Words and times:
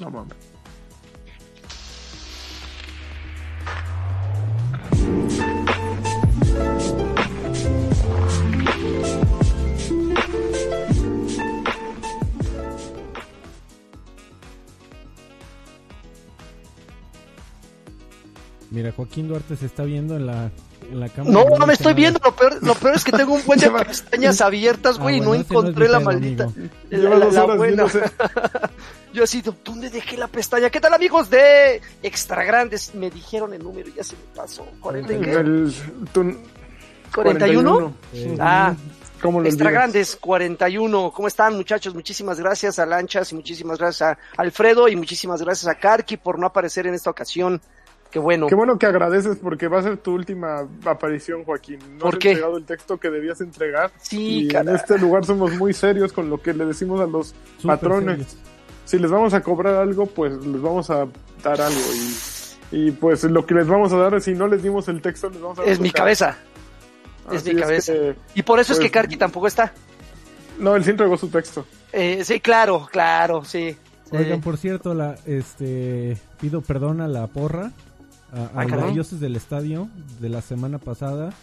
No 0.00 0.10
mames. 0.10 0.36
Mira, 18.70 18.92
Joaquín 18.92 19.28
Duarte 19.28 19.56
se 19.56 19.64
está 19.66 19.82
viendo 19.84 20.16
en 20.16 20.26
la, 20.26 20.50
en 20.90 21.00
la 21.00 21.08
cámara. 21.08 21.32
No, 21.32 21.56
no 21.58 21.66
me 21.66 21.72
estoy 21.72 21.86
nada. 21.94 21.96
viendo. 21.96 22.20
Lo 22.22 22.36
peor, 22.36 22.62
lo 22.62 22.74
peor 22.74 22.94
es 22.96 23.04
que 23.04 23.12
tengo 23.12 23.34
un 23.34 23.42
buen 23.46 23.58
de 23.58 23.70
pestañas 23.86 24.40
abiertas, 24.42 24.98
güey, 24.98 25.14
Ah, 25.14 25.18
y 25.18 25.20
no 25.22 25.28
bueno, 25.28 25.44
encontré 25.48 25.88
la 25.88 25.98
pedo, 25.98 26.06
maldita. 26.10 26.44
amigo. 26.44 26.70
La, 26.90 27.44
buena. 27.56 27.84
Yo 29.18 29.24
así, 29.24 29.42
¿dónde 29.64 29.90
dejé 29.90 30.16
la 30.16 30.28
pestaña? 30.28 30.70
¿Qué 30.70 30.78
tal, 30.78 30.94
amigos 30.94 31.28
de 31.28 31.80
Extra 32.04 32.44
Grandes? 32.44 32.94
Me 32.94 33.10
dijeron 33.10 33.52
el 33.52 33.60
número 33.64 33.88
y 33.88 33.94
ya 33.94 34.04
se 34.04 34.14
me 34.14 34.22
pasó. 34.32 34.64
¿40 34.80 35.18
y 35.18 35.20
qué? 35.24 35.32
El, 35.32 35.74
tu- 36.12 36.36
¿41? 37.12 37.92
Eh, 38.14 38.36
Ah, 38.38 38.76
¿Cómo 39.20 39.40
lo 39.40 39.46
Extra 39.48 39.66
olvidas? 39.66 39.82
Grandes 39.82 40.14
41. 40.14 41.10
¿Cómo 41.12 41.26
están, 41.26 41.56
muchachos? 41.56 41.96
Muchísimas 41.96 42.38
gracias 42.38 42.78
a 42.78 42.86
Lanchas 42.86 43.32
y 43.32 43.34
muchísimas 43.34 43.78
gracias 43.78 44.02
a 44.12 44.18
Alfredo 44.40 44.86
y 44.86 44.94
muchísimas 44.94 45.42
gracias 45.42 45.66
a 45.66 45.74
Karki 45.74 46.16
por 46.16 46.38
no 46.38 46.46
aparecer 46.46 46.86
en 46.86 46.94
esta 46.94 47.10
ocasión. 47.10 47.60
Qué 48.12 48.20
bueno. 48.20 48.46
Qué 48.46 48.54
bueno 48.54 48.78
que 48.78 48.86
agradeces 48.86 49.38
porque 49.42 49.66
va 49.66 49.80
a 49.80 49.82
ser 49.82 49.96
tu 49.96 50.12
última 50.14 50.64
aparición, 50.84 51.42
Joaquín. 51.44 51.80
No 51.94 51.98
¿Por 51.98 52.14
has 52.14 52.18
qué? 52.20 52.28
entregado 52.30 52.56
el 52.56 52.64
texto 52.66 52.98
que 53.00 53.10
debías 53.10 53.40
entregar. 53.40 53.90
Sí, 54.00 54.46
y 54.48 54.54
en 54.56 54.68
este 54.68 54.96
lugar 54.96 55.24
somos 55.26 55.50
muy 55.56 55.72
serios 55.74 56.12
con 56.12 56.30
lo 56.30 56.40
que 56.40 56.54
le 56.54 56.64
decimos 56.66 57.00
a 57.00 57.06
los 57.06 57.34
patrones. 57.66 58.18
serios. 58.18 58.36
Si 58.88 58.98
les 58.98 59.10
vamos 59.10 59.34
a 59.34 59.42
cobrar 59.42 59.74
algo, 59.74 60.06
pues 60.06 60.32
les 60.46 60.62
vamos 60.62 60.88
a 60.88 61.06
dar 61.44 61.60
algo. 61.60 61.78
Y, 62.72 62.86
y 62.88 62.90
pues 62.90 63.22
lo 63.24 63.44
que 63.44 63.54
les 63.54 63.66
vamos 63.66 63.92
a 63.92 63.96
dar, 63.98 64.18
si 64.22 64.32
no 64.32 64.48
les 64.48 64.62
dimos 64.62 64.88
el 64.88 65.02
texto, 65.02 65.28
les 65.28 65.40
vamos 65.42 65.58
a 65.58 65.62
dar 65.62 65.70
Es 65.70 65.78
mi 65.78 65.90
cabeza. 65.90 66.38
Es 67.30 67.44
mi 67.44 67.54
cabeza. 67.54 67.92
que- 67.92 68.16
Y 68.34 68.42
por 68.42 68.58
eso 68.60 68.72
es 68.72 68.78
pues, 68.78 68.88
que 68.88 68.90
Karki 68.92 69.16
tampoco 69.18 69.46
está. 69.46 69.72
no, 70.58 70.74
él 70.74 70.84
sí 70.84 70.90
entregó 70.90 71.18
su 71.18 71.28
texto. 71.28 71.66
Eh, 71.92 72.22
sí, 72.24 72.40
claro, 72.40 72.88
claro, 72.90 73.44
sí. 73.44 73.76
sí. 74.10 74.16
Oigan, 74.16 74.40
por 74.40 74.56
cierto, 74.56 74.94
la, 74.94 75.16
este, 75.26 76.16
pido 76.40 76.62
perdón 76.62 77.02
a 77.02 77.08
la 77.08 77.26
porra, 77.26 77.72
a, 78.32 78.40
a 78.58 78.62
Ah, 78.62 78.64
los 78.64 78.94
dioses 78.94 79.20
del 79.20 79.36
estadio 79.36 79.88
de 80.20 80.28
la 80.30 80.40
semana 80.40 80.78
pasada, 80.78 81.34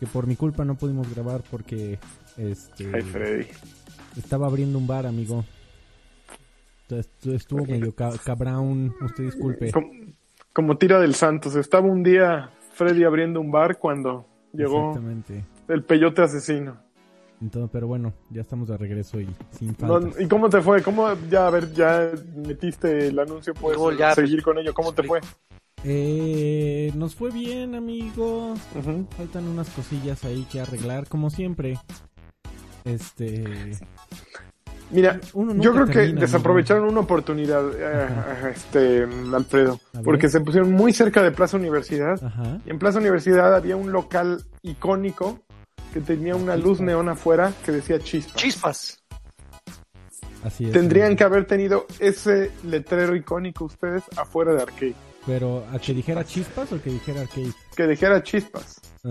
que 0.00 0.06
por 0.06 0.26
mi 0.26 0.36
culpa 0.36 0.64
no 0.64 0.74
pudimos 0.76 1.12
grabar 1.14 1.42
porque, 1.50 1.98
este, 2.38 2.90
Ay, 2.94 3.02
Freddy. 3.02 3.46
estaba 4.16 4.46
abriendo 4.46 4.78
un 4.78 4.86
bar, 4.86 5.06
amigo. 5.06 5.44
Estuvo 7.24 7.64
medio 7.64 7.94
ca- 7.94 8.12
cabrón, 8.24 8.94
usted 9.00 9.24
disculpe. 9.24 9.72
Como, 9.72 9.90
como 10.52 10.76
tira 10.78 11.00
del 11.00 11.14
Santos. 11.14 11.56
Estaba 11.56 11.86
un 11.86 12.02
día 12.02 12.50
Freddy 12.74 13.04
abriendo 13.04 13.40
un 13.40 13.50
bar 13.50 13.78
cuando 13.78 14.26
llegó 14.52 14.90
Exactamente. 14.90 15.44
el 15.68 15.82
peyote 15.84 16.22
asesino. 16.22 16.76
Entonces, 17.40 17.70
pero 17.72 17.86
bueno, 17.86 18.12
ya 18.30 18.40
estamos 18.42 18.68
de 18.68 18.76
regreso 18.76 19.20
y 19.20 19.28
sin 19.50 19.76
No, 19.80 20.00
faltas. 20.00 20.20
¿Y 20.20 20.28
cómo 20.28 20.48
te 20.48 20.60
fue? 20.60 20.82
¿Cómo, 20.82 21.08
ya, 21.30 21.46
a 21.46 21.50
ver, 21.50 21.72
ya 21.72 22.10
metiste 22.36 23.08
el 23.08 23.18
anuncio, 23.18 23.52
puedes 23.54 23.78
Gol, 23.78 23.98
ya, 23.98 24.14
seguir 24.14 24.36
pues, 24.36 24.44
con 24.44 24.58
ello? 24.58 24.72
¿Cómo 24.72 24.92
te 24.92 25.02
fue? 25.02 25.20
Eh, 25.82 26.92
nos 26.94 27.14
fue 27.14 27.30
bien, 27.30 27.74
amigo. 27.74 28.52
Ujú. 28.74 29.06
Faltan 29.16 29.46
unas 29.48 29.68
cosillas 29.70 30.24
ahí 30.24 30.46
que 30.50 30.60
arreglar, 30.60 31.06
como 31.08 31.28
siempre. 31.28 31.78
Este, 32.84 33.72
Mira, 34.90 35.18
Uno 35.32 35.54
yo 35.60 35.72
creo 35.72 35.86
que 35.86 36.12
desaprovecharon 36.12 36.84
una 36.88 37.00
oportunidad, 37.00 37.64
eh, 37.76 38.52
este, 38.54 39.06
Alfredo, 39.34 39.80
porque 40.04 40.28
se 40.28 40.40
pusieron 40.40 40.72
muy 40.72 40.92
cerca 40.92 41.22
de 41.22 41.32
Plaza 41.32 41.56
Universidad. 41.56 42.22
ajá. 42.22 42.58
Y 42.64 42.70
en 42.70 42.78
Plaza 42.78 42.98
Universidad 42.98 43.54
había 43.54 43.76
un 43.76 43.92
local 43.92 44.44
icónico 44.62 45.40
que 45.92 46.00
tenía 46.00 46.36
una 46.36 46.56
luz 46.56 46.78
Chispas. 46.78 46.86
neón 46.86 47.08
afuera 47.08 47.52
que 47.64 47.72
decía 47.72 47.98
chispa. 47.98 48.34
Chispas. 48.34 48.98
Así 50.42 50.66
es. 50.66 50.72
Tendrían 50.72 51.16
que 51.16 51.24
haber 51.24 51.46
tenido 51.46 51.86
ese 51.98 52.50
letrero 52.64 53.16
icónico 53.16 53.64
ustedes 53.64 54.02
afuera 54.16 54.52
de 54.52 54.62
arcade. 54.62 54.94
Pero, 55.26 55.64
¿a 55.72 55.78
que 55.78 55.94
dijera 55.94 56.22
chispas 56.24 56.70
o 56.72 56.82
que 56.82 56.90
dijera 56.90 57.22
arcade? 57.22 57.52
Que 57.74 57.86
dijera 57.86 58.22
chispas. 58.22 58.80
Ah. 59.04 59.10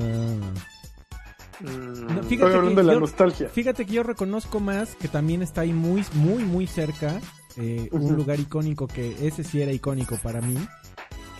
Mm, 1.63 1.68
No, 2.06 2.13
Estoy 2.22 2.29
fíjate, 2.29 2.53
hablando 2.56 2.69
que 2.72 2.75
de 2.81 2.84
la 2.84 2.94
yo, 2.94 3.00
nostalgia. 3.00 3.50
fíjate 3.50 3.85
que 3.85 3.94
yo 3.94 4.03
reconozco 4.03 4.59
más 4.59 4.96
que 4.96 5.07
también 5.07 5.41
está 5.41 5.62
ahí 5.62 5.74
muy, 5.74 6.03
muy, 6.13 6.44
muy 6.44 6.68
cerca 6.68 7.19
eh, 7.57 7.88
un 7.91 8.16
lugar 8.16 8.40
icónico 8.40 8.88
que 8.88 9.16
ese 9.28 9.44
sí 9.44 9.62
era 9.62 9.72
icónico 9.72 10.18
para 10.22 10.41
mí. 10.41 10.57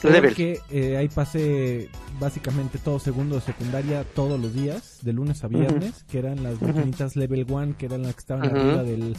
Level. 0.04 0.22
Porque 0.32 0.60
eh, 0.70 0.98
ahí 0.98 1.08
pasé 1.08 1.90
básicamente 2.20 2.78
todo 2.78 3.00
segundo 3.00 3.36
de 3.36 3.42
secundaria 3.42 4.04
todos 4.14 4.38
los 4.40 4.54
días, 4.54 5.00
de 5.02 5.14
lunes 5.14 5.44
a 5.46 5.48
viernes, 5.48 6.04
que 6.12 6.20
eran 6.20 6.44
las 6.44 6.62
maquinitas 6.62 7.16
Level 7.16 7.46
1, 7.50 7.76
que 7.78 7.86
eran 7.86 8.02
las 8.04 8.14
que 8.14 8.20
estaban 8.20 8.44
arriba 8.50 8.84
del, 8.84 9.14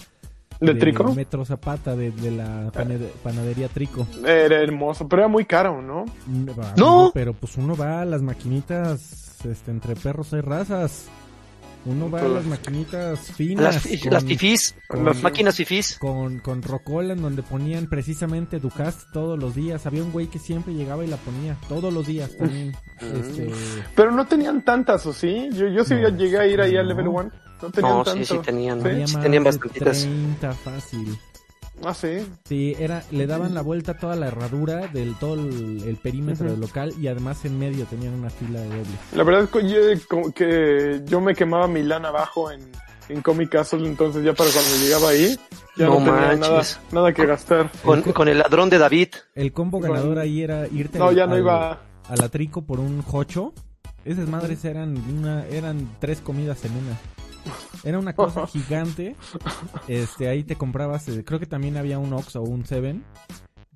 ¿De 0.61 0.67
del 0.67 0.79
trico? 0.79 1.15
Metro 1.15 1.43
Zapata, 1.47 1.97
de, 1.97 2.11
de 2.11 2.31
la 2.31 2.71
panadería 3.23 3.69
Trico. 3.69 4.07
Era 4.27 4.61
hermoso, 4.63 5.09
pero 5.09 5.23
era 5.23 5.29
muy 5.29 5.47
caro, 5.47 5.81
¿no? 5.81 6.05
No. 6.77 7.11
Pero 7.15 7.33
pues 7.33 7.57
uno 7.57 7.75
va 7.75 8.03
a 8.03 8.05
las 8.05 8.21
maquinitas, 8.21 9.24
este, 9.47 9.71
entre 9.71 9.95
perros 9.97 10.33
hay 10.35 10.41
razas. 10.41 11.07
Uno 11.87 12.11
va 12.11 12.23
a 12.23 12.29
las 12.29 12.47
maquinitas 12.47 13.21
finas. 13.33 13.85
Las, 13.85 14.01
con- 14.03 14.13
las 14.15 14.25
fifís. 14.25 14.75
con- 14.89 15.05
Las 15.05 15.23
máquinas 15.23 15.55
fifís. 15.55 15.99
con, 15.99 16.39
con 16.39 16.63
Rocola 16.63 17.13
en 17.13 17.21
donde 17.21 17.43
ponían 17.43 17.89
precisamente 17.89 18.59
Ducast 18.59 19.03
todos 19.13 19.39
los 19.39 19.55
días. 19.55 19.85
Había 19.85 20.03
un 20.03 20.11
güey 20.11 20.29
que 20.29 20.39
siempre 20.39 20.73
llegaba 20.73 21.05
y 21.05 21.09
la 21.09 21.19
ponía 21.19 21.59
todos 21.69 21.93
los 21.93 22.07
días 22.07 22.35
también. 22.39 22.75
este, 23.01 23.51
Pero 23.95 24.13
no 24.13 24.27
tenían 24.27 24.65
tantas, 24.65 25.05
¿o 25.05 25.13
sí? 25.13 25.51
Yo, 25.53 25.69
yo 25.69 25.85
sí 25.85 25.95
No, 25.95 26.09
llegué 26.09 26.39
a 26.39 26.47
ir 26.47 26.59
ahí 26.63 26.75
al. 26.79 26.89
Level 26.89 27.07
1. 27.09 27.31
No 27.63 27.71
tenían 27.71 27.93
No, 27.99 28.03
tanto. 28.03 28.25
sí, 28.25 28.35
sí 28.35 28.39
tenían. 28.43 28.81
había 28.81 29.07
Sí 29.07 29.15
más 29.15 29.23
tenían 29.23 29.45
bastantitas. 29.45 30.01
30 30.01 30.53
fácil. 30.55 31.19
Ah, 31.83 31.93
sí. 31.95 32.27
Sí, 32.45 32.77
era, 32.79 33.03
le 33.11 33.27
daban 33.27 33.53
la 33.55 33.63
vuelta 33.63 33.93
a 33.93 33.99
toda 33.99 34.15
la 34.17 34.29
herradura 34.29 34.87
del 34.89 35.15
todo 35.17 35.35
el, 35.35 35.83
el 35.87 35.97
perímetro 35.97 36.51
del 36.51 36.61
local 36.61 36.95
y 37.01 37.09
además 37.09 37.45
en 37.45 37.59
medio 37.59 37.85
tenían 37.87 38.15
una 38.15 38.31
fila 38.31 38.61
de 38.61 38.69
doble. 38.69 38.85
La 39.13 39.23
verdad 39.25 39.43
es 39.45 39.51
que 39.51 39.69
yo, 39.69 39.79
como 40.09 40.33
que 40.33 41.03
yo 41.05 41.21
me 41.21 41.35
quemaba 41.35 41.67
mi 41.67 41.83
lana 41.83 42.09
abajo 42.09 42.51
en, 42.53 42.61
en 43.09 43.21
Comic 43.23 43.51
Castle, 43.51 43.87
entonces 43.87 44.25
ya 44.25 44.33
para 44.35 44.51
cuando 44.51 44.77
llegaba 44.77 45.09
ahí, 45.09 45.37
ya 45.77 45.87
no, 45.87 45.99
No 45.99 46.05
tenía 46.07 46.37
nada, 46.37 46.53
manches. 46.55 46.81
nada 46.93 47.13
que 47.13 47.27
gastar. 47.27 47.71
Con, 47.85 48.03
con 48.03 48.29
el 48.29 48.39
ladrón 48.39 48.71
de 48.71 48.79
David. 48.79 49.09
El 49.35 49.53
combo 49.53 49.81
ganador 49.81 50.19
ahí 50.21 50.43
era 50.43 50.69
irte 50.69 50.99
No, 50.99 51.09
al- 51.09 51.17
ya 51.17 51.27
no 51.27 51.33
al- 51.35 51.41
iba. 51.41 51.73
a 52.09 52.17
la 52.17 52.29
trico 52.29 52.63
por 52.63 52.79
un 52.81 53.03
jocho. 53.03 53.53
Esas 54.05 54.29
madres 54.29 54.65
eran 54.65 54.97
una, 55.11 55.47
eran 55.49 55.89
tres 55.99 56.21
comidas 56.21 56.65
en 56.65 56.73
una. 56.73 56.99
Era 57.85 57.99
una 57.99 58.15
cosa 58.15 58.47
gigante. 58.47 59.15
Este, 59.89 60.29
ahí 60.29 60.45
te 60.45 60.57
comprabas, 60.57 61.09
eh, 61.09 61.23
creo 61.25 61.39
que 61.39 61.47
también 61.47 61.77
había 61.77 61.99
un 61.99 62.13
Ox 62.13 62.37
o 62.37 62.43
un 62.43 62.65
Seven. 62.67 63.05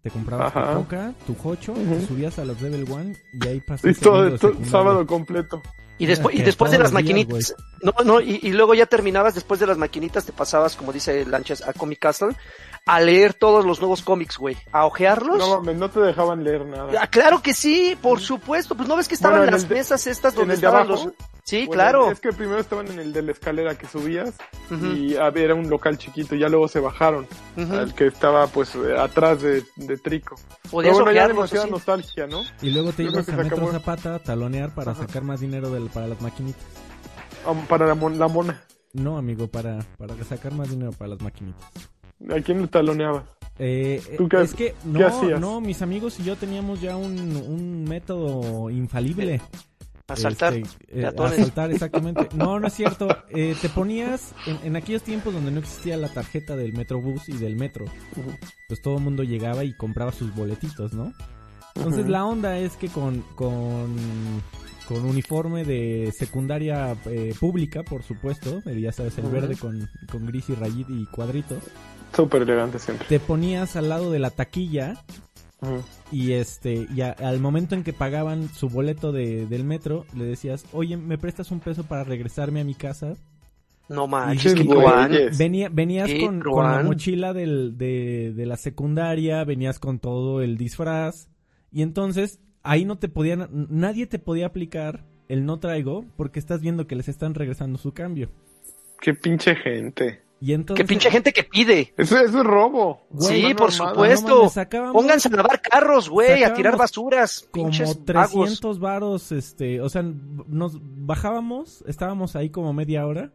Te 0.02 0.10
comprabas 0.10 0.54
Ajá. 0.54 0.72
tu 0.72 0.78
coca, 0.78 1.12
tu 1.26 1.34
jocho, 1.34 1.72
te 1.72 1.80
Ujú. 1.80 2.06
subías 2.06 2.38
a 2.38 2.44
los 2.44 2.60
level 2.62 2.84
1 2.88 3.12
y 3.42 3.48
ahí 3.48 3.60
pasas 3.60 3.96
Y 3.96 4.00
todo, 4.00 4.30
secundaria. 4.38 4.70
sábado 4.70 5.06
completo. 5.06 5.60
Y 6.00 6.06
después, 6.06 6.36
y 6.36 6.42
después 6.42 6.70
de 6.70 6.78
las 6.78 6.92
días, 6.92 7.02
maquinitas, 7.02 7.56
no, 7.82 7.92
no, 8.04 8.20
y, 8.20 8.38
y 8.40 8.52
luego 8.52 8.72
ya 8.74 8.86
terminabas, 8.86 9.34
después 9.34 9.58
de 9.58 9.66
las 9.66 9.76
maquinitas 9.76 10.24
te 10.24 10.30
pasabas, 10.32 10.76
como 10.76 10.92
dice 10.92 11.26
Lanchas, 11.26 11.60
a 11.66 11.72
Comic 11.72 11.98
Castle, 11.98 12.36
a 12.86 13.00
leer 13.00 13.34
todos 13.34 13.64
los 13.66 13.80
nuevos 13.80 14.02
cómics, 14.02 14.38
güey, 14.38 14.56
a 14.70 14.86
ojearlos. 14.86 15.38
No 15.38 15.56
mames, 15.58 15.76
no 15.76 15.90
te 15.90 15.98
dejaban 15.98 16.44
leer 16.44 16.64
nada. 16.64 16.92
Ah, 17.02 17.08
claro 17.08 17.42
que 17.42 17.52
sí, 17.52 17.98
por 18.00 18.20
supuesto, 18.20 18.76
pues 18.76 18.88
no 18.88 18.94
ves 18.94 19.08
que 19.08 19.16
estaban 19.16 19.38
Bueno, 19.38 19.48
en 19.48 19.54
las 19.54 19.64
el 19.64 19.68
de- 19.70 19.74
mesas 19.74 20.06
estas 20.06 20.34
¿En 20.34 20.38
donde 20.38 20.54
el 20.54 20.60
de 20.60 20.66
estaban 20.68 20.86
los... 20.88 21.08
Sí, 21.48 21.64
Bueno, 21.66 21.72
claro. 21.72 22.10
Es 22.10 22.20
que 22.20 22.30
primero 22.32 22.58
estaban 22.58 22.88
en 22.88 22.98
el 22.98 23.12
de 23.14 23.22
la 23.22 23.32
escalera 23.32 23.74
que 23.78 23.86
subías 23.86 24.34
y 24.70 25.16
había 25.16 25.44
era 25.44 25.54
un 25.54 25.70
local 25.70 25.96
chiquito, 25.96 26.34
ya 26.34 26.48
luego 26.50 26.68
se 26.68 26.78
bajaron 26.78 27.26
al 27.56 27.94
que 27.94 28.06
estaba 28.08 28.46
pues 28.48 28.74
eh, 28.74 28.98
atrás 28.98 29.40
de, 29.40 29.64
de 29.76 29.96
Trico. 29.96 30.36
Podías 30.70 30.92
Pero 30.92 31.04
bueno, 31.06 31.12
ya 31.18 31.26
demasiada 31.26 31.66
nostalgia, 31.66 32.26
¿no? 32.26 32.42
Y 32.60 32.68
luego 32.70 32.92
te 32.92 33.04
Yo 33.04 33.10
ibas 33.12 33.28
a 33.30 33.36
Metro. 33.36 33.72
Zapata 33.72 34.16
a 34.16 34.18
talonear 34.18 34.74
para 34.74 34.92
Ajá. 34.92 35.06
sacar 35.06 35.22
más 35.22 35.40
dinero 35.40 35.70
del, 35.70 35.88
para 35.88 36.06
las 36.06 36.20
maquinitas. 36.20 36.62
Um, 37.46 37.64
para 37.66 37.86
la, 37.86 37.94
mon- 37.94 38.18
la 38.18 38.28
mona. 38.28 38.62
No, 38.92 39.16
amigo, 39.16 39.46
para, 39.48 39.78
para 39.96 40.14
sacar 40.24 40.52
más 40.52 40.68
dinero 40.68 40.92
para 40.92 41.12
las 41.12 41.22
maquinitas. 41.22 41.64
¿A 42.30 42.40
quién 42.42 42.60
le 42.60 42.68
taloneabas? 42.68 43.24
Eh, 43.58 44.02
¿Tú 44.18 44.28
qué- 44.28 44.42
es 44.42 44.54
que 44.54 44.74
no, 44.84 45.06
hacías? 45.06 45.40
no, 45.40 45.60
mis 45.62 45.80
amigos 45.80 46.20
y 46.20 46.24
yo 46.24 46.36
teníamos 46.36 46.80
ya 46.82 46.96
un, 46.96 47.18
un 47.36 47.84
método 47.84 48.68
infalible. 48.70 49.40
Asaltar. 50.08 50.54
Este, 50.54 50.84
eh, 50.88 51.02
peatones. 51.02 51.38
asaltar, 51.38 51.70
exactamente. 51.70 52.28
No, 52.34 52.58
no 52.58 52.66
es 52.66 52.72
cierto. 52.74 53.08
Eh, 53.30 53.54
te 53.60 53.68
ponías 53.68 54.32
en, 54.46 54.58
en 54.64 54.76
aquellos 54.76 55.02
tiempos 55.02 55.34
donde 55.34 55.50
no 55.50 55.60
existía 55.60 55.96
la 55.96 56.08
tarjeta 56.08 56.56
del 56.56 56.72
Metrobús 56.72 57.28
y 57.28 57.36
del 57.36 57.56
metro. 57.56 57.84
Pues 58.68 58.80
todo 58.82 58.96
el 58.96 59.02
mundo 59.04 59.22
llegaba 59.22 59.64
y 59.64 59.74
compraba 59.74 60.12
sus 60.12 60.34
boletitos, 60.34 60.92
¿no? 60.94 61.12
Entonces 61.78 62.08
la 62.08 62.24
onda 62.24 62.58
es 62.58 62.76
que 62.76 62.88
con, 62.88 63.22
con, 63.36 63.94
con 64.88 65.04
uniforme 65.04 65.64
de 65.64 66.12
secundaria 66.16 66.96
eh, 67.06 67.34
pública, 67.38 67.82
por 67.84 68.02
supuesto, 68.02 68.60
eh, 68.66 68.80
ya 68.80 68.90
sabes, 68.90 69.16
el 69.18 69.26
verde 69.26 69.56
con, 69.56 69.88
con 70.10 70.26
gris 70.26 70.48
y 70.48 70.54
rayita 70.54 70.90
y 70.92 71.06
cuadritos. 71.06 71.62
Súper 72.16 72.42
elegante 72.42 72.78
siempre. 72.78 73.06
te 73.06 73.20
ponías 73.20 73.76
al 73.76 73.90
lado 73.90 74.10
de 74.10 74.18
la 74.18 74.30
taquilla 74.30 75.04
Y 76.12 76.32
este 76.32 76.86
y 76.94 77.00
a- 77.00 77.10
al 77.12 77.40
momento 77.40 77.74
en 77.74 77.82
que 77.82 77.92
pagaban 77.92 78.48
su 78.48 78.68
boleto 78.68 79.10
de, 79.12 79.46
del 79.46 79.64
metro 79.64 80.04
le 80.16 80.24
decías 80.24 80.64
oye 80.72 80.96
me 80.96 81.18
prestas 81.18 81.50
un 81.50 81.60
peso 81.60 81.82
para 81.84 82.04
regresarme 82.04 82.60
a 82.60 82.64
mi 82.64 82.74
casa 82.74 83.14
No 83.88 84.06
manches, 84.06 84.54
qué. 84.54 85.38
Venía, 85.38 85.68
venías 85.70 86.08
Qué 86.10 86.20
con, 86.20 86.40
con 86.40 86.64
la 86.64 86.82
mochila 86.84 87.32
del, 87.32 87.76
de, 87.78 88.32
de 88.36 88.46
la 88.46 88.56
secundaria 88.56 89.42
venías 89.44 89.78
con 89.78 89.98
todo 89.98 90.42
el 90.42 90.56
disfraz. 90.58 91.28
Y 91.72 91.82
entonces 91.82 92.38
ahí 92.62 92.84
no 92.84 92.98
te 92.98 93.08
podían 93.08 93.48
nadie 93.70 94.06
te 94.06 94.18
podía 94.18 94.46
aplicar 94.46 95.04
el 95.28 95.44
no 95.44 95.58
traigo 95.58 96.04
porque 96.16 96.38
estás 96.38 96.60
viendo 96.60 96.86
que 96.86 96.96
les 96.96 97.08
están 97.08 97.34
regresando 97.34 97.78
su 97.78 97.92
cambio. 97.92 98.30
Qué 99.00 99.14
pinche 99.14 99.56
gente. 99.56 100.22
Y 100.40 100.52
entonces 100.52 100.84
Qué 100.84 100.88
pinche 100.88 101.10
gente 101.10 101.32
que 101.32 101.42
pide. 101.42 101.92
Eso, 101.96 102.16
eso 102.18 102.38
es 102.38 102.44
robo. 102.44 103.02
Güey, 103.10 103.46
sí, 103.46 103.54
por 103.54 103.72
supuesto. 103.72 104.50
No 104.72 104.92
Pónganse 104.92 105.28
a 105.28 105.32
lavar 105.32 105.60
carros, 105.60 106.08
güey, 106.08 106.44
a 106.44 106.54
tirar 106.54 106.76
basuras. 106.76 107.48
como 107.50 107.66
Pinches 107.66 108.04
300 108.04 108.78
vagos. 108.78 108.80
varos, 108.80 109.32
este, 109.32 109.80
o 109.80 109.88
sea, 109.88 110.02
nos 110.02 110.78
bajábamos, 110.80 111.82
estábamos 111.88 112.36
ahí 112.36 112.50
como 112.50 112.72
media 112.72 113.04
hora 113.06 113.32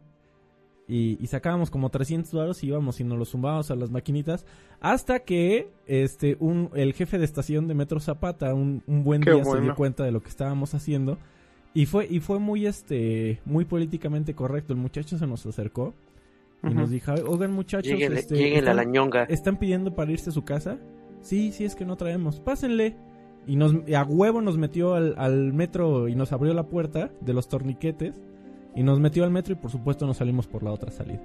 y, 0.88 1.22
y 1.22 1.26
sacábamos 1.26 1.70
como 1.70 1.90
300 1.90 2.32
varos 2.32 2.62
y 2.62 2.68
íbamos 2.68 3.00
y 3.00 3.04
nos 3.04 3.18
los 3.18 3.30
sumábamos 3.30 3.70
a 3.70 3.76
las 3.76 3.90
maquinitas 3.90 4.44
hasta 4.80 5.20
que 5.20 5.70
este 5.86 6.36
un 6.40 6.70
el 6.74 6.92
jefe 6.92 7.18
de 7.18 7.24
estación 7.24 7.68
de 7.68 7.74
Metro 7.74 8.00
Zapata 8.00 8.52
un, 8.52 8.82
un 8.86 9.02
buen 9.02 9.22
Qué 9.22 9.32
día 9.32 9.44
se 9.44 9.60
dio 9.60 9.74
cuenta 9.74 10.04
de 10.04 10.12
lo 10.12 10.22
que 10.22 10.28
estábamos 10.28 10.74
haciendo 10.74 11.16
y 11.72 11.86
fue 11.86 12.06
y 12.10 12.20
fue 12.20 12.38
muy 12.38 12.66
este 12.66 13.40
muy 13.46 13.64
políticamente 13.64 14.34
correcto, 14.34 14.74
el 14.74 14.78
muchacho 14.78 15.16
se 15.16 15.26
nos 15.26 15.46
acercó 15.46 15.94
y 16.70 16.74
nos 16.74 16.90
dijo, 16.90 17.12
"Oigan, 17.26 17.52
muchachos, 17.52 17.92
Lléguenle, 17.92 18.20
este, 18.20 18.58
a 18.58 18.60
la 18.62 18.70
están- 18.82 18.92
ñonga. 18.92 19.22
¿Están 19.24 19.56
pidiendo 19.58 19.94
para 19.94 20.12
irse 20.12 20.30
a 20.30 20.32
su 20.32 20.44
casa? 20.44 20.78
Sí, 21.20 21.52
sí, 21.52 21.64
es 21.64 21.74
que 21.74 21.84
no 21.84 21.96
traemos. 21.96 22.40
Pásenle. 22.40 22.96
Y 23.46 23.56
nos, 23.56 23.74
a 23.94 24.04
huevo 24.04 24.40
nos 24.40 24.56
metió 24.56 24.94
al, 24.94 25.14
al 25.18 25.52
metro 25.52 26.08
y 26.08 26.14
nos 26.14 26.32
abrió 26.32 26.54
la 26.54 26.64
puerta 26.64 27.10
de 27.20 27.34
los 27.34 27.48
torniquetes. 27.48 28.20
Y 28.74 28.82
nos 28.82 29.00
metió 29.00 29.22
al 29.24 29.30
metro 29.30 29.52
y 29.52 29.56
por 29.56 29.70
supuesto 29.70 30.06
nos 30.06 30.16
salimos 30.16 30.46
por 30.46 30.62
la 30.62 30.72
otra 30.72 30.90
salida. 30.90 31.20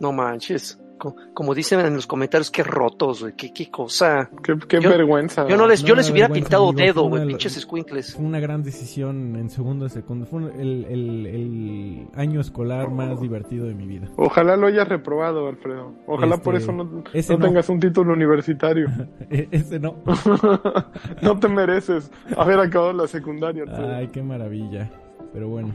No 0.00 0.12
manches. 0.12 0.78
Co- 0.98 1.16
Como 1.32 1.54
dicen 1.54 1.80
en 1.80 1.94
los 1.94 2.06
comentarios, 2.06 2.50
qué 2.50 2.62
rotos, 2.62 3.22
güey. 3.22 3.34
Qué, 3.34 3.52
qué 3.52 3.70
cosa. 3.70 4.28
Qué, 4.42 4.56
qué 4.68 4.80
Yo- 4.80 4.90
vergüenza. 4.90 5.46
Yo 5.48 5.56
no 5.56 5.66
les, 5.66 5.82
yo 5.82 5.94
les 5.94 6.10
hubiera 6.10 6.28
pintado 6.28 6.68
amigo, 6.68 6.84
dedo, 6.84 7.02
güey. 7.08 7.22
una- 7.22 7.28
Pinches 7.28 7.54
squinkles. 7.54 8.14
Fue 8.14 8.24
una 8.24 8.40
gran 8.40 8.62
decisión 8.62 9.36
en 9.36 9.48
segundo 9.50 9.84
de 9.84 9.90
segundo. 9.90 10.26
Fue 10.26 10.42
el, 10.42 10.84
el- 10.88 11.26
el 11.26 12.08
año 12.14 12.40
escolar 12.40 12.90
más 12.90 13.20
divertido 13.20 13.66
de 13.66 13.74
mi 13.74 13.86
vida. 13.86 14.08
Ojalá 14.16 14.56
lo 14.56 14.66
hayas 14.66 14.88
reprobado, 14.88 15.46
Alfredo. 15.48 15.92
Ojalá 16.06 16.34
Este, 16.34 16.44
por 16.44 16.56
eso 16.56 16.72
no, 16.72 17.04
ese 17.14 17.32
no 17.34 17.38
no. 17.38 17.46
tengas 17.46 17.68
un 17.68 17.80
título 17.80 18.12
universitario. 18.12 18.88
E- 19.30 19.48
Ese 19.50 19.78
no. 19.78 19.96
no 21.22 21.38
te 21.38 21.48
mereces 21.48 22.10
haber 22.36 22.58
acabado 22.60 22.92
la 22.92 23.06
secundaria, 23.06 23.62
Alfredo. 23.62 23.94
Ay, 23.94 24.08
qué 24.08 24.22
maravilla. 24.22 24.90
Pero 25.32 25.48
bueno. 25.48 25.74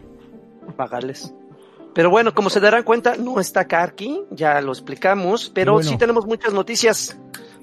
Pagarles. 0.75 1.33
Pero 1.95 2.09
bueno, 2.09 2.33
como 2.33 2.49
se 2.49 2.59
darán 2.59 2.83
cuenta, 2.83 3.15
no 3.17 3.39
está 3.39 3.65
Karki, 3.65 4.21
ya 4.31 4.59
lo 4.61 4.71
explicamos, 4.71 5.49
pero 5.53 5.73
Bueno. 5.73 5.89
sí 5.89 5.97
tenemos 5.97 6.25
muchas 6.25 6.53
noticias. 6.53 7.17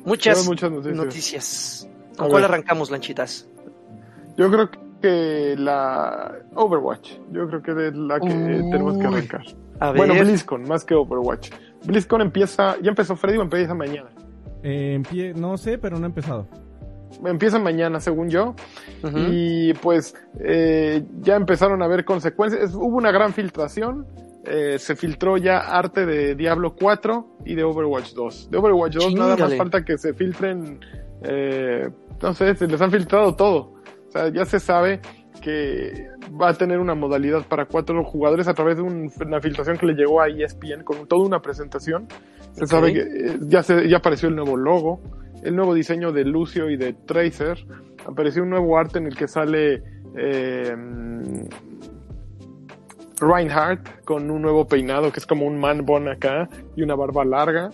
Muchas, 0.05 0.35
Tenemos 0.38 0.47
muchas 0.47 0.71
noticias. 0.71 0.97
noticias. 0.97 1.88
A 2.15 2.17
¿Con 2.19 2.31
cuál 2.31 2.43
ver. 2.43 2.50
arrancamos, 2.53 2.91
lanchitas? 2.91 3.49
Yo 4.37 4.50
creo 4.50 4.71
que 5.03 5.55
la 5.59 6.32
Overwatch. 6.55 7.12
Yo 7.32 7.49
creo 7.49 7.62
que 7.62 7.88
es 7.88 7.94
la 7.97 8.21
que 8.21 8.27
Uy. 8.27 8.71
tenemos 8.71 8.97
que 8.99 9.06
arrancar. 9.06 9.43
A 9.81 9.88
ver, 9.93 9.97
Bueno, 9.97 10.15
BlizzCon, 10.15 10.62
más 10.69 10.85
que 10.85 10.94
Overwatch. 10.94 11.50
BlizzCon 11.85 12.21
empieza, 12.21 12.77
ya 12.82 12.91
empezó 12.91 13.17
Freddy 13.17 13.38
o 13.38 13.43
empieza 13.43 13.75
mañana. 13.75 14.11
Eh, 14.62 14.99
empie- 15.03 15.35
no 15.35 15.56
sé, 15.59 15.79
pero 15.79 15.99
no 15.99 16.05
ha 16.05 16.09
empezado. 16.09 16.47
Empieza 17.25 17.59
mañana, 17.59 18.01
según 18.01 18.29
yo. 18.31 18.55
Y 19.31 19.75
pues 19.75 20.15
eh, 20.41 21.03
ya 21.21 21.37
empezaron 21.37 21.83
a 21.83 21.85
haber 21.87 22.05
consecuencias. 22.05 22.75
Hubo 22.75 22.97
una 22.97 23.11
gran 23.12 23.33
filtración. 23.33 24.07
Eh, 24.45 24.79
se 24.79 24.97
filtró 24.97 25.37
ya 25.37 25.59
arte 25.59 26.07
de 26.07 26.35
Diablo 26.35 26.75
4 26.75 27.37
y 27.45 27.55
de 27.55 27.62
Overwatch 27.65 28.15
2. 28.15 28.51
De 28.51 28.59
Overwatch 28.59 28.95
2 28.95 29.05
nada 29.15 29.37
más 29.37 29.51
falta 29.59 29.85
que 29.85 29.99
se 29.99 30.15
filtren, 30.15 30.81
eh, 31.23 31.89
no 32.23 32.33
sé, 32.35 32.55
se 32.55 32.67
les 32.67 32.81
han 32.81 32.91
filtrado 32.91 33.35
todo. 33.37 33.75
O 34.09 34.11
sea, 34.13 34.29
ya 34.33 34.45
se 34.47 34.59
sabe 34.59 35.01
que 35.43 36.06
va 36.41 36.49
a 36.51 36.55
tener 36.55 36.79
una 36.81 36.95
modalidad 36.95 37.47
para 37.47 37.67
cuatro 37.67 38.03
jugadores 38.05 38.49
a 38.49 38.55
través 38.55 38.77
de 38.77 38.83
un- 38.83 39.11
una 39.25 39.41
filtración 39.41 39.77
que 39.77 39.87
le 39.87 39.95
llegó 39.95 40.21
a 40.21 40.29
ESPN 40.29 40.85
con 40.85 41.06
toda 41.06 41.25
una 41.27 41.41
presentación. 41.41 42.06
Se 42.53 42.67
sabe 42.67 42.93
que 42.95 43.01
eh, 43.01 43.39
ya, 43.43 43.63
se, 43.63 43.89
ya 43.89 43.99
apareció 43.99 44.29
el 44.29 44.37
nuevo 44.37 44.56
logo, 44.56 45.01
el 45.43 45.57
nuevo 45.57 45.75
diseño 45.75 46.13
de 46.13 46.25
Lucio 46.25 46.71
y 46.71 46.77
de 46.77 46.93
Tracer. 46.93 47.65
Apareció 48.07 48.43
un 48.43 48.51
nuevo 48.51 48.79
arte 48.79 48.99
en 48.99 49.07
el 49.07 49.17
que 49.17 49.29
sale 49.29 49.83
eh, 50.17 50.77
Reinhardt 53.21 54.05
con 54.05 54.31
un 54.31 54.43
nuevo 54.43 54.67
peinado 54.67 55.13
que 55.13 55.21
es 55.21 55.27
como 55.27 55.47
un 55.47 55.59
man 55.59 55.85
bun 55.85 56.09
acá 56.09 56.49
y 56.77 56.83
una 56.83 56.95
barba 56.95 57.25
larga. 57.25 57.71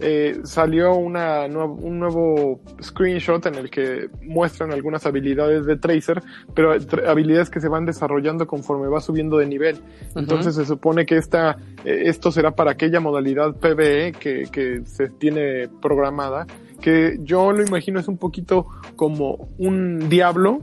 Eh, 0.00 0.40
salió 0.42 0.96
una, 0.96 1.46
un 1.46 2.00
nuevo 2.00 2.60
screenshot 2.82 3.46
en 3.46 3.54
el 3.54 3.70
que 3.70 4.08
muestran 4.22 4.72
algunas 4.72 5.06
habilidades 5.06 5.66
de 5.66 5.76
Tracer, 5.76 6.20
pero 6.52 6.72
habilidades 7.06 7.48
que 7.48 7.60
se 7.60 7.68
van 7.68 7.84
desarrollando 7.84 8.46
conforme 8.46 8.88
va 8.88 9.00
subiendo 9.00 9.38
de 9.38 9.46
nivel. 9.46 9.78
Entonces 10.16 10.56
se 10.56 10.64
supone 10.64 11.06
que 11.06 11.16
esta, 11.16 11.58
eh, 11.84 12.02
esto 12.06 12.32
será 12.32 12.50
para 12.50 12.72
aquella 12.72 12.98
modalidad 12.98 13.54
PvE 13.54 14.12
que, 14.18 14.48
que 14.50 14.84
se 14.84 15.10
tiene 15.10 15.68
programada, 15.80 16.46
que 16.80 17.18
yo 17.22 17.52
lo 17.52 17.62
imagino 17.62 18.00
es 18.00 18.08
un 18.08 18.18
poquito 18.18 18.66
como 18.96 19.48
un 19.58 20.08
diablo 20.08 20.60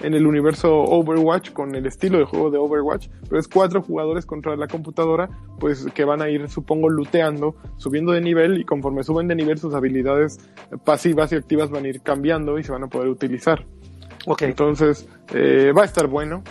en 0.00 0.14
el 0.14 0.26
universo 0.26 0.82
Overwatch 0.82 1.52
con 1.52 1.74
el 1.74 1.86
estilo 1.86 2.18
de 2.18 2.24
juego 2.24 2.50
de 2.50 2.58
Overwatch, 2.58 3.08
pero 3.28 3.38
es 3.38 3.48
cuatro 3.48 3.80
jugadores 3.82 4.26
contra 4.26 4.56
la 4.56 4.66
computadora, 4.66 5.28
pues 5.58 5.86
que 5.94 6.04
van 6.04 6.20
a 6.20 6.28
ir, 6.28 6.48
supongo, 6.48 6.88
luteando, 6.88 7.54
subiendo 7.76 8.12
de 8.12 8.20
nivel 8.20 8.58
y 8.58 8.64
conforme 8.64 9.04
suben 9.04 9.28
de 9.28 9.34
nivel 9.34 9.58
sus 9.58 9.74
habilidades 9.74 10.38
pasivas 10.84 11.32
y 11.32 11.36
activas 11.36 11.70
van 11.70 11.84
a 11.84 11.88
ir 11.88 12.02
cambiando 12.02 12.58
y 12.58 12.64
se 12.64 12.72
van 12.72 12.84
a 12.84 12.88
poder 12.88 13.08
utilizar. 13.08 13.64
Entonces, 14.40 15.08
eh, 15.32 15.72
va 15.76 15.82
a 15.82 15.84
estar 15.84 16.06
bueno. 16.06 16.42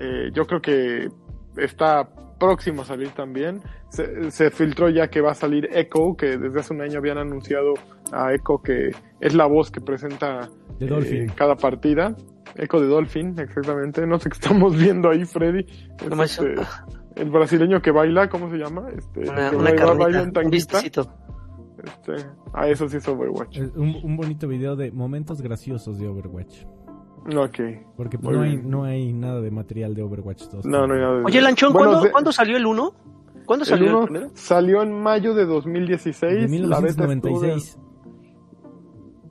Eh, 0.00 0.30
yo 0.32 0.46
creo 0.46 0.60
que 0.60 1.08
está 1.56 2.08
próximo 2.40 2.82
a 2.82 2.84
salir 2.84 3.10
también. 3.10 3.60
Se, 3.90 4.30
se 4.32 4.50
filtró 4.50 4.88
ya 4.88 5.06
que 5.08 5.20
va 5.20 5.30
a 5.30 5.34
salir 5.34 5.68
Echo, 5.72 6.16
que 6.18 6.36
desde 6.38 6.58
hace 6.58 6.74
un 6.74 6.80
año 6.80 6.98
habían 6.98 7.18
anunciado 7.18 7.74
a 8.10 8.32
Echo 8.34 8.58
que 8.64 8.90
es 9.20 9.34
la 9.34 9.46
voz 9.46 9.70
que 9.70 9.80
presenta 9.80 10.48
De 10.80 10.86
eh, 10.86 10.88
Dolphin. 10.88 11.28
cada 11.36 11.54
partida. 11.54 12.16
Echo 12.56 12.80
de 12.80 12.88
Dolphin, 12.88 13.38
exactamente. 13.38 14.04
No 14.06 14.18
sé 14.18 14.28
qué 14.30 14.34
estamos 14.40 14.76
viendo 14.76 15.08
ahí, 15.10 15.24
Freddy. 15.24 15.64
Es 16.00 16.08
No 16.08 16.22
este, 16.24 16.54
el 17.14 17.30
brasileño 17.30 17.80
que 17.80 17.92
baila, 17.92 18.28
¿cómo 18.28 18.50
se 18.50 18.56
llama? 18.56 18.88
Este, 18.96 19.20
Una, 19.30 19.50
que 19.50 19.56
una 19.56 19.70
baila- 19.70 19.94
baila 19.94 20.22
en 20.22 20.32
un 20.46 20.50
vistecito. 20.50 21.06
Este, 21.82 22.26
a 22.52 22.68
eso 22.68 22.88
sí 22.88 22.98
es 22.98 23.08
Overwatch. 23.08 23.58
Un, 23.76 23.96
un 24.02 24.16
bonito 24.16 24.46
video 24.48 24.76
de 24.76 24.90
momentos 24.92 25.40
graciosos 25.40 25.98
de 25.98 26.08
Overwatch. 26.08 26.64
Ok. 27.26 27.58
Porque 27.96 28.18
pues, 28.18 28.36
no 28.36 28.42
hay, 28.42 28.56
no 28.56 28.84
hay 28.84 29.12
nada 29.12 29.40
de 29.40 29.50
material 29.50 29.94
de 29.94 30.02
Overwatch 30.02 30.44
2. 30.50 30.64
No, 30.66 30.86
no 30.86 30.94
hay 30.94 31.00
nada 31.00 31.18
de- 31.18 31.24
Oye, 31.24 31.40
Lanchón, 31.40 31.72
Bueno, 31.72 31.88
¿cuándo, 31.90 32.04
de- 32.06 32.10
¿cuándo 32.12 32.32
salió 32.32 32.56
el 32.56 32.66
1? 32.66 32.94
¿Cuándo 33.44 33.64
El 33.64 33.68
salió 33.68 33.86
el, 33.88 33.94
uno 33.94 34.04
primero? 34.06 34.30
salió 34.34 34.82
en 34.82 34.92
mayo 35.02 35.34
de 35.34 35.44
2016. 35.44 36.50
De 36.50 36.58
La 36.60 36.80
beta 36.80 37.04
estuvo 37.04 37.08
1996. 37.40 37.78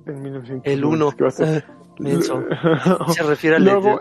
en 0.06 0.22
1996. 0.22 0.62
El 0.66 0.86
1. 0.86 1.12
¿Qué 1.12 1.24
va 1.24 1.28
a 1.28 1.32
ser? 1.32 1.66
Menso. 2.00 2.44
Se 3.14 3.24
refiere 3.24 3.56
al 3.58 3.64
Luego, 3.66 4.00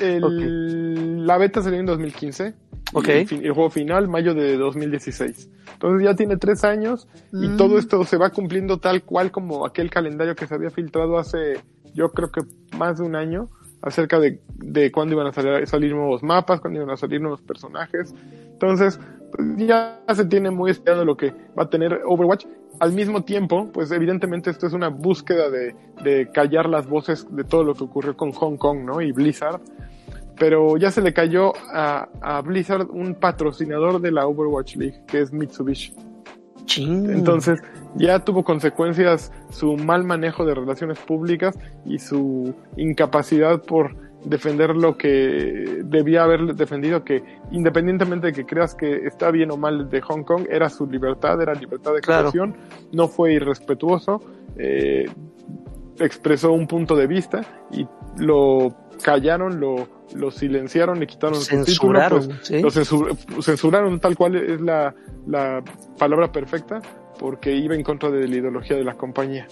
el- 0.00 1.26
la 1.26 1.38
beta 1.38 1.62
salió 1.62 1.80
en 1.80 1.86
2015. 1.86 2.54
y 2.92 2.96
Ok. 2.96 3.08
El, 3.08 3.44
el 3.46 3.52
juego 3.52 3.70
final, 3.70 4.08
mayo 4.08 4.34
de 4.34 4.56
2016. 4.56 5.50
Entonces 5.72 6.04
ya 6.08 6.14
tiene 6.14 6.36
tres 6.36 6.64
años 6.64 7.08
y 7.32 7.48
Mm. 7.48 7.56
todo 7.56 7.78
esto 7.78 8.04
se 8.04 8.16
va 8.16 8.30
cumpliendo 8.30 8.78
tal 8.78 9.02
cual 9.02 9.30
como 9.30 9.66
aquel 9.66 9.90
calendario 9.90 10.34
que 10.34 10.46
se 10.46 10.54
había 10.54 10.70
filtrado 10.70 11.18
hace, 11.18 11.60
yo 11.96 12.10
creo 12.12 12.30
que 12.30 12.42
más 12.76 12.98
de 12.98 13.04
un 13.04 13.16
año, 13.16 13.48
acerca 13.82 14.20
de, 14.20 14.40
de 14.56 14.92
cuándo 14.92 15.14
iban 15.14 15.26
a 15.26 15.32
salir, 15.32 15.66
salir 15.66 15.94
nuevos 15.94 16.22
mapas, 16.22 16.60
cuándo 16.60 16.80
iban 16.80 16.90
a 16.90 16.96
salir 16.96 17.20
nuevos 17.20 17.40
personajes. 17.40 18.14
Entonces, 18.52 19.00
pues, 19.32 19.56
ya 19.56 20.00
se 20.14 20.24
tiene 20.26 20.50
muy 20.50 20.70
esperado 20.70 21.04
lo 21.04 21.16
que 21.16 21.32
va 21.58 21.64
a 21.64 21.70
tener 21.70 22.02
Overwatch. 22.04 22.46
Al 22.78 22.92
mismo 22.92 23.24
tiempo, 23.24 23.70
pues 23.72 23.90
evidentemente 23.90 24.50
esto 24.50 24.66
es 24.66 24.74
una 24.74 24.88
búsqueda 24.88 25.48
de, 25.48 25.74
de 26.04 26.30
callar 26.30 26.68
las 26.68 26.86
voces 26.86 27.26
de 27.34 27.44
todo 27.44 27.64
lo 27.64 27.74
que 27.74 27.84
ocurrió 27.84 28.14
con 28.16 28.32
Hong 28.32 28.56
Kong, 28.56 28.80
¿no? 28.84 29.00
Y 29.00 29.12
Blizzard. 29.12 29.60
Pero 30.38 30.76
ya 30.76 30.90
se 30.90 31.00
le 31.00 31.14
cayó 31.14 31.54
a, 31.72 32.08
a 32.20 32.42
Blizzard 32.42 32.90
un 32.90 33.14
patrocinador 33.14 34.00
de 34.02 34.10
la 34.10 34.26
Overwatch 34.26 34.76
League, 34.76 35.00
que 35.06 35.20
es 35.20 35.32
Mitsubishi. 35.32 35.94
Ching. 36.66 37.10
Entonces, 37.10 37.62
ya 37.94 38.18
tuvo 38.20 38.44
consecuencias 38.44 39.32
su 39.50 39.76
mal 39.76 40.04
manejo 40.04 40.44
de 40.44 40.54
relaciones 40.54 40.98
públicas 40.98 41.58
y 41.84 41.98
su 41.98 42.54
incapacidad 42.76 43.62
por 43.62 43.96
defender 44.24 44.74
lo 44.74 44.96
que 44.98 45.82
debía 45.84 46.24
haber 46.24 46.54
defendido, 46.56 47.04
que 47.04 47.22
independientemente 47.52 48.28
de 48.28 48.32
que 48.32 48.44
creas 48.44 48.74
que 48.74 49.06
está 49.06 49.30
bien 49.30 49.52
o 49.52 49.56
mal 49.56 49.88
de 49.88 50.00
Hong 50.00 50.24
Kong, 50.24 50.46
era 50.50 50.68
su 50.68 50.86
libertad, 50.86 51.40
era 51.40 51.54
libertad 51.54 51.94
de 51.94 52.00
Claro. 52.00 52.28
expresión, 52.28 52.56
no 52.92 53.06
fue 53.08 53.34
irrespetuoso, 53.34 54.20
eh, 54.56 55.06
expresó 56.00 56.52
un 56.52 56.66
punto 56.66 56.96
de 56.96 57.06
vista 57.06 57.40
y 57.70 57.86
lo 58.18 58.74
callaron, 59.02 59.60
lo, 59.60 59.88
lo 60.14 60.30
silenciaron, 60.30 60.98
le 61.00 61.06
quitaron 61.06 61.36
su 61.36 61.50
título, 61.64 61.64
Censuraron, 62.00 62.26
pues, 62.26 62.38
¿sí? 62.42 62.60
lo 62.60 62.70
censur- 62.70 63.42
censuraron 63.42 64.00
tal 64.00 64.16
cual 64.16 64.36
es 64.36 64.60
la, 64.60 64.94
la 65.26 65.62
palabra 65.98 66.30
perfecta, 66.32 66.80
porque 67.18 67.54
iba 67.54 67.74
en 67.74 67.82
contra 67.82 68.10
de 68.10 68.26
la 68.28 68.36
ideología 68.36 68.76
de 68.76 68.84
la 68.84 68.94
compañía. 68.94 69.46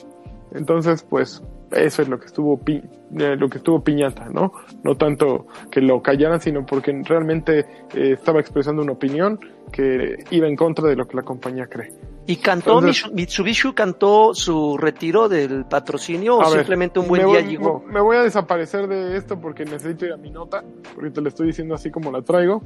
Entonces, 0.52 1.04
pues, 1.08 1.42
eso 1.72 2.02
es 2.02 2.08
lo 2.08 2.20
que 2.20 2.26
estuvo 2.26 2.56
pi- 2.58 2.82
eh, 3.18 3.34
lo 3.36 3.48
que 3.48 3.58
estuvo 3.58 3.82
piñata, 3.82 4.28
¿no? 4.28 4.52
No 4.84 4.94
tanto 4.96 5.46
que 5.70 5.80
lo 5.80 6.00
callaran, 6.02 6.40
sino 6.40 6.64
porque 6.64 6.92
realmente 7.04 7.60
eh, 7.94 8.12
estaba 8.12 8.38
expresando 8.40 8.82
una 8.82 8.92
opinión 8.92 9.40
que 9.72 10.16
iba 10.30 10.46
en 10.46 10.54
contra 10.54 10.88
de 10.88 10.94
lo 10.94 11.06
que 11.08 11.16
la 11.16 11.22
compañía 11.22 11.66
cree. 11.66 11.92
¿Y 12.26 12.37
cantó 12.37 12.78
Entonces- 12.78 13.12
Mitsubishi 13.12 13.73
cantó 13.75 14.33
su 14.35 14.78
retiro 14.78 15.28
del 15.28 15.66
patrocinio 15.66 16.37
o 16.37 16.38
ver, 16.38 16.49
simplemente 16.61 16.99
un 16.99 17.07
buen 17.09 17.26
día 17.26 17.40
voy, 17.40 17.47
llegó? 17.47 17.85
Me, 17.87 18.00
voy 18.00 18.16
a 18.16 18.23
desaparecer 18.23 18.88
de 18.88 19.16
esto 19.16 19.38
porque 19.38 19.64
necesito 19.66 20.07
ir 20.07 20.12
a 20.12 20.16
mi 20.16 20.31
nota, 20.31 20.64
porque 20.95 21.11
te 21.11 21.21
lo 21.21 21.28
estoy 21.28 21.49
diciendo 21.49 21.75
así 21.75 21.90
como 21.90 22.11
la 22.11 22.23
traigo, 22.23 22.62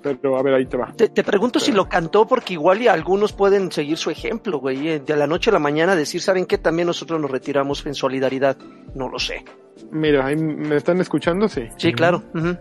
pero 0.00 0.36
a 0.38 0.42
ver, 0.44 0.54
ahí 0.54 0.66
te 0.66 0.76
va. 0.76 0.92
Te, 0.92 1.08
te 1.08 1.24
pregunto 1.24 1.58
si 1.58 1.72
lo 1.72 1.88
cantó 1.88 2.24
porque 2.26 2.52
igual 2.52 2.82
y 2.82 2.86
algunos 2.88 3.32
pueden 3.32 3.72
seguir 3.72 3.96
su 3.96 4.10
ejemplo, 4.10 4.58
güey. 4.60 4.88
eh, 4.88 5.00
De 5.00 5.16
la 5.16 5.26
noche 5.26 5.50
a 5.50 5.54
la 5.54 5.58
mañana 5.58 5.96
decir, 5.96 6.20
¿saben 6.20 6.46
qué? 6.46 6.58
También 6.58 6.86
nosotros 6.86 7.20
nos 7.20 7.30
retiramos 7.32 7.84
en 7.86 7.94
solidaridad. 7.94 8.56
No 8.94 9.08
lo 9.08 9.18
sé. 9.18 9.44
Mira, 9.90 10.26
ahí 10.26 10.36
me 10.36 10.76
están 10.76 11.00
escuchando, 11.00 11.48
sí. 11.48 11.62
Sí, 11.78 11.92
claro. 11.92 12.22
ujú. 12.32 12.56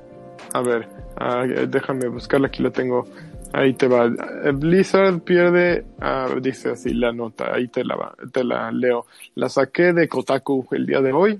A 0.53 0.61
ver, 0.61 0.89
ah, 1.17 1.43
déjame 1.67 2.07
buscarla, 2.07 2.47
aquí 2.47 2.63
la 2.63 2.71
tengo. 2.71 3.05
Ahí 3.51 3.73
te 3.73 3.87
va. 3.87 4.05
Eh, 4.05 4.51
Blizzard 4.53 5.21
pierde, 5.21 5.85
ah, 5.99 6.27
dice 6.41 6.69
así 6.71 6.93
la 6.93 7.11
nota, 7.11 7.53
ahí 7.53 7.67
te 7.67 7.83
la, 7.83 7.95
va- 7.95 8.15
te 8.31 8.43
la 8.43 8.71
leo. 8.71 9.05
La 9.35 9.49
saqué 9.49 9.91
de 9.93 10.07
Kotaku 10.07 10.67
el 10.71 10.85
día 10.85 11.01
de 11.01 11.11
hoy 11.13 11.39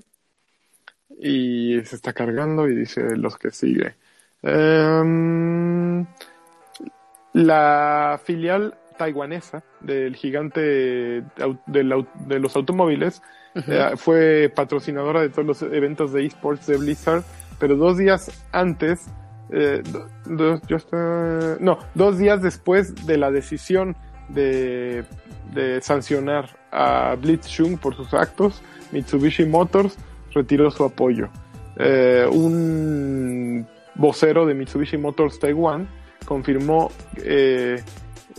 y 1.19 1.79
se 1.83 1.95
está 1.95 2.13
cargando 2.13 2.67
y 2.67 2.75
dice 2.75 3.15
los 3.15 3.37
que 3.37 3.51
sigue. 3.51 3.95
Em, 4.41 6.05
la 7.33 8.19
filial 8.23 8.75
taiwanesa 8.97 9.63
del 9.81 10.15
gigante 10.15 11.23
de 11.67 12.39
los 12.39 12.55
automóviles 12.55 13.21
eh, 13.67 13.91
fue 13.97 14.51
patrocinadora 14.53 15.21
de 15.21 15.29
todos 15.29 15.45
los 15.45 15.61
eventos 15.61 16.11
de 16.13 16.25
esports 16.25 16.67
de 16.67 16.77
Blizzard, 16.77 17.23
pero 17.59 17.75
dos 17.75 17.97
días 17.97 18.45
antes, 18.51 19.07
eh, 19.51 19.81
no, 21.59 21.79
dos 21.95 22.17
días 22.17 22.41
después 22.41 23.05
de 23.05 23.17
la 23.17 23.31
decisión 23.31 23.95
de, 24.29 25.03
de 25.53 25.81
sancionar 25.81 26.57
a 26.71 27.15
Blitzchung 27.15 27.77
por 27.79 27.95
sus 27.95 28.13
actos, 28.13 28.61
Mitsubishi 28.91 29.45
Motors 29.45 29.97
retiró 30.33 30.69
su 30.71 30.83
apoyo. 30.83 31.29
Eh, 31.77 32.27
un 32.31 33.65
vocero 33.95 34.45
de 34.45 34.53
Mitsubishi 34.53 34.97
Motors 34.97 35.39
Taiwan 35.39 35.87
confirmó 36.25 36.91
eh, 37.17 37.81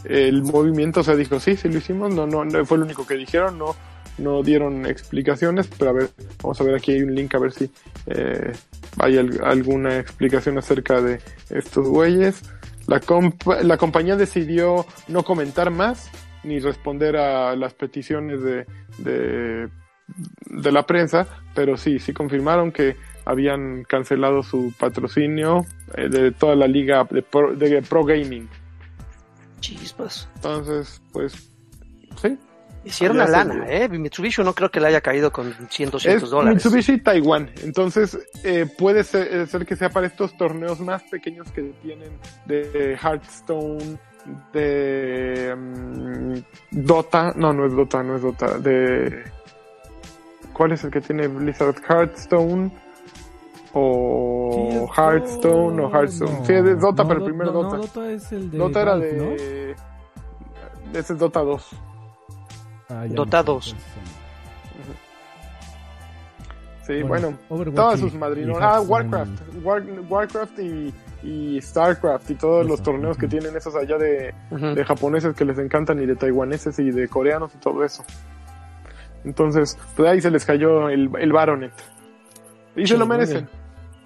el 0.05 0.43
movimiento, 0.43 1.01
o 1.01 1.03
sea, 1.03 1.17
dijo, 1.17 1.41
sí, 1.41 1.57
sí 1.57 1.69
lo 1.69 1.79
hicimos, 1.79 2.15
no, 2.15 2.27
no, 2.27 2.45
no 2.45 2.65
fue 2.65 2.79
lo 2.79 2.85
único 2.85 3.07
que 3.07 3.15
dijeron, 3.15 3.59
no, 3.59 3.75
no 4.19 4.43
dieron 4.43 4.87
explicaciones, 4.87 5.69
pero 5.79 5.91
a 5.91 5.95
ver, 5.95 6.11
vamos 6.43 6.61
a 6.61 6.65
ver 6.65 6.77
aquí 6.77 6.93
hay 6.93 7.03
un 7.03 7.15
link 7.15 7.35
a 7.35 7.39
ver 7.39 7.53
si 7.53 7.71
eh, 8.07 8.53
hay 8.99 9.19
al- 9.19 9.41
alguna 9.45 9.99
explicación 9.99 10.59
acerca 10.59 11.01
de 11.01 11.21
estos 11.51 11.89
güeyes. 11.89 12.43
La, 12.87 13.01
la 13.63 13.77
compañía 13.77 14.17
decidió 14.17 14.87
no 15.09 15.23
comentar 15.23 15.71
más 15.71 16.11
ni 16.43 16.59
responder 16.59 17.17
a 17.17 17.55
las 17.55 17.75
peticiones 17.75 18.43
de, 18.43 18.67
de, 18.99 19.69
de 20.47 20.73
la 20.73 20.87
prensa, 20.87 21.27
pero 21.55 21.77
sí, 21.77 21.99
sí 21.99 22.13
confirmaron 22.13 22.73
que 22.73 22.97
habían 23.27 23.85
cancelado 23.85 24.43
su 24.43 24.73
patrocinio 24.79 25.67
eh, 25.95 26.09
de 26.09 26.33
toda 26.33 26.57
la 26.57 26.67
liga 26.67 27.07
de 27.11 27.23
pro, 27.23 27.55
de 27.55 27.83
pro 27.83 28.05
gaming. 28.05 28.49
Chispas. 29.61 30.29
Entonces, 30.37 31.03
pues, 31.13 31.53
sí, 32.23 32.39
Hicieron 32.85 33.19
se 33.19 33.31
lana. 33.31 33.67
¿eh? 33.69 33.89
Mitsubishi 33.89 34.43
no 34.43 34.55
creo 34.55 34.71
que 34.71 34.81
le 34.81 34.89
haya 34.89 35.01
caído 35.01 35.31
con 35.31 35.53
100, 35.69 35.91
200 35.91 36.23
es 36.23 36.31
dólares. 36.31 36.65
Mitsubishi 36.65 36.99
Taiwán. 36.99 37.51
Entonces, 37.63 38.19
eh, 38.43 38.67
puede 38.79 39.05
ser, 39.05 39.29
eh, 39.33 39.47
ser 39.47 39.67
que 39.67 39.77
sea 39.77 39.91
para 39.91 40.07
estos 40.07 40.37
torneos 40.37 40.81
más 40.81 41.03
pequeños 41.05 41.51
que 41.53 41.63
tienen 41.83 42.19
de 42.47 42.97
Hearthstone, 43.01 43.99
de 44.53 45.55
mm, 45.57 46.35
Dota. 46.71 47.33
No, 47.37 47.53
no 47.53 47.67
es 47.67 47.75
Dota, 47.75 48.03
no 48.03 48.17
es 48.17 48.23
Dota. 48.23 48.59
De. 48.59 49.25
¿Cuál 50.55 50.73
es 50.73 50.85
el 50.85 50.91
que 50.91 51.01
tiene 51.03 51.29
Blizzard? 51.29 51.77
Hearthstone. 51.87 52.71
O 53.73 54.91
Hearthstone 54.97 55.81
o 55.81 55.91
Hearthstone. 55.91 56.33
no. 56.33 56.45
Sí, 56.45 56.53
es 56.55 56.65
de 56.65 56.75
Dota, 56.77 57.03
No, 57.03 57.09
pero 57.09 57.21
el 57.21 57.27
primer 57.27 57.47
no, 57.49 57.53
Dota. 57.53 57.77
No, 57.77 57.83
Dota 57.83 58.11
es 58.11 58.33
el 58.33 58.51
de. 58.51 58.59
Dota 58.59 58.83
era 58.83 58.93
Valve, 58.93 59.13
¿no? 59.13 59.25
de. 59.31 59.77
Ese 60.95 61.13
es 61.13 61.19
Dota 61.19 61.41
2. 61.41 61.71
Ah, 62.91 63.07
ya 63.07 63.15
Dota 63.15 63.39
no 63.39 63.43
sé 63.43 63.47
2. 63.47 63.75
cuáles 63.75 63.85
son. 63.95 64.21
Sí, 66.87 67.03
Bueno, 67.03 67.35
todas 67.75 67.99
y- 67.99 68.03
sus 68.03 68.15
madrinos. 68.15 68.59
Ah, 68.61 68.77
Hearthstone. 68.83 68.91
Warcraft. 68.91 69.41
War- 69.63 70.01
Warcraft 70.09 70.59
y, 70.59 70.95
y 71.23 71.61
Starcraft 71.63 72.31
y 72.31 72.35
todos 72.35 72.67
los 72.67 72.83
torneos 72.83 73.17
que 73.17 73.29
tienen 73.29 73.55
esos 73.57 73.77
allá 73.77 73.97
de, 73.99 74.35
japoneses 74.87 75.35
que 75.37 75.45
les 75.45 75.59
encantan 75.59 76.03
y 76.03 76.07
de 76.07 76.17
taiwaneses 76.17 76.79
y 76.79 76.91
de 76.91 77.07
coreanos 77.09 77.55
y 77.55 77.59
todo 77.59 77.85
eso. 77.85 78.03
Entonces, 79.25 79.79
pues 79.95 80.09
ahí 80.09 80.21
se 80.21 80.31
les 80.31 80.45
cayó 80.45 80.89
el, 80.89 81.11
el 81.19 81.33
Baronet. 81.33 81.73
Y 82.75 82.87
se 82.87 82.97
lo 82.97 83.07
merecen. 83.07 83.49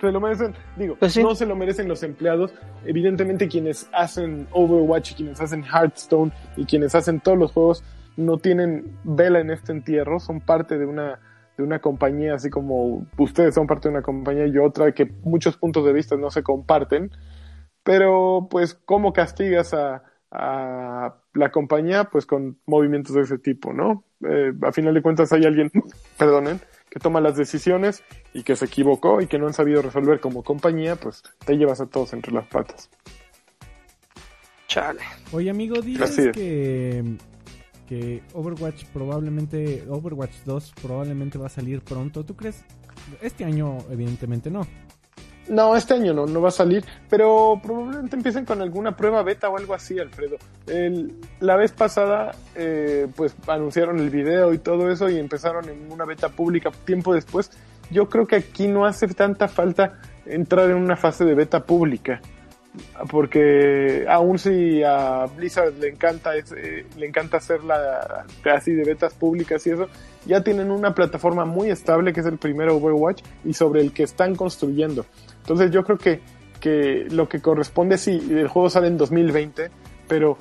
Se 0.01 0.11
lo 0.11 0.21
merecen. 0.21 0.55
Digo, 0.77 0.97
Pues 0.99 1.13
sí. 1.13 1.23
no 1.23 1.35
se 1.35 1.47
lo 1.47 1.55
merecen 1.57 1.89
los 1.89 2.03
empleados. 2.03 2.53
Evidentemente 2.85 3.47
quienes 3.49 3.89
hacen 3.93 4.47
Overwatch 4.51 5.13
y 5.13 5.15
quienes 5.15 5.41
hacen 5.41 5.65
Hearthstone 5.65 6.33
y 6.57 6.65
quienes 6.67 6.95
hacen 6.95 7.21
todos 7.21 7.39
los 7.39 7.53
juegos 7.53 7.85
no 8.17 8.39
tienen 8.39 8.99
vela 9.05 9.41
en 9.41 9.51
este 9.51 9.73
entierro. 9.73 10.21
Son 10.21 10.41
parte 10.41 10.79
de 10.79 10.87
una 10.87 11.21
de 11.57 11.63
una 11.63 11.79
compañía, 11.79 12.35
así 12.35 12.51
como 12.51 13.07
ustedes 13.17 13.55
son 13.55 13.67
parte 13.67 13.89
de 13.89 13.95
una 13.95 14.03
compañía 14.03 14.47
y 14.47 14.59
otra, 14.59 14.93
que 14.93 15.07
muchos 15.23 15.57
puntos 15.57 15.85
de 15.85 15.93
vista 15.93 16.17
no 16.17 16.31
se 16.31 16.43
comparten. 16.43 17.11
Pero, 17.85 18.49
pues, 18.51 18.75
¿cómo 18.75 19.13
castigas 19.13 19.73
a, 19.75 20.03
a 20.31 21.15
la 21.35 21.53
compañía? 21.53 22.05
Pues 22.05 22.27
con 22.27 22.59
movimientos 22.67 23.15
de 23.15 23.23
ese 23.23 23.39
tipo, 23.39 23.73
¿no? 23.73 24.05
Eh, 24.29 24.53
a 24.63 24.73
final 24.73 24.95
de 24.95 25.03
cuentas 25.03 25.33
hay 25.33 25.45
alguien, 25.45 25.71
perdonen, 26.19 26.61
que 26.91 26.99
toma 26.99 27.21
las 27.21 27.37
decisiones 27.37 28.03
y 28.33 28.43
que 28.43 28.57
se 28.57 28.65
equivocó 28.65 29.21
y 29.21 29.27
que 29.27 29.39
no 29.39 29.47
han 29.47 29.53
sabido 29.55 29.83
resolver 29.83 30.21
como 30.21 30.43
compañía, 30.43 30.97
pues 30.97 31.23
te 31.45 31.57
llevas 31.57 31.81
a 31.81 31.87
todos 31.87 32.13
entre 32.15 32.33
las 32.33 32.47
patas. 32.47 32.91
Chale. 34.67 35.03
Oye, 35.33 35.51
amigo, 35.51 35.81
dices 35.83 36.19
es. 36.19 36.33
que, 36.33 37.17
que 37.87 38.23
Overwatch 38.33 38.85
probablemente, 38.87 39.85
Overwatch 39.89 40.45
2 40.45 40.75
probablemente 40.83 41.39
va 41.39 41.47
a 41.47 41.51
salir 41.51 41.81
pronto. 41.83 42.25
¿Tú 42.25 42.35
crees? 42.35 42.65
Este 43.21 43.45
año, 43.45 43.79
evidentemente 43.91 44.51
no. 44.51 44.67
No, 45.49 45.77
este 45.77 45.95
año 45.95 46.15
no, 46.15 46.25
no 46.25 46.41
va 46.41 46.49
a 46.49 46.53
salir, 46.53 46.85
pero 47.11 47.61
probablemente 47.63 48.17
empiecen 48.17 48.47
con 48.47 48.63
alguna 48.63 48.97
prueba 48.97 49.23
beta 49.23 49.51
o 49.51 49.59
algo 49.59 49.75
así, 49.75 49.99
Alfredo. 49.99 50.37
La 51.41 51.57
vez 51.57 51.73
pasada, 51.73 52.35
eh, 52.55 53.09
pues 53.15 53.37
anunciaron 53.47 53.99
el 53.99 54.09
video 54.09 54.55
y 54.55 54.59
todo 54.59 54.91
eso 54.91 55.11
y 55.11 55.19
empezaron 55.19 55.69
en 55.69 55.93
una 55.93 56.07
beta 56.07 56.31
pública 56.31 56.71
tiempo 56.87 57.13
después. 57.13 57.51
Yo 57.91 58.09
creo 58.09 58.27
que 58.27 58.37
aquí 58.37 58.69
no 58.69 58.87
hace 58.87 59.07
tanta 59.09 59.49
falta 59.49 60.01
entrar 60.25 60.71
en 60.71 60.77
una 60.77 60.97
fase 60.97 61.27
de 61.27 61.35
beta 61.35 61.65
pública, 61.65 62.23
porque 63.11 64.05
aún 64.09 64.39
si 64.39 64.83
a 64.83 65.27
Blizzard 65.37 65.75
le 65.79 65.89
encanta, 65.89 66.37
es- 66.37 66.53
eh, 66.53 66.87
le 66.97 67.07
encanta 67.07 67.37
hacer 67.39 67.63
la 67.65 68.25
así 68.53 68.73
de 68.73 68.85
betas 68.85 69.15
públicas 69.15 69.67
y 69.67 69.71
eso, 69.71 69.89
ya 70.27 70.43
tienen 70.43 70.71
una 70.71 70.95
plataforma 70.95 71.45
muy 71.45 71.71
estable 71.71 72.13
que 72.13 72.21
es 72.21 72.27
el 72.27 72.39
primer 72.39 72.69
Overwatch 72.71 73.23
y 73.45 73.53
sobre 73.55 73.81
el 73.81 73.93
que 73.93 74.03
están 74.05 74.35
construyendo. 74.35 75.07
Entonces 75.43 75.71
yo 75.71 75.85
creo 75.85 75.99
que, 75.99 76.21
que 76.61 77.07
lo 77.11 77.29
que 77.29 77.41
corresponde, 77.41 77.99
sí, 77.99 78.21
el 78.31 78.49
juego 78.49 78.71
sale 78.71 78.87
en 78.89 78.97
2020, 78.97 79.71
pero 80.09 80.37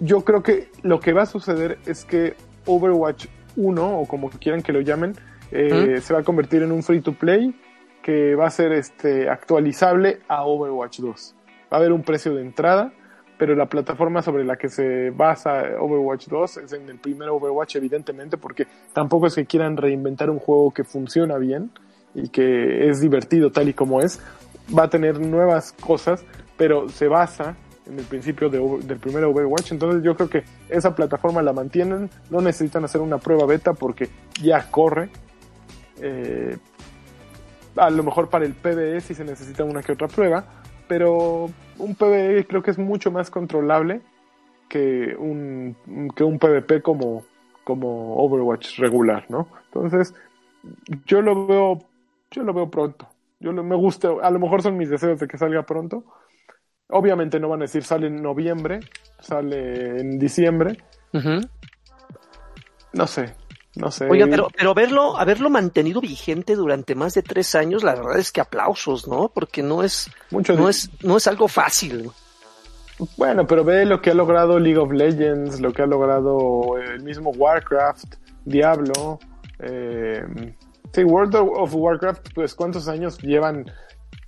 yo 0.00 0.22
creo 0.24 0.42
que 0.42 0.68
lo 0.82 1.00
que 1.00 1.12
va 1.12 1.22
a 1.22 1.26
suceder 1.26 1.78
es 1.86 2.04
que 2.04 2.34
Overwatch 2.66 3.26
1, 3.56 4.00
o 4.00 4.06
como 4.06 4.30
quieran 4.30 4.62
que 4.62 4.72
lo 4.72 4.80
llamen, 4.80 5.14
eh, 5.52 5.98
se 6.00 6.14
va 6.14 6.20
a 6.20 6.22
convertir 6.22 6.62
en 6.62 6.72
un 6.72 6.82
free 6.82 7.00
to 7.00 7.12
play 7.12 7.54
que 8.02 8.34
va 8.34 8.46
a 8.46 8.50
ser 8.50 8.72
este, 8.72 9.28
actualizable 9.28 10.20
a 10.28 10.44
Overwatch 10.44 11.00
2. 11.00 11.34
Va 11.72 11.76
a 11.76 11.80
haber 11.80 11.92
un 11.92 12.02
precio 12.02 12.34
de 12.34 12.42
entrada, 12.42 12.92
pero 13.38 13.54
la 13.54 13.66
plataforma 13.66 14.22
sobre 14.22 14.44
la 14.44 14.56
que 14.56 14.68
se 14.68 15.10
basa 15.10 15.62
Overwatch 15.78 16.28
2 16.28 16.56
es 16.58 16.72
en 16.72 16.88
el 16.88 16.98
primer 16.98 17.28
Overwatch, 17.30 17.76
evidentemente, 17.76 18.36
porque 18.36 18.66
tampoco 18.92 19.26
es 19.26 19.34
que 19.34 19.46
quieran 19.46 19.76
reinventar 19.76 20.30
un 20.30 20.38
juego 20.38 20.70
que 20.72 20.84
funciona 20.84 21.38
bien 21.38 21.70
y 22.14 22.28
que 22.28 22.88
es 22.88 23.00
divertido 23.00 23.50
tal 23.50 23.68
y 23.68 23.74
como 23.74 24.00
es, 24.00 24.20
va 24.76 24.84
a 24.84 24.90
tener 24.90 25.20
nuevas 25.20 25.72
cosas, 25.72 26.24
pero 26.56 26.88
se 26.88 27.08
basa 27.08 27.56
en 27.86 27.98
el 27.98 28.04
principio 28.04 28.48
de, 28.48 28.58
del 28.86 28.98
primer 28.98 29.24
Overwatch. 29.24 29.72
Entonces 29.72 30.02
yo 30.02 30.14
creo 30.14 30.28
que 30.28 30.44
esa 30.68 30.94
plataforma 30.94 31.42
la 31.42 31.52
mantienen, 31.52 32.10
no 32.30 32.40
necesitan 32.40 32.84
hacer 32.84 33.00
una 33.00 33.18
prueba 33.18 33.46
beta 33.46 33.72
porque 33.72 34.08
ya 34.42 34.70
corre. 34.70 35.10
Eh, 36.00 36.56
a 37.76 37.90
lo 37.90 38.02
mejor 38.02 38.28
para 38.28 38.44
el 38.44 38.54
PvE 38.54 39.00
sí 39.00 39.14
se 39.14 39.24
necesita 39.24 39.64
una 39.64 39.82
que 39.82 39.92
otra 39.92 40.08
prueba, 40.08 40.44
pero 40.90 41.48
un 41.78 41.94
PvE 41.94 42.48
creo 42.48 42.64
que 42.64 42.72
es 42.72 42.78
mucho 42.78 43.12
más 43.12 43.30
controlable 43.30 44.00
que 44.68 45.14
un, 45.16 45.76
que 46.16 46.24
un 46.24 46.36
PvP 46.36 46.82
como, 46.82 47.24
como 47.62 48.16
Overwatch 48.16 48.80
regular, 48.80 49.24
¿no? 49.28 49.46
Entonces, 49.66 50.12
yo 51.06 51.22
lo 51.22 51.46
veo, 51.46 51.78
yo 52.32 52.42
lo 52.42 52.52
veo 52.52 52.68
pronto. 52.68 53.08
Yo 53.38 53.52
lo, 53.52 53.62
me 53.62 53.76
gusta, 53.76 54.08
a 54.20 54.32
lo 54.32 54.40
mejor 54.40 54.62
son 54.62 54.76
mis 54.76 54.90
deseos 54.90 55.20
de 55.20 55.28
que 55.28 55.38
salga 55.38 55.62
pronto. 55.62 56.02
Obviamente 56.88 57.38
no 57.38 57.48
van 57.48 57.60
a 57.60 57.66
decir 57.66 57.84
sale 57.84 58.08
en 58.08 58.20
noviembre, 58.20 58.80
sale 59.20 60.00
en 60.00 60.18
diciembre. 60.18 60.76
No 62.92 63.06
sé, 63.06 63.36
no 63.76 63.90
sé. 63.90 64.08
Oiga, 64.08 64.26
pero, 64.28 64.48
pero 64.56 64.74
verlo, 64.74 65.16
haberlo 65.16 65.48
mantenido 65.48 66.00
vigente 66.00 66.56
durante 66.56 66.94
más 66.94 67.14
de 67.14 67.22
tres 67.22 67.54
años, 67.54 67.84
la 67.84 67.94
verdad 67.94 68.18
es 68.18 68.32
que 68.32 68.40
aplausos, 68.40 69.06
¿no? 69.06 69.30
Porque 69.32 69.62
no 69.62 69.84
es, 69.84 70.10
Mucho 70.30 70.54
no 70.54 70.68
es, 70.68 70.90
no 71.02 71.16
es 71.16 71.26
algo 71.26 71.46
fácil. 71.46 72.10
Bueno, 73.16 73.46
pero 73.46 73.64
ve 73.64 73.86
lo 73.86 74.02
que 74.02 74.10
ha 74.10 74.14
logrado 74.14 74.58
League 74.58 74.78
of 74.78 74.92
Legends, 74.92 75.60
lo 75.60 75.72
que 75.72 75.82
ha 75.82 75.86
logrado 75.86 76.76
el 76.76 77.02
mismo 77.02 77.30
Warcraft, 77.30 78.16
Diablo, 78.44 79.18
eh, 79.60 80.22
sí, 80.92 81.04
World 81.04 81.34
of 81.36 81.74
Warcraft, 81.74 82.34
pues 82.34 82.54
cuántos 82.54 82.88
años 82.88 83.18
llevan 83.18 83.70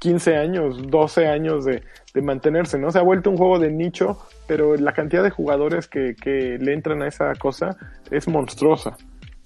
15 0.01 0.37
años, 0.37 0.79
12 0.89 1.27
años 1.27 1.65
de, 1.65 1.83
de, 2.15 2.23
mantenerse, 2.23 2.79
¿no? 2.79 2.91
Se 2.91 2.99
ha 2.99 3.03
vuelto 3.03 3.31
un 3.31 3.37
juego 3.37 3.59
de 3.59 3.71
nicho, 3.71 4.19
pero 4.47 4.75
la 4.77 4.93
cantidad 4.93 5.23
de 5.23 5.31
jugadores 5.31 5.87
que, 5.87 6.15
que 6.15 6.59
le 6.59 6.73
entran 6.73 7.03
a 7.03 7.09
esa 7.09 7.35
cosa 7.35 7.77
es 8.11 8.27
monstruosa. 8.27 8.97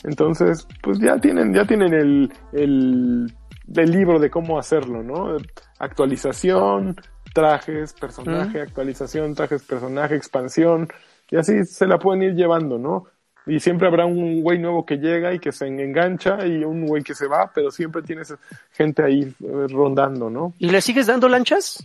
Entonces, 0.07 0.67
pues 0.83 1.01
ya 1.01 1.19
tienen, 1.19 1.53
ya 1.53 1.65
tienen 1.65 1.93
el, 1.93 2.33
el, 2.53 3.33
el 3.75 3.91
libro 3.91 4.21
de 4.21 4.31
cómo 4.31 4.57
hacerlo, 4.57 5.03
¿no? 5.03 5.37
Actualización, 5.81 6.97
trajes, 7.35 7.93
personaje, 7.93 8.61
actualización, 8.61 9.35
trajes, 9.35 9.65
personaje, 9.65 10.15
expansión, 10.15 10.89
y 11.29 11.37
así 11.37 11.65
se 11.65 11.89
la 11.89 11.99
pueden 11.99 12.23
ir 12.23 12.35
llevando, 12.35 12.79
¿no? 12.79 13.07
Y 13.47 13.59
siempre 13.59 13.89
habrá 13.89 14.07
un 14.07 14.43
güey 14.43 14.61
nuevo 14.61 14.87
que 14.87 14.97
llega 14.97 15.35
y 15.35 15.41
que 15.41 15.51
se 15.51 15.67
engancha 15.67 16.47
y 16.47 16.65
un 16.65 16.87
güey 16.87 17.03
que 17.03 17.15
se 17.15 17.27
va, 17.27 17.51
pero 17.53 17.73
siempre 17.73 18.03
tienes 18.03 18.33
gente 18.73 19.03
ahí 19.03 19.23
eh, 19.23 19.67
rondando, 19.69 20.31
¿no? 20.31 20.55
¿Y 20.59 20.71
le 20.71 20.81
sigues 20.81 21.09
dando 21.09 21.29
lanchas? 21.29 21.85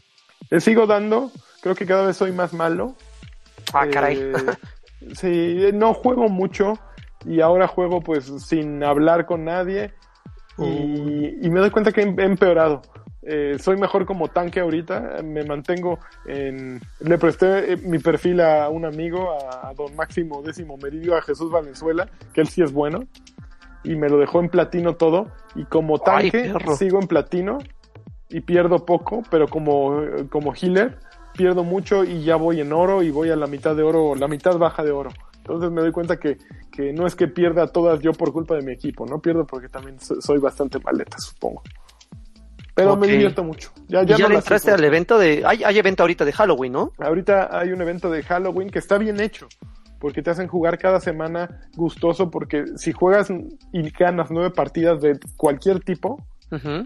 Le 0.51 0.59
sigo 0.59 0.85
dando, 0.85 1.31
creo 1.61 1.73
que 1.73 1.87
cada 1.87 2.05
vez 2.05 2.17
soy 2.17 2.31
más 2.31 2.53
malo. 2.53 2.95
Ah, 3.73 3.87
caray. 3.91 4.19
Eh, 4.19 4.33
sí, 5.15 5.71
no 5.73 5.95
juego 5.95 6.29
mucho 6.29 6.79
y 7.25 7.41
ahora 7.41 7.67
juego 7.67 8.01
pues 8.01 8.25
sin 8.43 8.83
hablar 8.83 9.25
con 9.25 9.45
nadie 9.45 9.93
y, 10.57 11.45
y 11.45 11.49
me 11.49 11.59
doy 11.59 11.69
cuenta 11.71 11.91
que 11.91 12.01
he 12.01 12.03
empeorado. 12.03 12.81
Eh, 13.23 13.57
soy 13.59 13.77
mejor 13.77 14.05
como 14.05 14.29
tanque 14.29 14.59
ahorita, 14.61 15.21
me 15.23 15.43
mantengo 15.43 15.99
en... 16.25 16.81
Le 17.01 17.17
presté 17.19 17.73
eh, 17.73 17.77
mi 17.77 17.99
perfil 17.99 18.41
a 18.41 18.67
un 18.69 18.83
amigo, 18.83 19.31
a 19.31 19.71
don 19.75 19.95
Máximo 19.95 20.41
Décimo 20.41 20.75
Meridio, 20.77 21.15
a 21.15 21.21
Jesús 21.21 21.51
Valenzuela, 21.51 22.09
que 22.33 22.41
él 22.41 22.47
sí 22.47 22.63
es 22.63 22.73
bueno, 22.73 23.03
y 23.83 23.95
me 23.95 24.09
lo 24.09 24.17
dejó 24.17 24.39
en 24.39 24.49
platino 24.49 24.95
todo, 24.95 25.27
y 25.53 25.65
como 25.65 25.99
tanque 25.99 26.51
sigo 26.77 26.99
en 26.99 27.07
platino 27.07 27.59
y 28.29 28.41
pierdo 28.41 28.85
poco, 28.85 29.21
pero 29.29 29.47
como, 29.47 30.01
como 30.31 30.53
healer 30.55 30.97
pierdo 31.33 31.63
mucho 31.63 32.03
y 32.03 32.23
ya 32.23 32.35
voy 32.35 32.59
en 32.59 32.73
oro 32.73 33.03
y 33.03 33.11
voy 33.11 33.29
a 33.29 33.35
la 33.35 33.47
mitad 33.47 33.75
de 33.75 33.83
oro, 33.83 34.15
la 34.15 34.27
mitad 34.27 34.57
baja 34.57 34.83
de 34.83 34.91
oro. 34.91 35.11
Entonces 35.41 35.71
me 35.71 35.81
doy 35.81 35.91
cuenta 35.91 36.17
que, 36.17 36.37
que 36.71 36.93
no 36.93 37.07
es 37.07 37.15
que 37.15 37.27
pierda 37.27 37.67
todas 37.67 37.99
yo 37.99 38.13
por 38.13 38.31
culpa 38.31 38.55
de 38.55 38.61
mi 38.61 38.71
equipo, 38.71 39.05
no 39.07 39.19
pierdo 39.19 39.45
porque 39.45 39.69
también 39.69 39.97
soy 39.99 40.37
bastante 40.37 40.79
maleta, 40.79 41.17
supongo. 41.17 41.63
Pero 42.75 42.95
me 42.95 43.07
divierto 43.07 43.43
mucho. 43.43 43.71
Ya, 43.87 44.03
ya, 44.03 44.27
le 44.27 44.35
entraste 44.35 44.71
al 44.71 44.83
evento 44.83 45.17
de... 45.17 45.43
Hay, 45.45 45.63
hay 45.63 45.77
evento 45.77 46.03
ahorita 46.03 46.23
de 46.25 46.31
Halloween, 46.31 46.71
¿no? 46.71 46.91
Ahorita 46.99 47.49
hay 47.57 47.71
un 47.71 47.81
evento 47.81 48.09
de 48.09 48.23
Halloween 48.23 48.69
que 48.69 48.79
está 48.79 48.97
bien 48.97 49.19
hecho. 49.19 49.47
Porque 49.99 50.21
te 50.21 50.29
hacen 50.29 50.47
jugar 50.47 50.77
cada 50.77 50.99
semana 50.99 51.67
gustoso. 51.75 52.31
Porque 52.31 52.65
si 52.77 52.93
juegas 52.93 53.29
y 53.73 53.89
ganas 53.91 54.31
nueve 54.31 54.51
partidas 54.51 55.01
de 55.01 55.19
cualquier 55.35 55.81
tipo, 55.81 56.25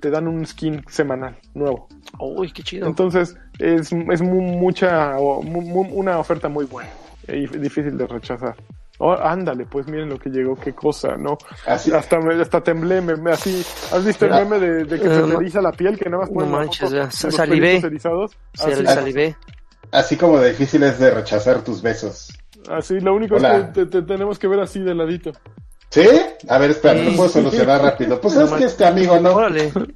te 0.01 0.09
dan 0.09 0.27
un 0.27 0.45
skin 0.45 0.83
semanal 0.89 1.37
nuevo. 1.53 1.87
Uy, 2.19 2.51
qué 2.51 2.63
chido. 2.63 2.87
Entonces, 2.87 3.37
es, 3.59 3.91
es 3.91 4.21
mucha, 4.21 5.17
una 5.19 6.17
oferta 6.17 6.49
muy 6.49 6.65
buena 6.65 6.89
y 7.27 7.47
difícil 7.57 7.97
de 7.97 8.07
rechazar. 8.07 8.55
Oh, 8.97 9.11
ándale, 9.11 9.65
pues 9.65 9.87
miren 9.87 10.09
lo 10.09 10.17
que 10.17 10.29
llegó, 10.29 10.55
qué 10.55 10.73
cosa, 10.73 11.17
¿no? 11.17 11.37
Hasta, 11.65 11.97
hasta 11.97 12.61
temblé, 12.61 13.01
me, 13.01 13.31
así. 13.31 13.65
¿Has 13.91 14.05
visto 14.05 14.25
el 14.25 14.31
meme 14.31 14.59
de, 14.59 14.85
que 14.87 15.09
se 15.09 15.21
te 15.21 15.33
eriza 15.33 15.61
la 15.61 15.73
piel? 15.73 15.97
Que 15.97 16.09
nada 16.09 16.23
más 16.23 16.31
No 16.31 16.45
manches, 16.45 16.91
ya. 16.91 17.11
Salivé. 17.11 17.77
Así, 17.77 18.85
salivé. 18.85 19.35
Así 19.91 20.15
como 20.15 20.41
difícil 20.41 20.83
es 20.83 20.97
de 20.99 21.11
rechazar 21.11 21.61
tus 21.61 21.81
besos. 21.81 22.29
Así, 22.69 22.99
lo 23.01 23.13
único 23.13 23.35
es 23.35 23.43
que 23.43 23.85
te, 23.85 24.01
tenemos 24.01 24.39
que 24.39 24.47
ver 24.47 24.61
así 24.61 24.79
de 24.79 24.95
ladito. 24.95 25.33
¿Sí? 25.89 26.07
A 26.47 26.57
ver, 26.57 26.71
espera, 26.71 27.01
no 27.01 27.15
puedo 27.15 27.29
solucionar 27.29 27.81
rápido. 27.81 28.19
Pues 28.19 28.35
es 28.35 28.51
que 28.51 28.65
este 28.65 28.85
amigo 28.85 29.19
no 29.19 29.37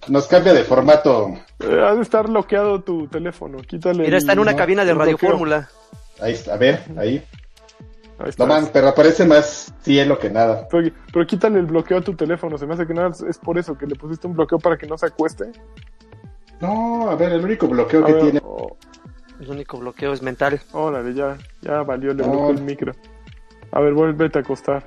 nos 0.08 0.28
cambia 0.28 0.54
de 0.54 0.64
formato. 0.64 1.34
Eh, 1.60 1.82
ha 1.82 1.96
de 1.96 2.02
estar 2.02 2.28
bloqueado 2.28 2.82
tu 2.82 3.08
teléfono, 3.08 3.60
quítale. 3.60 4.04
Mira, 4.04 4.18
está 4.18 4.34
en 4.34 4.40
una 4.40 4.56
cabina 4.56 4.84
de 4.84 4.94
Radio 4.94 5.18
Fórmula. 5.18 5.70
Ahí 6.22 6.34
está, 6.34 6.54
a 6.54 6.58
ver, 6.58 6.84
ahí. 6.98 7.24
No 8.38 8.48
man, 8.48 8.70
pero 8.74 8.90
aparece 8.90 9.26
más 9.26 9.74
cielo 9.82 10.20
que 10.20 10.30
nada. 10.30 10.68
Pero, 10.70 10.92
pero, 11.14 11.26
quítale 11.26 11.60
el 11.60 11.66
bloqueo 11.66 12.00
a 12.00 12.02
tu 12.02 12.16
teléfono. 12.16 12.58
Se 12.58 12.66
me 12.66 12.74
hace 12.74 12.86
que 12.86 12.94
nada 12.94 13.12
es 13.28 13.38
por 13.38 13.58
eso, 13.58 13.78
que 13.78 13.88
le 13.88 13.96
pusiste 13.96 14.28
un 14.28 14.34
bloqueo 14.34 14.60
para 14.60 14.78
que 14.78 14.88
no 14.88 14.98
se 14.98 15.06
acueste. 15.06 15.52
No, 16.60 17.10
a 17.10 17.16
ver, 17.16 17.32
el 17.32 17.44
único 17.44 17.68
bloqueo 17.68 18.04
que 18.04 18.14
tiene. 18.16 18.42
Oh. 18.44 18.76
El 19.40 19.50
único 19.50 19.78
bloqueo 19.78 20.12
es 20.12 20.22
mental. 20.22 20.60
Órale, 20.74 21.14
ya, 21.14 21.38
ya 21.62 21.82
valió, 21.84 22.14
le 22.14 22.24
bloqueó 22.24 22.50
el 22.50 22.62
micro. 22.62 22.92
A 23.72 23.80
ver, 23.80 23.94
vuélvete 23.94 24.40
a 24.40 24.42
acostar. 24.42 24.84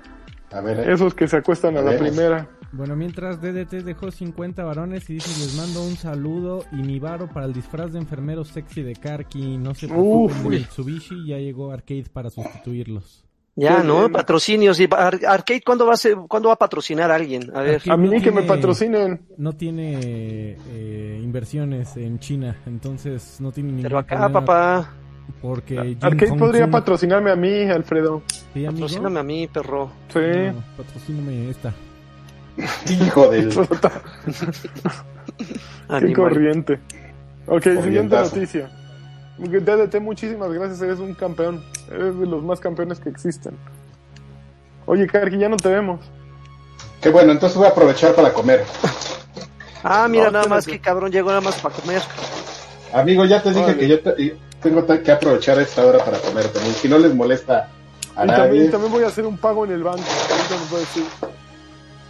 A 0.53 0.61
ver, 0.61 0.81
eh. 0.81 0.93
Esos 0.93 1.15
que 1.15 1.27
se 1.27 1.39
acuestan 1.39 1.79
a, 1.79 1.83
la 1.83 1.97
primera. 1.97 2.47
Bueno, 2.73 2.97
mientras 2.97 3.39
DDT 3.43 3.85
dejó 3.85 4.11
50 4.11 4.65
varones 4.65 5.09
y 5.11 5.15
dice, 5.15 5.29
les 5.45 5.55
mando 5.57 5.85
un 5.85 5.95
saludo 5.97 6.65
y 6.73 6.77
mi 6.77 6.99
varo 6.99 7.29
para 7.29 7.45
el 7.45 7.53
disfraz 7.53 7.93
de 7.93 7.99
enfermero 7.99 8.45
sexy 8.45 8.83
de 8.83 8.95
Karki. 8.95 9.59
No 9.59 9.75
se 9.75 9.89
preocupen 9.89 10.43
de 10.45 10.59
Mitsubishi, 10.61 11.27
ya 11.27 11.37
llegó 11.37 11.71
Arcade 11.71 12.07
para 12.11 12.31
sustituirlos. 12.31 13.27
Ya, 13.55 13.83
¿no? 13.83 14.11
Patrocinios. 14.11 14.81
Y 14.81 14.89
Arcade, 14.91 15.61
¿cuándo 15.61 15.85
va, 15.87 15.93
a 15.93 15.97
ser, 15.99 16.17
¿cuándo 16.27 16.49
va 16.49 16.55
a 16.55 16.59
patrocinar 16.59 17.11
a 17.11 17.17
alguien? 17.17 17.55
A 17.55 17.61
ver. 17.61 17.83
a 17.87 17.97
mí 17.99 18.23
que 18.23 18.33
me 18.33 18.43
patrocinen. 18.43 19.27
No 19.37 19.53
tiene 19.53 19.99
eh, 20.01 21.21
inversiones 21.23 21.95
en 21.99 22.19
China, 22.21 22.57
entonces 22.65 23.39
no 23.41 23.53
tiene 23.53 23.69
ningún 23.69 23.83
Pero 23.83 23.99
acá, 23.99 24.33
papá. 24.33 24.95
Porque 25.43 25.97
Arcade 26.01 26.39
podría 26.39 26.71
patrocinarme 26.71 27.31
a 27.31 27.37
mí, 27.37 27.65
Alfredo. 27.65 28.23
¿Sí, 28.55 28.65
Patrocíname 28.65 29.21
a 29.21 29.23
mí, 29.23 29.47
perro. 29.47 29.91
Sí. 30.09 30.21
patrocíname 30.77 31.51
esta. 31.51 31.75
Hijo 32.89 33.29
del. 33.31 33.51
Qué 36.01 36.13
corriente. 36.13 36.81
Ok, 37.47 37.63
siguiente 37.83 38.17
noticia. 38.17 38.71
DDT, 39.39 40.01
muchísimas 40.01 40.53
gracias, 40.53 40.81
eres 40.83 40.99
un 40.99 41.15
campeón. 41.15 41.65
Eres 41.91 42.19
de 42.19 42.27
los 42.27 42.43
más 42.43 42.61
campeones 42.61 43.01
que 43.01 43.09
existen. 43.09 43.57
Oye, 44.87 45.07
Karki, 45.07 45.39
ya 45.39 45.49
no 45.49 45.57
te 45.57 45.69
vemos. 45.69 46.01
Qué 47.01 47.09
bueno, 47.11 47.33
entonces 47.33 47.57
voy 47.57 47.67
a 47.67 47.71
aprovechar 47.71 48.15
para 48.15 48.33
comer. 48.33 48.65
Ah, 49.83 50.07
mira, 50.09 50.31
nada 50.31 50.47
más 50.47 50.67
que 50.67 50.81
cabrón 50.81 51.11
llegó 51.11 51.31
nada 51.31 51.41
más 51.41 51.61
para 51.61 51.75
comer. 51.75 52.03
Amigo, 52.93 53.25
ya 53.25 53.43
te 53.43 53.53
dije 53.53 53.77
que 53.77 53.89
yo 53.89 54.01
tengo 54.63 54.87
que 54.87 55.11
aprovechar 55.11 55.59
esta 55.59 55.85
hora 55.85 56.05
para 56.05 56.19
comer 56.19 56.47
también. 56.49 56.75
Si 56.75 56.89
no 56.89 56.99
les 56.99 57.15
molesta 57.15 57.69
a 58.15 58.25
y 58.25 58.29
nadie. 58.29 58.43
También, 58.43 58.71
también 58.71 58.93
voy 58.93 59.05
a 59.05 59.09
hacer 59.09 59.27
un 59.27 59.37
pago 59.37 59.65
en 59.65 59.73
el 59.73 59.83
banco. 59.83 60.05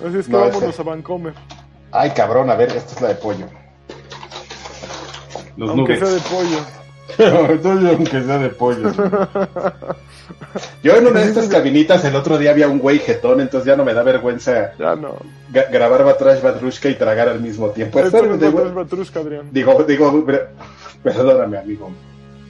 Así 0.07 0.19
es 0.19 0.27
que 0.27 0.33
vámonos 0.33 0.63
este- 0.63 0.83
a 0.83 0.85
Vancomer. 0.85 1.35
Ay, 1.93 2.11
cabrón, 2.11 2.51
a 2.51 2.55
ver, 2.55 2.71
esta 2.71 2.95
es 2.95 3.01
la 3.01 3.09
de 3.09 3.15
pollo. 3.17 3.47
Los 5.57 5.71
Aunque 5.71 5.99
sea 5.99 6.09
de 6.09 6.21
pollo. 6.21 6.59
aunque 7.91 8.23
sea 8.23 8.39
de 8.39 8.49
pollo. 8.49 8.91
Yo 10.83 10.97
en 10.97 11.07
una 11.07 11.21
de 11.21 11.27
estas 11.27 11.49
cabinitas 11.49 12.05
el 12.05 12.17
otro 12.17 12.39
día 12.39 12.51
había 12.51 12.69
un 12.69 12.79
güey 12.79 12.99
jetón, 12.99 13.41
entonces 13.41 13.67
ya 13.67 13.77
no 13.77 13.85
me 13.85 13.95
da 13.95 14.03
vergüenza 14.03 14.73
ya 14.79 14.97
no. 14.97 15.17
grabar 15.51 16.05
Batrash 16.05 16.41
Batrushka 16.41 16.89
y 16.89 16.95
tragar 16.95 17.29
al 17.29 17.41
mismo 17.41 17.69
tiempo. 17.71 17.99
Adrián. 19.21 19.49
Digo, 19.51 19.85
digo, 19.85 20.25
perdóname, 21.03 21.59
amigo. 21.59 21.91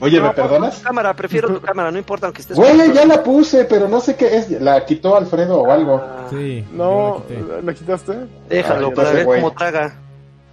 Oye, 0.03 0.19
¿me 0.19 0.29
perdonas? 0.31 0.77
Tu 0.79 0.83
cámara, 0.83 1.13
prefiero 1.15 1.47
tu 1.47 1.61
cámara, 1.61 1.89
no 1.91 1.97
importa 1.97 2.27
aunque 2.27 2.41
estés. 2.41 2.57
Güey, 2.57 2.91
ya 2.93 3.05
la 3.05 3.23
puse, 3.23 3.63
pero 3.65 3.87
no 3.87 4.01
sé 4.01 4.15
qué 4.17 4.35
es. 4.37 4.49
La 4.61 4.85
quitó 4.85 5.15
Alfredo 5.15 5.61
o 5.61 5.71
algo. 5.71 6.01
sí. 6.29 6.65
No, 6.73 7.23
la, 7.63 7.73
quitaste? 7.73 8.13
Déjalo 8.49 8.93
para 8.93 9.11
ver 9.11 9.25
cómo 9.25 9.51
traga. 9.53 9.95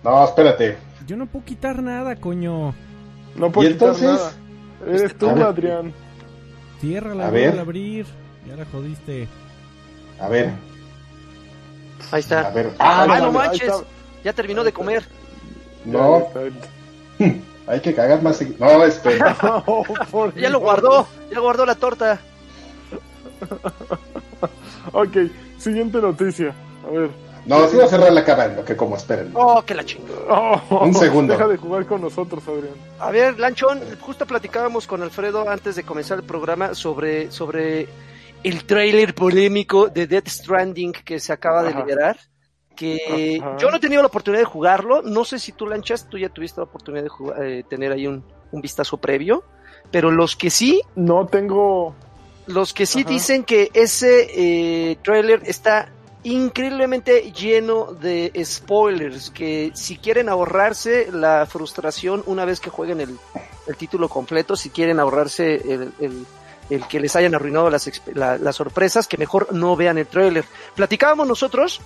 No, 0.05 0.25
espérate. 0.25 0.77
Yo 1.07 1.17
no 1.17 1.27
puedo 1.27 1.45
quitar 1.45 1.83
nada, 1.83 2.15
coño. 2.15 2.75
No 3.35 3.51
puedo 3.51 3.69
¿Y 3.69 3.73
quitar 3.73 3.89
entonces? 3.89 4.09
nada. 4.09 4.33
Eres 4.97 5.19
tú, 5.19 5.29
A 5.29 5.35
ver. 5.35 5.45
Adrián. 5.45 5.93
Ciérrala, 6.81 7.27
A 7.27 7.31
güey, 7.31 7.43
ver. 7.43 7.53
al 7.55 7.59
abrir. 7.59 8.07
Ya 8.49 8.55
la 8.57 8.65
jodiste. 8.67 9.27
A 10.21 10.29
ver, 10.29 10.51
Ahí 12.13 12.21
está. 12.21 12.47
a 12.47 12.51
ver. 12.51 12.71
Ah, 12.79 13.07
Ah, 13.11 13.19
no 13.21 13.33
manches. 13.33 13.73
Ya 14.25 14.33
terminó 14.33 14.63
de 14.65 14.73
comer. 14.73 15.03
No, 15.85 16.29
Ya. 17.19 17.27
hay 17.71 17.81
que 17.81 17.95
cagar 17.95 18.23
más. 18.23 18.41
No, 18.59 18.85
espera. 18.85 19.37
Oh, 19.67 19.85
por 20.11 20.35
Ya 20.35 20.49
lo 20.51 20.61
guardó. 20.61 21.07
Ya 21.33 21.41
guardó 21.41 21.65
la 21.65 21.75
torta. 21.75 22.21
Ok, 24.93 25.17
siguiente 25.59 25.99
noticia. 25.99 26.55
A 26.87 26.91
ver. 26.91 27.11
No, 27.47 27.67
sí 27.69 27.77
va 27.77 27.85
a 27.85 27.89
cerrar 27.89 28.13
la 28.13 28.25
cámara, 28.25 28.55
lo 28.55 28.65
que 28.65 28.77
como 28.77 28.97
esperen. 28.97 29.31
Oh, 29.35 29.63
que 29.63 29.75
la 29.75 29.85
chingada. 29.85 30.19
Oh, 30.29 30.85
Un 30.85 30.95
segundo. 30.95 31.33
Deja 31.35 31.49
de 31.49 31.57
jugar 31.57 31.87
con 31.87 32.01
nosotros, 32.01 32.43
Adrián. 32.47 32.75
A 32.99 33.11
ver, 33.11 33.39
Lanchón, 33.39 33.81
justo 34.01 34.27
platicábamos 34.27 34.87
con 34.87 35.03
Alfredo 35.03 35.49
antes 35.49 35.77
de 35.77 35.83
comenzar 35.83 36.19
el 36.19 36.25
programa 36.25 36.75
sobre, 36.75 37.31
sobre 37.31 37.89
el 38.43 38.65
tráiler 38.65 39.15
polémico 39.15 39.89
de 39.89 40.07
Death 40.07 40.29
Stranding 40.29 40.93
que 40.93 41.21
se 41.21 41.33
acaba 41.33 41.63
de 41.63 41.75
liberar. 41.75 42.17
Que 42.81 43.39
Ajá. 43.41 43.57
yo 43.59 43.71
no 43.71 43.77
he 43.77 43.81
tenido 43.81 44.01
la 44.03 44.09
oportunidad 44.09 44.41
de 44.41 44.47
jugarlo. 44.47 45.03
No 45.03 45.25
sé 45.25 45.39
si 45.39 45.53
tú, 45.53 45.67
Lanchas, 45.67 46.09
tú 46.09 46.17
ya 46.17 46.29
tuviste 46.31 46.61
la 46.61 46.65
oportunidad 46.65 47.03
de 47.05 47.09
jugar- 47.11 47.43
eh, 47.45 47.63
tener 47.69 47.93
ahí 47.93 48.07
un, 48.07 48.25
un 48.53 48.61
vistazo 48.63 48.97
previo. 48.97 49.43
Pero 49.91 50.11
los 50.11 50.35
que 50.37 50.51
sí, 50.51 50.81
No 50.95 51.27
tengo. 51.27 51.95
los 52.47 52.73
que 52.73 52.87
sí 52.87 53.01
Ajá. 53.01 53.11
dicen 53.11 53.45
que 53.45 53.71
ese 53.75 54.29
eh, 54.35 54.97
trailer 55.03 55.43
está 55.45 55.91
increíblemente 56.23 57.33
lleno 57.33 57.93
de 57.93 58.33
spoilers, 58.45 59.31
que 59.31 59.71
si 59.75 59.97
quieren 59.97 60.29
ahorrarse 60.29 61.09
la 61.13 61.47
frustración 61.47 62.23
una 62.27 62.45
vez 62.45 62.61
que 62.61 62.71
jueguen 62.71 63.01
el, 63.01 63.17
el 63.67 63.77
título 63.77 64.09
completo, 64.09 64.55
si 64.57 64.71
quieren 64.71 65.01
ahorrarse 65.01 65.55
el, 65.57 65.93
el- 66.01 66.27
el 66.71 66.87
que 66.87 67.01
les 67.01 67.17
hayan 67.17 67.35
arruinado 67.35 67.69
las, 67.69 67.91
la- 68.15 68.39
las 68.39 68.55
sorpresas, 68.57 69.09
que 69.09 69.17
mejor 69.19 69.53
no 69.53 69.75
vean 69.75 69.99
el 69.99 70.07
trailer. 70.07 70.45
Platicábamos 70.77 71.27
nosotros 71.27 71.81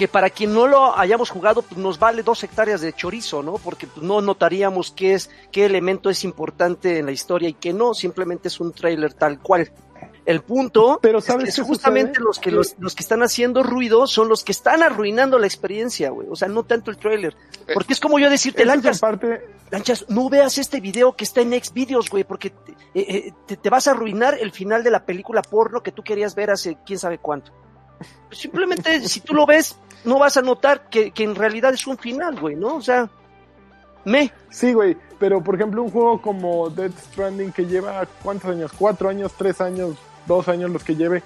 que 0.00 0.08
para 0.08 0.30
quien 0.30 0.54
no 0.54 0.66
lo 0.66 0.98
hayamos 0.98 1.28
jugado, 1.28 1.60
pues 1.60 1.76
nos 1.78 1.98
vale 1.98 2.22
dos 2.22 2.42
hectáreas 2.42 2.80
de 2.80 2.94
chorizo, 2.94 3.42
¿no? 3.42 3.58
Porque 3.58 3.86
pues, 3.86 4.02
no 4.02 4.22
notaríamos 4.22 4.92
qué 4.92 5.12
es, 5.12 5.28
qué 5.52 5.66
elemento 5.66 6.08
es 6.08 6.24
importante 6.24 6.96
en 7.00 7.04
la 7.04 7.12
historia 7.12 7.50
y 7.50 7.52
qué 7.52 7.74
no, 7.74 7.92
simplemente 7.92 8.48
es 8.48 8.58
un 8.60 8.72
trailer 8.72 9.12
tal 9.12 9.38
cual. 9.40 9.70
El 10.24 10.40
punto 10.40 10.98
Pero 11.02 11.18
es 11.18 11.26
¿sabes 11.26 11.44
que 11.44 11.50
es 11.50 11.56
qué 11.56 11.62
justamente 11.62 12.12
sucede? 12.14 12.24
los 12.24 12.38
que 12.38 12.48
Que- 12.48 12.56
los, 12.56 12.74
los 12.78 12.94
que 12.94 13.02
están 13.02 13.22
haciendo 13.22 13.62
ruido 13.62 14.06
son 14.06 14.30
los 14.30 14.42
que 14.42 14.52
están 14.52 14.82
arruinando 14.82 15.38
la 15.38 15.46
experiencia, 15.46 16.08
güey. 16.08 16.28
O 16.30 16.34
sea, 16.36 16.48
no 16.48 16.62
tanto 16.62 16.90
el 16.90 16.96
trailer. 16.96 17.36
Porque 17.74 17.92
es 17.92 18.00
como 18.00 18.18
yo 18.18 18.30
decirte, 18.30 18.64
Lanchas, 18.64 19.00
parte. 19.00 19.48
Lanchas, 19.70 20.06
no 20.08 20.30
veas 20.30 20.56
este 20.56 20.80
video 20.80 21.12
que 21.14 21.24
está 21.24 21.42
en 21.42 21.52
Xvideos, 21.62 22.08
güey, 22.08 22.24
porque 22.24 22.48
te, 22.48 22.72
eh, 22.72 22.76
eh, 22.94 23.32
te- 23.46 23.58
te 23.58 23.68
vas 23.68 23.86
a 23.86 23.90
arruinar 23.90 24.38
el 24.40 24.50
final 24.52 24.82
de 24.82 24.90
la 24.92 25.04
película 25.04 25.42
porno 25.42 25.82
que 25.82 25.92
tú 25.92 26.02
querías 26.02 26.34
ver 26.34 26.50
hace 26.50 26.78
quién 26.86 26.98
sabe 26.98 27.18
cuánto. 27.18 27.52
Simplemente, 28.30 29.08
si 29.08 29.20
tú 29.20 29.34
lo 29.34 29.46
ves, 29.46 29.76
no 30.04 30.18
vas 30.18 30.36
a 30.36 30.42
notar 30.42 30.88
que, 30.88 31.10
que 31.10 31.24
en 31.24 31.34
realidad 31.34 31.74
es 31.74 31.86
un 31.86 31.98
final, 31.98 32.38
güey, 32.38 32.56
¿no? 32.56 32.76
O 32.76 32.82
sea, 32.82 33.10
me. 34.04 34.32
Sí, 34.50 34.72
güey. 34.72 34.96
Pero 35.18 35.42
por 35.42 35.54
ejemplo, 35.54 35.82
un 35.82 35.90
juego 35.90 36.20
como 36.20 36.70
Death 36.70 36.98
Stranding 37.12 37.52
que 37.52 37.66
lleva 37.66 38.06
¿cuántos 38.22 38.50
años? 38.50 38.72
¿Cuatro 38.76 39.08
años? 39.08 39.32
¿Tres 39.36 39.60
años? 39.60 39.96
¿Dos 40.26 40.48
años 40.48 40.70
los 40.70 40.82
que 40.82 40.96
lleve? 40.96 41.22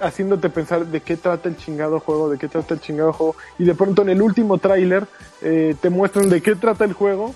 Haciéndote 0.00 0.50
pensar 0.50 0.86
de 0.86 1.00
qué 1.00 1.16
trata 1.16 1.48
el 1.48 1.56
chingado 1.56 2.00
juego, 2.00 2.30
de 2.30 2.38
qué 2.38 2.48
trata 2.48 2.74
el 2.74 2.80
chingado 2.80 3.12
juego. 3.12 3.36
Y 3.58 3.64
de 3.64 3.74
pronto 3.74 4.02
en 4.02 4.10
el 4.10 4.22
último 4.22 4.58
tráiler 4.58 5.06
eh, 5.42 5.74
te 5.80 5.90
muestran 5.90 6.28
de 6.28 6.42
qué 6.42 6.54
trata 6.54 6.84
el 6.84 6.92
juego. 6.92 7.34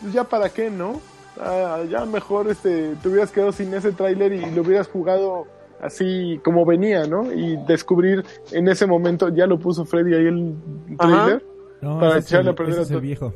Pues 0.00 0.12
ya 0.14 0.24
para 0.24 0.48
qué, 0.48 0.70
¿no? 0.70 1.00
Ah, 1.38 1.80
ya 1.88 2.04
mejor 2.04 2.50
este, 2.50 2.94
te 2.96 3.08
hubieras 3.08 3.30
quedado 3.30 3.52
sin 3.52 3.72
ese 3.74 3.92
tráiler 3.92 4.32
y 4.32 4.50
lo 4.50 4.62
hubieras 4.62 4.88
jugado 4.88 5.46
así 5.82 6.40
como 6.44 6.64
venía, 6.64 7.06
¿no? 7.06 7.30
Y 7.32 7.56
descubrir 7.66 8.24
en 8.52 8.68
ese 8.68 8.86
momento, 8.86 9.28
ya 9.28 9.46
lo 9.46 9.58
puso 9.58 9.84
Freddy 9.84 10.14
ahí 10.14 10.26
el 10.26 10.54
Ajá. 10.98 11.24
tráiler. 11.24 11.44
No, 11.82 11.98
Para 12.00 12.18
echarle 12.18 12.50
a 12.50 12.54
perder 12.54 12.72
ese 12.72 12.80
a 12.80 12.82
es 12.84 12.90
el 12.90 12.94
todo. 12.94 13.02
viejo. 13.02 13.34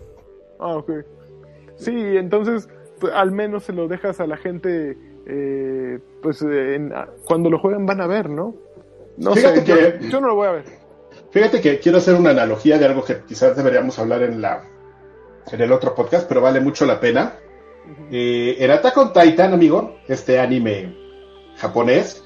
Ah, 0.61 0.76
ok. 0.76 0.90
Sí, 1.76 1.92
entonces 2.16 2.68
pues, 3.00 3.12
al 3.12 3.32
menos 3.32 3.64
se 3.64 3.72
lo 3.72 3.88
dejas 3.88 4.20
a 4.20 4.26
la 4.26 4.37
gente, 4.38 4.96
eh, 5.26 5.98
pues 6.22 6.40
en- 6.42 6.92
a- 6.94 7.09
cuando 7.26 7.50
lo 7.50 7.59
jueguen 7.59 7.85
van 7.85 8.00
a 8.00 8.06
ver, 8.06 8.30
¿no? 8.30 8.54
No 9.18 9.35
Fíjate 9.35 9.61
sé, 9.61 9.66
yo, 9.66 9.74
que- 9.98 10.09
yo 10.09 10.20
no 10.20 10.28
lo 10.28 10.35
voy 10.37 10.46
a 10.46 10.52
ver. 10.52 10.64
Fíjate 11.30 11.61
que 11.61 11.78
quiero 11.80 11.98
hacer 11.98 12.14
una 12.14 12.30
analogía 12.30 12.78
de 12.78 12.87
algo 12.87 13.04
que 13.04 13.18
quizás 13.26 13.56
deberíamos 13.56 13.98
hablar 13.98 14.22
en 14.22 14.40
la 14.40 14.62
en 15.52 15.61
el 15.61 15.70
otro 15.72 15.94
podcast, 15.94 16.28
pero 16.28 16.40
vale 16.40 16.61
mucho 16.61 16.87
la 16.87 16.98
pena. 16.98 17.35
Eh, 18.11 18.56
en 18.59 18.70
Attack 18.70 18.96
on 18.96 19.12
Titan, 19.12 19.52
amigo, 19.52 19.96
este 20.09 20.40
anime 20.40 20.92
japonés, 21.56 22.24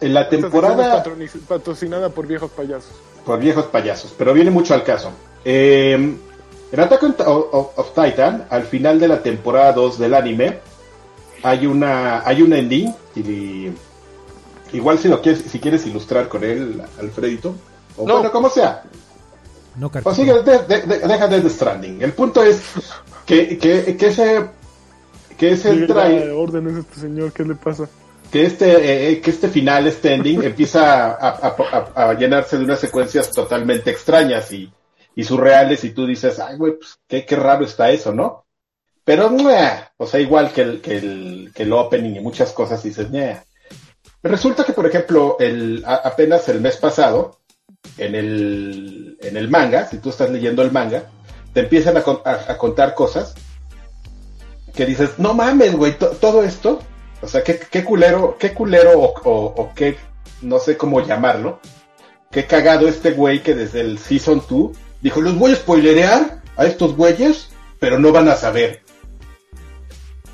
en 0.00 0.14
la 0.14 0.28
temporada 0.28 1.02
patrocinada 1.48 2.08
por 2.10 2.26
viejos 2.26 2.50
payasos. 2.50 2.92
por 3.24 3.38
viejos 3.38 3.66
payasos, 3.66 4.14
pero 4.16 4.32
viene 4.32 4.50
mucho 4.50 4.74
al 4.74 4.82
caso. 4.84 5.10
Eh, 5.44 6.16
en 6.72 6.80
Attack 6.80 7.02
on, 7.02 7.16
of, 7.26 7.78
of 7.78 7.88
Titan, 7.94 8.46
al 8.50 8.64
final 8.64 8.98
de 9.00 9.08
la 9.08 9.22
temporada 9.22 9.72
2 9.72 9.98
del 9.98 10.14
anime, 10.14 10.58
hay 11.42 11.66
una 11.66 12.22
hay 12.26 12.42
un 12.42 12.52
ending 12.52 12.94
y 13.16 13.70
igual 14.72 14.98
si 14.98 15.08
lo 15.08 15.20
quieres 15.20 15.42
si 15.50 15.58
quieres 15.58 15.86
ilustrar 15.86 16.28
con 16.28 16.44
él, 16.44 16.82
Alfredito, 17.00 17.54
o 17.96 18.06
No. 18.06 18.14
bueno, 18.14 18.30
como 18.30 18.48
sea. 18.50 18.82
No, 19.76 19.86
O 19.86 19.90
Cartito. 19.90 20.14
sigue, 20.14 20.32
de- 20.42 20.58
de- 20.66 20.82
de- 20.82 20.98
deja 21.08 21.28
Death 21.28 21.48
Stranding. 21.48 22.02
El 22.02 22.12
punto 22.12 22.42
es 22.42 22.60
que, 23.24 23.56
que, 23.58 23.96
que 23.96 24.06
ese 24.08 24.46
que 25.38 25.52
ese 25.52 25.86
ya, 25.86 26.34
órdenes 26.34 26.76
a 26.76 26.80
este 26.80 27.00
señor, 27.00 27.32
¿qué 27.32 27.44
le 27.44 27.54
pasa? 27.54 27.88
Que 28.30 28.46
este 28.46 28.70
eh, 28.72 29.10
eh, 29.12 29.20
que 29.20 29.30
este 29.30 29.48
final 29.48 29.86
este 29.86 30.14
ending 30.14 30.42
empieza 30.44 31.06
a, 31.12 31.28
a- 31.30 31.56
a- 31.94 32.10
a 32.10 32.14
llenarse 32.14 32.56
de 32.58 32.64
unas 32.64 32.80
secuencias 32.80 33.30
totalmente 33.30 33.90
extrañas 33.90 34.52
y, 34.52 34.72
y 35.16 35.24
surreales 35.24 35.82
y 35.84 35.90
tú 35.90 36.06
dices 36.06 36.38
ay 36.38 36.56
güey 36.56 36.74
pues 36.78 36.98
qué, 37.08 37.24
qué 37.26 37.36
raro 37.36 37.64
está 37.64 37.90
eso 37.90 38.12
no 38.14 38.46
pero 39.04 39.30
¡mua! 39.30 39.92
o 39.96 40.06
sea 40.06 40.20
igual 40.20 40.52
que 40.52 40.62
el 40.62 40.80
que 40.80 40.96
el 40.98 41.52
que 41.54 41.62
el 41.64 41.72
opening 41.72 42.16
y 42.16 42.20
muchas 42.20 42.52
cosas 42.52 42.82
dices 42.82 43.10
¡mua! 43.10 43.42
resulta 44.22 44.64
que 44.64 44.72
por 44.72 44.86
ejemplo 44.86 45.36
el 45.40 45.82
a- 45.86 45.96
apenas 45.96 46.48
el 46.48 46.60
mes 46.60 46.76
pasado 46.76 47.40
en 47.98 48.14
el 48.14 49.16
en 49.22 49.36
el 49.36 49.48
manga 49.48 49.86
si 49.86 49.98
tú 49.98 50.10
estás 50.10 50.30
leyendo 50.30 50.62
el 50.62 50.70
manga 50.70 51.04
te 51.52 51.60
empiezan 51.60 51.96
a, 51.96 52.00
a- 52.24 52.56
contar 52.58 52.94
cosas 52.94 53.34
que 54.74 54.86
dices 54.86 55.18
no 55.18 55.34
mames 55.34 55.74
güey 55.74 55.98
to- 55.98 56.10
todo 56.10 56.44
esto 56.44 56.80
o 57.22 57.28
sea, 57.28 57.42
qué, 57.44 57.58
qué 57.58 57.84
culero, 57.84 58.36
qué 58.38 58.52
culero 58.54 58.98
o, 58.98 59.14
o, 59.24 59.44
o 59.62 59.72
qué, 59.74 59.96
no 60.42 60.58
sé 60.58 60.76
cómo 60.76 61.00
llamarlo. 61.00 61.60
Qué 62.30 62.46
cagado 62.46 62.86
este 62.88 63.10
güey 63.12 63.42
que 63.42 63.54
desde 63.54 63.80
el 63.80 63.98
Season 63.98 64.42
2 64.48 64.70
dijo, 65.02 65.20
los 65.20 65.36
voy 65.38 65.52
a 65.52 65.56
spoilerear 65.56 66.40
a 66.56 66.64
estos 66.66 66.96
güeyes, 66.96 67.48
pero 67.80 67.98
no 67.98 68.12
van 68.12 68.28
a 68.28 68.36
saber. 68.36 68.82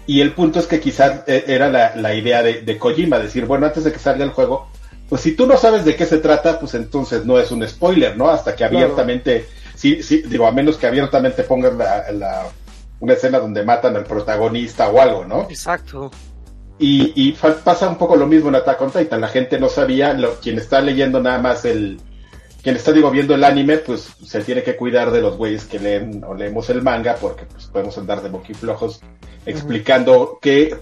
Y 0.07 0.20
el 0.20 0.33
punto 0.33 0.61
es 0.61 0.66
que 0.66 0.79
quizás 0.79 1.22
eh, 1.27 1.44
era 1.49 1.68
la, 1.68 1.96
la 1.96 2.14
idea 2.14 2.42
de, 2.42 2.61
de 2.62 2.79
Kojima, 2.79 3.18
decir, 3.18 3.46
bueno, 3.46 3.66
antes 3.66 3.83
de 3.85 3.92
que 3.92 3.99
salga 3.99 4.25
el 4.25 4.31
juego, 4.31 4.68
pues 5.09 5.22
si 5.22 5.33
tú 5.33 5.46
no 5.46 5.57
sabes 5.57 5.85
de 5.85 5.96
qué 5.96 6.07
se 6.07 6.18
trata, 6.18 6.61
pues 6.61 6.75
entonces 6.75 7.25
no 7.25 7.38
es 7.38 7.51
un 7.51 7.66
spoiler, 7.66 8.16
¿no? 8.16 8.29
Hasta 8.29 8.53
que 8.53 8.59
Claro. 8.59 8.77
abiertamente, 8.79 9.49
sí, 9.75 10.03
sí, 10.03 10.22
digo, 10.27 10.46
a 10.46 10.53
menos 10.53 10.77
que 10.77 10.87
abiertamente 10.87 11.42
pongas 11.44 11.75
la, 11.75 12.11
la- 12.12 12.46
una 13.01 13.12
escena 13.14 13.38
donde 13.40 13.64
matan 13.64 13.96
al 13.96 14.05
protagonista 14.05 14.88
o 14.88 15.01
algo, 15.01 15.25
¿no? 15.25 15.42
Exacto. 15.51 16.11
Y, 16.79 17.12
y 17.15 17.33
pasa 17.33 17.89
un 17.89 17.97
poco 17.97 18.17
lo 18.17 18.27
mismo 18.27 18.51
en 18.51 18.57
Attack 18.57 18.83
on 18.83 18.91
Titan. 18.91 19.21
La 19.21 19.29
gente 19.29 19.59
no 19.59 19.69
sabía, 19.69 20.12
lo, 20.12 20.35
quien 20.41 20.59
está 20.59 20.81
leyendo 20.81 21.23
nada 21.23 21.39
más 21.39 21.65
el, 21.65 21.99
quien 22.62 22.77
está 22.77 22.93
digo 22.93 23.11
viendo 23.11 23.35
el 23.35 23.45
anime, 23.45 23.79
pues 23.79 24.09
se 24.25 24.43
tiene 24.43 24.65
que 24.65 24.77
cuidar 24.77 25.12
de 25.12 25.21
los 25.21 25.37
güeyes 25.37 25.67
que 25.67 25.79
leen 25.79 26.25
o 26.25 26.35
leemos 26.35 26.69
el 26.69 26.83
manga, 26.83 27.15
porque 27.15 27.45
pues 27.47 27.67
podemos 27.67 27.97
andar 27.97 28.23
de 28.23 28.29
boquiflojos 28.29 29.01
explicando 29.47 30.39
que, 30.43 30.77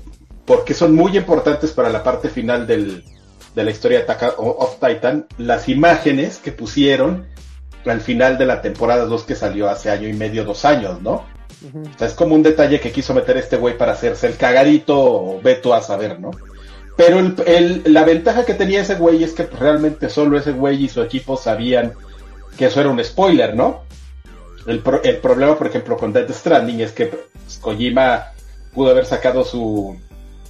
porque 0.46 0.72
son 0.72 0.94
muy 0.94 1.16
importantes 1.16 1.72
para 1.72 1.90
la 1.90 2.02
parte 2.02 2.30
final 2.30 2.66
del, 2.66 3.04
de 3.54 3.64
la 3.64 3.70
historia 3.70 3.98
de 3.98 4.04
Attack 4.04 4.34
of 4.38 4.78
Titan, 4.80 5.26
las 5.36 5.68
imágenes 5.68 6.38
que 6.38 6.52
pusieron 6.52 7.26
al 7.84 8.00
final 8.00 8.38
de 8.38 8.46
la 8.46 8.62
temporada 8.62 9.04
2 9.04 9.24
que 9.24 9.34
salió 9.34 9.68
hace 9.68 9.90
año 9.90 10.08
y 10.08 10.14
medio, 10.14 10.44
dos 10.44 10.64
años, 10.64 11.02
¿no? 11.02 11.26
O 11.94 11.98
sea, 11.98 12.08
es 12.08 12.14
como 12.14 12.34
un 12.34 12.42
detalle 12.42 12.80
que 12.80 12.92
quiso 12.92 13.14
meter 13.14 13.36
este 13.36 13.56
güey 13.56 13.76
para 13.76 13.92
hacerse 13.92 14.26
el 14.26 14.36
cagadito 14.36 14.98
o 14.98 15.40
veto 15.40 15.74
a 15.74 15.82
saber, 15.82 16.20
¿no? 16.20 16.30
Pero 16.96 17.18
el, 17.18 17.34
el- 17.46 17.82
la 17.92 18.04
ventaja 18.04 18.44
que 18.44 18.54
tenía 18.54 18.82
ese 18.82 18.94
güey 18.94 19.24
es 19.24 19.32
que 19.32 19.44
realmente 19.46 20.08
solo 20.08 20.38
ese 20.38 20.52
güey 20.52 20.84
y 20.84 20.88
su 20.88 21.02
equipo 21.02 21.36
sabían 21.36 21.92
que 22.56 22.66
eso 22.66 22.80
era 22.80 22.90
un 22.90 23.02
spoiler, 23.02 23.54
¿no? 23.56 23.82
El, 24.66 24.78
pro- 24.80 25.02
el 25.02 25.16
problema, 25.18 25.58
por 25.58 25.66
ejemplo, 25.66 25.96
con 25.96 26.12
Death 26.12 26.30
Stranding 26.30 26.80
es 26.80 26.92
que 26.92 27.10
Kojima 27.60 28.28
pudo 28.72 28.90
haber 28.90 29.04
sacado 29.06 29.44
su, 29.44 29.96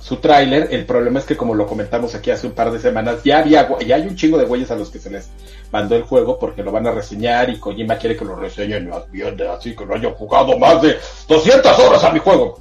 su 0.01 0.17
tráiler. 0.17 0.69
El 0.71 0.85
problema 0.85 1.19
es 1.19 1.25
que, 1.25 1.37
como 1.37 1.55
lo 1.55 1.67
comentamos 1.67 2.15
aquí 2.15 2.31
hace 2.31 2.47
un 2.47 2.53
par 2.53 2.71
de 2.71 2.79
semanas, 2.79 3.23
ya 3.25 3.39
había, 3.39 3.69
ya 3.87 3.97
hay 3.97 4.03
un 4.03 4.15
chingo 4.17 4.39
de 4.39 4.45
güeyes 4.45 4.71
a 4.71 4.77
los 4.77 4.91
que 4.91 4.99
se 4.99 5.11
les 5.11 5.29
mandó 5.75 5.97
el 5.97 6.05
juego 6.05 6.39
porque 6.39 6.63
lo 6.63 6.71
van 6.71 6.87
a 6.87 6.93
reseñar 6.93 7.51
y 7.51 7.59
Kojima 7.59 7.99
quiere 7.99 8.17
que 8.17 8.25
lo 8.25 8.37
reseñen 8.37 8.89
más 8.89 9.11
bien, 9.11 9.37
así 9.43 9.75
que 9.75 9.85
no 9.85 9.97
haya 9.97 10.13
jugado 10.13 10.57
más 10.57 10.81
de 10.81 10.97
200 11.27 11.79
horas 11.81 12.05
a 12.05 12.13
mi 12.13 12.21
juego. 12.21 12.61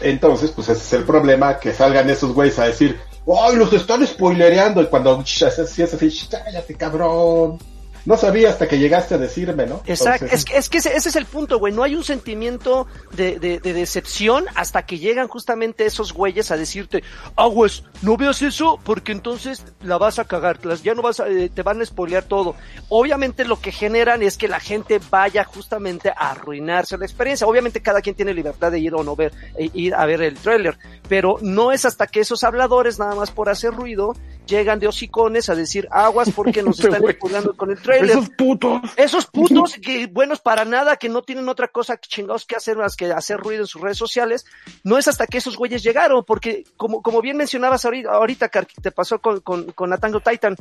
Entonces, 0.00 0.52
pues 0.52 0.68
ese 0.68 0.80
es 0.80 0.92
el 0.92 1.02
problema, 1.02 1.58
que 1.58 1.72
salgan 1.72 2.08
esos 2.08 2.32
güeyes 2.32 2.56
a 2.60 2.66
decir, 2.66 3.00
¡ay, 3.26 3.56
los 3.56 3.72
están 3.72 4.06
spoilereando! 4.06 4.80
Y 4.80 4.86
cuando 4.86 5.20
si 5.26 5.44
es 5.44 5.58
así, 5.58 6.28
cállate, 6.30 6.76
cabrón 6.76 7.58
no 8.06 8.16
sabía 8.16 8.50
hasta 8.50 8.66
que 8.68 8.78
llegaste 8.78 9.14
a 9.14 9.18
decirme, 9.18 9.66
¿no? 9.66 9.82
Exacto, 9.86 10.26
es 10.30 10.44
que, 10.44 10.56
es 10.56 10.68
que 10.68 10.78
ese, 10.78 10.96
es 10.96 11.16
el 11.16 11.26
punto, 11.26 11.58
güey, 11.58 11.72
no 11.72 11.82
hay 11.82 11.94
un 11.94 12.04
sentimiento 12.04 12.86
de, 13.12 13.38
de, 13.38 13.58
decepción 13.60 14.46
hasta 14.54 14.86
que 14.86 14.98
llegan 14.98 15.28
justamente 15.28 15.84
esos 15.84 16.12
güeyes 16.12 16.50
a 16.50 16.56
decirte, 16.56 17.02
aguas, 17.34 17.82
no 18.02 18.16
veas 18.16 18.40
eso 18.42 18.78
porque 18.82 19.12
entonces 19.12 19.64
la 19.82 19.98
vas 19.98 20.18
a 20.18 20.24
cagar, 20.24 20.60
ya 20.82 20.94
no 20.94 21.02
vas 21.02 21.20
a, 21.20 21.28
eh, 21.28 21.50
te 21.52 21.62
van 21.62 21.80
a 21.82 21.84
spoilear 21.84 22.24
todo. 22.24 22.54
Obviamente 22.88 23.44
lo 23.44 23.60
que 23.60 23.72
generan 23.72 24.22
es 24.22 24.36
que 24.36 24.48
la 24.48 24.60
gente 24.60 25.00
vaya 25.10 25.44
justamente 25.44 26.10
a 26.10 26.30
arruinarse 26.30 26.96
la 26.96 27.04
experiencia. 27.04 27.46
Obviamente 27.46 27.82
cada 27.82 28.00
quien 28.00 28.14
tiene 28.14 28.32
libertad 28.32 28.70
de 28.70 28.78
ir 28.78 28.94
o 28.94 29.02
no 29.02 29.16
ver, 29.16 29.32
e 29.58 29.70
ir 29.74 29.94
a 29.94 30.06
ver 30.06 30.22
el 30.22 30.34
tráiler, 30.34 30.78
pero 31.08 31.38
no 31.42 31.72
es 31.72 31.84
hasta 31.84 32.06
que 32.06 32.20
esos 32.20 32.44
habladores, 32.44 32.98
nada 32.98 33.14
más 33.14 33.30
por 33.30 33.48
hacer 33.48 33.72
ruido, 33.72 34.14
llegan 34.46 34.78
de 34.78 34.86
hocicones 34.86 35.48
a 35.50 35.54
decir 35.54 35.88
aguas 35.90 36.30
porque 36.30 36.62
nos 36.62 36.78
están 36.84 37.02
spoileando 37.02 37.56
con 37.56 37.70
el 37.70 37.78
trailer. 37.78 37.95
Esos 38.04 38.30
putos. 38.30 38.80
Esos 38.96 39.26
putos 39.32 39.74
que 39.74 40.06
buenos 40.06 40.40
para 40.40 40.64
nada, 40.64 40.96
que 40.96 41.08
no 41.08 41.22
tienen 41.22 41.48
otra 41.48 41.68
cosa 41.68 41.98
chingados 41.98 42.46
que 42.46 42.56
hacer 42.56 42.76
más 42.76 42.96
que 42.96 43.06
hacer 43.12 43.38
ruido 43.38 43.62
en 43.62 43.66
sus 43.66 43.80
redes 43.80 43.98
sociales. 43.98 44.44
No 44.84 44.98
es 44.98 45.08
hasta 45.08 45.26
que 45.26 45.38
esos 45.38 45.56
güeyes 45.56 45.82
llegaron, 45.82 46.24
porque 46.24 46.64
como, 46.76 47.02
como 47.02 47.20
bien 47.20 47.36
mencionabas 47.36 47.84
ahorita, 47.84 48.10
ahorita 48.10 48.50
te 48.82 48.90
pasó 48.90 49.20
con, 49.20 49.40
con, 49.40 49.72
con 49.72 49.90
Natango 49.90 50.20
Titan. 50.20 50.56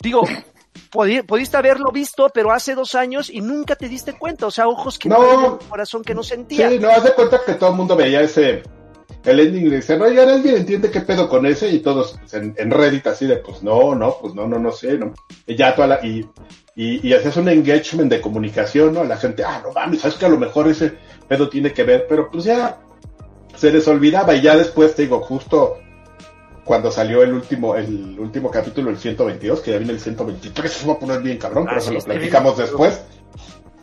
Digo, 0.00 0.22
pudiste 1.26 1.56
haberlo 1.56 1.90
visto, 1.90 2.30
pero 2.32 2.52
hace 2.52 2.74
dos 2.74 2.94
años 2.94 3.30
y 3.30 3.40
nunca 3.40 3.76
te 3.76 3.88
diste 3.88 4.12
cuenta. 4.14 4.46
O 4.46 4.50
sea, 4.50 4.68
ojos 4.68 4.98
que 4.98 5.08
no, 5.08 5.58
corazón 5.68 6.02
que 6.02 6.14
no 6.14 6.22
sentía. 6.22 6.70
Sí, 6.70 6.78
no, 6.78 6.90
haz 6.90 7.04
de 7.04 7.14
cuenta 7.14 7.40
que 7.44 7.54
todo 7.54 7.70
el 7.70 7.76
mundo 7.76 7.96
veía 7.96 8.20
ese, 8.20 8.62
el 9.30 9.40
ending 9.40 9.70
dice, 9.70 9.98
no, 9.98 10.08
ya 10.08 10.22
alguien 10.22 10.56
entiende 10.56 10.90
qué 10.90 11.00
pedo 11.00 11.28
con 11.28 11.46
ese 11.46 11.68
y 11.70 11.80
todos 11.80 12.18
pues, 12.18 12.34
en, 12.34 12.70
Reddit 12.70 13.06
así 13.06 13.26
de, 13.26 13.36
pues 13.36 13.62
no, 13.62 13.94
no, 13.94 14.16
pues 14.20 14.34
no, 14.34 14.46
no, 14.46 14.58
no 14.58 14.72
sé, 14.72 14.98
no. 14.98 15.14
Y 15.46 15.56
ya 15.56 15.74
toda 15.74 15.88
la, 15.88 16.06
y, 16.06 16.26
y, 16.76 17.06
y 17.06 17.12
hacías 17.14 17.36
un 17.36 17.48
engagement 17.48 18.10
de 18.10 18.20
comunicación, 18.20 18.94
¿no? 18.94 19.04
La 19.04 19.16
gente, 19.16 19.44
ah, 19.44 19.60
no 19.62 19.72
mames, 19.72 20.00
sabes 20.00 20.16
que 20.16 20.26
a 20.26 20.30
lo 20.30 20.38
mejor 20.38 20.68
ese 20.68 20.94
pedo 21.26 21.48
tiene 21.48 21.72
que 21.72 21.84
ver, 21.84 22.06
pero 22.08 22.30
pues 22.30 22.44
ya 22.44 22.78
se 23.56 23.72
les 23.72 23.86
olvidaba 23.88 24.34
y 24.34 24.40
ya 24.42 24.56
después 24.56 24.94
te 24.94 25.02
digo, 25.02 25.20
justo 25.20 25.78
cuando 26.64 26.90
salió 26.90 27.22
el 27.22 27.32
último, 27.32 27.74
el 27.76 28.16
último 28.18 28.50
capítulo, 28.50 28.90
el 28.90 28.98
122, 28.98 29.60
que 29.60 29.70
ya 29.72 29.78
viene 29.78 29.94
el 29.94 30.00
123, 30.00 30.70
se 30.70 30.86
va 30.86 30.92
a 30.92 30.98
poner 30.98 31.22
bien 31.22 31.38
cabrón, 31.38 31.64
pero 31.64 31.78
eso 31.78 31.92
lo 31.92 32.00
platicamos 32.00 32.58
después. 32.58 33.00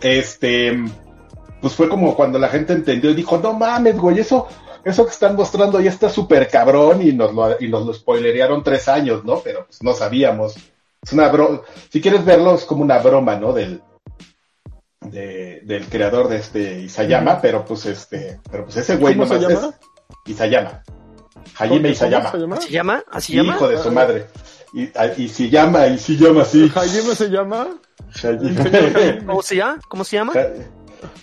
Este, 0.02 0.72
pues 1.62 1.74
fue 1.74 1.90
como 1.90 2.16
cuando 2.16 2.38
la 2.38 2.48
gente 2.48 2.74
entendió 2.74 3.10
y 3.10 3.16
dijo, 3.16 3.40
no 3.40 3.54
mames, 3.54 3.98
güey, 3.98 4.20
eso, 4.20 4.48
eso 4.86 5.04
que 5.04 5.12
están 5.12 5.36
mostrando 5.36 5.80
ya 5.80 5.90
está 5.90 6.10
súper 6.10 6.48
cabrón 6.48 7.02
y 7.02 7.12
nos 7.12 7.34
lo, 7.34 7.60
y 7.60 7.68
nos 7.68 7.86
lo 7.88 7.94
spoilerearon 7.94 8.64
tres 8.64 8.88
años, 8.88 9.26
¿no? 9.26 9.40
Pero 9.40 9.66
pues 9.66 9.82
no 9.82 9.94
sabíamos. 9.94 10.56
Es 11.02 11.12
una 11.12 11.28
broma, 11.30 11.62
si 11.90 12.00
quieres 12.00 12.24
verlo, 12.24 12.54
es 12.54 12.66
como 12.66 12.84
una 12.84 13.00
broma, 13.00 13.36
¿no? 13.36 13.52
Del, 13.52 13.82
de, 15.02 15.62
del 15.64 15.86
creador 15.88 16.30
de 16.30 16.38
este 16.38 16.82
Isayama, 16.82 17.42
pero 17.42 17.66
pues 17.66 17.88
este, 17.88 18.40
pero 18.50 18.66
pues 18.66 18.78
ese 18.78 18.98
güey 18.98 19.16
no 19.16 19.26
se 19.26 19.40
llama? 19.40 19.74
es 20.24 20.32
Isayama. 20.32 20.84
Hajime 21.58 21.90
Isayama. 21.90 22.32
¿Se 22.60 22.72
llama? 22.72 23.04
¿Así 23.12 23.34
llama? 23.34 23.56
Hijo 23.56 23.68
de 23.68 23.78
su 23.80 23.92
madre. 23.92 24.28
Y, 24.72 24.92
y 25.18 25.30
si 25.30 25.50
llama, 25.50 25.88
y 25.88 25.98
si 25.98 26.16
llama 26.16 26.44
así. 26.44 26.72
¿Hajime 26.76 27.16
se 27.16 27.30
llama? 27.30 27.70
¿Cómo 29.26 29.42
se 29.42 29.56
llama? 29.56 29.80
¿Cómo 29.88 30.04
se 30.04 30.16
llama? 30.16 30.34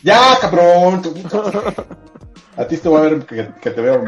Ya, 0.03 0.37
cabrón. 0.40 1.03
A 2.56 2.66
ti 2.66 2.76
te 2.76 2.88
voy 2.88 3.00
a 3.00 3.04
ver 3.04 3.24
que, 3.24 3.70
te 3.70 3.80
veo. 3.80 4.04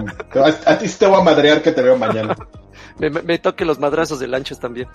A, 0.66 0.78
ti 0.78 0.88
te 0.88 1.06
voy 1.06 1.20
a 1.20 1.24
madrear 1.24 1.62
que 1.62 1.72
te 1.72 1.82
veo 1.82 1.96
mañana. 1.96 2.36
me, 2.98 3.38
toque 3.38 3.64
los 3.64 3.78
madrazos 3.78 4.18
de 4.20 4.28
lanchas 4.28 4.60
también. 4.60 4.88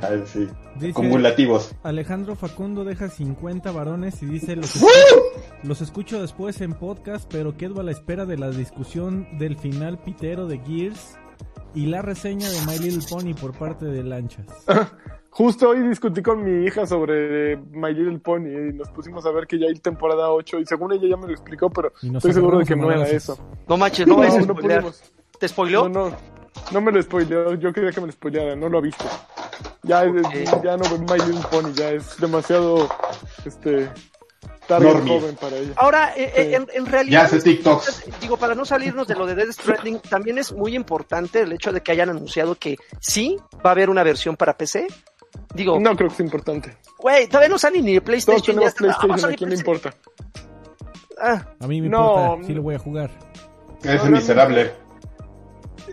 Ay, 0.00 0.22
sí. 0.26 0.48
Acumulativos. 0.90 1.74
Alejandro 1.82 2.36
Facundo 2.36 2.84
deja 2.84 3.08
50 3.08 3.72
varones 3.72 4.22
y 4.22 4.26
dice: 4.26 4.56
los, 4.56 4.84
los 5.62 5.80
escucho 5.80 6.20
después 6.20 6.60
en 6.60 6.74
podcast, 6.74 7.30
pero 7.32 7.56
quedo 7.56 7.80
a 7.80 7.82
la 7.82 7.92
espera 7.92 8.26
de 8.26 8.36
la 8.36 8.50
discusión 8.50 9.26
del 9.38 9.56
final 9.56 9.98
pitero 9.98 10.46
de 10.46 10.58
Gears 10.58 11.16
y 11.74 11.86
la 11.86 12.02
reseña 12.02 12.50
de 12.50 12.60
My 12.66 12.78
Little 12.78 13.06
Pony 13.08 13.34
por 13.34 13.56
parte 13.56 13.86
de 13.86 14.02
lanchas. 14.02 14.46
Justo 15.32 15.70
hoy 15.70 15.80
discutí 15.88 16.20
con 16.20 16.44
mi 16.44 16.66
hija 16.66 16.86
sobre 16.86 17.56
My 17.56 17.94
Little 17.94 18.18
Pony 18.18 18.48
y 18.48 18.72
nos 18.74 18.90
pusimos 18.90 19.24
a 19.24 19.30
ver 19.30 19.46
que 19.46 19.58
ya 19.58 19.66
hay 19.66 19.74
temporada 19.76 20.30
8 20.30 20.58
y 20.58 20.66
según 20.66 20.92
ella 20.92 21.08
ya 21.08 21.16
me 21.16 21.26
lo 21.26 21.32
explicó, 21.32 21.70
pero 21.70 21.90
estoy 22.02 22.34
seguro 22.34 22.58
de 22.58 22.66
que 22.66 22.76
no 22.76 22.92
era 22.92 23.08
eso. 23.08 23.38
No 23.66 23.78
manches, 23.78 24.06
no, 24.06 24.16
no, 24.22 24.44
no 24.44 24.92
¿Te 25.40 25.48
spoileó? 25.48 25.88
No, 25.88 26.10
no, 26.10 26.16
no 26.70 26.80
me 26.82 26.92
lo 26.92 27.00
spoileó, 27.00 27.54
yo 27.54 27.72
quería 27.72 27.92
que 27.92 28.02
me 28.02 28.08
lo 28.08 28.12
spoileara, 28.12 28.54
no 28.56 28.68
lo 28.68 28.76
ha 28.76 28.80
visto. 28.82 29.06
Ya, 29.84 30.04
ya 30.04 30.76
no 30.76 30.84
My 30.98 31.18
Little 31.18 31.48
Pony, 31.50 31.72
ya 31.72 31.92
es 31.92 32.18
demasiado, 32.18 32.90
este, 33.46 33.88
tarde 34.66 34.92
joven 34.92 35.36
para 35.36 35.56
ella. 35.56 35.72
Ahora, 35.76 36.12
eh, 36.14 36.30
eh, 36.36 36.56
en, 36.56 36.68
en, 36.74 36.86
realidad, 36.86 37.30
ya 37.32 37.38
TikTok. 37.38 37.82
digo, 38.20 38.36
para 38.36 38.54
no 38.54 38.66
salirnos 38.66 39.08
de 39.08 39.14
lo 39.14 39.26
de 39.26 39.34
Dead 39.34 39.50
Stranding, 39.50 40.00
también 40.00 40.36
es 40.36 40.52
muy 40.52 40.76
importante 40.76 41.40
el 41.40 41.52
hecho 41.52 41.72
de 41.72 41.80
que 41.80 41.92
hayan 41.92 42.10
anunciado 42.10 42.54
que 42.54 42.76
sí 43.00 43.38
va 43.64 43.70
a 43.70 43.72
haber 43.72 43.88
una 43.88 44.02
versión 44.02 44.36
para 44.36 44.58
PC, 44.58 44.86
Digo, 45.54 45.78
no 45.78 45.94
creo 45.96 46.08
que 46.08 46.16
sea 46.16 46.24
importante. 46.24 46.76
Güey, 46.98 47.26
todavía 47.26 47.48
no 47.48 47.58
sale 47.58 47.82
ni 47.82 47.94
de 47.94 48.00
PlayStation. 48.00 48.56
Todos 48.56 48.74
tenemos 48.74 48.74
PlayStation, 48.74 49.32
¿a 49.32 49.36
quién 49.36 49.50
le 49.50 49.56
importa? 49.56 49.94
Ah, 51.20 51.46
a 51.60 51.66
mí 51.66 51.80
me 51.80 51.88
no, 51.88 52.22
importa, 52.22 52.46
sí 52.46 52.54
lo 52.54 52.62
voy 52.62 52.74
a 52.74 52.78
jugar. 52.78 53.10
Es 53.84 54.04
miserable. 54.04 54.72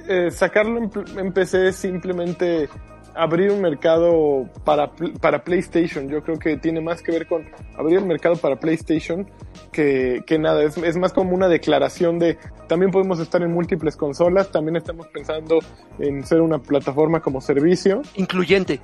Eh, 0.08 0.32
sacarlo 0.32 0.89
en, 1.17 1.34
PC 1.34 1.67
es 1.67 1.76
simplemente 1.76 2.69
abrir 3.15 3.52
un 3.52 3.62
mercado 3.62 4.50
para, 4.63 4.91
para 5.19 5.43
PlayStation. 5.43 6.08
Yo 6.10 6.24
creo 6.24 6.39
que 6.39 6.58
tiene 6.58 6.82
más 6.82 7.02
que 7.02 7.12
ver 7.12 7.28
con 7.28 7.45
abrir 7.78 8.00
el 8.00 8.06
mercado 8.06 8.36
para 8.38 8.60
PlayStation 8.60 9.30
que, 9.72 10.24
que 10.26 10.39
nada. 10.39 10.63
Es, 10.63 10.78
es, 10.78 10.98
más 10.98 11.13
como 11.13 11.36
una 11.36 11.48
declaración 11.48 12.17
de 12.17 12.38
también 12.67 12.91
podemos 12.91 13.19
estar 13.19 13.41
en 13.41 13.52
múltiples 13.52 13.95
consolas, 13.95 14.52
también 14.52 14.78
estamos 14.78 15.08
pensando 15.08 15.60
en 16.00 16.26
ser 16.26 16.41
una 16.41 16.60
plataforma 16.60 17.19
como 17.19 17.41
servicio. 17.41 18.02
Incluyente. 18.15 18.80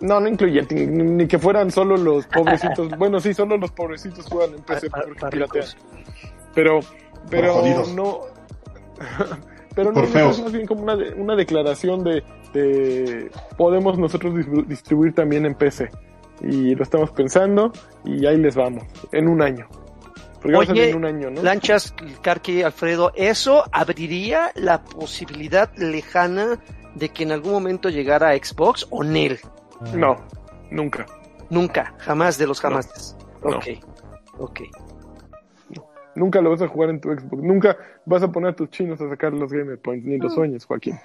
No, 0.00 0.18
no 0.18 0.28
incluyente, 0.28 0.74
ni, 0.86 1.26
que 1.26 1.38
fueran 1.38 1.70
solo 1.70 1.96
los 1.96 2.26
pobrecitos. 2.26 2.88
bueno, 2.98 3.20
sí, 3.20 3.34
solo 3.34 3.56
los 3.56 3.70
pobrecitos 3.70 4.26
juegan 4.26 4.54
en 4.56 4.62
PC 4.62 4.90
porque 4.90 5.26
piratean. 5.30 5.66
Pero, 6.54 6.80
pero 7.28 7.62
no. 7.94 8.20
pero 9.74 9.92
no, 9.92 10.02
es 10.02 10.40
más 10.40 10.52
bien 10.52 10.66
como 10.66 10.82
una, 10.82 10.96
una 11.16 11.36
declaración 11.36 12.02
de, 12.02 12.22
de 12.52 13.30
podemos 13.56 13.98
nosotros 13.98 14.34
distribuir 14.66 15.14
también 15.14 15.46
en 15.46 15.54
PC. 15.54 15.90
Y 16.42 16.74
lo 16.74 16.82
estamos 16.82 17.10
pensando 17.10 17.72
y 18.04 18.24
ahí 18.24 18.38
les 18.38 18.56
vamos, 18.56 18.84
en 19.12 19.28
un 19.28 19.42
año. 19.42 19.68
Porque 20.40 20.56
Oye, 20.56 20.90
en 20.90 20.96
un 20.96 21.04
año, 21.04 21.30
¿no? 21.30 21.42
Lanchas, 21.42 21.94
Carqui, 22.22 22.62
Alfredo, 22.62 23.12
¿eso 23.14 23.64
abriría 23.72 24.52
la 24.54 24.82
posibilidad 24.82 25.70
lejana 25.76 26.58
de 26.94 27.10
que 27.10 27.24
en 27.24 27.32
algún 27.32 27.52
momento 27.52 27.90
llegara 27.90 28.30
a 28.30 28.36
Xbox 28.36 28.86
o 28.88 29.04
NEL? 29.04 29.38
No, 29.94 30.16
nunca. 30.70 31.06
Nunca, 31.48 31.94
jamás 31.98 32.38
de 32.38 32.46
los 32.46 32.60
jamás. 32.60 33.16
ok, 33.42 33.64
ok. 34.38 34.60
Nunca 36.14 36.40
lo 36.40 36.50
vas 36.50 36.62
a 36.62 36.68
jugar 36.68 36.90
en 36.90 37.00
tu 37.00 37.08
Xbox. 37.10 37.42
Nunca 37.42 37.76
vas 38.04 38.22
a 38.22 38.30
poner 38.30 38.54
tus 38.54 38.68
chinos 38.70 39.00
a 39.00 39.08
sacar 39.08 39.32
los 39.32 39.52
Gamer 39.52 39.78
Points, 39.78 40.06
ni 40.06 40.18
los 40.18 40.34
sueños, 40.34 40.64
Joaquín. 40.64 40.98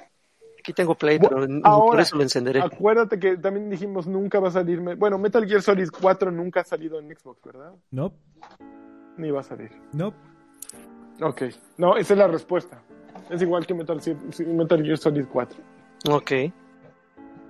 Aquí 0.59 0.73
tengo 0.73 0.95
Play, 0.95 1.19
pero 1.19 1.45
por 1.61 1.99
eso 1.99 2.15
lo 2.15 2.23
encenderé. 2.23 2.59
Acuérdate 2.59 3.19
que 3.19 3.37
también 3.37 3.69
dijimos 3.69 4.07
nunca 4.07 4.39
va 4.39 4.47
a 4.47 4.51
salir. 4.51 4.81
Bueno, 4.97 5.19
Metal 5.19 5.45
Gear 5.45 5.61
Solid 5.61 5.89
4 6.01 6.31
nunca 6.31 6.61
ha 6.61 6.63
salido 6.63 6.99
en 6.99 7.15
Xbox, 7.15 7.39
¿verdad? 7.43 7.73
No. 7.91 8.13
Ni 9.17 9.29
va 9.29 9.41
a 9.41 9.43
salir. 9.43 9.69
No. 9.93 10.11
Ok. 11.21 11.43
No, 11.77 11.95
esa 11.97 12.13
es 12.13 12.17
la 12.17 12.27
respuesta. 12.27 12.81
Es 13.29 13.41
igual 13.41 13.65
que 13.67 13.75
Metal, 13.75 14.01
Metal 14.47 14.83
Gear 14.83 14.97
Solid 14.97 15.25
4. 15.31 15.59
Ok. 16.09 16.31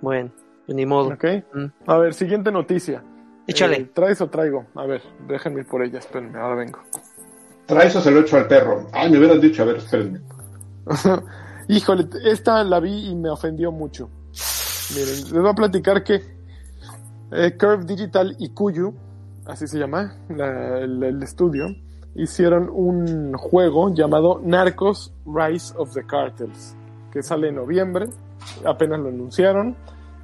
Bueno. 0.02 0.30
Ni 0.68 0.86
modo. 0.86 1.10
Ok. 1.14 1.26
Mm. 1.54 1.66
A 1.88 1.98
ver, 1.98 2.14
siguiente 2.14 2.52
noticia. 2.52 3.04
Échale. 3.48 3.78
Eh, 3.78 3.92
¿Traes 3.94 4.22
o 4.22 4.28
traigo? 4.28 4.66
A 4.76 4.86
ver, 4.86 5.02
déjenme 5.28 5.62
ir 5.62 5.68
por 5.68 5.84
ella, 5.84 6.00
espérenme, 6.00 6.40
ahora 6.40 6.56
vengo. 6.56 6.80
¿Traes 7.66 7.96
o 7.96 8.02
se 8.02 8.12
lo 8.12 8.22
echo 8.22 8.38
al 8.38 8.48
perro? 8.48 8.88
Ay, 8.92 9.12
me 9.12 9.18
hubieran 9.18 9.40
dicho, 9.40 9.64
a 9.64 9.66
ver, 9.66 9.78
espérenme. 9.78 10.22
Híjole, 11.68 12.08
esta 12.24 12.64
la 12.64 12.80
vi 12.80 13.10
y 13.10 13.16
me 13.16 13.30
ofendió 13.30 13.72
mucho. 13.72 14.10
Miren, 14.92 15.08
les 15.08 15.34
voy 15.34 15.50
a 15.50 15.54
platicar 15.54 16.04
que 16.04 16.22
eh, 17.32 17.58
Curve 17.58 17.86
Digital 17.86 18.36
y 18.38 18.50
Kuyu, 18.50 18.94
así 19.46 19.68
se 19.68 19.80
llama 19.80 20.16
el, 20.30 21.22
estudio, 21.24 21.66
hicieron 22.14 22.70
un 22.72 23.34
juego 23.34 23.94
llamado 23.94 24.40
Narcos 24.44 25.12
Rise 25.26 25.74
of 25.78 25.94
the 25.94 26.06
Cartels, 26.06 26.76
que 27.12 27.24
sale 27.24 27.50
en 27.50 27.56
noviembre, 27.56 28.08
apenas 28.64 29.00
lo 29.00 29.10
anunciaron, 29.10 29.76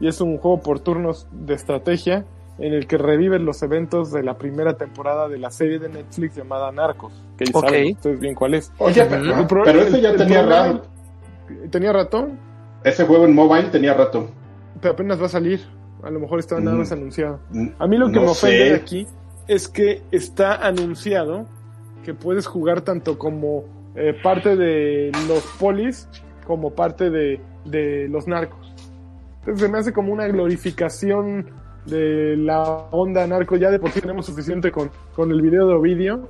y 0.02 0.08
es 0.10 0.20
un 0.20 0.38
juego 0.38 0.60
por 0.62 0.80
turnos 0.82 1.28
de 1.32 1.54
estrategia 1.54 2.26
en 2.60 2.74
el 2.74 2.86
que 2.88 2.98
reviven 2.98 3.46
los 3.46 3.64
eventos 3.64 4.12
de 4.12 4.22
la 4.24 4.38
primera 4.38 4.76
temporada 4.76 5.30
de 5.30 5.38
la 5.40 5.50
serie 5.52 5.80
de 5.80 5.88
Netflix 5.90 6.36
llamada 6.36 6.72
Narcos, 6.72 7.14
que 7.38 7.46
ya 7.46 7.52
Ok. 7.58 7.66
saben 7.66 7.92
ustedes 7.94 8.20
bien 8.20 8.36
cuál 8.36 8.54
es. 8.56 8.72
Oye, 8.78 9.02
El 9.02 9.08
pero, 9.08 9.48
pro- 9.48 9.64
pero 9.64 9.82
ese 9.82 9.96
el- 9.98 10.02
ya 10.04 10.10
el 10.12 10.18
tenía 10.18 10.42
rato. 10.44 10.82
¿Tenía 11.72 11.94
ratón? 11.94 12.38
Ese 12.84 13.06
juego 13.06 13.26
en 13.26 13.34
mobile 13.36 13.70
tenía 13.70 13.94
rato. 13.94 14.28
Pero 14.82 14.94
apenas 14.94 15.22
va 15.22 15.26
a 15.26 15.30
salir. 15.30 15.62
A 16.04 16.10
lo 16.10 16.20
mejor 16.20 16.40
está 16.40 16.60
nada 16.60 16.76
Mm. 16.76 16.80
más 16.80 16.92
anunciado. 16.92 17.40
A 17.80 17.88
mí 17.88 17.98
lo 17.98 18.08
que 18.08 18.16
No 18.16 18.22
me 18.24 18.28
ofende 18.30 18.58
sé. 18.58 18.70
de 18.72 18.76
aquí 18.76 19.08
es 19.48 19.68
que 19.68 20.02
está 20.12 20.56
anunciado 20.56 21.46
que 22.04 22.14
puedes 22.14 22.48
jugar 22.48 22.82
tanto 22.82 23.18
como 23.18 23.64
eh, 23.96 24.14
parte 24.24 24.56
de 24.56 25.12
los 25.28 25.44
polis 25.60 26.08
como 26.48 26.72
parte 26.72 27.10
de, 27.10 27.42
de 27.66 28.08
los 28.10 28.26
narcos. 28.28 28.71
Entonces 29.42 29.62
se 29.62 29.70
me 29.70 29.78
hace 29.80 29.94
como 29.94 30.14
una 30.14 30.28
glorificación 30.28 31.50
de 31.86 32.38
la 32.38 32.62
onda 32.92 33.26
narco. 33.28 33.56
Ya 33.56 33.70
de 33.70 33.80
por 33.80 33.92
sí 33.92 34.02
tenemos 34.02 34.26
suficiente 34.26 34.72
con, 34.72 34.92
con 35.16 35.32
el 35.32 35.42
video 35.42 35.68
de 35.68 35.74
Ovidio 35.74 36.30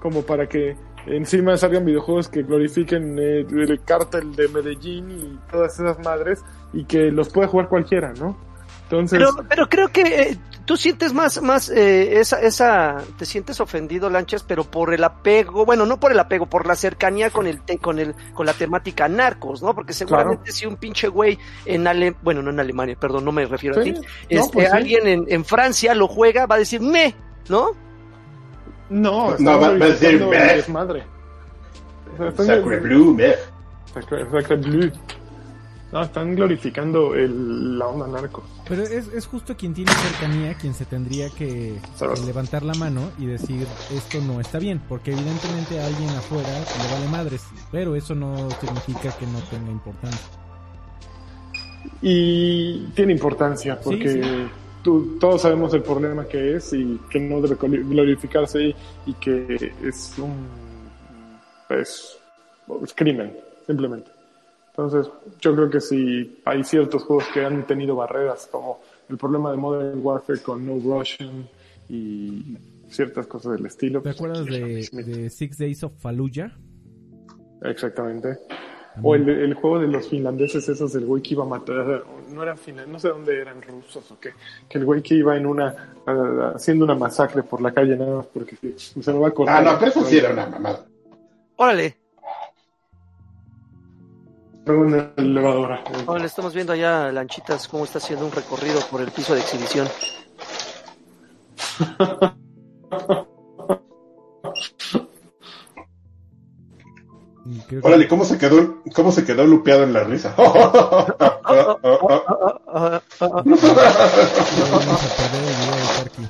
como 0.00 0.22
para 0.22 0.48
que 0.48 0.76
encima 1.06 1.56
salgan 1.56 1.84
videojuegos 1.84 2.28
que 2.28 2.42
glorifiquen 2.42 3.18
eh, 3.18 3.40
el 3.40 3.80
cártel 3.84 4.34
de 4.34 4.48
Medellín 4.48 5.10
y 5.10 5.38
todas 5.50 5.78
esas 5.78 5.98
madres 6.00 6.44
y 6.72 6.84
que 6.84 7.10
los 7.10 7.30
puede 7.30 7.48
jugar 7.48 7.68
cualquiera, 7.68 8.12
¿no? 8.14 8.36
Entonces, 8.90 9.18
Pero, 9.18 9.46
pero 9.48 9.68
creo 9.68 9.88
que 9.88 10.00
eh, 10.02 10.38
tú 10.64 10.76
sientes 10.78 11.12
más, 11.12 11.42
más 11.42 11.68
eh, 11.68 12.18
esa, 12.20 12.40
esa, 12.40 12.96
te 13.18 13.26
sientes 13.26 13.60
ofendido, 13.60 14.08
Lanchas, 14.08 14.42
pero 14.42 14.64
por 14.64 14.94
el 14.94 15.04
apego, 15.04 15.66
bueno, 15.66 15.84
no 15.84 16.00
por 16.00 16.10
el 16.10 16.18
apego, 16.18 16.46
por 16.46 16.66
la 16.66 16.74
cercanía 16.74 17.28
con 17.28 17.46
el, 17.46 17.60
te- 17.60 17.76
con 17.76 17.98
el, 17.98 18.14
con 18.32 18.46
la 18.46 18.54
temática 18.54 19.06
narcos, 19.06 19.62
¿no? 19.62 19.74
Porque 19.74 19.92
seguramente 19.92 20.52
si 20.52 20.64
un 20.64 20.76
pinche 20.76 21.08
güey 21.08 21.38
en 21.66 21.86
Ale, 21.86 22.16
bueno, 22.22 22.40
no 22.40 22.48
en 22.50 22.60
Alemania, 22.60 22.96
perdón, 22.98 23.26
no 23.26 23.32
me 23.32 23.44
refiero 23.44 23.74
Sí, 23.74 23.80
a 23.80 23.82
ti, 23.84 23.92
no, 23.92 24.00
este, 24.30 24.52
pues 24.54 24.70
sí. 24.70 24.76
alguien 24.76 25.06
en, 25.06 25.24
en 25.28 25.44
Francia 25.44 25.94
lo 25.94 26.08
juega, 26.08 26.46
va 26.46 26.54
a 26.54 26.58
decir, 26.58 26.80
me, 26.80 27.14
¿no? 27.50 27.72
no, 28.88 29.36
No, 29.38 29.60
va- 29.60 29.66
a 29.66 29.72
decir, 29.74 30.22
el 30.22 30.30
desmadre. 30.30 31.04
Sacre 32.36 32.80
Blue, 32.80 33.14
meh. 33.14 33.34
Sacre- 33.92 34.26
Sacre 34.30 34.56
Blue. 34.56 34.90
No, 35.90 36.02
están 36.02 36.34
glorificando 36.34 37.14
el, 37.14 37.78
la 37.78 37.86
onda 37.86 38.06
narco. 38.06 38.42
Pero 38.68 38.82
es, 38.82 39.08
es 39.08 39.26
justo 39.26 39.56
quien 39.56 39.72
tiene 39.72 39.90
cercanía 39.92 40.52
quien 40.54 40.74
se 40.74 40.84
tendría 40.84 41.30
que 41.30 41.76
eh, 41.76 41.80
levantar 42.26 42.62
la 42.62 42.74
mano 42.74 43.10
y 43.18 43.24
decir 43.24 43.66
esto 43.90 44.20
no 44.20 44.38
está 44.38 44.58
bien, 44.58 44.82
porque 44.86 45.12
evidentemente 45.12 45.80
a 45.80 45.86
alguien 45.86 46.10
afuera 46.10 46.50
le 46.50 46.92
vale 46.92 47.08
madres, 47.08 47.42
pero 47.72 47.96
eso 47.96 48.14
no 48.14 48.50
significa 48.60 49.16
que 49.16 49.26
no 49.26 49.38
tenga 49.50 49.70
importancia. 49.70 50.20
Y 52.02 52.86
tiene 52.94 53.12
importancia 53.12 53.80
porque 53.80 54.22
sí. 54.22 54.50
tú- 54.82 55.16
todos 55.18 55.42
sabemos 55.42 55.72
el 55.74 55.82
problema 55.82 56.26
que 56.26 56.56
es 56.56 56.72
y 56.72 57.00
que 57.10 57.18
no 57.18 57.40
debe 57.40 57.56
glorificarse 57.56 58.62
y, 58.62 58.76
y 59.06 59.14
que 59.14 59.72
es 59.82 60.14
un 60.18 60.34
es, 61.70 62.16
es 62.84 62.94
crimen, 62.94 63.34
simplemente. 63.66 64.10
Entonces, 64.78 65.12
yo 65.40 65.56
creo 65.56 65.68
que 65.68 65.80
si 65.80 66.38
hay 66.44 66.62
ciertos 66.62 67.02
juegos 67.02 67.24
que 67.34 67.44
han 67.44 67.66
tenido 67.66 67.96
barreras, 67.96 68.48
como 68.50 68.80
el 69.08 69.18
problema 69.18 69.50
de 69.50 69.56
Modern 69.56 69.98
Warfare 70.00 70.38
con 70.38 70.64
No 70.64 70.78
Russian 70.78 71.48
y 71.88 72.56
ciertas 72.88 73.26
cosas 73.26 73.54
del 73.54 73.66
estilo. 73.66 73.98
¿Te 73.98 74.04
pues, 74.04 74.16
acuerdas 74.16 74.42
aquí 74.42 75.02
de, 75.02 75.30
Six 75.30 75.58
Days 75.58 75.82
of 75.82 75.94
Fallujah? 75.98 76.56
Exactamente. 77.62 78.38
O 79.02 79.16
el, 79.16 79.28
el 79.28 79.54
juego 79.54 79.80
de 79.80 79.88
los 79.88 80.08
finlandeses, 80.08 80.68
esos 80.68 80.92
del 80.92 81.06
güey 81.06 81.22
que 81.22 81.34
iba 81.34 81.42
a 81.42 81.48
matar, 81.48 82.04
no 82.32 82.40
eran 82.44 82.56
finlandeses, 82.56 82.92
no 82.92 82.98
sé 83.00 83.08
dónde 83.08 83.40
eran 83.40 83.60
rusos 83.60 84.08
o 84.12 84.20
qué, 84.20 84.30
que 84.68 84.78
el 84.78 84.84
güey 84.84 85.02
que 85.02 85.16
iba 85.16 85.36
en 85.36 85.46
una, 85.46 85.94
haciendo 86.54 86.84
una 86.84 86.94
masacre 86.94 87.42
por 87.42 87.60
la 87.60 87.72
calle 87.72 87.96
nada 87.96 88.18
más 88.18 88.26
porque 88.26 88.54
se 88.76 89.02
se 89.02 89.12
me 89.12 89.18
va 89.18 89.26
a 89.26 89.30
acordar. 89.30 89.56
Ah, 89.56 89.72
no, 89.72 89.78
pero 89.80 89.90
eso 89.90 90.04
sí 90.04 90.18
era 90.18 90.30
una 90.30 90.46
mamada. 90.46 90.86
Órale, 91.56 91.96
Luego 94.68 94.84
en 94.84 94.96
la 94.98 95.10
elevadora. 95.16 95.82
órale, 96.06 96.26
estamos 96.26 96.52
viendo 96.52 96.74
allá, 96.74 97.10
Lanchitas, 97.10 97.66
cómo 97.68 97.84
está 97.84 97.96
haciendo 97.96 98.26
un 98.26 98.32
recorrido 98.32 98.80
por 98.90 99.00
el 99.00 99.10
piso 99.10 99.32
de 99.32 99.40
exhibición. 99.40 99.88
Que- 107.66 107.78
Órale, 107.82 108.06
¿cómo 108.08 108.26
se 108.26 108.36
quedó, 108.36 108.82
cómo 108.94 109.10
se 109.10 109.24
quedó 109.24 109.46
lupeado 109.46 109.84
en 109.84 109.94
la 109.94 110.04
risa? 110.04 110.34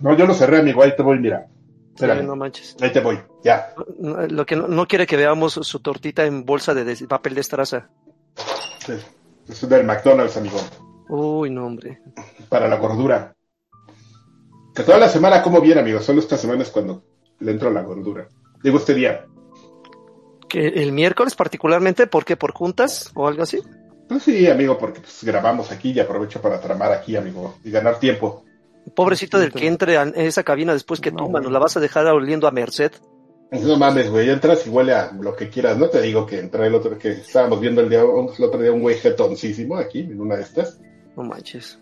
No, 0.00 0.16
yo 0.16 0.26
lo 0.26 0.34
cerré, 0.34 0.58
amigo, 0.58 0.82
ahí 0.82 0.94
te 0.96 1.02
voy, 1.02 1.18
mira. 1.20 1.46
Espérame, 1.94 2.22
no 2.26 2.36
manches. 2.36 2.76
ahí 2.80 2.90
te 2.92 3.00
voy, 3.00 3.18
ya. 3.44 3.74
Lo 4.00 4.44
que 4.46 4.56
no, 4.56 4.66
no 4.68 4.86
quiere 4.86 5.06
que 5.06 5.16
veamos 5.16 5.54
su 5.54 5.80
tortita 5.80 6.24
en 6.24 6.44
bolsa 6.44 6.72
de, 6.74 6.84
de 6.84 6.96
papel 7.06 7.34
de 7.34 7.40
estraza. 7.42 7.88
Es- 8.88 9.06
Es 9.48 9.68
del 9.68 9.84
McDonald's, 9.84 10.36
amigo, 10.36 10.56
Uy, 11.08 11.50
no, 11.50 11.66
hombre. 11.66 12.00
para 12.48 12.68
la 12.68 12.76
gordura. 12.76 13.34
Que 14.74 14.82
toda 14.84 14.98
la 14.98 15.08
semana 15.08 15.42
como 15.42 15.60
bien, 15.60 15.78
amigo, 15.78 16.00
solo 16.00 16.20
esta 16.20 16.36
semana 16.38 16.62
es 16.62 16.70
cuando 16.70 17.02
le 17.40 17.50
entro 17.52 17.68
a 17.68 17.72
la 17.72 17.82
gordura. 17.82 18.28
Digo, 18.62 18.78
este 18.78 18.94
día. 18.94 19.26
Que 20.48 20.66
el 20.68 20.92
miércoles 20.92 21.34
particularmente, 21.34 22.06
¿por 22.06 22.24
qué? 22.24 22.36
¿Por 22.36 22.52
juntas 22.52 23.10
o 23.14 23.26
algo 23.28 23.42
así? 23.42 23.60
Pues 24.08 24.22
sí, 24.22 24.48
amigo, 24.48 24.78
porque 24.78 25.00
pues, 25.00 25.24
grabamos 25.24 25.70
aquí 25.72 25.90
y 25.92 26.00
aprovecho 26.00 26.40
para 26.40 26.60
tramar 26.60 26.92
aquí, 26.92 27.16
amigo, 27.16 27.56
y 27.64 27.70
ganar 27.70 27.98
tiempo. 27.98 28.44
Pobrecito 28.94 29.38
del 29.38 29.52
que 29.52 29.66
entre 29.66 29.96
a 29.96 30.02
esa 30.04 30.42
cabina 30.42 30.72
después 30.72 31.00
que 31.00 31.10
No, 31.12 31.18
tú, 31.24 31.30
mano, 31.30 31.50
la 31.50 31.58
vas 31.58 31.76
a 31.76 31.80
dejar 31.80 32.06
oliendo 32.08 32.46
a 32.46 32.50
Merced. 32.50 32.92
No 33.52 33.76
mames, 33.76 34.10
güey, 34.10 34.30
entras 34.30 34.66
y 34.66 34.70
huele 34.70 34.94
a 34.94 35.12
lo 35.12 35.36
que 35.36 35.50
quieras. 35.50 35.76
No 35.76 35.88
te 35.88 36.00
digo 36.00 36.24
que 36.26 36.38
entré 36.38 36.66
el 36.66 36.74
otro, 36.74 36.96
que 36.98 37.10
estábamos 37.10 37.60
viendo 37.60 37.82
el, 37.82 37.90
día, 37.90 38.00
el 38.00 38.44
otro 38.44 38.60
día 38.60 38.72
un 38.72 38.80
güey 38.80 38.96
jetoncísimo 38.96 39.76
aquí, 39.76 40.00
en 40.00 40.20
una 40.20 40.36
de 40.36 40.42
estas. 40.42 40.80
No 41.16 41.22
manches. 41.24 41.78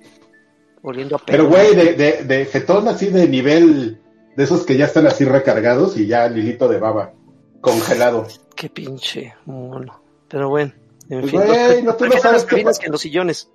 Oliendo 0.83 1.17
a 1.17 1.19
Pero, 1.25 1.49
perro. 1.49 1.57
güey, 1.57 1.75
de, 1.77 1.93
de, 1.95 2.25
de 2.25 2.45
jetón 2.47 2.89
así 2.89 3.07
de 3.07 3.29
nivel, 3.29 4.01
de 4.37 4.45
esos 4.45 4.65
que 4.67 4.77
ya 4.77 4.87
están 4.87 5.07
así 5.07 5.25
recargados 5.25 5.97
y 5.97 6.07
ya 6.09 6.29
lilito 6.29 6.67
de 6.69 6.79
baba, 6.79 7.13
congelado. 7.61 8.27
Qué 8.57 8.69
pinche 8.69 9.35
mono. 9.47 10.03
Pero 10.29 10.49
bueno, 10.49 10.73
en 11.09 11.21
Pues, 11.21 11.31
fin. 11.31 11.41
güey, 11.47 11.83
no, 11.83 11.95
tú 11.95 12.07
no 12.07 12.13
sabes 12.13 12.33
las 12.33 12.45
cabinas 12.47 12.79
que 12.81 12.87
en 12.87 12.93
los 12.93 13.01
sillones. 13.01 13.49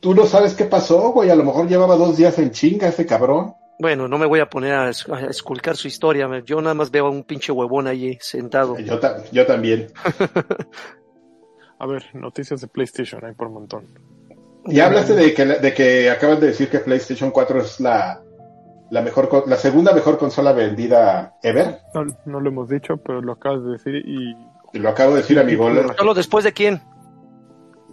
Tú 0.00 0.14
no 0.14 0.24
sabes 0.26 0.54
qué 0.54 0.64
pasó, 0.64 1.10
güey, 1.12 1.30
a 1.30 1.34
lo 1.34 1.44
mejor 1.44 1.68
llevaba 1.68 1.96
dos 1.96 2.16
días 2.16 2.38
en 2.38 2.50
chinga 2.50 2.88
ese 2.88 3.04
cabrón. 3.06 3.54
Bueno, 3.78 4.08
no 4.08 4.18
me 4.18 4.26
voy 4.26 4.40
a 4.40 4.48
poner 4.50 4.74
a, 4.74 4.88
es- 4.90 5.08
a 5.08 5.20
esculcar 5.26 5.76
su 5.76 5.88
historia. 5.88 6.28
Yo 6.44 6.60
nada 6.60 6.74
más 6.74 6.90
veo 6.90 7.06
a 7.06 7.10
un 7.10 7.24
pinche 7.24 7.50
huevón 7.52 7.86
allí 7.86 8.18
sentado. 8.20 8.78
Yo, 8.78 8.98
ta- 8.98 9.22
yo 9.32 9.46
también. 9.46 9.88
A 11.78 11.86
ver, 11.86 12.04
noticias 12.14 12.60
de 12.60 12.66
PlayStation 12.68 13.24
hay 13.24 13.32
por 13.32 13.48
un 13.48 13.54
montón. 13.54 13.86
Y 14.66 14.80
hablaste 14.80 15.14
de 15.14 15.32
que, 15.32 15.46
de 15.46 15.72
que 15.74 16.10
acaban 16.10 16.38
de 16.38 16.48
decir 16.48 16.68
que 16.68 16.80
PlayStation 16.80 17.30
4 17.30 17.60
es 17.62 17.80
la, 17.80 18.20
la 18.90 19.00
mejor, 19.00 19.44
la 19.48 19.56
segunda 19.56 19.94
mejor 19.94 20.18
consola 20.18 20.52
vendida 20.52 21.36
ever. 21.42 21.78
No, 21.94 22.04
no 22.26 22.40
lo 22.40 22.50
hemos 22.50 22.68
dicho, 22.68 22.98
pero 22.98 23.22
lo 23.22 23.32
acabas 23.32 23.64
de 23.64 23.70
decir 23.72 23.94
y 23.96 24.36
Y 24.74 24.78
lo 24.78 24.90
acabo 24.90 25.12
de 25.14 25.22
decir, 25.22 25.38
amigo. 25.38 25.70
lo- 25.70 25.94
Solo 25.94 26.12
después 26.12 26.44
de 26.44 26.52
quién. 26.52 26.82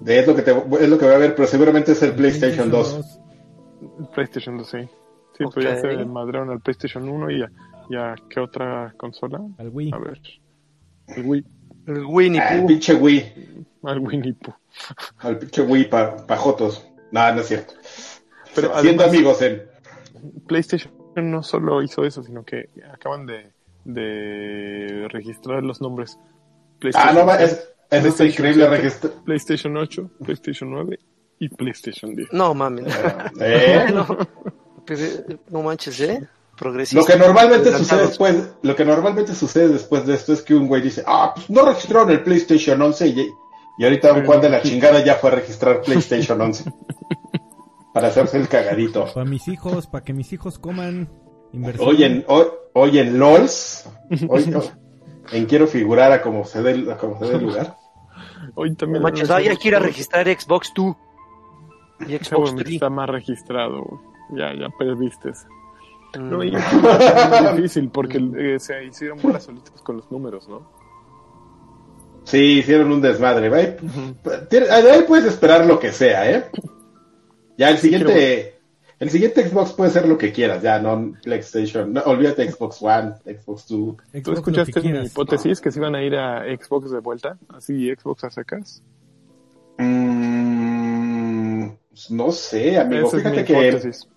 De- 0.01 0.19
es, 0.19 0.27
lo 0.27 0.35
que 0.35 0.41
te, 0.41 0.51
es 0.51 0.89
lo 0.89 0.97
que 0.97 1.05
voy 1.05 1.13
a 1.15 1.17
ver, 1.17 1.35
pero 1.35 1.47
seguramente 1.47 1.91
es 1.93 2.01
el 2.03 2.13
PlayStation 2.13 2.69
2. 2.71 3.19
PlayStation 4.13 4.57
2, 4.57 4.67
sí. 4.69 4.77
Sí, 5.37 5.43
pues 5.53 5.65
ya 5.65 5.75
se 5.79 6.05
madrearon 6.05 6.49
al 6.49 6.61
PlayStation 6.61 7.07
1 7.07 7.29
y 7.31 7.43
a, 7.43 7.51
y 7.89 7.95
a 7.95 8.15
qué 8.29 8.39
otra 8.39 8.93
consola. 8.97 9.39
Al 9.59 9.69
Wii. 9.69 9.91
A 9.93 9.97
ver. 9.99 10.19
El 11.07 11.25
Wii. 11.25 11.45
El 11.85 12.05
Winnie 12.05 12.41
Ah, 12.41 12.53
el 12.55 12.61
Pooh. 12.61 12.67
pinche 12.67 12.93
Wii. 12.95 13.65
Al 13.83 13.99
Winnie 13.99 14.33
Pooh. 14.33 14.53
Al 15.19 15.37
pinche 15.37 15.61
Wii 15.61 15.85
pa, 15.89 16.17
pajotos. 16.25 16.85
No, 17.11 17.33
no 17.33 17.41
es 17.41 17.47
cierto. 17.47 17.73
Pero 18.55 18.69
Siendo 18.81 19.03
además- 19.03 19.07
amigos 19.15 19.41
en. 19.43 19.63
PlayStation 20.47 20.91
no 21.15 21.43
solo 21.43 21.81
hizo 21.83 22.03
eso, 22.03 22.23
sino 22.23 22.43
que 22.43 22.69
acaban 22.91 23.25
de, 23.27 23.51
de 23.85 25.07
registrar 25.09 25.63
los 25.63 25.79
nombres. 25.81 26.17
Ah, 26.19 26.75
PlayStation 26.79 27.15
no, 27.15 27.25
va, 27.25 27.37
6, 27.37 27.51
es, 27.51 27.69
eso 27.89 28.07
está 28.07 28.17
PlayStation 28.17 28.27
increíble 28.27 28.65
7, 28.65 28.77
registrar. 28.77 29.13
PlayStation 29.23 29.77
8, 29.77 30.09
PlayStation 30.23 30.71
9 30.71 30.99
y 31.39 31.49
PlayStation 31.49 32.15
10. 32.15 32.33
No 32.33 32.53
mames. 32.53 32.93
Eh, 33.39 33.85
no, 33.93 34.17
pero, 34.85 35.01
no 35.49 35.61
manches, 35.61 35.99
¿eh? 36.01 36.19
Lo 36.21 36.27
Progresista. 36.57 37.13
que 37.13 37.19
normalmente 37.19 37.71
sucede 37.71 38.07
después, 38.07 38.35
lo 38.63 38.75
que 38.75 38.83
normalmente 38.83 39.35
sucede 39.35 39.69
después 39.69 40.07
de 40.07 40.15
esto 40.15 40.33
es 40.33 40.41
que 40.41 40.55
un 40.55 40.67
güey 40.67 40.81
dice, 40.81 41.03
ah, 41.05 41.31
pues 41.35 41.49
no 41.51 41.63
registraron 41.63 42.09
el 42.09 42.23
PlayStation 42.23 42.81
11 42.81 43.07
y, 43.09 43.29
y 43.77 43.83
ahorita 43.83 44.13
un 44.13 44.25
Juan 44.25 44.41
de 44.41 44.49
la 44.49 44.63
chingada 44.63 45.05
ya 45.05 45.15
fue 45.15 45.29
a 45.29 45.35
registrar 45.35 45.81
PlayStation 45.81 46.41
11 46.41 46.63
para 47.93 48.07
hacerse 48.07 48.37
el 48.37 48.47
cagadito. 48.47 49.05
Para 49.13 49.29
mis 49.29 49.47
hijos, 49.47 49.85
para 49.85 50.03
que 50.03 50.13
mis 50.13 50.33
hijos 50.33 50.57
coman 50.57 51.07
Inversión. 51.53 51.87
Hoy 51.87 52.03
en, 52.03 52.25
hoy, 52.27 52.45
hoy 52.73 52.99
en 52.99 53.19
LOLs, 53.19 53.89
hoy, 54.27 54.53
en 55.31 55.45
quiero 55.45 55.67
figurar 55.67 56.11
a 56.11 56.21
como 56.21 56.45
se 56.45 56.61
dé, 56.61 56.91
a 56.91 56.97
como 56.97 57.19
se 57.19 57.25
dé 57.27 57.35
el 57.35 57.43
lugar. 57.43 57.77
Hoy 58.55 58.69
No 58.71 58.75
también. 58.75 59.03
manches, 59.03 59.29
ay, 59.29 59.47
hay 59.47 59.57
que 59.57 59.67
ir 59.69 59.75
a 59.75 59.79
registrar 59.79 60.27
Xbox 60.27 60.73
tú. 60.73 60.95
Y 62.07 62.15
Xbox 62.17 62.55
3. 62.55 62.73
está 62.75 62.89
más 62.89 63.09
registrado. 63.09 63.83
Ya, 64.31 64.53
ya 64.53 64.67
perdiste. 64.77 65.29
Mm. 66.17 66.29
No, 66.29 66.43
y 66.43 66.55
es 66.55 66.63
muy 67.43 67.55
difícil 67.57 67.89
porque 67.89 68.17
eh, 68.37 68.59
se 68.59 68.85
hicieron 68.85 69.19
bolas 69.21 69.43
solitos 69.43 69.81
con 69.81 69.97
los 69.97 70.11
números, 70.11 70.47
¿no? 70.47 70.69
Sí, 72.23 72.59
hicieron 72.59 72.91
un 72.91 73.01
desmadre. 73.01 73.49
¿ve? 73.49 73.77
Tiene- 74.49 74.67
De 74.67 74.91
ahí 74.91 75.03
puedes 75.07 75.25
esperar 75.25 75.65
lo 75.65 75.79
que 75.79 75.91
sea, 75.91 76.29
¿eh? 76.29 76.49
Ya 77.57 77.69
el 77.69 77.77
siguiente, 77.77 78.56
el 78.99 79.09
siguiente 79.11 79.47
Xbox 79.47 79.73
puede 79.73 79.91
ser 79.91 80.07
lo 80.07 80.17
que 80.17 80.31
quieras, 80.31 80.63
ya, 80.63 80.79
no 80.79 81.13
PlayStation, 81.21 81.93
no, 81.93 82.01
olvídate 82.01 82.51
Xbox 82.51 82.81
One, 82.81 83.13
Xbox 83.25 83.65
Two. 83.67 83.97
Xbox, 84.11 84.23
¿Tú 84.23 84.33
escuchaste 84.33 84.81
mi 84.81 85.05
hipótesis 85.05 85.61
que 85.61 85.71
se 85.71 85.79
iban 85.79 85.93
a 85.95 86.03
ir 86.03 86.15
a 86.15 86.43
Xbox 86.57 86.89
de 86.91 86.99
vuelta? 86.99 87.37
Así 87.49 87.93
Xbox 87.93 88.23
a 88.23 88.31
secas. 88.31 88.83
Mm, 89.77 91.67
no 92.09 92.31
sé, 92.31 92.79
amigo, 92.79 93.07
Esa 93.07 93.17
es 93.17 93.23
mi 93.23 93.29
fíjate 93.29 93.45
que, 93.45 93.67
hipótesis. 93.67 94.07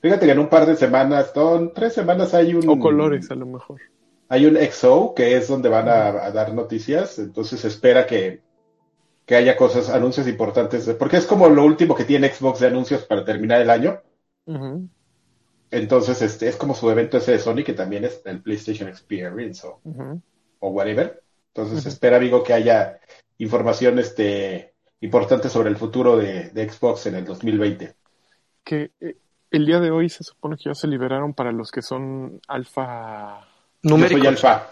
fíjate 0.00 0.26
que 0.26 0.32
en 0.32 0.38
un 0.38 0.48
par 0.48 0.66
de 0.66 0.76
semanas, 0.76 1.32
son 1.34 1.72
tres 1.74 1.94
semanas 1.94 2.32
hay 2.32 2.54
un... 2.54 2.68
O 2.68 2.78
colores, 2.78 3.28
a 3.32 3.34
lo 3.34 3.46
mejor. 3.46 3.80
Hay 4.28 4.46
un 4.46 4.56
XO 4.56 5.14
que 5.14 5.36
es 5.36 5.48
donde 5.48 5.68
van 5.68 5.88
a, 5.88 6.06
a 6.08 6.30
dar 6.30 6.54
noticias, 6.54 7.18
entonces 7.18 7.64
espera 7.64 8.06
que, 8.06 8.45
que 9.26 9.34
haya 9.34 9.56
cosas, 9.56 9.90
anuncios 9.90 10.28
importantes, 10.28 10.88
porque 10.98 11.16
es 11.16 11.26
como 11.26 11.48
lo 11.48 11.64
último 11.64 11.94
que 11.94 12.04
tiene 12.04 12.32
Xbox 12.32 12.60
de 12.60 12.68
anuncios 12.68 13.04
para 13.04 13.24
terminar 13.24 13.60
el 13.60 13.70
año. 13.70 14.00
Entonces, 15.70 16.22
este 16.22 16.48
es 16.48 16.56
como 16.56 16.74
su 16.74 16.88
evento 16.90 17.18
ese 17.18 17.32
de 17.32 17.38
Sony, 17.40 17.64
que 17.64 17.72
también 17.72 18.04
es 18.04 18.22
el 18.24 18.40
PlayStation 18.40 18.88
Experience 18.88 19.66
o, 19.66 19.80
whatever. 20.60 21.22
Entonces, 21.54 21.84
espera, 21.86 22.18
amigo, 22.18 22.44
que 22.44 22.52
haya 22.52 23.00
información 23.38 23.98
este, 23.98 24.74
importante 25.00 25.48
sobre 25.48 25.70
el 25.70 25.76
futuro 25.76 26.16
de, 26.16 26.50
de 26.50 26.70
Xbox 26.70 27.06
en 27.06 27.16
el 27.16 27.24
2020. 27.24 27.94
Que 28.62 28.92
eh, 29.00 29.16
el 29.50 29.66
día 29.66 29.80
de 29.80 29.90
hoy 29.90 30.08
se 30.08 30.22
supone 30.22 30.56
que 30.56 30.70
ya 30.70 30.74
se 30.74 30.86
liberaron 30.86 31.34
para 31.34 31.50
los 31.50 31.70
que 31.70 31.82
son 31.82 32.40
alfa, 32.46 33.40
Yo 33.82 33.90
Numéricos. 33.90 34.20
soy 34.20 34.26
alfa. 34.28 34.70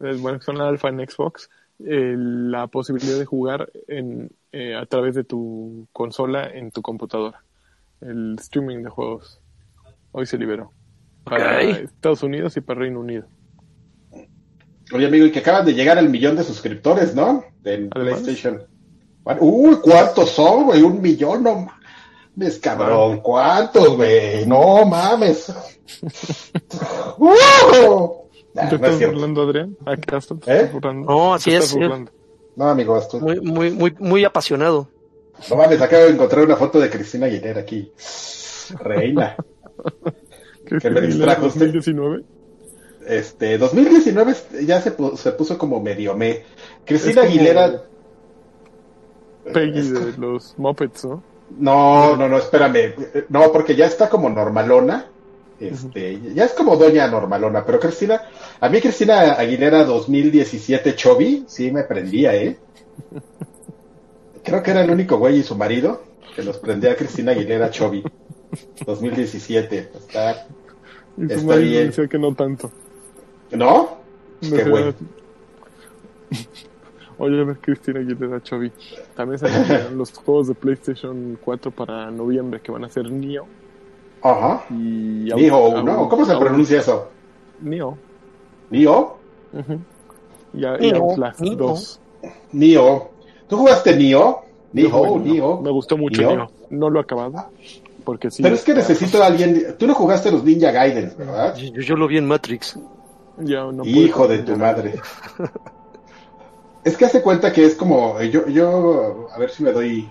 eh, 0.00 0.16
bueno, 0.18 0.38
que 0.38 0.44
son 0.44 0.60
alfa 0.60 0.88
en 0.88 1.08
Xbox, 1.08 1.48
eh, 1.86 2.14
la 2.16 2.66
posibilidad 2.66 3.18
de 3.18 3.24
jugar 3.24 3.70
en, 3.88 4.30
eh, 4.52 4.74
a 4.74 4.86
través 4.86 5.14
de 5.14 5.24
tu 5.24 5.88
consola 5.92 6.48
en 6.48 6.70
tu 6.70 6.82
computadora. 6.82 7.44
El 8.00 8.36
streaming 8.38 8.82
de 8.82 8.90
juegos. 8.90 9.40
Hoy 10.12 10.26
se 10.26 10.38
liberó. 10.38 10.72
Para. 11.24 11.60
Estados 11.60 12.22
Unidos 12.22 12.56
y 12.56 12.60
para 12.60 12.80
Reino 12.80 13.00
Unido. 13.00 13.26
Oye, 14.92 15.06
amigo, 15.06 15.24
y 15.24 15.32
que 15.32 15.38
acaban 15.38 15.64
de 15.64 15.74
llegar 15.74 15.96
al 15.96 16.10
millón 16.10 16.36
de 16.36 16.44
suscriptores, 16.44 17.14
¿no? 17.14 17.44
De 17.60 17.88
Además. 17.90 18.20
PlayStation. 18.20 18.62
Uy, 19.40 19.76
¿cuántos 19.82 20.30
son, 20.30 20.64
güey? 20.64 20.82
Un 20.82 21.00
millón, 21.00 21.44
no 21.44 21.66
mames, 22.36 22.58
cabrón. 22.58 23.20
¿Cuántos, 23.20 23.96
güey? 23.96 24.44
No 24.46 24.84
mames. 24.84 25.52
¡Uh! 27.18 28.21
Nah, 28.54 28.68
¿Te 28.68 28.76
no 28.76 28.76
es 28.76 28.82
estás 28.82 28.98
cierto. 28.98 29.14
burlando, 29.14 29.42
Adrián? 29.42 29.76
¿Acaso 29.86 30.36
te 30.36 30.50
¿Eh? 30.50 30.56
estás 30.56 30.72
burlando? 30.72 31.10
No, 31.10 31.34
así 31.34 31.50
Te 31.50 31.56
es, 31.56 31.64
estás 31.64 31.74
sí. 31.74 31.78
burlando. 31.80 32.12
No, 32.56 32.68
amigo, 32.68 32.98
esto... 32.98 33.18
Muy, 33.20 33.40
muy, 33.40 33.70
muy, 33.70 33.94
muy 33.98 34.24
apasionado. 34.24 34.88
No 35.48 35.56
mames, 35.56 35.80
acabo 35.80 36.04
de 36.04 36.10
encontrar 36.10 36.44
una 36.44 36.56
foto 36.56 36.78
de 36.78 36.90
Cristina 36.90 37.26
Aguilera 37.26 37.60
aquí. 37.60 37.90
Reina. 38.80 39.36
¿Qué 40.66 40.78
Que 40.78 40.90
me 40.90 41.00
distrajo 41.00 41.46
usted. 41.46 41.60
2019? 41.72 42.24
Este, 43.06 43.58
2019 43.58 44.34
ya 44.64 44.80
se, 44.80 44.96
pu- 44.96 45.16
se 45.16 45.32
puso 45.32 45.58
como 45.58 45.80
medio 45.80 46.14
me. 46.16 46.42
Cristina 46.84 47.22
Es 47.22 47.28
como- 47.28 47.28
Aguilera. 47.30 47.82
Peggy 49.52 49.78
es- 49.80 49.92
de 49.92 50.18
los 50.18 50.54
Muppets, 50.58 51.04
¿no? 51.04 51.22
No, 51.58 52.16
no, 52.16 52.28
no, 52.28 52.38
espérame. 52.38 52.94
No, 53.28 53.50
porque 53.52 53.74
ya 53.74 53.86
está 53.86 54.08
como 54.08 54.28
normalona. 54.30 55.06
Este, 55.68 56.20
ya 56.34 56.44
es 56.44 56.52
como 56.52 56.76
doña 56.76 57.06
normalona, 57.06 57.64
pero 57.64 57.78
Cristina, 57.78 58.20
a 58.60 58.68
mí 58.68 58.80
Cristina 58.80 59.32
Aguilera 59.32 59.84
2017 59.84 60.94
Chovy, 60.96 61.44
sí 61.46 61.70
me 61.70 61.84
prendía, 61.84 62.34
¿eh? 62.34 62.58
Creo 64.42 64.62
que 64.62 64.70
era 64.72 64.82
el 64.82 64.90
único 64.90 65.18
güey 65.18 65.38
y 65.38 65.42
su 65.42 65.56
marido 65.56 66.02
que 66.34 66.42
los 66.42 66.58
prendía 66.58 66.92
a 66.92 66.96
Cristina 66.96 67.32
Aguilera 67.32 67.70
Chovy. 67.70 68.02
2017. 68.84 69.90
Está, 69.94 70.46
Y 71.16 71.20
su 71.28 71.32
Está 71.32 71.46
marido 71.46 71.70
bien. 71.70 71.86
decía 71.86 72.08
que 72.08 72.18
no 72.18 72.34
tanto. 72.34 72.70
¿No? 73.52 73.98
No 74.40 74.56
Qué 74.56 74.64
güey. 74.64 74.94
Oye, 77.18 77.44
ver, 77.44 77.58
Cristina 77.58 78.00
Aguilera 78.00 78.42
Chovy. 78.42 78.72
También 79.14 79.38
salieron 79.38 79.96
los 79.96 80.10
juegos 80.12 80.48
de 80.48 80.54
PlayStation 80.54 81.38
4 81.40 81.70
para 81.70 82.10
noviembre 82.10 82.60
que 82.60 82.72
van 82.72 82.84
a 82.84 82.88
ser 82.88 83.10
Neo 83.12 83.46
Ajá. 84.22 84.64
y 84.70 84.74
Nioh, 85.34 85.82
¿no? 85.82 86.08
¿Cómo 86.08 86.24
se 86.24 86.36
pronuncia 86.36 86.78
eso? 86.78 87.08
Nioh. 87.60 87.96
Y, 88.72 90.64
a- 90.64 90.76
y 90.80 90.92
Nioh, 90.92 91.02
Outlast 91.10 91.40
Nioh. 91.40 91.56
2. 91.56 92.00
Nioh. 92.52 93.08
¿Tú 93.48 93.56
jugaste 93.56 93.96
Nioh? 93.96 94.36
Nioh, 94.72 95.18
Nioh. 95.18 95.60
Me 95.60 95.70
gustó 95.70 95.96
mucho 95.96 96.22
Nioh. 96.22 96.46
No 96.70 96.88
lo 96.90 97.00
he 97.00 97.02
acabado. 97.02 97.46
Porque 98.04 98.30
sí. 98.30 98.42
Pero 98.42 98.54
es 98.54 98.64
que 98.64 98.74
necesito 98.74 99.22
a 99.22 99.26
alguien. 99.26 99.76
Tú 99.78 99.86
no 99.86 99.94
jugaste 99.94 100.30
los 100.32 100.42
Ninja 100.42 100.70
Gaiden, 100.72 101.12
¿verdad? 101.16 101.54
Yo, 101.56 101.80
yo 101.82 101.96
lo 101.96 102.06
vi 102.08 102.18
en 102.18 102.26
Matrix. 102.26 102.78
Ya 103.38 103.64
no 103.64 103.82
puedo 103.82 103.88
Hijo 103.88 104.28
de 104.28 104.38
tu 104.40 104.56
madre. 104.56 104.94
Es 106.84 106.96
que 106.96 107.04
hace 107.04 107.22
cuenta 107.22 107.52
que 107.52 107.64
es 107.64 107.74
como. 107.76 108.20
Yo, 108.22 108.46
yo, 108.48 109.28
a 109.32 109.38
ver 109.38 109.50
si 109.50 109.62
me 109.62 109.72
doy. 109.72 110.08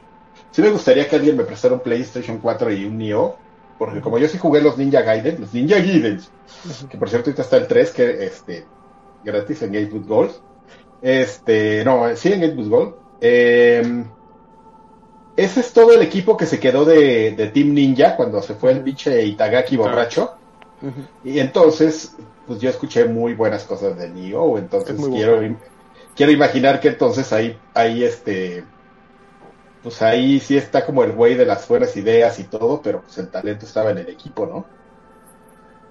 Sí 0.51 0.61
me 0.61 0.69
gustaría 0.69 1.07
que 1.07 1.15
alguien 1.17 1.35
me 1.37 1.43
prestara 1.43 1.73
un 1.73 1.81
PlayStation 1.81 2.37
4 2.39 2.71
y 2.73 2.85
un 2.85 2.97
Nioh. 2.97 3.35
Porque 3.81 3.99
como 3.99 4.19
yo 4.19 4.27
sí 4.27 4.37
jugué 4.37 4.61
los 4.61 4.77
Ninja 4.77 5.01
Gaiden, 5.01 5.41
los 5.41 5.55
Ninja 5.55 5.77
Gaiden, 5.77 6.21
que 6.87 6.99
por 6.99 7.09
cierto 7.09 7.31
ahorita 7.31 7.41
está 7.41 7.57
el 7.57 7.65
3, 7.65 7.89
que 7.89 8.25
este, 8.25 8.63
gratis 9.23 9.63
en 9.63 9.73
Gatebook 9.73 10.07
Gold. 10.07 10.31
Este, 11.01 11.83
no, 11.83 12.15
sí 12.15 12.31
en 12.31 12.41
Gatebook 12.41 12.69
Gold. 12.69 12.93
Eh, 13.21 14.03
ese 15.35 15.59
es 15.61 15.73
todo 15.73 15.93
el 15.93 16.03
equipo 16.03 16.37
que 16.37 16.45
se 16.45 16.59
quedó 16.59 16.85
de, 16.85 17.31
de 17.31 17.47
Team 17.47 17.73
Ninja 17.73 18.15
cuando 18.15 18.43
se 18.43 18.53
fue 18.53 18.71
el 18.73 18.81
pinche 18.81 19.25
Itagaki 19.25 19.77
borracho. 19.77 20.35
Y 21.23 21.39
entonces, 21.39 22.15
pues 22.45 22.59
yo 22.59 22.69
escuché 22.69 23.05
muy 23.05 23.33
buenas 23.33 23.63
cosas 23.63 23.97
de 23.97 24.09
Nioh, 24.09 24.59
entonces 24.59 24.95
quiero, 24.95 25.37
bueno. 25.37 25.57
quiero 26.15 26.31
imaginar 26.31 26.79
que 26.79 26.89
entonces 26.89 27.33
ahí, 27.33 27.57
ahí 27.73 28.03
este, 28.03 28.63
pues 29.83 30.01
ahí 30.01 30.39
sí 30.39 30.57
está 30.57 30.85
como 30.85 31.03
el 31.03 31.13
güey 31.13 31.35
de 31.35 31.45
las 31.45 31.67
buenas 31.67 31.95
ideas 31.97 32.39
y 32.39 32.43
todo, 32.43 32.81
pero 32.81 33.01
pues 33.01 33.17
el 33.17 33.29
talento 33.29 33.65
estaba 33.65 33.91
en 33.91 33.99
el 33.99 34.09
equipo, 34.09 34.45
¿no? 34.45 34.65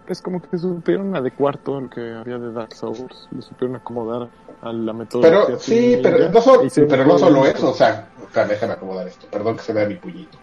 Es 0.06 0.20
como 0.20 0.42
que 0.42 0.58
supieron 0.58 1.14
adecuar 1.14 1.58
todo 1.58 1.80
lo 1.82 1.90
que 1.90 2.00
había 2.00 2.36
de 2.38 2.52
Dark 2.52 2.74
Souls. 2.74 3.28
Lo 3.30 3.42
supieron 3.42 3.76
acomodar 3.76 4.28
a 4.60 4.72
la 4.72 4.92
metodología. 4.92 5.44
Pero 5.46 5.58
sí, 5.60 6.00
pero 6.02 6.28
no, 6.28 6.40
solo, 6.40 6.68
pero 6.88 7.04
no 7.04 7.46
eso, 7.46 7.70
o 7.70 7.74
sea, 7.74 8.08
o 8.28 8.32
sea, 8.32 8.44
déjame 8.44 8.72
acomodar 8.72 9.06
esto, 9.06 9.26
perdón 9.30 9.56
que 9.56 9.62
se 9.62 9.72
vea 9.72 9.86
mi 9.86 9.94
puñito. 9.94 10.36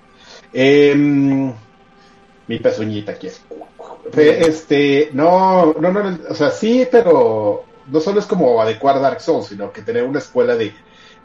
Em, 0.53 1.53
mi 2.47 2.59
pezuñita 2.59 3.13
aquí 3.13 3.27
es. 3.27 3.41
Este, 4.15 5.09
no, 5.11 5.73
no, 5.73 5.91
no, 5.91 6.17
o 6.29 6.33
sea, 6.33 6.49
sí, 6.49 6.87
pero 6.89 7.65
no 7.87 7.99
solo 7.99 8.19
es 8.19 8.25
como 8.25 8.61
adecuar 8.61 9.01
Dark 9.01 9.19
Souls, 9.19 9.47
sino 9.47 9.71
que 9.71 9.81
tener 9.81 10.03
una 10.03 10.19
escuela 10.19 10.55
de, 10.55 10.73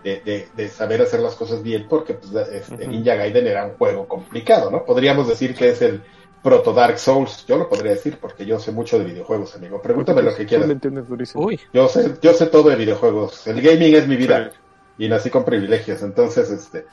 de, 0.02 0.20
de, 0.20 0.48
de 0.54 0.68
saber 0.68 1.02
hacer 1.02 1.20
las 1.20 1.34
cosas 1.34 1.62
bien, 1.62 1.86
porque 1.88 2.14
pues, 2.14 2.32
este. 2.48 2.86
Ninja 2.86 3.14
Gaiden 3.14 3.46
era 3.46 3.64
un 3.66 3.74
juego 3.74 4.06
complicado, 4.08 4.70
¿no? 4.70 4.84
Podríamos 4.84 5.28
decir 5.28 5.54
que 5.54 5.70
es 5.70 5.82
el 5.82 6.02
proto 6.42 6.72
Dark 6.72 6.98
Souls, 6.98 7.46
yo 7.46 7.56
lo 7.56 7.68
podría 7.68 7.92
decir 7.92 8.18
porque 8.20 8.44
yo 8.44 8.58
sé 8.58 8.72
mucho 8.72 8.98
de 8.98 9.04
videojuegos, 9.04 9.54
amigo. 9.54 9.80
Pregúntame 9.80 10.22
lo 10.22 10.34
que 10.34 10.44
quieras. 10.44 10.66
le 10.66 10.74
entiendes 10.74 11.08
durísimo. 11.08 11.44
Uy, 11.44 11.60
Yo 11.72 11.88
sé, 11.88 12.14
yo 12.20 12.34
sé 12.34 12.46
todo 12.46 12.68
de 12.68 12.76
videojuegos. 12.76 13.46
El 13.46 13.60
gaming 13.62 13.94
es 13.94 14.08
mi 14.08 14.16
vida. 14.16 14.50
Y 14.98 15.08
nací 15.08 15.30
con 15.30 15.44
privilegios. 15.44 16.02
Entonces, 16.02 16.50
este, 16.50 16.84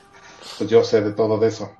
pues 0.56 0.70
yo 0.70 0.82
sé 0.84 1.00
de 1.02 1.12
todo 1.12 1.38
de 1.38 1.48
eso. 1.48 1.70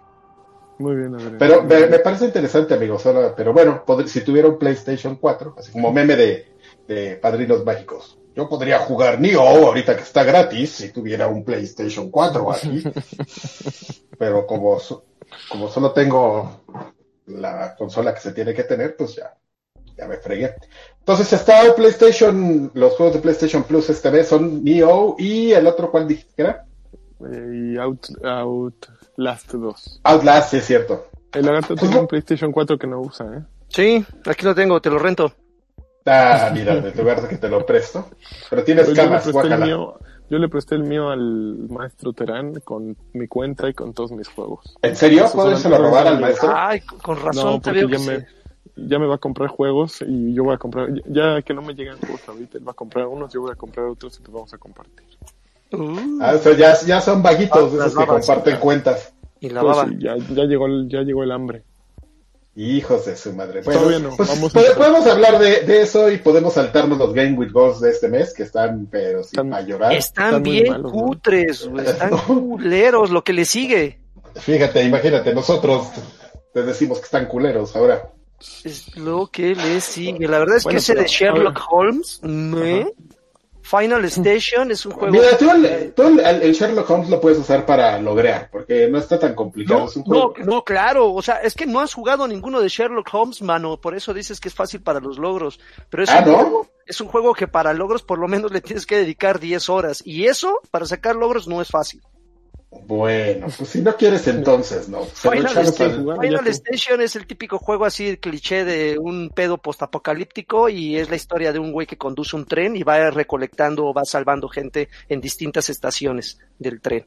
Muy 0.78 0.96
bien, 0.96 1.14
Adrián. 1.14 1.36
Pero 1.38 1.62
me, 1.62 1.86
me 1.86 1.98
parece 2.00 2.26
interesante, 2.26 2.74
amigo. 2.74 2.98
Solo, 2.98 3.34
pero 3.36 3.52
bueno, 3.52 3.84
si 4.06 4.22
tuviera 4.22 4.48
un 4.48 4.58
PlayStation 4.58 5.16
4, 5.16 5.54
así 5.58 5.72
como 5.72 5.92
meme 5.92 6.16
de, 6.16 6.56
de 6.88 7.16
padrinos 7.16 7.64
mágicos. 7.64 8.19
Yo 8.34 8.48
podría 8.48 8.78
jugar 8.80 9.20
Nioh 9.20 9.40
ahorita 9.40 9.96
que 9.96 10.02
está 10.02 10.22
gratis 10.24 10.70
si 10.70 10.92
tuviera 10.92 11.26
un 11.28 11.44
PlayStation 11.44 12.10
4 12.10 12.52
aquí. 12.52 12.82
pero 14.18 14.46
como, 14.46 14.78
so- 14.78 15.04
como 15.48 15.68
solo 15.68 15.92
tengo 15.92 16.60
la 17.26 17.74
consola 17.76 18.14
que 18.14 18.20
se 18.20 18.32
tiene 18.32 18.54
que 18.54 18.64
tener, 18.64 18.96
pues 18.96 19.16
ya, 19.16 19.36
ya 19.96 20.06
me 20.06 20.16
fregué. 20.18 20.54
Entonces 20.98 21.32
está 21.32 21.62
el 21.62 21.74
PlayStation, 21.74 22.70
los 22.74 22.94
juegos 22.94 23.14
de 23.16 23.20
PlayStation 23.20 23.64
Plus 23.64 23.90
este 23.90 24.10
mes 24.10 24.28
son 24.28 24.62
Nioh 24.62 25.16
y 25.18 25.52
el 25.52 25.66
otro, 25.66 25.90
¿cuál 25.90 26.06
dijiste 26.06 26.32
que 26.36 26.42
era? 26.42 26.64
Eh, 27.20 27.72
y 27.74 27.78
Out, 27.78 28.06
Outlast 28.24 29.52
2. 29.52 30.00
Outlast, 30.04 30.50
sí 30.50 30.56
es 30.58 30.64
cierto. 30.66 31.08
El 31.32 31.46
lagarto 31.46 31.74
tiene 31.74 31.98
un 31.98 32.06
PlayStation 32.06 32.50
4 32.52 32.78
que 32.78 32.86
no 32.86 33.00
usa, 33.00 33.26
¿eh? 33.36 33.42
Sí, 33.68 34.04
aquí 34.26 34.44
lo 34.44 34.54
tengo, 34.54 34.80
te 34.80 34.90
lo 34.90 34.98
rento. 34.98 35.32
Ah, 36.06 36.50
mira, 36.52 36.74
en 36.74 36.96
lugar 36.96 37.20
de 37.22 37.28
que 37.28 37.36
te 37.36 37.48
lo 37.48 37.64
presto. 37.66 38.06
Pero 38.48 38.64
tienes 38.64 38.86
Yo 38.88 38.92
le, 38.94 39.02
camas, 39.02 39.22
presté 39.24 39.48
el 39.54 39.60
mío, 39.60 39.98
yo 40.30 40.38
le 40.38 40.48
presté 40.48 40.74
el 40.76 40.84
mío 40.84 41.10
al 41.10 41.68
maestro 41.68 42.12
Terán 42.12 42.54
con 42.60 42.96
mi 43.12 43.28
cuenta 43.28 43.68
y 43.68 43.74
con 43.74 43.92
todos 43.92 44.10
mis 44.12 44.28
juegos. 44.28 44.76
¿En 44.82 44.96
serio? 44.96 45.24
Eso 45.26 45.34
¿Puedo 45.34 45.56
solamente- 45.56 45.88
robar 45.90 46.06
al 46.06 46.20
maestro? 46.20 46.52
Ay, 46.56 46.80
con 47.02 47.20
razón 47.20 47.44
No, 47.54 47.60
te 47.60 47.72
veo 47.72 47.88
ya 47.88 47.96
que 47.98 48.02
me, 48.04 48.20
sí. 48.20 48.26
ya 48.76 48.98
me 48.98 49.06
va 49.06 49.16
a 49.16 49.18
comprar 49.18 49.48
juegos 49.50 50.02
y 50.06 50.32
yo 50.32 50.44
voy 50.44 50.54
a 50.54 50.58
comprar, 50.58 50.88
ya 51.06 51.42
que 51.42 51.52
no 51.52 51.60
me 51.62 51.74
llegan 51.74 51.98
juegos 51.98 52.26
ahorita, 52.28 52.58
él 52.58 52.66
va 52.66 52.72
a 52.72 52.74
comprar 52.74 53.06
unos, 53.06 53.32
yo 53.32 53.42
voy 53.42 53.52
a 53.52 53.56
comprar 53.56 53.86
otros 53.86 54.18
y 54.18 54.22
los 54.22 54.32
vamos 54.32 54.54
a 54.54 54.58
compartir. 54.58 55.06
Uh, 55.72 56.18
Ah, 56.20 56.32
o 56.34 56.38
sea, 56.38 56.56
ya, 56.56 56.74
ya 56.84 57.00
son 57.00 57.22
vaguitos 57.22 57.72
Ah, 57.74 57.86
esos 57.86 57.96
que 57.96 58.06
comparten 58.06 58.56
cuentas. 58.58 59.12
y 59.38 59.50
la 59.50 59.60
Pues 59.60 59.76
baba. 59.76 59.88
sí, 59.88 59.96
ya, 60.00 60.16
ya 60.16 60.44
llegó 60.44 60.66
el, 60.66 60.88
ya 60.88 61.02
llegó 61.02 61.22
el 61.22 61.30
hambre. 61.30 61.62
Hijos 62.56 63.06
de 63.06 63.16
su 63.16 63.32
madre. 63.32 63.62
Todavía 63.62 64.00
no, 64.00 64.16
pues, 64.16 64.28
vamos 64.28 64.52
pode- 64.52 64.72
a- 64.72 64.76
podemos 64.76 65.06
hablar 65.06 65.38
de, 65.38 65.60
de 65.60 65.82
eso 65.82 66.10
y 66.10 66.18
podemos 66.18 66.54
saltarnos 66.54 66.98
los 66.98 67.14
Game 67.14 67.32
with 67.38 67.52
Ghosts 67.52 67.80
de 67.80 67.90
este 67.90 68.08
mes, 68.08 68.34
que 68.34 68.42
están, 68.42 68.86
pero 68.90 69.22
sin 69.22 69.38
Están- 69.38 69.54
a 69.54 69.60
llorar. 69.60 69.92
Están 69.92 70.42
bien 70.42 70.68
malos, 70.72 70.90
cutres, 70.92 71.66
güey, 71.70 71.86
están 71.86 72.10
culeros, 72.18 73.10
lo 73.10 73.22
que 73.22 73.32
le 73.32 73.44
sigue. 73.44 74.00
Fíjate, 74.34 74.82
imagínate, 74.82 75.32
nosotros 75.32 75.88
te 76.52 76.62
decimos 76.64 76.98
que 76.98 77.04
están 77.04 77.26
culeros 77.26 77.74
ahora. 77.76 78.10
Es 78.64 78.96
lo 78.96 79.26
que 79.28 79.54
le 79.54 79.80
sigue. 79.80 80.26
La 80.26 80.38
verdad 80.40 80.56
es 80.56 80.64
Bueno, 80.64 80.76
que 80.76 80.80
ese 80.80 80.92
pero, 80.94 81.02
de 81.02 81.08
Sherlock. 81.08 81.60
Holmes, 81.70 82.20
¿me? 82.22 82.86
Final 83.70 84.04
Station 84.06 84.70
es 84.70 84.84
un 84.84 84.92
juego. 84.92 85.12
Mira, 85.12 85.38
tú, 85.38 85.48
el, 85.50 85.92
tú 85.94 86.02
el- 86.02 86.20
el 86.42 86.52
Sherlock 86.52 86.90
Holmes 86.90 87.08
lo 87.08 87.20
puedes 87.20 87.38
usar 87.38 87.64
para 87.64 87.98
logrear, 88.00 88.48
porque 88.50 88.88
no 88.88 88.98
está 88.98 89.18
tan 89.18 89.34
complicado. 89.34 89.80
No, 89.80 89.86
es 89.86 89.96
un 89.96 90.04
no, 90.44 90.64
claro, 90.64 91.12
o 91.12 91.22
sea, 91.22 91.36
es 91.36 91.54
que 91.54 91.66
no 91.66 91.78
has 91.80 91.94
jugado 91.94 92.26
ninguno 92.26 92.60
de 92.60 92.68
Sherlock 92.68 93.08
Holmes, 93.12 93.42
mano, 93.42 93.80
por 93.80 93.94
eso 93.94 94.12
dices 94.12 94.40
que 94.40 94.48
es 94.48 94.54
fácil 94.54 94.82
para 94.82 94.98
los 94.98 95.18
logros, 95.18 95.60
pero 95.88 96.02
es, 96.02 96.10
Ah, 96.10 96.22
un, 96.26 96.32
¿no? 96.32 96.38
juego, 96.38 96.66
es 96.86 97.00
un 97.00 97.06
juego 97.08 97.32
que 97.34 97.46
para 97.46 97.72
logros 97.72 98.02
por 98.02 98.18
lo 98.18 98.26
menos 98.26 98.50
le 98.50 98.60
tienes 98.60 98.86
que 98.86 98.96
dedicar 98.96 99.38
10 99.38 99.68
horas, 99.68 100.02
y 100.04 100.26
eso, 100.26 100.60
para 100.72 100.84
sacar 100.86 101.14
logros, 101.14 101.46
no 101.46 101.62
es 101.62 101.68
fácil. 101.68 102.02
Bueno, 102.70 103.48
pues 103.56 103.68
si 103.70 103.80
no 103.82 103.96
quieres 103.96 104.28
entonces, 104.28 104.88
no. 104.88 105.02
Final, 105.02 105.58
Station, 105.58 106.20
Final. 106.20 106.46
Station 106.46 107.00
es 107.00 107.16
el 107.16 107.26
típico 107.26 107.58
juego 107.58 107.84
así, 107.84 108.16
cliché 108.16 108.64
de 108.64 108.96
un 108.98 109.30
pedo 109.30 109.58
postapocalíptico 109.58 110.68
y 110.68 110.96
es 110.96 111.10
la 111.10 111.16
historia 111.16 111.52
de 111.52 111.58
un 111.58 111.72
güey 111.72 111.88
que 111.88 111.98
conduce 111.98 112.36
un 112.36 112.46
tren 112.46 112.76
y 112.76 112.84
va 112.84 113.10
recolectando 113.10 113.86
o 113.86 113.92
va 113.92 114.04
salvando 114.04 114.48
gente 114.48 114.88
en 115.08 115.20
distintas 115.20 115.68
estaciones 115.68 116.38
del 116.60 116.80
tren. 116.80 117.06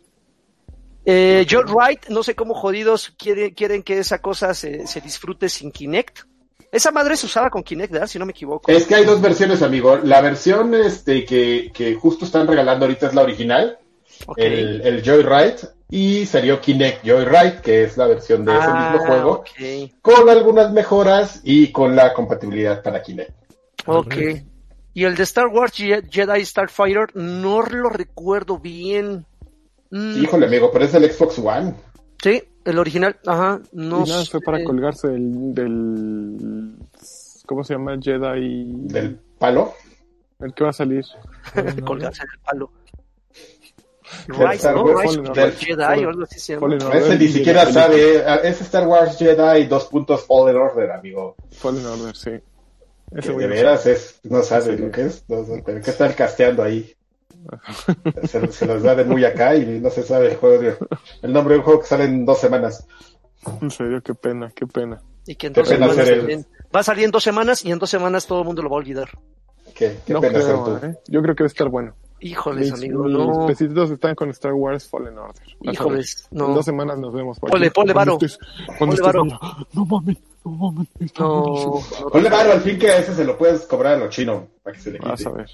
Eh, 1.05 1.45
John 1.49 1.66
Wright, 1.70 2.07
no 2.09 2.24
sé 2.24 2.36
cómo 2.36 2.53
jodidos 2.53 3.14
quiere- 3.18 3.53
quieren 3.53 3.84
que 3.84 3.99
esa 3.99 4.22
cosa 4.22 4.53
se, 4.53 4.86
se 4.88 4.99
disfrute 5.01 5.47
sin 5.49 5.72
Kinect. 5.72 6.20
Esa 6.72 6.91
madre 6.91 7.16
se 7.16 7.26
usaba 7.26 7.49
con 7.49 7.61
Kinect, 7.64 7.91
¿verdad? 7.91 8.07
Si 8.07 8.18
no 8.20 8.26
me 8.26 8.32
equivoco. 8.32 8.72
Es 8.72 8.86
que 8.86 8.95
hay 8.95 9.05
dos 9.05 9.22
versiones, 9.22 9.61
amigo. 9.61 9.97
La 9.97 10.22
versión 10.22 10.74
este 10.74 11.24
que, 11.24 11.72
que 11.74 11.93
justo 11.95 12.26
están 12.26 12.47
regalando 12.47 12.86
ahorita 12.86 13.07
es 13.07 13.14
la 13.14 13.22
original, 13.22 13.78
El, 14.38 14.82
el 14.82 15.03
Joyride, 15.03 15.57
y 15.89 16.26
salió 16.26 16.59
Kinect 16.61 17.05
Joyride, 17.05 17.61
que 17.61 17.84
es 17.84 17.97
la 17.97 18.07
versión 18.07 18.45
de 18.45 18.53
ese 18.57 18.63
Ah, 18.67 18.91
mismo 18.93 19.07
juego, 19.07 19.32
ok. 19.32 19.91
con 20.01 20.30
algunas 20.30 20.71
mejoras 20.71 21.41
y 21.43 21.71
con 21.71 21.95
la 21.95 22.13
compatibilidad 22.13 22.82
para 22.82 23.01
Kinect. 23.01 23.32
Ok. 23.86 24.15
Y 24.95 25.03
el 25.05 25.15
de 25.15 25.24
Star 25.24 25.47
Wars 25.47 25.74
Je- 25.78 26.07
Jedi 26.09 26.45
Starfighter, 26.45 27.15
no 27.15 27.61
lo 27.63 27.89
recuerdo 27.89 28.59
bien. 28.59 29.26
Mm, 29.89 30.24
Híjole, 30.24 30.45
amigo, 30.47 30.69
pero 30.71 30.86
es 30.86 30.93
el 30.93 31.11
Xbox 31.11 31.39
One. 31.39 31.74
Sí, 32.21 32.41
el 32.65 32.80
original, 32.80 33.17
ajá, 33.26 33.59
no 33.74 34.05
y 34.05 34.09
nada, 34.09 34.26
fue 34.26 34.39
para 34.41 34.59
sé. 34.59 34.63
colgarse 34.63 35.07
del, 35.09 35.53
del, 35.53 36.76
¿cómo 37.45 37.63
se 37.63 37.74
llama? 37.74 37.97
Jedi, 38.01 38.63
Del 38.88 39.19
palo. 39.38 39.74
el 40.39 40.53
que 40.53 40.63
va 40.63 40.69
a 40.69 40.74
salir. 40.74 41.03
colgarse 41.86 42.21
del 42.21 42.39
palo. 42.39 42.71
Rise, 44.28 44.53
Star 44.55 44.76
¿no? 44.76 44.84
Wars, 44.84 45.01
Rise 45.01 45.07
Fallen 45.16 45.28
of 45.30 45.34
the 45.36 45.41
Order. 45.43 45.55
Jedi 45.57 45.76
Fallen- 45.84 46.05
o 46.05 46.09
algo 46.09 46.24
así 46.24 46.39
se 46.39 46.53
llama. 46.53 46.68
Fallen 46.68 46.84
Order 46.84 47.01
Ese 47.03 47.18
ni 47.20 47.28
siquiera 47.28 47.66
sabe. 47.72 48.16
eh, 48.18 48.24
Es 48.43 48.61
Star 48.61 48.88
Wars 48.88 49.18
Jedi, 49.18 49.66
dos 49.68 49.86
puntos 49.86 50.26
Fallen 50.26 50.57
Order, 50.57 50.91
amigo. 50.91 51.36
Fallen 51.51 51.86
Order, 51.86 52.16
sí. 52.16 52.32
Que 53.11 53.20
Ese 53.20 53.34
de 53.34 53.47
veras 53.47 53.86
es, 53.86 54.20
no 54.24 54.41
sabe 54.41 54.78
lo 54.78 54.89
que 54.91 55.05
es. 55.05 55.24
No, 55.28 55.45
pero 55.66 55.82
¿Qué 55.82 55.89
están 55.91 56.14
casteando 56.14 56.64
ahí? 56.64 56.93
Se, 58.28 58.51
se 58.51 58.66
los 58.66 58.82
da 58.84 58.95
de 58.95 59.03
muy 59.03 59.26
acá 59.26 59.53
y 59.55 59.66
no 59.80 59.89
se 59.89 60.03
sabe 60.03 60.32
el 60.32 60.38
juego. 60.38 60.61
de- 60.64 60.78
el 61.22 61.34
nombre 61.34 61.53
de 61.55 61.59
un 61.59 61.66
juego 61.66 61.82
que 61.82 61.88
sale 61.88 62.05
en 62.05 62.26
dos 62.26 62.39
semanas. 62.39 62.88
En 63.61 63.70
serio, 63.70 64.01
qué 64.01 64.14
pena, 64.16 64.49
qué 64.55 64.66
pena. 64.66 65.01
Y 65.28 65.36
que 65.36 65.47
en 65.47 65.53
Qué 65.53 65.59
dos 65.61 65.70
pena 65.70 65.89
semanas 65.89 66.07
el- 66.09 66.45
Va 66.76 66.80
a 66.80 66.84
salir 66.84 67.05
en 67.05 67.11
dos 67.11 67.24
semanas 67.24 67.64
y 67.66 67.72
en 67.72 67.80
dos 67.80 67.89
semanas 67.89 68.26
todo 68.26 68.39
el 68.39 68.45
mundo 68.45 68.61
lo 68.64 68.70
va 68.70 68.78
a 68.78 68.80
olvidar. 68.80 69.09
Qué, 69.76 69.97
qué 70.05 70.14
no 70.14 70.22
pena 70.22 70.39
ser 70.41 70.53
creo, 70.53 70.64
tú. 70.80 70.86
¿eh? 70.86 70.95
Yo 71.07 71.22
creo 71.22 71.36
que 71.36 71.43
va 71.43 71.47
a 71.47 71.47
estar 71.47 71.68
bueno. 71.70 71.95
Híjoles, 72.24 72.71
Mis, 72.71 72.74
amigo, 72.74 73.03
mis 73.03 73.13
no. 73.17 73.45
pesitos 73.47 73.91
están 73.91 74.15
con 74.15 74.30
Star 74.30 74.53
Wars 74.53 74.88
Fallen 74.88 75.17
Order. 75.17 75.43
Híjoles, 75.61 76.28
En 76.32 76.38
no. 76.38 76.47
dos 76.53 76.65
semanas 76.65 76.97
nos 76.97 77.13
vemos. 77.13 77.39
por 77.39 77.49
Ponle, 77.51 77.67
aquí. 77.67 77.74
ponle 77.76 77.93
varo. 77.93 78.17
estés- 78.17 78.38
Ponle 78.80 78.95
allá. 79.05 79.38
No 79.74 79.86
mames, 79.86 80.17
no 80.45 80.51
mames. 80.51 80.88
No. 81.19 81.80
Ponle 82.11 82.30
varo 82.30 82.51
al 82.53 82.61
fin 82.61 82.80
que 82.80 82.88
a 82.89 82.97
ese 82.99 83.13
se 83.13 83.26
lo 83.26 83.38
puedes 83.38 83.61
cobrar 83.65 83.95
a 83.95 83.97
lo 83.97 84.09
chino 84.09 84.47
para 84.63 84.76
que 84.76 84.82
se 84.82 84.91
le 84.91 84.99
Vas 84.99 85.17
quite. 85.19 85.30
a 85.30 85.34
ver. 85.34 85.49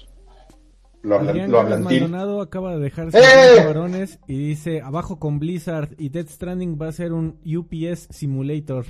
Lo, 1.02 1.14
hablan, 1.14 1.28
Adrián 1.30 1.50
lo. 1.50 1.62
Maldonado 1.62 2.40
acaba 2.42 2.74
de 2.76 2.80
dejar 2.80 3.08
¡Eh! 3.08 3.10
sus 3.54 3.64
cabrones 3.64 4.18
y 4.28 4.36
dice 4.48 4.82
abajo 4.82 5.18
con 5.18 5.38
Blizzard 5.38 5.88
y 5.98 6.10
Death 6.10 6.28
Stranding 6.28 6.78
va 6.80 6.88
a 6.88 6.92
ser 6.92 7.12
un 7.14 7.40
UPS 7.44 8.08
Simulator. 8.10 8.84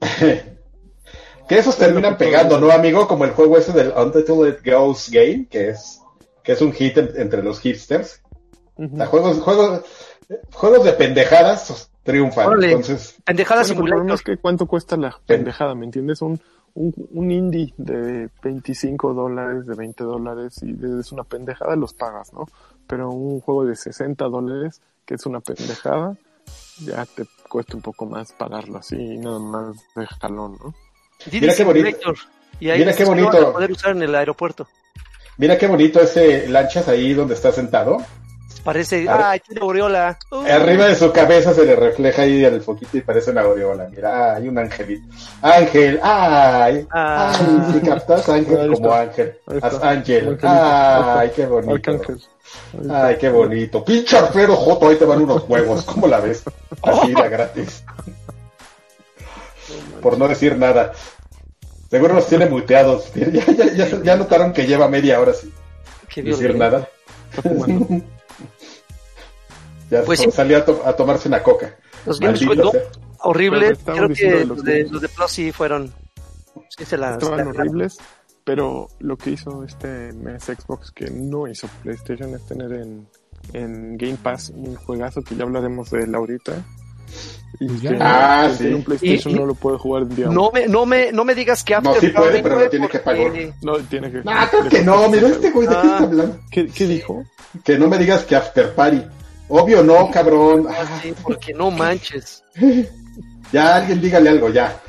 que 1.48 1.58
esos 1.58 1.76
terminan 1.76 2.16
pegando, 2.16 2.58
¿no, 2.60 2.70
amigo? 2.70 3.08
Como 3.08 3.24
el 3.24 3.32
juego 3.32 3.58
ese 3.58 3.72
del 3.72 3.88
Untitled 3.96 4.48
It 4.54 4.64
Goes 4.64 5.10
Game, 5.10 5.46
que 5.50 5.70
es, 5.70 5.99
que 6.42 6.52
es 6.52 6.60
un 6.62 6.72
hit 6.72 6.96
en- 6.98 7.12
entre 7.16 7.42
los 7.42 7.60
hipsters. 7.60 8.22
Ujú. 8.76 8.94
O 8.94 8.96
sea, 8.96 9.06
juegos, 9.06 9.38
juegos, 9.40 9.80
juegos 10.52 10.84
de 10.84 10.92
pendejadas 10.92 11.90
triunfan. 12.02 12.46
Órale. 12.46 12.68
Entonces, 12.72 13.16
Pendejada 13.24 13.60
Bueno, 13.62 13.74
pero 13.74 13.84
el 13.84 13.88
problema 13.90 14.00
simulator. 14.00 14.14
es 14.14 14.22
que 14.22 14.40
cuánto 14.42 14.66
cuesta 14.66 14.96
la 14.96 15.18
pendejada, 15.26 15.74
¿me 15.74 15.84
entiendes? 15.84 16.22
Un, 16.22 16.40
un, 16.74 16.94
un 17.12 17.30
indie 17.30 17.74
de 17.76 18.28
25 18.42 19.12
dólares, 19.12 19.66
de 19.66 19.74
20 19.74 20.04
dólares, 20.04 20.60
y 20.62 20.74
es 20.98 21.12
una 21.12 21.24
pendejada, 21.24 21.76
los 21.76 21.92
pagas, 21.94 22.32
¿no? 22.32 22.46
Pero 22.86 23.10
un 23.10 23.40
juego 23.40 23.64
de 23.66 23.76
60 23.76 24.24
dólares, 24.26 24.80
que 25.04 25.14
es 25.14 25.26
una 25.26 25.40
pendejada, 25.40 26.16
ya 26.84 27.04
te 27.06 27.26
cuesta 27.48 27.76
un 27.76 27.82
poco 27.82 28.06
más 28.06 28.32
pagarlo 28.32 28.78
así, 28.78 28.96
y 28.96 29.18
nada 29.18 29.38
más 29.38 29.76
de 29.94 30.06
jalón, 30.06 30.56
¿no? 30.62 30.74
Mira 31.30 31.54
qué 31.54 31.64
bonito. 31.64 32.14
Y 32.60 32.70
ahí 32.70 32.78
Mira 32.78 32.94
qué 32.94 33.04
bonito. 33.04 33.52
poder 33.52 33.72
usar 33.72 33.90
en 33.96 34.02
el 34.02 34.14
aeropuerto. 34.14 34.66
Mira 35.40 35.58
qué 35.58 35.66
bonito 35.66 36.00
ese 36.00 36.46
lanchas 36.48 36.86
ahí 36.86 37.14
donde 37.14 37.34
está 37.34 37.50
sentado. 37.50 37.96
Parece, 38.62 39.08
Ar- 39.08 39.22
ay, 39.24 39.40
tiene 39.40 39.62
aureola. 39.62 40.18
Uh, 40.30 40.44
Arriba 40.44 40.84
de 40.86 40.94
su 40.94 41.10
cabeza 41.12 41.54
se 41.54 41.64
le 41.64 41.74
refleja 41.74 42.22
ahí 42.22 42.44
el 42.44 42.60
foquito 42.60 42.98
y 42.98 43.00
parece 43.00 43.30
una 43.30 43.40
aureola. 43.40 43.88
Mira, 43.90 44.34
hay 44.34 44.48
un 44.48 44.58
angelito. 44.58 45.06
Ángel, 45.40 45.98
ay, 46.02 46.86
Ah. 46.90 47.32
ay, 47.38 47.72
si 47.72 47.80
captas 47.80 48.28
ángel 48.28 48.70
como 48.74 48.92
ángel. 48.92 49.38
Haz 49.62 49.82
ángel. 49.82 50.38
Ay, 50.42 51.32
qué 51.34 51.46
bonito. 51.46 51.98
Ay, 52.92 53.16
qué 53.18 53.30
bonito. 53.30 53.82
Pinche 53.82 54.18
Alfredo 54.18 54.54
Joto, 54.56 54.88
ahí 54.88 54.96
te 54.96 55.06
van 55.06 55.22
unos 55.22 55.48
huevos. 55.48 55.82
¿Cómo 55.84 56.06
la 56.06 56.20
ves? 56.20 56.42
Así 56.82 57.14
de 57.14 57.28
gratis. 57.30 57.82
Por 60.02 60.18
no 60.18 60.28
decir 60.28 60.58
nada. 60.58 60.92
Seguro 61.90 62.14
los 62.14 62.26
tiene 62.28 62.46
muteados. 62.46 63.10
Ya, 63.14 63.26
ya, 63.28 63.72
ya, 63.74 64.02
ya 64.02 64.16
notaron 64.16 64.52
que 64.52 64.66
lleva 64.66 64.88
media 64.88 65.20
hora 65.20 65.32
sin 65.34 65.52
qué 66.08 66.22
decir 66.22 66.52
violento. 66.54 66.78
nada. 66.78 66.88
Ya 69.90 70.02
Pues 70.04 70.20
sí. 70.20 70.30
salió 70.30 70.58
a, 70.58 70.64
to- 70.64 70.82
a 70.86 70.94
tomarse 70.94 71.28
una 71.28 71.42
coca. 71.42 71.76
Los 72.06 72.20
Games 72.20 72.40
horrible. 73.22 73.76
Creo 73.84 74.08
que 74.08 74.44
los 74.44 74.64
de, 74.64 74.88
los 74.88 75.02
de 75.02 75.08
Plus 75.08 75.30
sí 75.30 75.52
fueron. 75.52 75.92
Sí 76.68 76.84
se 76.84 76.96
la. 76.96 77.12
Estaban 77.12 77.38
se 77.40 77.44
la- 77.44 77.50
horribles, 77.50 77.98
pero 78.44 78.88
lo 79.00 79.16
que 79.16 79.30
hizo 79.30 79.64
este 79.64 80.12
mes 80.12 80.44
Xbox 80.44 80.92
que 80.92 81.10
no 81.10 81.46
hizo 81.48 81.68
PlayStation 81.82 82.34
es 82.34 82.46
tener 82.46 82.72
en, 82.72 83.06
en 83.52 83.96
Game 83.98 84.16
Pass 84.22 84.50
un 84.54 84.76
juegazo 84.76 85.22
que 85.22 85.34
ya 85.36 85.42
hablaremos 85.42 85.90
de 85.90 86.04
él 86.04 86.14
ahorita. 86.14 86.52
Y 87.58 87.66
que 87.66 87.88
ya. 87.88 87.96
Ah, 88.00 88.48
sí. 88.52 88.58
tiene 88.58 88.76
un 88.76 88.84
PlayStation 88.84 89.34
Y- 89.34 89.38
no 89.38 89.46
lo 89.46 89.54
puede 89.54 89.76
jugar 89.78 90.02
en 90.04 90.14
día. 90.16 90.26
No 90.28 90.50
me, 90.52 90.66
no 90.68 90.86
me, 90.86 91.10
no 91.12 91.24
me 91.24 91.34
digas 91.34 91.62
que 91.64 91.72
No, 91.80 91.90
After 91.90 92.00
sí 92.00 92.16
puede, 92.16 92.42
pero 92.42 92.60
lo 92.60 92.70
tiene 92.70 92.88
que 92.88 92.98
pagar. 93.00 93.32
No, 93.62 93.78
tiene 93.80 94.10
que. 94.10 94.22
Ah, 94.26 94.46
creo 94.50 94.68
que 94.68 94.82
no, 94.82 95.08
mira 95.08 95.28
este 95.28 95.50
güey, 95.50 95.66
¿de 95.66 95.74
qué 95.74 95.80
Ah. 95.80 95.84
está 95.92 96.04
hablando? 96.04 96.38
¿Qué, 96.50 96.66
qué 96.68 96.86
dijo? 96.86 97.24
Que 97.64 97.78
no 97.78 97.88
me 97.88 97.98
digas 97.98 98.24
que 98.24 98.36
After 98.36 98.74
Party. 98.74 99.02
Obvio 99.48 99.82
no, 99.82 100.10
cabrón. 100.12 100.66
Ah, 100.70 100.74
Ah, 100.80 101.00
sí, 101.02 101.12
porque 101.22 101.52
no 101.52 101.70
manches. 101.72 102.44
ya 103.52 103.76
alguien 103.76 104.00
dígale 104.00 104.30
algo, 104.30 104.48
ya. 104.50 104.80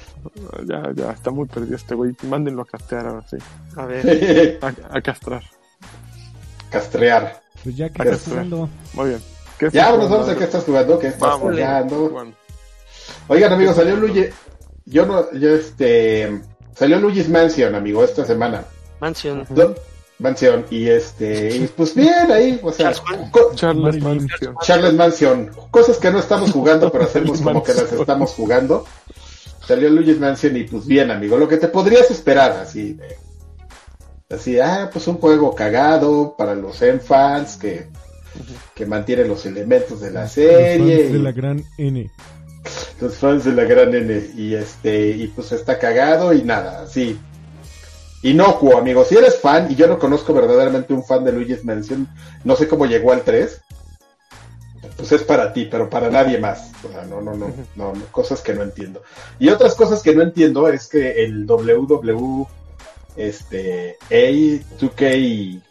Ya, 0.68 0.84
ya, 0.95 1.12
está 1.12 1.32
muy 1.32 1.47
perdido 1.47 1.76
este 1.76 1.95
güey. 1.95 2.14
Mándenlo 2.30 2.62
a 2.62 2.66
castear 2.66 3.07
ahora 3.07 3.26
sí. 3.28 3.38
A 3.76 3.86
ver. 3.88 4.59
A, 4.91 4.97
a 4.97 5.01
castrar. 5.01 5.41
Castrear. 6.70 7.41
Pues 7.64 7.76
ya 7.76 7.89
que 7.89 7.95
Para 7.97 8.12
está 8.12 8.30
jugando. 8.32 8.70
Muy 8.93 9.09
bien. 9.09 9.22
¿Qué 9.57 9.70
Ya, 9.72 9.86
estás 9.86 9.97
nos 9.99 10.09
vamos 10.09 10.12
a 10.12 10.22
jugando? 10.22 10.38
qué 10.39 10.43
estás 10.45 10.64
jugando, 10.64 10.99
qué 10.99 11.07
estás 11.07 11.20
Vamos. 11.22 11.51
jugando. 11.55 12.12
Oigan, 13.28 13.53
amigos, 13.53 13.76
salió 13.76 13.95
Luye. 13.95 14.32
Yo 14.86 15.05
no, 15.05 15.32
yo 15.34 15.49
este. 15.55 16.41
Salió 16.76 16.99
Luigi's 16.99 17.30
Mansion, 17.30 17.76
amigo, 17.76 18.03
esta 18.03 18.26
semana. 18.26 18.64
Mansion. 18.99 19.45
Do- 19.49 19.76
Mansion. 20.20 20.66
Y 20.70 20.88
este, 20.88 21.55
y 21.55 21.68
pues 21.68 21.93
bien 21.95 22.32
ahí, 22.32 22.59
o 22.64 22.72
sea, 22.72 22.93
Charles 22.93 24.01
Manson. 24.01 24.28
co- 24.53 24.59
Charles 24.62 24.93
Mansion. 24.93 25.51
Cosas 25.72 25.97
que 25.97 26.12
no 26.12 26.20
estamos 26.20 26.51
jugando, 26.51 26.91
pero 26.91 27.03
hacemos 27.05 27.41
como 27.41 27.62
que 27.64 27.74
las 27.74 27.91
estamos 27.91 28.32
jugando. 28.32 28.86
Salió 29.66 29.89
Luigi's 29.89 30.20
Mansion 30.20 30.57
y 30.57 30.64
pues 30.64 30.86
bien, 30.88 31.12
amigo, 31.12 31.38
lo 31.38 31.47
que 31.47 31.57
te 31.57 31.68
podrías 31.68 32.09
esperar, 32.12 32.51
así 32.53 32.93
de- 32.93 33.18
Así, 34.30 34.59
ah, 34.62 34.89
pues 34.91 35.07
un 35.09 35.18
juego 35.18 35.53
cagado 35.53 36.36
para 36.38 36.55
los 36.55 36.80
fans 37.05 37.57
que, 37.57 37.88
que 38.74 38.86
mantiene 38.86 39.26
los 39.26 39.45
elementos 39.45 39.99
de 39.99 40.09
la 40.12 40.22
Los 40.24 40.32
serie. 40.32 40.99
fans 40.99 41.12
de 41.14 41.20
la 41.20 41.32
gran 41.34 41.64
N. 41.78 42.09
los 42.99 43.18
fans 43.18 43.45
de 43.45 43.53
la 43.53 43.64
gran 43.64 43.93
N 43.93 44.32
y 44.36 44.53
este 44.53 45.09
y 45.09 45.28
pues 45.28 45.51
está 45.51 45.80
cagado 45.80 46.34
y 46.34 46.43
nada 46.43 46.84
así. 46.84 47.20
Inocuo 48.24 48.78
amigo 48.78 49.03
si 49.03 49.18
eres 49.18 49.39
fan 49.39 49.72
y 49.72 49.76
yo 49.76 49.88
no 49.88 49.97
conozco 49.97 50.34
verdaderamente 50.34 50.93
un 50.93 51.03
fan 51.03 51.24
de 51.24 51.32
Luigi's 51.32 51.66
Mansion 51.66 52.07
no 52.43 52.55
sé 52.55 52.68
cómo 52.68 52.86
llegó 52.86 53.12
al 53.12 53.24
3 53.24 53.59
pues 54.95 55.12
es 55.12 55.24
para 55.24 55.51
ti 55.51 55.68
pero 55.70 55.89
para 55.89 56.09
nadie 56.09 56.38
más. 56.38 56.72
O 56.88 56.91
sea, 56.91 57.03
no 57.05 57.22
no 57.22 57.34
no 57.34 57.51
no 57.76 57.93
no, 57.93 58.05
cosas 58.12 58.41
que 58.41 58.53
no 58.53 58.62
entiendo. 58.62 59.01
Y 59.39 59.49
otras 59.49 59.76
cosas 59.76 60.03
que 60.03 60.16
no 60.16 60.22
entiendo 60.22 60.68
es 60.68 60.88
que 60.88 61.24
el 61.24 61.47
WW 61.47 62.47
este 63.16 63.97
A2K 64.09 65.62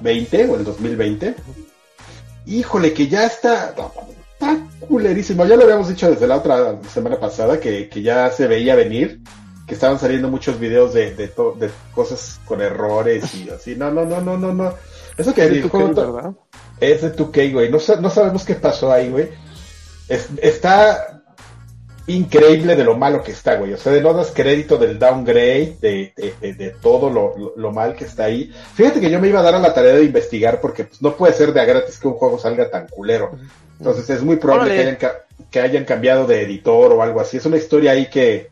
20 0.00 0.50
o 0.50 0.56
el 0.56 0.64
2020 0.64 1.34
híjole 2.46 2.92
que 2.92 3.08
ya 3.08 3.26
está 3.26 3.74
está 4.52 4.86
culerísimo. 4.86 5.44
Ya 5.46 5.56
lo 5.56 5.64
habíamos 5.64 5.88
dicho 5.88 6.10
desde 6.10 6.26
la 6.26 6.36
otra 6.36 6.78
semana 6.92 7.18
pasada 7.18 7.58
que, 7.60 7.88
que 7.88 8.02
ya 8.02 8.30
se 8.30 8.46
veía 8.46 8.74
venir, 8.74 9.20
que 9.66 9.74
estaban 9.74 9.98
saliendo 9.98 10.28
muchos 10.28 10.58
videos 10.60 10.92
de, 10.94 11.14
de, 11.14 11.28
to- 11.28 11.56
de 11.58 11.70
cosas 11.94 12.40
con 12.44 12.60
errores 12.60 13.34
y 13.34 13.48
así. 13.50 13.74
No, 13.76 13.90
no, 13.90 14.04
no, 14.04 14.20
no, 14.20 14.36
no, 14.38 14.52
no. 14.52 14.74
Eso 15.16 15.32
que 15.34 15.44
Es 15.44 15.50
de 15.50 15.56
el 15.58 15.64
2K, 15.64 15.70
juego 15.70 15.90
to- 15.94 16.12
¿verdad? 16.12 16.32
es 16.80 17.02
de 17.02 17.16
2K, 17.16 17.52
güey. 17.52 17.70
No, 17.70 17.78
no 18.00 18.10
sabemos 18.10 18.44
qué 18.44 18.54
pasó 18.54 18.92
ahí, 18.92 19.08
güey. 19.10 19.28
Es- 20.08 20.28
está 20.42 21.22
increíble 22.06 22.76
de 22.76 22.84
lo 22.84 22.96
malo 22.98 23.22
que 23.22 23.32
está, 23.32 23.56
güey. 23.56 23.72
O 23.72 23.78
sea, 23.78 23.90
de 23.92 24.02
no 24.02 24.12
das 24.12 24.30
crédito 24.34 24.76
del 24.76 24.98
downgrade, 24.98 25.78
de, 25.80 26.12
de, 26.14 26.34
de- 26.40 26.52
de 26.54 26.70
todo 26.70 27.08
lo, 27.08 27.34
lo- 27.38 27.54
lo 27.56 27.72
mal 27.72 27.94
que 27.96 28.04
está 28.04 28.24
ahí. 28.24 28.52
Fíjate 28.74 29.00
que 29.00 29.10
yo 29.10 29.18
me 29.20 29.28
iba 29.28 29.40
a 29.40 29.42
dar 29.42 29.54
a 29.54 29.58
la 29.58 29.72
tarea 29.72 29.94
de 29.94 30.04
investigar 30.04 30.60
porque 30.60 30.84
pues, 30.84 31.00
no 31.00 31.16
puede 31.16 31.32
ser 31.32 31.54
de 31.54 31.60
a 31.60 31.64
gratis 31.64 31.98
que 31.98 32.08
un 32.08 32.14
juego 32.14 32.38
salga 32.38 32.68
tan 32.70 32.88
culero. 32.88 33.30
Entonces 33.78 34.08
es 34.10 34.22
muy 34.22 34.36
probable 34.36 34.74
que 34.74 34.80
hayan, 34.80 34.98
que 35.50 35.60
hayan 35.60 35.84
cambiado 35.84 36.26
de 36.26 36.42
editor 36.42 36.92
o 36.92 37.02
algo 37.02 37.20
así. 37.20 37.36
Es 37.36 37.46
una 37.46 37.56
historia 37.56 37.92
ahí 37.92 38.08
que, 38.08 38.50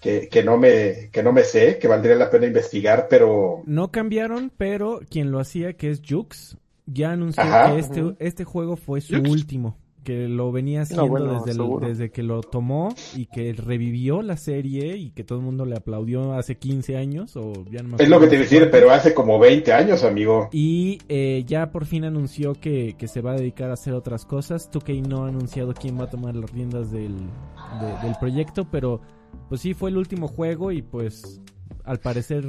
que, 0.00 0.28
que 0.28 0.42
no 0.42 0.58
me, 0.58 1.08
que 1.12 1.22
no 1.22 1.32
me 1.32 1.44
sé, 1.44 1.78
que 1.78 1.88
valdría 1.88 2.16
la 2.16 2.30
pena 2.30 2.46
investigar, 2.46 3.06
pero 3.08 3.62
No 3.66 3.90
cambiaron, 3.90 4.52
pero 4.56 5.00
quien 5.10 5.30
lo 5.30 5.40
hacía, 5.40 5.74
que 5.74 5.90
es 5.90 6.02
Jux, 6.06 6.56
ya 6.86 7.12
anunció 7.12 7.42
Ajá. 7.42 7.72
que 7.72 7.80
este, 7.80 8.14
este 8.18 8.44
juego 8.44 8.76
fue 8.76 9.00
su 9.00 9.16
Jux. 9.16 9.30
último. 9.30 9.78
Que 10.04 10.26
lo 10.28 10.50
venía 10.52 10.82
haciendo 10.82 11.06
bueno, 11.08 11.44
desde, 11.44 11.52
el- 11.62 11.80
desde 11.80 12.10
que 12.10 12.22
lo 12.22 12.40
tomó 12.42 12.94
y 13.16 13.26
que 13.26 13.52
revivió 13.52 14.22
la 14.22 14.36
serie 14.36 14.96
y 14.96 15.10
que 15.10 15.24
todo 15.24 15.38
el 15.38 15.44
mundo 15.44 15.64
le 15.64 15.76
aplaudió 15.76 16.32
hace 16.34 16.56
15 16.56 16.96
años 16.96 17.36
o 17.36 17.52
ya 17.70 17.82
no 17.82 17.90
me 17.90 18.02
es 18.02 18.08
lo 18.08 18.18
que 18.20 18.26
te 18.26 18.34
iba 18.34 18.40
a 18.42 18.48
decir, 18.48 18.68
pero 18.70 18.90
hace 18.90 19.14
como 19.14 19.38
20 19.38 19.72
años, 19.72 20.02
amigo. 20.04 20.48
Y 20.52 20.98
eh, 21.08 21.44
ya 21.46 21.70
por 21.70 21.86
fin 21.86 22.04
anunció 22.04 22.54
que, 22.54 22.94
que 22.98 23.06
se 23.08 23.20
va 23.20 23.32
a 23.32 23.36
dedicar 23.36 23.70
a 23.70 23.74
hacer 23.74 23.94
otras 23.94 24.24
cosas. 24.24 24.70
2K 24.72 25.06
no 25.06 25.24
ha 25.24 25.28
anunciado 25.28 25.72
quién 25.74 25.98
va 25.98 26.04
a 26.04 26.10
tomar 26.10 26.34
las 26.34 26.50
riendas 26.50 26.90
del, 26.90 27.16
de- 27.16 28.06
del 28.06 28.16
proyecto, 28.18 28.66
pero 28.70 29.00
pues 29.48 29.60
sí 29.60 29.72
fue 29.74 29.90
el 29.90 29.96
último 29.98 30.28
juego 30.28 30.72
y 30.72 30.82
pues 30.82 31.40
al 31.84 31.98
parecer 32.00 32.44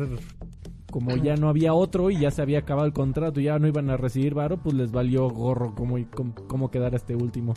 como 0.93 1.15
ya 1.17 1.35
no 1.35 1.49
había 1.49 1.73
otro 1.73 2.11
y 2.11 2.19
ya 2.19 2.29
se 2.29 2.43
había 2.43 2.59
acabado 2.59 2.85
el 2.85 2.93
contrato 2.93 3.39
y 3.39 3.45
ya 3.45 3.57
no 3.57 3.67
iban 3.67 3.89
a 3.89 3.97
recibir 3.97 4.35
varo, 4.35 4.57
pues 4.57 4.75
les 4.75 4.91
valió 4.91 5.27
gorro 5.27 5.73
cómo, 5.73 5.97
cómo, 6.13 6.35
cómo 6.47 6.69
quedar 6.69 6.93
este 6.93 7.15
último. 7.15 7.55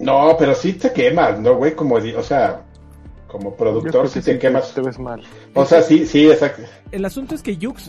No, 0.00 0.34
pero 0.36 0.52
sí 0.56 0.72
te 0.72 0.92
quemas, 0.92 1.38
¿no, 1.38 1.54
güey? 1.56 1.76
Como, 1.76 1.94
o 1.94 2.22
sea, 2.24 2.64
como 3.28 3.54
productor 3.54 4.08
sí 4.08 4.20
te 4.20 4.32
sí 4.32 4.38
quemas. 4.40 4.74
Te 4.74 4.80
ves 4.80 4.98
mal. 4.98 5.22
O 5.54 5.64
sea, 5.64 5.80
sí, 5.80 6.04
sí, 6.06 6.28
exacto. 6.28 6.62
El 6.90 7.04
asunto 7.04 7.36
es 7.36 7.42
que 7.42 7.56
Jux 7.60 7.88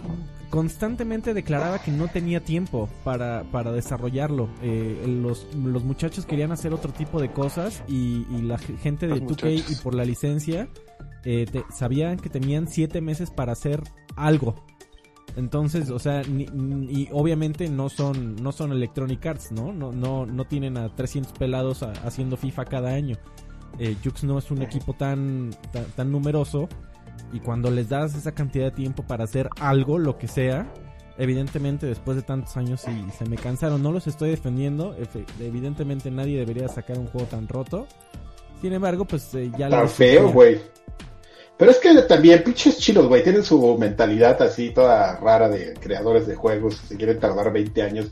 constantemente 0.52 1.34
declaraba 1.34 1.80
que 1.80 1.90
no 1.92 2.08
tenía 2.10 2.42
tiempo 2.42 2.88
para, 3.04 3.44
para 3.52 3.72
desarrollarlo. 3.72 4.50
Eh, 4.62 5.04
los, 5.08 5.48
los 5.56 5.84
muchachos 5.84 6.26
querían 6.26 6.52
hacer 6.52 6.74
otro 6.74 6.92
tipo 6.92 7.20
de 7.20 7.32
cosas 7.32 7.82
y, 7.88 8.28
y 8.30 8.42
la 8.44 8.58
gente 8.60 9.08
de 9.08 9.22
Los 9.22 9.38
2K 9.38 9.64
y 9.72 9.76
por 9.82 9.96
la 9.96 10.04
licencia 10.04 10.68
eh, 11.24 11.46
te- 11.50 11.64
sabían 11.74 12.18
que 12.18 12.30
tenían 12.30 12.68
siete 12.68 13.00
meses 13.00 13.32
para 13.32 13.54
hacer 13.54 13.82
algo. 14.16 14.56
Entonces, 15.38 15.90
o 15.92 16.00
sea, 16.00 16.24
ni- 16.24 16.48
ni- 16.48 17.04
y 17.04 17.10
obviamente 17.14 17.70
no 17.70 17.88
son 17.90 18.36
no 18.36 18.52
son 18.52 18.72
Electronic 18.74 19.26
Arts, 19.26 19.52
¿no? 19.54 19.72
No 19.72 19.92
no 19.94 20.26
no 20.26 20.46
tienen 20.46 20.78
a 20.78 20.94
300 20.94 21.32
pelados 21.34 21.84
a- 21.84 21.92
haciendo 22.06 22.36
FIFA 22.36 22.66
cada 22.66 22.90
año. 22.94 23.16
Eh, 23.80 23.96
Jux 24.04 24.26
no 24.26 24.38
es 24.38 24.52
un 24.52 24.62
equipo 24.62 24.94
tan, 24.94 25.52
tan 25.72 25.86
tan 25.96 26.12
numeroso 26.12 26.68
y 27.32 27.40
cuando 27.40 27.72
les 27.72 27.88
das 27.88 28.14
esa 28.16 28.34
cantidad 28.34 28.66
de 28.66 28.72
tiempo 28.72 29.04
para 29.04 29.24
hacer 29.24 29.48
algo, 29.62 29.98
lo 29.98 30.18
que 30.18 30.28
sea, 30.28 30.70
evidentemente 31.18 31.86
después 31.86 32.18
de 32.18 32.24
tantos 32.24 32.58
años 32.58 32.82
sí 32.82 32.92
se 33.18 33.24
me 33.30 33.38
cansaron. 33.38 33.82
No 33.82 33.94
los 33.94 34.08
estoy 34.08 34.32
defendiendo. 34.32 34.98
efe- 34.98 35.26
Evidentemente 35.40 36.12
nadie 36.12 36.40
debería 36.40 36.68
sacar 36.68 36.98
un 37.00 37.08
juego 37.08 37.28
tan 37.28 37.48
roto. 37.48 37.88
Sin 38.62 38.74
embargo, 38.74 39.06
pues 39.06 39.34
eh, 39.36 39.50
ya 39.58 39.70
Tan 39.70 39.88
feo, 39.88 40.30
güey. 40.34 40.60
Pero 41.62 41.74
es 41.74 41.78
que 41.78 41.94
también, 42.02 42.44
pinches 42.44 42.80
chinos, 42.80 43.06
güey, 43.06 43.22
tienen 43.22 43.44
su 43.44 43.78
mentalidad 43.78 44.42
así 44.42 44.72
toda 44.72 45.18
rara 45.18 45.48
de 45.48 45.76
creadores 45.76 46.26
de 46.26 46.34
juegos, 46.34 46.78
se 46.88 46.98
quieren 46.98 47.20
tardar 47.20 47.54
20 47.54 47.84
años. 47.84 48.08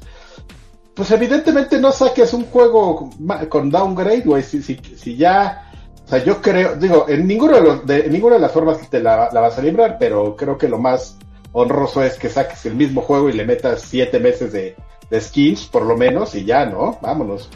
Pues 0.94 1.10
evidentemente 1.10 1.80
no 1.80 1.92
saques 1.92 2.32
un 2.34 2.46
juego 2.46 3.10
con 3.50 3.72
downgrade, 3.72 4.22
güey, 4.22 4.44
si, 4.44 4.62
si, 4.62 4.80
si 4.96 5.16
ya... 5.16 5.68
O 6.06 6.08
sea, 6.08 6.24
yo 6.24 6.44
creo, 6.44 6.76
digo, 6.76 7.08
en 7.10 7.26
ninguno 7.26 7.56
de 7.56 7.62
los, 7.62 7.88
de, 7.88 8.02
en 8.02 8.12
ninguna 8.12 8.36
de 8.36 8.42
las 8.42 8.52
formas 8.52 8.88
te 8.88 9.00
la, 9.00 9.30
vas 9.34 9.58
a 9.58 9.64
librar, 9.64 9.98
pero 10.00 10.36
creo 10.36 10.56
que 10.56 10.70
lo 10.70 10.78
más 10.78 11.18
honroso 11.52 12.04
es 12.04 12.20
que 12.20 12.30
saques 12.30 12.68
el 12.68 12.76
mismo 12.76 13.02
juego 13.02 13.30
y 13.30 13.34
le 13.34 13.46
metas 13.46 13.82
siete 13.82 14.20
meses 14.20 14.54
de 14.54 14.76
skins, 15.20 15.66
por 15.66 15.88
lo 15.88 15.98
menos, 15.98 16.36
y 16.36 16.46
ya, 16.46 16.68
¿no? 16.68 17.00
Vámonos. 17.02 17.50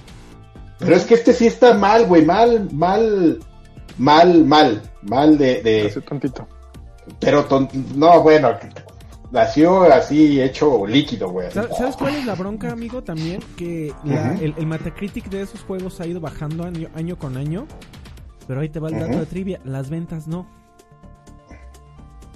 Pero 0.79 0.95
es 0.95 1.05
que 1.05 1.13
este 1.13 1.33
sí 1.33 1.45
está 1.45 1.75
mal, 1.75 2.07
güey, 2.07 2.25
mal, 2.25 2.67
mal, 2.71 3.37
mal, 3.99 4.43
mal, 4.43 4.81
mal 5.05 5.37
de, 5.37 5.61
de 5.61 5.87
Hace 5.87 6.01
tantito. 6.01 6.47
pero 7.19 7.45
ton- 7.45 7.69
no, 7.95 8.21
bueno, 8.21 8.49
nació 9.31 9.83
así 9.91 10.41
hecho 10.41 10.85
líquido, 10.85 11.29
güey. 11.29 11.51
¿Sabes 11.51 11.95
cuál 11.97 12.15
es 12.15 12.25
la 12.25 12.35
bronca, 12.35 12.71
amigo? 12.71 13.01
También 13.03 13.41
que 13.57 13.91
la- 14.03 14.33
el, 14.35 14.53
el 14.57 14.65
Metacritic 14.67 15.29
de 15.29 15.41
esos 15.41 15.61
juegos 15.61 15.99
ha 16.01 16.07
ido 16.07 16.19
bajando 16.21 16.63
año, 16.65 16.89
año 16.95 17.17
con 17.17 17.37
año. 17.37 17.65
Pero 18.47 18.59
ahí 18.61 18.67
te 18.69 18.79
va 18.79 18.89
el 18.89 18.99
dato 18.99 19.19
de 19.19 19.25
trivia. 19.25 19.61
Las 19.63 19.89
ventas 19.89 20.27
no. 20.27 20.45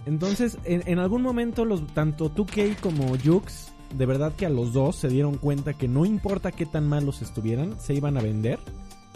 Entonces, 0.05 0.57
en, 0.63 0.83
en 0.85 0.99
algún 0.99 1.21
momento, 1.21 1.65
los 1.65 1.85
tanto 1.87 2.33
2K 2.33 2.77
como 2.79 3.07
Jux, 3.23 3.71
de 3.93 4.05
verdad 4.05 4.31
que 4.33 4.45
a 4.45 4.49
los 4.49 4.71
dos 4.71 4.95
se 4.95 5.09
dieron 5.09 5.35
cuenta 5.37 5.73
que 5.73 5.87
no 5.89 6.05
importa 6.05 6.51
qué 6.53 6.65
tan 6.65 6.87
malos 6.87 7.21
estuvieran, 7.21 7.77
se 7.79 7.93
iban 7.93 8.17
a 8.17 8.21
vender. 8.21 8.57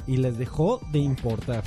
Y 0.06 0.18
les 0.18 0.38
dejó 0.38 0.82
de 0.92 1.00
importar. 1.00 1.64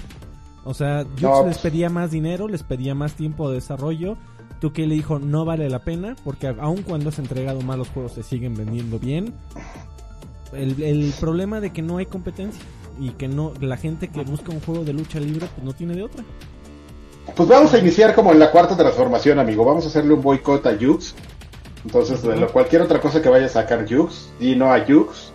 O 0.64 0.72
sea, 0.74 1.04
Jux 1.04 1.22
No, 1.22 1.46
les 1.46 1.58
pues- 1.58 1.58
pedía 1.58 1.90
más 1.90 2.10
dinero, 2.10 2.48
les 2.48 2.62
pedía 2.62 2.94
más 2.94 3.14
tiempo 3.14 3.48
de 3.48 3.56
desarrollo. 3.56 4.16
2K 4.60 4.86
le 4.86 4.94
dijo, 4.94 5.18
no 5.18 5.44
vale 5.44 5.68
la 5.68 5.80
pena, 5.80 6.16
porque 6.24 6.46
aun 6.48 6.82
cuando 6.82 7.10
has 7.10 7.18
entregado 7.18 7.60
malos 7.60 7.88
juegos, 7.88 8.12
se 8.12 8.22
siguen 8.22 8.54
vendiendo 8.54 8.98
bien. 8.98 9.34
El, 10.52 10.82
el 10.82 11.12
problema 11.20 11.60
de 11.60 11.70
que 11.72 11.82
no 11.82 11.98
hay 11.98 12.06
competencia 12.06 12.62
y 13.00 13.10
que 13.10 13.26
no 13.28 13.52
la 13.60 13.76
gente 13.76 14.08
que 14.08 14.22
busca 14.22 14.52
un 14.52 14.60
juego 14.60 14.84
de 14.84 14.92
lucha 14.92 15.18
libre 15.18 15.48
pues 15.52 15.64
no 15.64 15.72
tiene 15.72 15.94
de 15.94 16.04
otra. 16.04 16.24
Pues 17.34 17.48
vamos 17.48 17.74
a 17.74 17.78
iniciar 17.78 18.14
como 18.14 18.32
en 18.32 18.38
la 18.38 18.50
cuarta 18.50 18.76
transformación, 18.76 19.38
amigo. 19.38 19.64
Vamos 19.64 19.84
a 19.84 19.88
hacerle 19.88 20.14
un 20.14 20.22
boicot 20.22 20.64
a 20.66 20.76
Jux. 20.80 21.14
Entonces, 21.84 22.22
de 22.22 22.36
lo- 22.36 22.52
cualquier 22.52 22.82
otra 22.82 23.00
cosa 23.00 23.20
que 23.20 23.28
vaya 23.28 23.46
a 23.46 23.50
sacar 23.50 23.84
Jux, 23.90 24.30
di 24.38 24.54
no 24.56 24.72
a 24.72 24.80
Jux. 24.86 25.32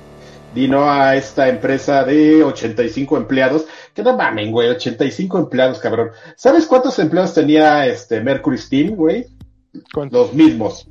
Di 0.56 0.68
no 0.68 0.90
a 0.90 1.16
esta 1.16 1.48
empresa 1.50 2.04
de 2.04 2.44
85 2.44 3.18
empleados. 3.18 3.66
Que 3.94 4.04
no 4.04 4.16
mamen, 4.16 4.52
güey, 4.52 4.70
85 4.70 5.40
empleados, 5.40 5.80
cabrón. 5.80 6.10
¿Sabes 6.36 6.66
cuántos 6.66 6.98
empleados 7.00 7.34
tenía 7.34 7.86
este 7.88 8.22
Mercury 8.22 8.58
Steam, 8.58 8.96
güey? 8.96 9.26
¿Cuánto? 9.94 10.18
Los 10.20 10.34
mismos, 10.34 10.88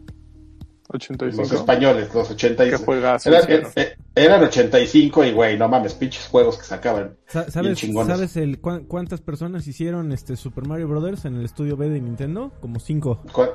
85. 0.91 1.43
los 1.43 1.53
españoles, 1.53 2.15
los 2.15 2.29
¿Qué 2.29 2.35
85. 2.35 2.85
juegazo 2.85 3.29
Eran, 3.29 3.43
hicieron? 3.43 3.73
eh, 3.77 3.97
eran 4.15 4.43
85 4.45 5.25
y, 5.25 5.33
güey, 5.33 5.59
no 5.59 5.69
mames, 5.69 5.95
pinches 5.95 6.27
juegos 6.29 6.57
que 6.59 6.65
sacaban. 6.65 7.17
¿Sabes, 7.27 7.77
chingones. 7.79 8.17
¿sabes 8.17 8.37
el, 8.37 8.61
cuán- 8.61 8.85
cuántas 8.85 9.21
personas 9.21 9.67
hicieron 9.67 10.13
este 10.13 10.37
Super 10.37 10.67
Mario 10.67 10.89
Brothers 10.89 11.25
en 11.27 11.37
el 11.37 11.45
estudio 11.45 11.77
B 11.77 11.89
de 11.91 12.01
Nintendo? 12.01 12.53
Como 12.61 12.81
cinco. 12.81 13.23
¿Cuál? 13.33 13.51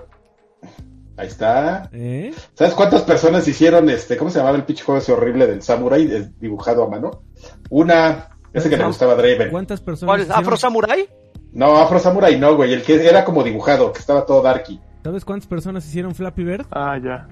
Ahí 1.17 1.27
está. 1.27 1.89
¿Eh? 1.93 2.33
¿Sabes 2.53 2.73
cuántas 2.73 3.01
personas 3.03 3.47
hicieron 3.47 3.89
este, 3.89 4.17
cómo 4.17 4.29
se 4.31 4.39
llamaba 4.39 4.57
el 4.57 4.63
pinche 4.65 4.83
juego 4.83 4.99
ese 4.99 5.11
horrible 5.11 5.45
del 5.47 5.61
Samurai 5.61 6.03
eh, 6.11 6.29
dibujado 6.39 6.83
a 6.83 6.89
mano? 6.89 7.23
Una, 7.69 8.32
ese 8.53 8.69
que 8.69 8.75
le 8.75 8.83
¿Sabes 8.83 8.87
gustaba 8.87 9.15
Draven. 9.15 9.49
¿Cuántas 9.49 9.81
personas 9.81 10.09
¿Cuál? 10.09 10.21
hicieron- 10.21 10.41
¿Afro 10.43 10.57
Samurai? 10.57 11.09
No, 11.51 11.77
Afro 11.77 11.99
Samurai 11.99 12.39
no, 12.39 12.55
güey. 12.55 12.73
El 12.73 12.81
que 12.83 13.07
era 13.07 13.23
como 13.25 13.43
dibujado, 13.43 13.91
que 13.91 13.99
estaba 13.99 14.25
todo 14.25 14.41
darky. 14.41 14.79
¿Sabes 15.03 15.25
cuántas 15.25 15.47
personas 15.47 15.85
hicieron 15.85 16.15
Flappy 16.15 16.43
Bird? 16.43 16.65
Ah, 16.71 16.97
ya. 17.03 17.27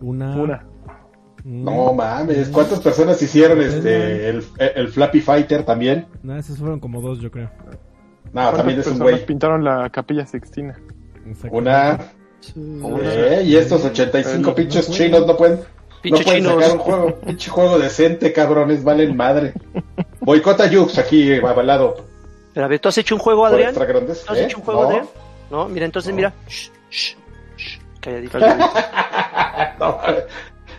Una. 0.00 0.36
Una. 0.36 0.66
No 1.44 1.92
mames, 1.92 2.48
¿cuántas 2.48 2.80
personas 2.80 3.20
hicieron 3.20 3.60
este 3.60 4.30
el, 4.30 4.42
el 4.58 4.88
Flappy 4.88 5.20
Fighter 5.20 5.62
también? 5.64 6.06
No, 6.22 6.36
esos 6.38 6.58
fueron 6.58 6.80
como 6.80 7.02
dos, 7.02 7.20
yo 7.20 7.30
creo. 7.30 7.50
No, 8.32 8.50
también 8.52 8.80
es 8.80 8.86
un 8.86 8.98
güey. 8.98 9.24
pintaron 9.26 9.62
la 9.62 9.90
capilla 9.90 10.24
sixtina? 10.26 10.78
Exacto. 11.26 11.56
Una. 11.56 11.98
Eh, 12.56 13.42
y 13.44 13.56
estos 13.56 13.84
85 13.84 14.48
El- 14.50 14.54
pinches 14.54 14.88
no 14.88 14.94
chinos 14.94 15.26
no 15.26 15.36
pueden, 15.36 15.60
no 16.10 16.16
Pinche 16.18 16.24
pueden 16.24 16.42
chinos. 16.44 16.54
sacar 16.62 16.76
un 16.76 16.82
juego, 16.82 17.14
pinche 17.20 17.50
juego 17.50 17.78
decente, 17.78 18.32
cabrones, 18.32 18.84
valen 18.84 19.16
madre. 19.16 19.54
Boicota 20.20 20.68
Jux 20.72 20.98
aquí 20.98 21.34
avalado 21.36 22.04
Pero 22.52 22.66
a 22.66 22.68
ver, 22.68 22.78
¿tú 22.80 22.88
has 22.88 22.98
hecho 22.98 23.14
un 23.14 23.20
juego, 23.20 23.46
Adrián? 23.46 23.74
grandes. 23.74 24.24
¿Tú 24.24 24.32
has 24.32 24.38
¿eh? 24.38 24.44
hecho 24.44 24.58
un 24.58 24.64
juego, 24.64 24.82
No. 24.82 24.88
Adrián? 24.88 25.06
No, 25.50 25.68
mira, 25.68 25.86
entonces 25.86 26.12
mira. 26.14 26.32
Shh, 26.48 26.70
shh, 26.90 27.16
shh, 27.56 27.78
calladito. 28.00 28.38
no, 29.78 29.98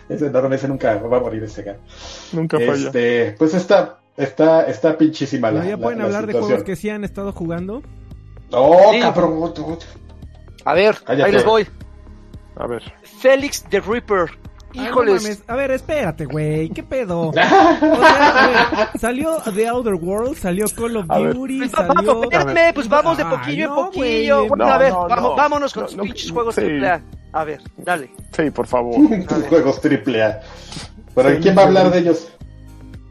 ese 0.08 0.26
enorme, 0.26 0.56
ese 0.56 0.68
nunca 0.68 0.94
va 0.98 1.16
a 1.16 1.20
morir 1.20 1.42
ese 1.44 1.64
cara. 1.64 1.78
Nunca 2.32 2.58
falla. 2.58 2.86
Este, 2.86 3.34
pues 3.38 3.54
está, 3.54 3.98
está, 4.16 4.66
está 4.66 4.96
pinchísima 4.98 5.50
la, 5.50 5.60
No, 5.62 5.68
ya 5.68 5.76
pueden 5.76 5.98
la 6.00 6.04
hablar 6.06 6.26
de 6.26 6.32
juegos 6.34 6.62
que 6.62 6.76
sí 6.76 6.88
han 6.90 7.04
estado 7.04 7.32
jugando. 7.32 7.82
No, 8.50 8.70
Sí. 8.92 9.00
cabrón. 9.00 9.52
A 10.64 10.74
ver, 10.74 10.96
Cállate. 11.04 11.24
ahí 11.24 11.32
les 11.32 11.44
voy. 11.44 11.66
A 12.56 12.66
ver. 12.66 12.82
Félix 13.20 13.62
the 13.64 13.80
Reaper. 13.80 14.30
Ay, 14.76 14.84
no 14.84 14.90
Híjoles. 14.90 15.42
A 15.46 15.56
ver, 15.56 15.70
espérate, 15.70 16.24
güey. 16.26 16.68
¿Qué 16.70 16.82
pedo? 16.82 17.28
O 17.30 17.32
sea, 17.32 18.88
ver, 18.90 19.00
salió 19.00 19.36
The 19.54 19.68
Outer 19.68 19.94
Worlds, 19.94 20.38
salió 20.40 20.66
Call 20.74 20.96
of 20.96 21.06
ver. 21.08 21.34
Duty, 21.34 21.58
Pues, 21.58 21.70
salió... 21.70 22.22
espérame, 22.24 22.74
pues 22.74 22.88
vamos 22.88 23.16
de 23.16 23.24
Ay, 23.24 23.30
poquillo 23.36 23.64
en 23.64 23.74
poquillo. 23.74 24.36
güey. 24.38 24.48
Bueno, 24.48 24.66
No, 24.66 24.72
a 24.72 24.78
ver, 24.78 24.92
no, 24.92 25.08
vamos- 25.08 25.22
no. 25.30 25.36
vámonos 25.36 25.72
con 25.74 25.82
No, 25.82 25.86
tus 25.88 25.96
no, 25.96 26.02
pinches 26.04 26.30
juegos 26.30 26.54
sí. 26.54 26.60
triple 26.62 26.88
A. 26.90 27.02
A 27.32 27.44
ver, 27.44 27.60
dale. 27.76 28.10
Sí, 28.36 28.50
por 28.50 28.66
favor. 28.66 28.94
Tus 29.28 29.42
juegos 29.48 29.80
triple 29.80 30.22
A. 30.22 30.40
Pero 31.14 31.30
Sí, 31.30 31.36
¿quién 31.42 31.56
va 31.56 31.62
a 31.62 31.66
hablar 31.66 31.90
de 31.90 31.98
ellos? 31.98 32.32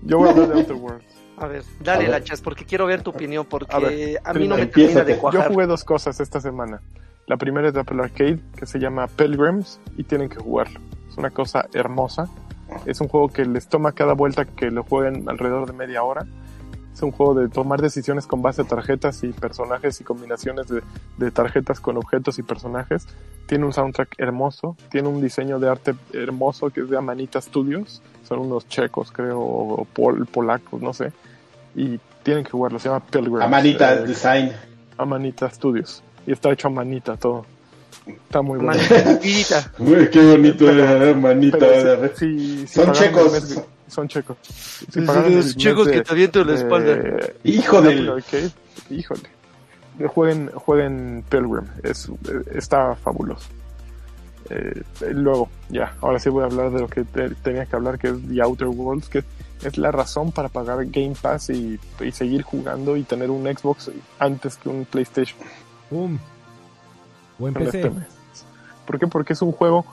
Yo 0.03 0.19
voy 0.19 0.29
a 0.29 0.31
hablar 0.31 0.47
de 0.49 0.53
Outer 0.55 0.75
Worlds. 0.75 1.05
A 1.37 1.47
ver, 1.47 1.63
dale, 1.81 2.05
A. 2.05 2.09
Lanchas, 2.11 2.39
porque 2.41 2.63
quiero 2.65 2.85
ver 2.85 3.01
tu 3.01 3.09
opinión, 3.09 3.45
porque 3.49 3.75
A 3.75 3.79
ver, 3.79 4.21
a 4.23 4.33
mí 4.33 4.47
no 4.47 4.55
me 4.55 4.67
termina 4.67 5.03
de 5.03 5.15
Yo 5.15 5.19
cuajar. 5.19 5.47
jugué 5.51 5.65
dos 5.67 5.83
cosas 5.83 6.19
esta 6.21 6.39
semana. 6.39 6.81
La 7.27 7.35
primera 7.37 7.67
es 7.67 7.73
de 7.73 7.79
Apple 7.81 8.01
Arcade, 8.01 8.39
que 8.55 8.65
se 8.65 8.79
llama 8.79 9.07
Pilgrims, 9.07 9.79
y 9.97 10.03
tienen 10.03 10.29
que 10.29 10.37
jugarlo. 10.37 10.79
Es 11.15 11.17
una 11.19 11.29
cosa 11.29 11.67
hermosa. 11.73 12.27
Es 12.85 12.99
un 12.99 13.07
juego 13.07 13.29
que 13.29 13.45
les 13.45 13.67
toma 13.69 13.93
cada 13.93 14.11
vuelta 14.11 14.43
que 14.43 14.69
lo 14.69 14.83
jueguen 14.83 15.29
alrededor 15.29 15.65
de 15.65 15.71
media 15.71 16.03
hora. 16.03 16.25
Es 16.93 17.01
un 17.01 17.11
juego 17.11 17.33
de 17.35 17.47
tomar 17.47 17.81
decisiones 17.81 18.27
con 18.27 18.41
base 18.41 18.63
a 18.63 18.65
tarjetas 18.65 19.23
y 19.23 19.29
personajes 19.29 20.01
y 20.01 20.03
combinaciones 20.03 20.67
de, 20.67 20.81
de 21.17 21.31
tarjetas 21.31 21.79
con 21.79 21.95
objetos 21.95 22.37
y 22.37 22.43
personajes. 22.43 23.07
Tiene 23.45 23.63
un 23.65 23.71
soundtrack 23.71 24.15
hermoso, 24.17 24.75
tiene 24.91 25.07
un 25.07 25.21
diseño 25.21 25.57
de 25.57 25.69
arte 25.69 25.95
hermoso 26.11 26.69
que 26.69 26.81
es 26.81 26.89
de 26.89 26.97
Amanita 26.97 27.39
Studios. 27.39 28.01
Son 28.27 28.39
unos 28.39 28.67
checos, 28.67 29.13
creo, 29.13 29.39
o 29.39 29.85
pol- 29.85 30.25
polacos, 30.25 30.81
no 30.81 30.91
sé. 30.93 31.13
Y 31.75 31.97
tienen 32.23 32.43
que 32.43 32.51
jugarlo, 32.51 32.77
se 32.77 32.89
llama. 32.89 33.05
Amanita 33.45 33.93
Eh, 33.93 34.03
Design. 34.05 34.51
Amanita 34.97 35.49
Studios. 35.49 36.03
Y 36.27 36.33
está 36.33 36.51
hecho 36.51 36.67
a 36.67 36.71
manita 36.71 37.15
todo. 37.15 37.45
Está 38.07 38.41
muy 38.41 38.59
bueno. 38.59 38.81
Manita. 38.81 39.71
Uy, 39.79 40.09
qué 40.09 40.23
bonito 40.31 40.69
era, 40.69 41.09
Amanita. 41.11 41.57
Pero 41.57 42.15
si 42.15 42.67
Son 42.67 42.91
checos. 42.93 43.31
mes- 43.31 43.61
son 43.87 44.07
checos. 44.07 44.37
Si 44.91 45.01
los 45.01 45.55
checos 45.57 45.87
de- 45.87 45.93
que 45.93 46.01
te 46.01 46.11
avientan 46.11 46.47
la 46.47 46.55
espalda. 46.55 46.97
Hijo 47.43 47.81
de 47.81 48.09
Arcade, 48.09 48.51
híjole. 48.89 49.21
Jueguen, 50.07 50.51
jueguen 50.53 51.23
Pilgrim. 51.29 51.65
Es, 51.83 52.09
está 52.53 52.95
fabuloso. 52.95 53.47
Eh, 54.49 54.83
luego, 55.13 55.49
ya, 55.69 55.95
ahora 56.01 56.19
sí 56.19 56.29
voy 56.29 56.43
a 56.43 56.45
hablar 56.45 56.69
de 56.71 56.81
lo 56.81 56.87
que 56.87 57.03
te- 57.03 57.29
tenía 57.35 57.65
que 57.65 57.75
hablar, 57.75 57.97
que 57.97 58.09
es 58.09 58.15
The 58.29 58.41
Outer 58.41 58.67
Worlds, 58.67 59.09
que 59.09 59.23
es 59.63 59.77
la 59.77 59.91
razón 59.91 60.31
para 60.31 60.49
pagar 60.49 60.85
Game 60.85 61.15
Pass 61.19 61.49
y, 61.49 61.79
y 62.01 62.11
seguir 62.11 62.43
jugando 62.43 62.95
y 62.97 63.03
tener 63.03 63.31
un 63.31 63.45
Xbox 63.45 63.89
antes 64.19 64.57
que 64.57 64.69
un 64.69 64.85
PlayStation. 64.85 65.39
Pum. 65.89 66.19
O 67.39 67.47
en. 67.47 67.53
¿Por 68.85 68.99
qué? 68.99 69.07
Porque 69.07 69.33
es 69.33 69.41
un 69.41 69.51
juego. 69.51 69.85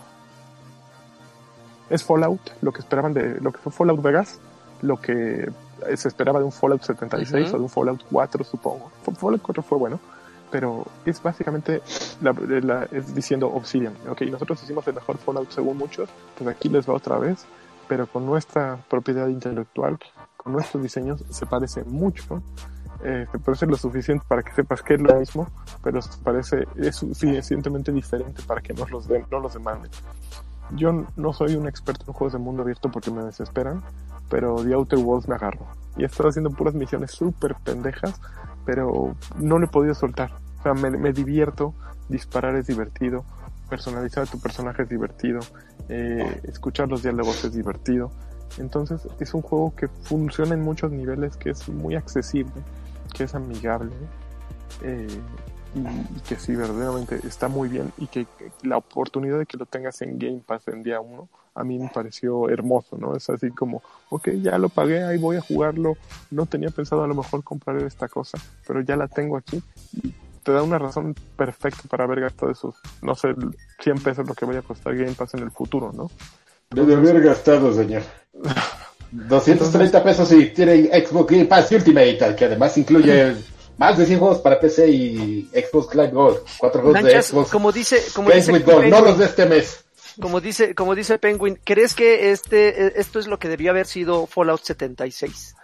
Es 1.91 2.05
Fallout, 2.05 2.41
lo 2.63 2.73
que 2.73 2.81
esperaban 2.81 3.13
de. 3.13 3.41
Lo 3.41 3.53
que 3.53 3.59
fue 3.59 3.73
Fallout 3.73 4.01
Vegas, 4.03 4.39
lo 4.81 5.01
que 5.01 5.51
se 5.97 6.09
esperaba 6.09 6.39
de 6.39 6.45
un 6.45 6.53
Fallout 6.53 6.83
76 6.83 7.47
Ujú. 7.49 7.55
o 7.55 7.59
de 7.59 7.63
un 7.65 7.69
Fallout 7.71 8.03
4, 8.11 8.45
supongo. 8.45 8.91
Fa- 9.03 9.13
Fallout 9.13 9.43
4 9.43 9.63
fue 9.63 9.79
bueno, 9.79 10.01
pero 10.51 10.87
es 11.05 11.23
básicamente 11.23 11.83
la, 12.23 12.33
la- 12.33 12.89
es 12.93 13.15
diciendo 13.15 13.49
Obsidian. 13.53 13.95
Ok, 14.09 14.23
nosotros 14.23 14.63
hicimos 14.63 14.87
el 14.89 14.95
mejor 14.95 15.19
Fallout 15.19 15.51
según 15.51 15.77
muchos, 15.77 16.09
pues 16.39 16.49
aquí 16.49 16.69
les 16.69 16.89
va 16.89 16.95
otra 16.95 17.19
vez, 17.19 17.45
pero 17.89 18.07
con 18.07 18.25
nuestra 18.25 18.79
propiedad 18.89 19.29
intelectual, 19.29 19.99
con 20.37 20.53
nuestros 20.53 20.83
diseños, 20.83 21.23
se 21.31 21.45
parece 21.47 21.83
mucho. 21.85 22.43
Eh, 23.05 23.27
te 23.31 23.39
parece 23.39 23.67
lo 23.67 23.77
suficiente 23.77 24.25
para 24.29 24.43
que 24.43 24.53
sepas 24.53 24.83
que 24.83 24.95
es 24.95 25.01
lo 25.01 25.19
mismo, 25.19 25.49
pero 25.83 26.01
parece, 26.23 26.67
es 26.77 26.97
suficientemente 26.97 27.91
diferente 27.91 28.43
para 28.47 28.61
que 28.61 28.73
nos 28.75 28.91
los 28.91 29.09
den, 29.09 29.27
no 29.31 29.41
los 29.41 29.55
demanden. 29.55 29.91
Yo 30.71 31.05
no 31.17 31.33
soy 31.33 31.57
un 31.57 31.67
experto 31.67 32.05
en 32.07 32.13
juegos 32.13 32.33
de 32.33 32.39
mundo 32.39 32.63
abierto 32.63 32.91
porque 32.91 33.11
me 33.11 33.23
desesperan, 33.25 33.83
pero 34.29 34.57
The 34.63 34.73
Outer 34.75 34.99
Worlds 35.01 35.29
me 35.29 35.35
agarro. 35.35 35.67
Y 35.97 36.03
he 36.03 36.07
estado 36.07 36.29
haciendo 36.29 36.51
puras 36.51 36.75
misiones 36.75 37.11
súper 37.11 37.57
pendejas, 37.57 38.21
pero 38.65 39.15
no 39.37 39.59
le 39.59 39.67
he 39.67 39.69
podido 39.69 39.95
soltar. 39.95 40.33
O 40.61 40.63
sea, 40.63 40.75
me, 40.75 40.91
me 40.91 41.13
divierto, 41.13 41.75
disparar 42.09 42.55
es 42.57 42.67
divertido, 42.69 43.25
personalizar 43.69 44.25
a 44.25 44.27
tu 44.27 44.39
personaje 44.39 44.83
es 44.83 44.89
divertido, 44.89 45.41
eh, 45.89 46.41
escuchar 46.45 46.89
los 46.89 47.03
diálogos 47.03 47.45
es 47.45 47.53
divertido. 47.53 48.13
Entonces 48.59 49.09
es 49.19 49.35
un 49.35 49.43
juego 49.43 49.75
que 49.75 49.89
funciona 49.89 50.55
en 50.55 50.61
muchos 50.61 50.93
niveles, 50.93 51.37
que 51.37 51.51
es 51.51 51.69
muy 51.69 51.95
accesible, 51.95 52.53
que 53.13 53.25
es 53.25 53.35
amigable 53.35 53.93
eh, 54.83 55.07
y, 55.75 55.81
y 55.81 56.21
que 56.29 56.37
sí, 56.37 56.55
verdaderamente 56.55 57.21
está 57.27 57.49
muy 57.49 57.69
bien 57.69 57.93
y 57.99 58.07
que, 58.07 58.27
que 58.39 58.51
la 58.63 58.77
oportunidad 58.77 59.39
de 59.39 59.47
que 59.47 59.57
lo 59.57 59.67
tengas 59.67 60.03
en 60.03 60.19
Game 60.19 60.43
Pass 60.47 60.69
en 60.69 60.83
día 60.83 61.01
uno 61.01 61.29
a 61.55 61.65
mí 61.65 61.79
me 61.79 61.89
pareció 61.89 62.49
hermoso, 62.49 62.97
¿no? 62.97 63.15
Es 63.15 63.29
así 63.29 63.51
como, 63.51 63.83
ok, 64.09 64.31
ya 64.41 64.59
lo 64.59 64.69
pagué, 64.69 65.05
ahí 65.05 65.19
voy 65.19 65.37
a 65.37 65.41
jugarlo, 65.41 65.97
no 66.31 66.47
tenía 66.47 66.71
pensado 66.71 67.05
a 67.05 67.07
lo 67.07 67.15
mejor 67.15 67.45
comprar 67.45 67.77
esta 67.83 68.09
cosa, 68.09 68.39
pero 68.67 68.81
ya 68.81 68.97
la 68.97 69.09
tengo 69.09 69.37
aquí 69.37 69.63
y 70.03 70.15
te 70.43 70.53
da 70.53 70.63
una 70.63 70.79
razón 70.79 71.15
perfecta 71.37 71.83
para 71.89 72.05
haber 72.05 72.21
gastado 72.21 72.51
esos, 72.53 72.75
no 73.03 73.15
sé, 73.15 73.35
100 73.81 73.99
pesos 74.03 74.27
lo 74.27 74.35
que 74.35 74.47
vaya 74.47 74.61
a 74.61 74.63
costar 74.63 74.97
Game 74.97 75.13
Pass 75.13 75.35
en 75.35 75.41
el 75.41 75.51
futuro, 75.51 75.93
¿no? 75.93 76.11
Debe 76.71 76.95
haber 76.95 77.21
gastado, 77.21 77.73
señor. 77.73 78.03
230 79.13 80.03
pesos 80.03 80.33
y 80.33 80.47
tiene 80.47 80.89
Xbox 81.07 81.31
Game 81.31 81.45
Pass 81.45 81.71
Ultimate, 81.71 82.35
que 82.37 82.45
además 82.47 82.77
incluye 82.79 83.35
más 83.79 83.99
de 83.99 84.07
100 84.07 84.19
juegos 84.19 84.39
para 84.39 84.59
PC 84.59 84.89
y 84.89 85.51
Xbox 85.53 85.95
Live 85.95 86.11
Gold. 86.11 86.39
Cuatro 86.59 86.83
juegos 86.83 87.03
de 87.05 87.23
Xbox 87.23 87.51
como 87.51 87.73
dice, 87.73 88.03
como 88.15 88.31
dice 88.31 88.53
Gold, 88.53 88.67
no 88.67 88.81
Penguin, 88.81 89.05
los 89.05 89.19
de 89.19 89.25
este 89.27 89.47
mes. 89.47 89.85
como 90.21 90.41
dice, 90.41 90.75
como 90.75 90.95
dice 90.95 91.19
Penguin, 91.19 91.59
¿crees 91.63 91.95
que 91.95 92.33
este, 92.33 92.99
esto 92.99 93.19
es 93.19 93.27
lo 93.27 93.39
que 93.39 93.49
debió 93.49 93.71
haber 93.71 93.87
sido 93.87 94.27
Fallout 94.27 94.63
76? 94.63 95.57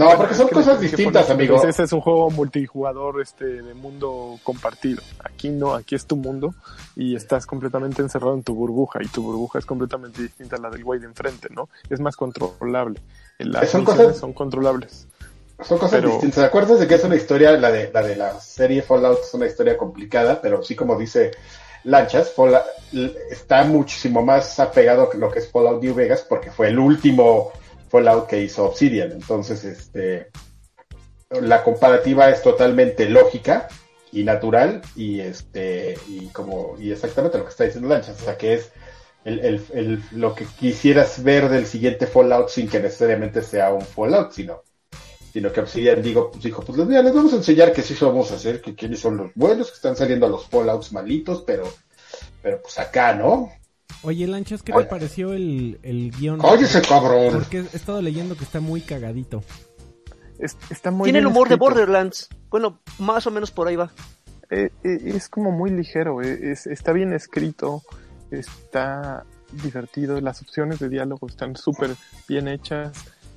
No, 0.00 0.16
porque 0.16 0.34
son 0.34 0.48
cosas 0.48 0.80
distintas, 0.80 1.26
pones- 1.26 1.30
amigo. 1.30 1.62
Ese 1.64 1.82
es 1.84 1.92
un 1.92 2.00
juego 2.00 2.30
multijugador 2.30 3.20
este, 3.20 3.44
de 3.62 3.74
mundo 3.74 4.38
compartido. 4.42 5.02
Aquí 5.24 5.48
no, 5.50 5.74
aquí 5.74 5.94
es 5.94 6.06
tu 6.06 6.16
mundo 6.16 6.54
y 6.96 7.14
estás 7.16 7.46
completamente 7.46 8.02
encerrado 8.02 8.34
en 8.34 8.42
tu 8.42 8.54
burbuja 8.54 9.00
y 9.02 9.06
tu 9.08 9.22
burbuja 9.22 9.58
es 9.58 9.66
completamente 9.66 10.22
distinta 10.22 10.56
a 10.56 10.60
la 10.60 10.70
del 10.70 10.82
güey 10.84 11.00
de 11.00 11.06
enfrente, 11.06 11.48
¿no? 11.50 11.68
Es 11.88 12.00
más 12.00 12.16
controlable. 12.16 13.00
Las 13.38 13.70
Son 13.70 13.84
cosas- 13.84 14.16
son 14.18 14.32
controlables. 14.32 15.06
Son 15.62 15.76
cosas 15.78 16.00
Pero- 16.00 16.08
distintas. 16.12 16.36
¿Te 16.40 16.44
acuerdas 16.46 16.80
de 16.80 16.86
que 16.88 16.94
es 16.94 17.04
una 17.04 17.16
historia, 17.16 17.52
la 17.52 17.70
de, 17.70 17.90
la 17.92 18.02
de 18.02 18.16
la 18.16 18.40
serie 18.40 18.82
Fallout 18.82 19.18
es 19.22 19.34
una 19.34 19.46
historia 19.46 19.76
complicada, 19.76 20.40
pero 20.40 20.62
sí 20.62 20.74
como 20.74 20.96
dice 20.96 21.32
Lanchas, 21.84 22.32
Fallout 22.32 22.62
está 23.30 23.64
muchísimo 23.64 24.22
más 24.24 24.58
apegado 24.60 25.08
que 25.10 25.18
lo 25.18 25.30
que 25.30 25.38
es 25.40 25.50
Fallout 25.50 25.82
New 25.82 25.94
Vegas 25.94 26.24
porque 26.28 26.50
fue 26.50 26.68
el 26.68 26.78
último 26.78 27.52
Fallout 27.90 28.26
que 28.28 28.42
hizo 28.42 28.64
Obsidian. 28.66 29.12
Entonces, 29.12 29.64
este, 29.64 30.30
la 31.30 31.62
comparativa 31.62 32.28
es 32.30 32.42
totalmente 32.42 33.08
lógica 33.08 33.68
y 34.12 34.24
natural 34.24 34.82
y 34.96 35.20
este, 35.20 35.94
y 36.08 36.26
como, 36.28 36.76
y 36.78 36.90
exactamente 36.90 37.38
lo 37.38 37.44
que 37.44 37.50
está 37.50 37.64
diciendo 37.64 37.88
Lanchas, 37.88 38.20
o 38.20 38.24
sea 38.24 38.36
que 38.36 38.54
es 38.54 38.72
el, 39.24 39.38
el, 39.40 39.64
el- 39.74 40.02
lo 40.12 40.34
que 40.34 40.46
quisieras 40.46 41.22
ver 41.22 41.48
del 41.48 41.66
siguiente 41.66 42.06
Fallout 42.06 42.48
sin 42.48 42.68
que 42.68 42.80
necesariamente 42.80 43.42
sea 43.42 43.72
un 43.72 43.82
Fallout, 43.82 44.32
sino 44.32 44.62
sino 45.32 45.52
que 45.52 45.60
Obsidian 45.60 46.02
digo, 46.02 46.30
pues 46.30 46.44
dijo, 46.44 46.62
pues 46.62 46.78
mira, 46.78 47.02
les 47.02 47.14
vamos 47.14 47.32
a 47.34 47.36
enseñar 47.36 47.72
que 47.72 47.82
sí 47.82 47.96
vamos 48.00 48.32
a 48.32 48.36
hacer, 48.36 48.60
que 48.62 48.74
quiénes 48.74 49.00
son 49.00 49.16
los 49.16 49.32
buenos, 49.34 49.68
que 49.70 49.76
están 49.76 49.96
saliendo 49.96 50.28
los 50.28 50.46
Fallouts 50.48 50.92
malitos, 50.92 51.42
pero, 51.46 51.64
pero 52.42 52.62
pues 52.62 52.78
acá, 52.78 53.14
¿no? 53.14 53.52
Oye, 54.02 54.26
Lanchas, 54.26 54.62
¿qué 54.62 54.72
Oye. 54.72 54.84
te 54.84 54.90
pareció 54.90 55.32
el, 55.32 55.78
el 55.82 56.10
guion? 56.10 56.40
Óyese, 56.42 56.82
cabrón. 56.82 57.32
Porque 57.32 57.58
he 57.72 57.76
estado 57.76 58.00
leyendo 58.02 58.36
que 58.36 58.44
está 58.44 58.60
muy 58.60 58.80
cagadito. 58.80 59.42
Es- 60.38 60.56
está 60.70 60.90
muy 60.90 61.04
Tiene 61.04 61.18
el 61.18 61.26
humor 61.26 61.48
de 61.48 61.54
escrito. 61.54 61.64
Borderlands. 61.74 62.28
Bueno, 62.48 62.80
más 62.98 63.26
o 63.26 63.30
menos 63.30 63.50
por 63.50 63.68
ahí 63.68 63.76
va. 63.76 63.90
Eh, 64.50 64.70
eh, 64.82 64.98
es 65.04 65.28
como 65.28 65.52
muy 65.52 65.70
ligero, 65.70 66.22
eh, 66.22 66.50
es, 66.52 66.66
está 66.66 66.92
bien 66.92 67.12
escrito, 67.12 67.82
está 68.30 69.24
divertido, 69.62 70.20
las 70.20 70.42
opciones 70.42 70.78
de 70.78 70.88
diálogo 70.88 71.26
están 71.28 71.56
súper 71.56 71.90
bien 72.28 72.48
hechas. 72.48 72.92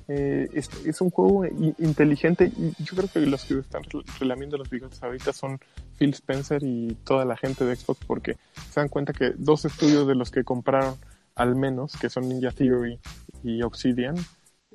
Eh, 0.08 0.48
es, 0.52 0.68
es, 0.84 1.00
un 1.00 1.10
juego 1.10 1.46
i- 1.46 1.74
inteligente 1.78 2.52
y 2.56 2.74
yo 2.82 2.94
creo 2.96 3.08
que 3.12 3.20
los 3.20 3.44
que 3.44 3.58
están 3.60 3.82
rel- 3.84 4.04
relamiendo 4.18 4.58
los 4.58 4.68
bigotes 4.68 5.02
ahorita 5.02 5.32
son 5.32 5.58
Phil 5.98 6.10
Spencer 6.14 6.62
y 6.62 6.94
toda 7.04 7.24
la 7.24 7.36
gente 7.36 7.64
de 7.64 7.76
Xbox 7.76 8.00
porque 8.06 8.36
se 8.70 8.80
dan 8.80 8.88
cuenta 8.88 9.12
que 9.12 9.32
dos 9.36 9.64
estudios 9.64 10.06
de 10.06 10.14
los 10.14 10.30
que 10.30 10.44
compraron 10.44 10.96
al 11.34 11.56
menos, 11.56 11.96
que 11.96 12.08
son 12.10 12.28
Ninja 12.28 12.50
Theory 12.52 12.98
y 13.42 13.62
Obsidian, 13.62 14.14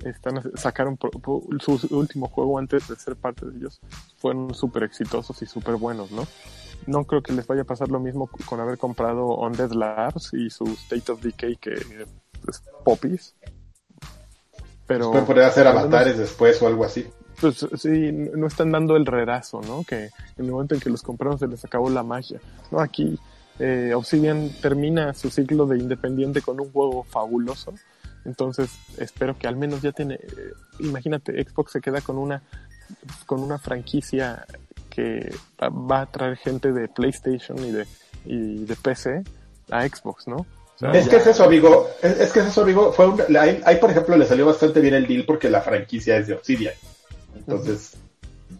están, 0.04 0.40
sacaron 0.56 0.96
pro- 0.96 1.10
pro- 1.10 1.42
su 1.60 1.78
último 1.90 2.28
juego 2.28 2.58
antes 2.58 2.88
de 2.88 2.96
ser 2.96 3.16
parte 3.16 3.46
de 3.46 3.56
ellos, 3.58 3.80
fueron 4.18 4.54
súper 4.54 4.82
exitosos 4.84 5.40
y 5.42 5.46
súper 5.46 5.76
buenos, 5.76 6.10
¿no? 6.10 6.26
No 6.86 7.04
creo 7.04 7.22
que 7.22 7.32
les 7.34 7.46
vaya 7.46 7.62
a 7.62 7.64
pasar 7.66 7.88
lo 7.88 8.00
mismo 8.00 8.28
con 8.46 8.60
haber 8.60 8.78
comprado 8.78 9.36
Undead 9.36 9.72
Labs 9.72 10.32
y 10.32 10.48
su 10.48 10.64
State 10.64 11.12
of 11.12 11.22
Decay 11.22 11.56
que 11.56 11.74
es 11.74 12.62
Poppies. 12.84 13.34
Pero 14.86 15.10
Pueden 15.10 15.26
poner 15.26 15.44
a 15.44 15.48
hacer 15.48 15.66
avatares 15.66 16.18
después 16.18 16.60
o 16.62 16.66
algo 16.66 16.84
así. 16.84 17.06
Pues 17.40 17.66
sí, 17.76 18.10
no 18.12 18.46
están 18.46 18.70
dando 18.72 18.96
el 18.96 19.06
redazo, 19.06 19.60
¿no? 19.62 19.84
Que 19.84 20.04
en 20.04 20.44
el 20.44 20.50
momento 20.50 20.74
en 20.74 20.80
que 20.80 20.90
los 20.90 21.02
compraron 21.02 21.38
se 21.38 21.46
les 21.46 21.64
acabó 21.64 21.88
la 21.90 22.02
magia. 22.02 22.40
No, 22.70 22.80
aquí 22.80 23.18
eh, 23.58 23.92
Obsidian 23.94 24.50
termina 24.60 25.12
su 25.14 25.30
ciclo 25.30 25.66
de 25.66 25.78
independiente 25.78 26.42
con 26.42 26.60
un 26.60 26.70
juego 26.72 27.04
fabuloso. 27.04 27.74
Entonces 28.24 28.70
espero 28.98 29.36
que 29.38 29.46
al 29.48 29.56
menos 29.56 29.80
ya 29.82 29.92
tiene, 29.92 30.14
eh, 30.14 30.52
imagínate, 30.80 31.42
Xbox 31.44 31.72
se 31.72 31.80
queda 31.80 32.00
con 32.00 32.18
una 32.18 32.42
con 33.26 33.40
una 33.40 33.56
franquicia 33.58 34.44
que 34.90 35.32
va- 35.62 36.00
a 36.00 36.06
traer 36.06 36.36
gente 36.36 36.72
de 36.72 36.88
PlayStation 36.88 37.56
y 37.64 37.70
de 37.70 37.86
y 38.26 38.64
de 38.64 38.76
PC 38.76 39.22
a 39.70 39.86
Xbox, 39.88 40.26
¿no? 40.28 40.44
Es 40.92 41.04
ya- 41.04 41.10
que 41.10 41.16
es 41.16 41.26
eso, 41.28 41.44
amigo. 41.44 41.88
Es, 42.02 42.18
es 42.20 42.32
que 42.32 42.40
es 42.40 42.46
eso, 42.46 42.62
amigo. 42.62 42.92
Fue 42.92 43.06
un, 43.06 43.20
ahí, 43.38 43.60
ahí, 43.64 43.76
por 43.76 43.90
ejemplo, 43.90 44.16
le 44.16 44.26
salió 44.26 44.46
bastante 44.46 44.80
bien 44.80 44.94
el 44.94 45.06
deal 45.06 45.24
porque 45.26 45.48
la 45.48 45.60
franquicia 45.60 46.16
es 46.16 46.26
de 46.26 46.34
Obsidian. 46.34 46.74
Entonces, 47.34 47.96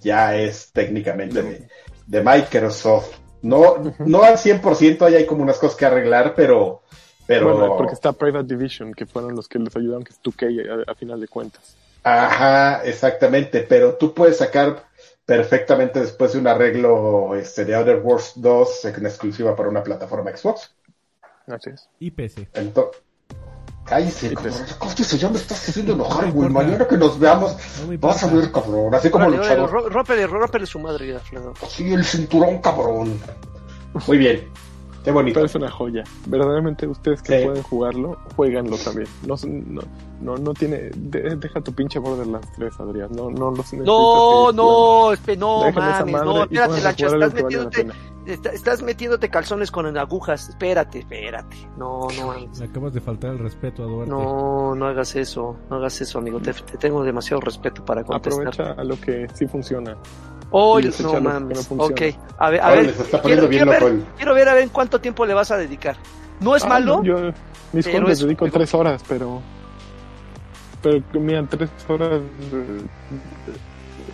ya 0.01 0.37
es 0.37 0.73
técnicamente 0.73 1.43
de, 1.43 1.69
de 2.07 2.23
Microsoft. 2.23 3.17
No, 3.43 3.77
no 4.01 4.23
al 4.23 4.37
100%, 4.37 5.03
ahí 5.03 5.15
hay 5.15 5.27
como 5.27 5.43
unas 5.43 5.59
cosas 5.59 5.77
que 5.77 5.87
arreglar, 5.87 6.35
pero... 6.35 6.83
pero 7.27 7.57
Bueno, 7.57 7.77
porque 7.77 7.95
está 7.95 8.13
Private 8.13 8.55
Division, 8.55 8.93
que 8.93 9.07
fueron 9.07 9.35
los 9.35 9.49
que 9.49 9.59
les 9.59 9.75
ayudaron, 9.75 10.05
que 10.05 10.13
es 10.13 10.21
2K 10.23 10.87
a, 10.87 10.93
a 10.93 10.95
final 10.95 11.21
de 11.21 11.29
cuentas. 11.29 11.77
Ajá, 12.03 12.85
exactamente. 12.85 13.61
Pero 13.69 13.95
tú 13.95 14.15
puedes 14.15 14.39
sacar 14.39 14.85
perfectamente 15.25 16.01
después 16.01 16.33
de 16.33 16.39
un 16.39 16.47
arreglo 16.49 17.35
este, 17.37 17.65
de 17.65 17.75
Outer 17.75 18.01
Worlds 18.03 18.33
2 18.37 18.85
en 18.87 19.07
exclusiva 19.07 19.55
para 19.55 19.69
una 19.69 19.83
plataforma 19.83 20.37
Xbox. 20.37 20.75
Así 21.47 21.71
es. 21.71 21.89
Y 21.99 22.11
PC. 22.11 22.49
Entonces, 22.55 23.01
cállese, 23.91 24.29
Sí, 24.31 24.35
cabrón. 24.35 24.55
pues. 24.59 24.77
Cállese, 24.81 25.19
ya 25.19 25.29
me 25.29 25.37
estás 25.37 25.69
haciendo 25.69 25.93
enojar, 25.97 26.27
No 26.29 26.33
güey. 26.33 26.47
importa. 26.49 26.67
Mañana 26.69 26.89
que 26.89 26.97
nos 26.97 27.19
veamos, 27.19 27.57
No 27.87 27.99
vas 27.99 28.23
a 28.23 28.27
ver, 28.29 28.51
cabrón. 28.51 28.95
Así 28.95 29.11
como 29.11 29.27
Órale, 29.27 29.41
órale, 29.41 29.61
luchador. 29.61 29.85
ró- 29.85 29.93
rómpele, 29.93 30.27
rómpele 30.27 30.65
su 30.67 30.79
madre, 30.79 31.15
Alfredo. 31.15 31.53
Sí, 31.69 31.93
el 31.93 32.05
cinturón, 32.05 32.59
cabrón. 32.59 33.19
Muy 34.07 34.17
bien. 34.19 34.49
Qué 35.05 35.11
bonito. 35.11 35.35
Pero 35.35 35.47
es 35.47 35.55
una 35.55 35.71
joya. 35.71 36.05
Verdaderamente 36.27 36.87
ustedes 36.87 37.23
que 37.23 37.39
Sí. 37.41 37.45
pueden 37.47 37.63
jugarlo, 37.63 38.19
jueguenlo 38.37 38.77
también. 38.79 39.09
No, 39.27 39.35
no, 39.47 39.83
no, 40.21 40.37
no 40.37 40.53
tiene... 40.55 40.91
de- 40.95 41.37
deja 41.37 41.61
tu 41.61 41.73
pinche 41.73 41.99
Borderlands 41.99 42.51
3, 42.57 42.81
Adrián. 42.81 43.09
No, 43.13 43.31
no 43.31 43.51
los 43.51 43.73
No, 43.73 44.53
no, 44.53 45.13
espe- 45.13 45.37
no 45.37 45.61
mames, 45.73 46.13
madre 46.13 46.27
no, 46.27 46.43
espérate, 46.45 47.05
algo 47.05 47.25
estás 47.25 47.35
metiéndote, 47.35 47.87
está- 48.27 48.51
estás 48.51 48.83
metiéndote 48.83 49.29
calzones 49.31 49.71
con 49.71 49.97
agujas, 49.97 50.49
espérate, 50.51 51.01
espérate, 51.01 51.57
no, 51.77 52.07
no, 52.19 52.27
mames. 52.29 52.59
Le 52.59 52.67
acabas 52.67 52.93
de 52.93 53.01
faltar 53.01 53.31
el 53.33 53.39
respeto 53.39 53.83
a 53.83 53.87
Duarte. 53.87 54.11
no, 54.11 54.75
no 54.75 54.87
hagas 54.87 55.17
eso, 55.17 55.57
no 55.71 55.77
hagas 55.77 56.01
eso, 56.01 56.19
amigo, 56.19 56.39
te, 56.41 56.53
te 56.53 56.77
tengo 56.79 57.03
demasiado 57.03 57.41
respeto 57.41 57.85
para 57.85 58.05
contestar. 58.05 58.49
Aprovecha 58.49 58.81
a 58.81 58.85
lo 58.85 59.01
que 59.01 59.27
sí 59.35 59.47
funciona. 59.47 59.97
Oh, 60.53 60.81
no 60.81 61.13
no 61.13 61.21
mames, 61.21 61.67
funciona. 61.69 61.95
ok, 61.95 62.03
a 62.39 62.51
ver, 62.51 62.61
a 62.61 62.67
Ahora 62.69 62.81
ver, 62.83 62.95
quiero, 63.23 63.49
ver, 63.49 63.83
el... 63.85 64.05
quiero 64.17 64.35
ver 64.35 64.49
a 64.49 64.55
ver 64.55 64.63
en 64.65 64.69
cuánto 64.71 65.01
tiempo 65.01 65.25
le 65.25 65.33
vas 65.35 65.51
a 65.53 65.57
dedicar. 65.57 65.97
No 66.41 66.57
es 66.57 66.65
Ah, 66.65 66.69
malo, 66.69 66.97
no, 66.97 67.05
yo, 67.05 67.17
mis 67.73 67.85
pero 67.87 68.09
es 68.09 68.19
dedico 68.21 68.49
tres 68.51 68.75
horas, 68.75 69.05
pero... 69.09 69.41
Pero, 70.83 71.03
mira, 71.21 71.45
tres 71.49 71.69
horas... 71.89 72.21
eh, 72.53 72.81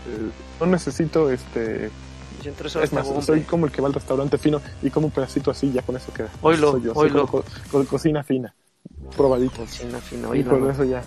eh, 0.09 0.31
no 0.61 0.67
necesito 0.67 1.31
este... 1.31 1.91
Y 2.45 2.49
en 2.49 2.55
tres 2.55 2.77
horas 2.77 2.89
Es 2.89 2.93
más, 2.93 3.07
soy 3.25 3.43
como 3.43 3.67
el 3.67 3.73
que 3.73 3.81
va 3.81 3.89
al 3.89 3.95
restaurante 3.95 4.37
fino 4.39 4.61
y 4.83 4.91
como 4.91 5.07
un 5.07 5.12
pedacito 5.12 5.51
así, 5.51 5.73
ya 5.73 5.83
con 5.83 5.97
eso 5.97 6.12
queda. 6.12 6.29
Oilo, 6.43 6.73
Soy 6.73 6.83
yo, 6.83 6.95
soy 6.95 7.09
oilo. 7.09 7.27
co- 7.27 7.45
co- 7.71 7.85
cocina 7.85 8.23
fina, 8.23 8.55
probadito. 9.17 9.57
Cocina 9.57 9.99
fina, 10.01 10.29
Y 10.37 10.43
con 10.45 10.69
eso 10.71 10.85
ya. 10.85 11.03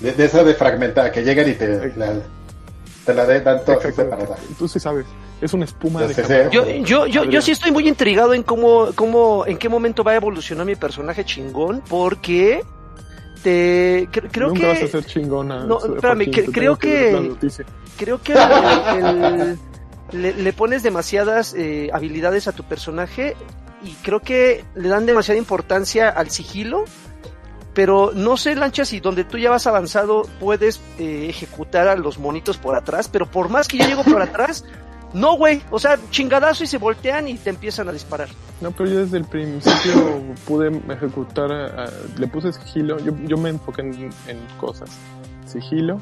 De, 0.00 0.12
de 0.12 0.24
esa 0.24 0.42
de 0.42 0.54
fragmentada, 0.54 1.12
que 1.12 1.22
llegan 1.22 1.48
y 1.48 1.52
te 1.54 1.92
la, 1.96 2.14
te 3.06 3.14
la 3.14 3.26
de- 3.26 3.40
dan 3.40 3.64
toda 3.64 3.80
separada. 3.80 4.16
Exactamente. 4.22 4.54
Tú 4.58 4.66
sí 4.68 4.80
sabes, 4.80 5.06
es 5.40 5.52
una 5.54 5.64
espuma 5.66 6.02
de 6.06 6.14
camarón. 6.14 6.50
Yo, 6.50 6.66
yo, 6.66 7.06
yo, 7.06 7.24
yo 7.24 7.40
sí 7.42 7.52
estoy 7.52 7.70
muy 7.70 7.86
intrigado 7.88 8.34
en 8.34 8.42
cómo, 8.42 8.88
cómo, 8.96 9.44
en 9.46 9.58
qué 9.58 9.68
momento 9.68 10.02
va 10.02 10.12
a 10.12 10.16
evolucionar 10.16 10.66
mi 10.66 10.74
personaje 10.74 11.24
chingón, 11.24 11.80
porque 11.88 12.64
te 13.42 14.08
cre- 14.10 14.28
creo 14.30 14.48
Nunca 14.48 14.60
que 14.60 14.66
vas 14.68 14.82
a 14.82 14.88
ser 14.88 15.04
chingona. 15.04 15.64
No, 15.64 15.78
espérame, 15.78 16.30
que- 16.30 16.44
creo 16.46 16.78
que- 16.78 17.34
creo 17.98 18.22
que 18.22 18.32
el- 18.32 19.24
el- 19.24 19.58
le, 20.12 20.32
le 20.34 20.52
pones 20.52 20.82
demasiadas 20.82 21.54
eh, 21.54 21.90
habilidades 21.92 22.46
a 22.48 22.52
tu 22.52 22.64
personaje 22.64 23.34
y 23.82 23.92
creo 24.02 24.20
que 24.20 24.64
le 24.74 24.88
dan 24.88 25.06
demasiada 25.06 25.38
importancia 25.38 26.08
al 26.08 26.30
sigilo. 26.30 26.84
Pero 27.74 28.12
no 28.14 28.36
sé, 28.36 28.54
Lancha, 28.54 28.84
si 28.84 29.00
donde 29.00 29.24
tú 29.24 29.38
ya 29.38 29.48
vas 29.48 29.66
avanzado 29.66 30.28
puedes 30.38 30.78
eh, 30.98 31.26
ejecutar 31.30 31.88
a 31.88 31.96
los 31.96 32.18
monitos 32.18 32.58
por 32.58 32.74
atrás, 32.76 33.08
pero 33.10 33.24
por 33.24 33.48
más 33.48 33.66
que 33.66 33.78
yo 33.78 33.86
llego 33.86 34.04
por 34.04 34.20
atrás, 34.22 34.66
no, 35.14 35.36
güey. 35.36 35.62
O 35.70 35.78
sea, 35.78 35.98
chingadazo 36.10 36.64
y 36.64 36.66
se 36.66 36.78
voltean 36.78 37.28
y 37.28 37.34
te 37.34 37.50
empiezan 37.50 37.88
a 37.88 37.92
disparar. 37.92 38.28
No, 38.60 38.70
pero 38.70 38.88
yo 38.90 38.98
desde 39.00 39.18
el 39.18 39.24
principio 39.24 40.20
pude 40.46 40.70
ejecutar, 40.92 41.52
a- 41.52 41.84
a- 41.84 41.90
le 42.18 42.26
puse 42.28 42.52
sigilo, 42.52 42.98
yo, 43.00 43.12
yo 43.26 43.36
me 43.36 43.50
enfoqué 43.50 43.82
en, 43.82 43.94
en 44.28 44.38
cosas, 44.60 44.90
sigilo, 45.46 45.98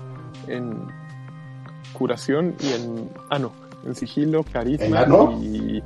en 0.47 0.77
curación 1.93 2.55
y 2.61 2.73
en, 2.73 3.11
ah 3.31 3.39
no, 3.39 3.53
en 3.85 3.95
sigilo, 3.95 4.45
carisma 4.45 5.07
y, 5.41 5.83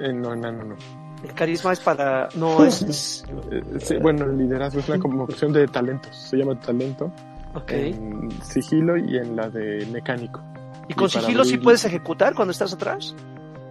en, 0.00 0.20
no, 0.22 0.32
enano 0.34 0.64
no. 0.64 0.76
El 1.24 1.32
carisma 1.32 1.72
es 1.72 1.80
para... 1.80 2.28
No, 2.34 2.62
es... 2.66 2.82
es- 2.82 3.24
Eh, 3.50 3.62
sí, 3.80 3.96
bueno, 3.96 4.26
el 4.26 4.36
liderazgo 4.38 4.80
es 4.80 4.88
una 4.88 4.98
como 4.98 5.24
opción 5.24 5.52
de 5.52 5.66
talentos, 5.66 6.14
se 6.14 6.36
llama 6.36 6.58
talento, 6.60 7.10
ok. 7.54 7.72
en 7.72 8.28
sigilo 8.42 8.96
y 8.96 9.16
en 9.16 9.34
la 9.36 9.48
de 9.48 9.86
mecánico. 9.90 10.40
¿Y 10.88 10.94
con 10.94 11.08
sigilo 11.10 11.44
sí 11.44 11.58
puedes 11.58 11.84
ejecutar 11.84 12.34
cuando 12.34 12.52
estás 12.52 12.72
atrás? 12.72 13.14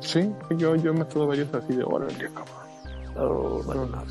Sí, 0.01 0.29
yo, 0.57 0.75
yo 0.75 0.93
me 0.93 1.01
estuve 1.01 1.25
varios 1.25 1.53
así 1.53 1.73
de, 1.75 1.83
órale, 1.83 2.13
cabrón. 2.13 2.65
Oh, 3.17 3.61
bueno, 3.65 3.85
No, 3.85 4.01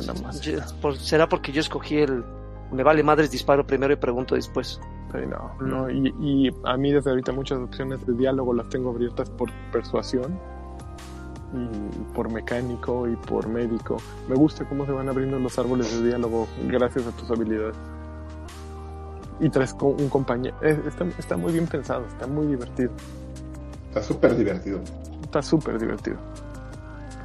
en 0.00 0.06
la 0.06 0.14
mano. 0.14 0.40
yo- 0.40 0.60
por- 0.80 0.96
será 0.96 1.28
porque 1.28 1.50
yo 1.52 1.60
escogí 1.60 1.96
el... 1.98 2.24
Me 2.70 2.82
vale 2.82 3.02
madres, 3.02 3.30
disparo 3.30 3.66
primero 3.66 3.92
y 3.92 3.96
pregunto 3.96 4.34
después. 4.36 4.80
Sí, 5.12 5.18
no, 5.28 5.54
no, 5.64 5.90
y, 5.90 6.08
y 6.20 6.50
a 6.64 6.76
mí 6.76 6.90
desde 6.92 7.10
ahorita 7.10 7.32
muchas 7.32 7.58
opciones 7.58 8.04
de 8.06 8.14
diálogo 8.14 8.52
las 8.54 8.68
tengo 8.68 8.90
abiertas 8.90 9.28
por 9.30 9.50
persuasión 9.72 10.38
y 11.52 12.14
por 12.14 12.30
mecánico 12.32 13.08
y 13.08 13.14
por 13.16 13.48
médico. 13.48 13.96
Me 14.28 14.34
gusta 14.34 14.64
cómo 14.68 14.86
se 14.86 14.92
van 14.92 15.08
abriendo 15.08 15.38
los 15.38 15.56
árboles 15.58 15.92
de 16.00 16.08
diálogo 16.08 16.48
gracias 16.66 17.06
a 17.06 17.10
tus 17.12 17.30
habilidades. 17.30 17.76
Y 19.40 19.48
traes 19.50 19.74
un 19.80 20.08
compañero. 20.08 20.56
Está, 20.62 21.04
está 21.18 21.36
muy 21.36 21.52
bien 21.52 21.66
pensado, 21.66 22.04
está 22.06 22.26
muy 22.26 22.46
divertido. 22.46 22.90
Está 23.88 24.02
súper 24.02 24.36
divertido. 24.36 24.80
Está 25.22 25.42
súper 25.42 25.78
divertido. 25.78 26.16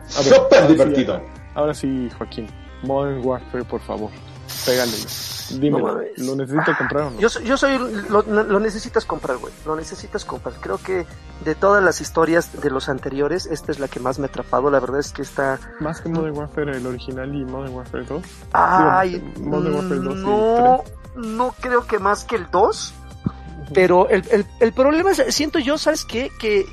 Súper 0.08 0.40
ahora 0.60 0.68
sí, 0.68 0.74
divertido. 0.74 1.22
ahora 1.56 1.74
sí, 1.74 2.10
Joaquín. 2.18 2.48
Modern 2.84 3.26
Warfare, 3.26 3.64
por 3.66 3.82
favor. 3.82 4.10
Pégale. 4.66 4.92
Dime, 5.60 5.80
No. 5.80 5.88
¿lo 6.18 6.36
necesito 6.36 6.72
comprar 6.78 7.04
o 7.06 7.12
no? 7.12 7.20
Yo 7.20 7.30
soy, 7.30 7.44
yo 7.44 7.58
soy 7.58 7.78
lo, 8.10 8.22
lo 8.22 8.60
necesitas 8.60 9.06
comprar, 9.06 9.38
güey. 9.38 9.54
Lo 9.66 9.76
necesitas 9.76 10.26
comprar. 10.26 10.56
Creo 10.62 10.78
que 10.78 11.06
de 11.44 11.56
todas 11.56 11.84
las 11.84 12.02
historias 12.02 12.60
de 12.62 12.70
los 12.70 12.88
anteriores, 12.90 13.46
esta 13.48 13.72
es 13.72 13.80
la 13.80 13.88
que 13.88 14.00
más 14.00 14.20
me 14.20 14.26
ha 14.26 14.30
atrapado. 14.30 14.70
La 14.70 14.80
verdad 14.80 15.00
es 15.00 15.12
que 15.12 15.22
está. 15.22 15.60
Más 15.80 16.02
que 16.02 16.10
Modern 16.10 16.38
Warfare 16.38 16.78
el 16.78 16.86
original 16.86 17.34
y 17.34 17.46
Modern 17.46 17.74
Warfare 17.74 18.06
2. 18.06 18.24
Ay, 18.54 19.34
Modern 19.42 19.74
Warfare 19.76 20.00
2 20.02 20.18
y 20.18 20.22
no, 20.24 20.84
no 21.20 21.54
creo 21.60 21.86
que 21.86 22.00
más 22.00 22.24
que 22.24 22.36
el 22.38 22.50
2. 22.52 22.94
Pero 23.74 24.10
el, 24.10 24.24
el, 24.32 24.46
el 24.60 24.74
problema 24.74 25.12
es, 25.12 25.24
siento 25.36 25.60
yo, 25.60 25.78
¿sabes 25.78 26.04
qué? 26.04 26.32
Que, 26.40 26.66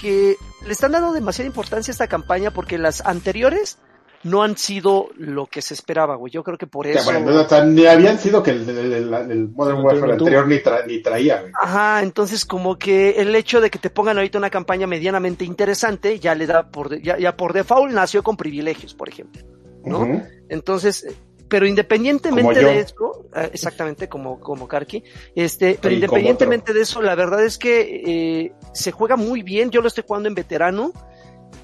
que 0.00 0.34
le 0.66 0.72
están 0.72 0.90
dando 0.92 1.12
demasiada 1.12 1.46
importancia 1.46 1.92
a 1.92 1.94
esta 1.94 2.08
campaña 2.08 2.50
porque 2.50 2.76
las 2.76 3.00
anteriores 3.06 3.78
no 4.22 4.42
han 4.42 4.58
sido 4.58 5.08
lo 5.16 5.46
que 5.46 5.62
se 5.62 5.72
esperaba, 5.74 6.16
güey. 6.16 6.30
Yo 6.32 6.42
creo 6.42 6.58
que 6.58 6.66
por 6.66 6.86
eso. 6.86 7.04
bueno, 7.04 7.30
no, 7.30 7.40
o 7.40 7.48
sea, 7.48 7.64
ni 7.64 7.86
habían 7.86 8.18
sido 8.18 8.42
que 8.42 8.50
el, 8.50 8.68
el- 8.68 8.92
el- 8.92 9.14
el 9.30 9.48
Modern 9.48 9.78
El 9.78 9.84
Warfare 9.84 10.12
anterior 10.12 10.42
anterior 10.42 10.48
ni, 10.48 10.56
tra- 10.56 10.86
ni 10.86 11.00
traía, 11.02 11.40
güey. 11.40 11.52
Ajá, 11.58 12.02
entonces 12.02 12.44
como 12.44 12.76
que 12.76 13.12
el 13.12 13.34
hecho 13.36 13.60
de 13.62 13.70
que 13.70 13.78
te 13.78 13.88
pongan 13.88 14.18
ahorita 14.18 14.36
una 14.36 14.50
campaña 14.50 14.86
medianamente 14.86 15.44
interesante 15.44 16.18
ya 16.18 16.34
le 16.34 16.46
da 16.46 16.68
por 16.70 17.00
ya, 17.00 17.16
ya 17.16 17.36
por 17.36 17.52
default 17.54 17.92
nació 17.92 18.22
con 18.22 18.36
privilegios, 18.36 18.92
por 18.92 19.08
ejemplo. 19.08 19.42
¿no? 19.84 20.20
Entonces, 20.50 21.06
pero 21.50 21.66
independientemente 21.66 22.54
de 22.72 22.80
eso, 22.80 23.26
eh, 23.36 23.50
exactamente 23.52 24.08
como, 24.08 24.40
como 24.40 24.66
Karki, 24.66 25.02
este, 25.34 25.78
pero 25.82 25.92
independientemente 25.96 26.72
de 26.72 26.80
eso, 26.80 27.02
la 27.02 27.14
verdad 27.14 27.44
es 27.44 27.58
que 27.58 28.02
eh, 28.06 28.52
se 28.72 28.92
juega 28.92 29.16
muy 29.16 29.42
bien, 29.42 29.70
yo 29.70 29.82
lo 29.82 29.88
estoy 29.88 30.04
jugando 30.06 30.28
en 30.28 30.34
veterano 30.34 30.92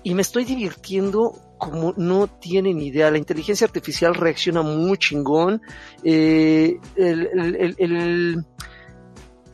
y 0.03 0.15
me 0.15 0.23
estoy 0.23 0.45
divirtiendo 0.45 1.33
como 1.59 1.95
no 1.97 2.27
tienen 2.27 2.81
idea. 2.83 3.11
La 3.11 3.19
inteligencia 3.19 3.65
artificial 3.67 4.15
reacciona 4.15 4.61
muy 4.63 4.99
chingón. 4.99 5.63
Eh, 6.05 6.77
el, 6.97 7.27
el- 7.33 7.57
el- 7.57 7.77
el- 7.79 8.45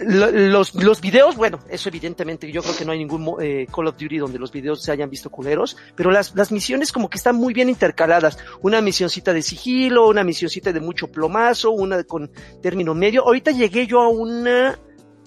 los, 0.04 0.74
los 0.74 1.00
videos, 1.00 1.36
bueno, 1.36 1.60
eso 1.68 1.88
evidentemente, 1.88 2.50
yo 2.50 2.62
creo 2.62 2.76
que 2.76 2.84
no 2.84 2.92
hay 2.92 2.98
ningún 2.98 3.36
eh, 3.40 3.66
Call 3.74 3.88
of 3.88 3.96
Duty 3.96 4.18
donde 4.18 4.38
los 4.38 4.52
videos 4.52 4.82
se 4.82 4.92
hayan 4.92 5.10
visto 5.10 5.30
culeros, 5.30 5.76
pero 5.94 6.10
las, 6.10 6.34
las 6.34 6.52
misiones 6.52 6.92
como 6.92 7.08
que 7.08 7.18
están 7.18 7.36
muy 7.36 7.54
bien 7.54 7.68
intercaladas. 7.68 8.38
Una 8.62 8.80
misioncita 8.80 9.32
de 9.32 9.42
sigilo, 9.42 10.08
una 10.08 10.24
misioncita 10.24 10.72
de 10.72 10.80
mucho 10.80 11.08
plomazo, 11.08 11.70
una 11.70 12.02
con 12.04 12.30
término 12.60 12.94
medio. 12.94 13.24
Ahorita 13.24 13.50
llegué 13.50 13.86
yo 13.86 14.00
a 14.00 14.08
una 14.08 14.78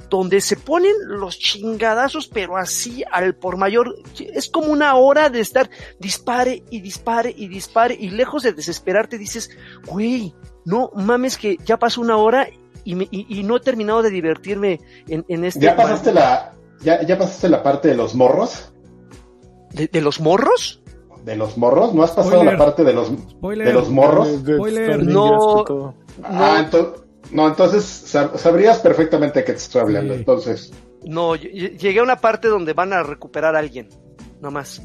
donde 0.10 0.42
se 0.42 0.56
ponen 0.56 0.94
los 1.08 1.38
chingadazos, 1.40 2.28
pero 2.28 2.58
así 2.58 3.04
al 3.12 3.36
por 3.36 3.58
mayor. 3.58 3.96
Es 4.34 4.50
como 4.50 4.68
una 4.68 4.96
hora 4.96 5.30
de 5.30 5.40
estar 5.40 5.70
dispare 6.00 6.64
y 6.70 6.82
dispare 6.82 7.34
y 7.36 7.48
dispare 7.48 7.96
y 8.00 8.10
lejos 8.10 8.44
de 8.44 8.54
desesperarte 8.54 9.18
dices, 9.18 9.50
güey, 9.86 10.34
no 10.66 10.92
mames 10.96 11.38
que 11.38 11.58
ya 11.66 11.78
pasó 11.78 12.02
una 12.02 12.18
hora 12.18 12.48
y, 12.86 12.96
me- 12.96 13.08
y, 13.12 13.40
y 13.40 13.44
no 13.44 13.58
he 13.58 13.60
terminado 13.60 14.02
de 14.02 14.10
divertirme 14.12 14.80
en, 15.10 15.26
en 15.28 15.44
este... 15.44 15.60
¿Ya 15.60 15.76
pasaste 15.76 16.14
la, 16.14 16.54
ya, 16.82 17.02
ya 17.04 17.18
pasaste 17.18 17.50
la 17.50 17.62
parte 17.62 17.90
de 17.90 17.96
los 17.96 18.16
morros? 18.16 18.72
¿De, 19.72 19.88
de 19.88 20.02
los 20.02 20.22
morros? 20.22 20.82
¿De 21.26 21.36
los 21.36 21.58
morros? 21.58 21.94
¿No 21.94 22.04
has 22.04 22.12
pasado 22.12 22.36
Spoiler. 22.36 22.54
la 22.58 22.66
parte 22.66 22.84
de 22.84 22.94
los, 22.94 23.08
Spoiler. 23.32 23.68
de 23.68 23.74
los 23.74 23.90
morros? 23.90 24.28
Spoiler. 24.44 25.04
No. 25.06 25.94
Ah, 26.24 26.62
entonces, 26.64 27.02
no, 27.32 27.48
entonces 27.48 28.14
sab- 28.14 28.38
sabrías 28.38 28.80
perfectamente 28.80 29.40
de 29.40 29.46
qué 29.46 29.52
te 29.54 29.58
estoy 29.58 29.82
hablando. 29.82 30.14
Sí. 30.14 30.20
Entonces, 30.20 30.72
No, 31.04 31.36
ll- 31.36 31.52
ll- 31.52 31.78
llegué 31.78 32.00
a 32.00 32.04
una 32.04 32.18
parte 32.22 32.48
donde 32.48 32.74
van 32.74 32.94
a 32.94 33.02
recuperar 33.04 33.56
a 33.56 33.60
alguien, 33.60 33.90
no 34.40 34.52
más. 34.52 34.82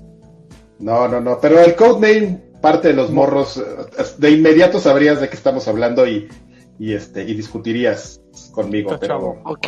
no, 0.79 1.07
no, 1.09 1.21
no. 1.21 1.39
Pero 1.41 1.61
el 1.61 1.77
codename, 1.77 2.43
parte 2.63 2.89
de 2.89 2.95
los 2.95 3.11
morros, 3.11 3.59
eh, 3.59 4.03
de 4.19 4.31
inmediato 4.31 4.81
sabrías 4.81 5.21
de 5.21 5.29
qué 5.29 5.37
estamos 5.37 5.69
hablando 5.69 6.07
y, 6.07 6.27
y 6.81 6.95
este, 6.95 7.23
y 7.23 7.35
discutirías 7.35 8.21
conmigo. 8.53 8.95
Está 8.95 9.01
Pero, 9.01 9.15
chavo. 9.15 9.41
Ok, 9.45 9.67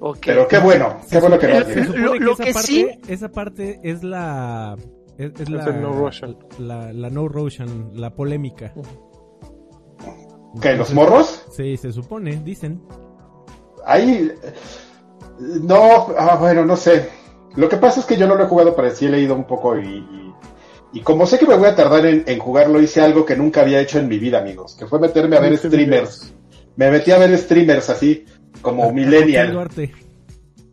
ok. 0.00 0.18
pero 0.26 0.48
qué 0.48 0.58
bueno, 0.58 0.96
qué 1.08 1.20
bueno 1.20 1.38
que 1.38 1.46
no 1.46 1.60
Lo- 1.60 2.12
que 2.12 2.18
lo 2.18 2.36
que 2.36 2.52
parte, 2.52 2.66
sí- 2.66 2.88
esa 3.08 3.28
parte 3.30 3.78
es 3.84 4.02
la 4.02 4.76
es, 5.16 5.32
es 5.40 5.48
la, 5.48 5.64
el 5.64 5.80
no 5.80 5.92
Russian. 5.92 6.36
la 6.58 6.92
la 6.92 7.10
no 7.10 7.28
Russian, 7.28 7.90
la 7.94 8.10
polémica. 8.14 8.74
¿Qué, 10.60 10.74
los 10.74 10.92
morros? 10.92 11.44
Sí, 11.52 11.76
se 11.76 11.92
supone, 11.92 12.40
dicen. 12.44 12.82
Ahí. 13.86 14.32
No, 15.62 16.08
ah, 16.18 16.36
bueno, 16.40 16.64
no 16.64 16.76
sé. 16.76 17.08
Lo 17.54 17.68
que 17.68 17.76
pasa 17.76 18.00
es 18.00 18.06
que 18.06 18.16
yo 18.16 18.26
no 18.26 18.34
lo 18.34 18.44
he 18.44 18.48
jugado, 18.48 18.74
pero 18.74 18.90
sí 18.90 19.06
he 19.06 19.10
leído 19.10 19.34
un 19.34 19.44
poco 19.44 19.78
y. 19.78 19.86
y, 19.98 20.34
y 20.94 21.00
como 21.02 21.26
sé 21.26 21.38
que 21.38 21.46
me 21.46 21.54
voy 21.56 21.68
a 21.68 21.76
tardar 21.76 22.04
en, 22.06 22.24
en 22.26 22.38
jugarlo, 22.38 22.80
hice 22.80 23.00
algo 23.00 23.24
que 23.24 23.36
nunca 23.36 23.60
había 23.60 23.80
hecho 23.80 23.98
en 23.98 24.08
mi 24.08 24.18
vida, 24.18 24.38
amigos. 24.40 24.74
Que 24.76 24.86
fue 24.86 24.98
meterme 24.98 25.36
a 25.36 25.40
ver 25.40 25.56
streamers. 25.58 26.34
Me 26.78 26.90
metí 26.92 27.10
a 27.10 27.18
ver 27.18 27.36
streamers 27.36 27.90
así, 27.90 28.24
como 28.62 28.92
millennial. 28.92 29.68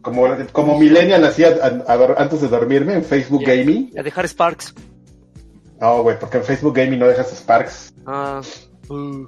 Como, 0.03 0.27
como 0.51 0.79
millennial 0.79 1.25
hacía 1.25 1.47
a- 1.47 1.91
a 1.91 1.97
dor- 1.97 2.13
antes 2.19 2.39
de 2.41 2.47
dormirme 2.47 2.93
en 2.93 3.03
Facebook 3.03 3.41
Ya. 3.43 3.55
Gaming. 3.55 3.91
A 3.97 4.03
dejar 4.03 4.27
Sparks. 4.27 4.75
No, 5.81 6.03
güey, 6.03 6.19
porque 6.19 6.37
en 6.37 6.43
Facebook 6.43 6.75
Gaming 6.75 6.99
no 6.99 7.07
dejas 7.07 7.31
Sparks. 7.35 7.91
Ah, 8.05 8.39
uh, 8.89 9.25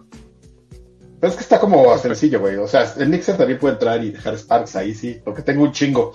Pero 1.20 1.32
es 1.32 1.36
que 1.36 1.42
está 1.42 1.60
como 1.60 1.98
sencillo, 1.98 2.40
güey. 2.40 2.58
O 2.58 2.68
sea, 2.68 2.94
el 2.98 3.10
Mixer 3.10 3.36
también 3.38 3.58
puede 3.58 3.74
entrar 3.74 4.04
y 4.04 4.12
dejar 4.12 4.38
Sparks 4.38 4.76
ahí, 4.76 4.94
sí, 4.94 5.20
porque 5.26 5.42
tengo 5.42 5.64
un 5.64 5.72
chingo. 5.72 6.14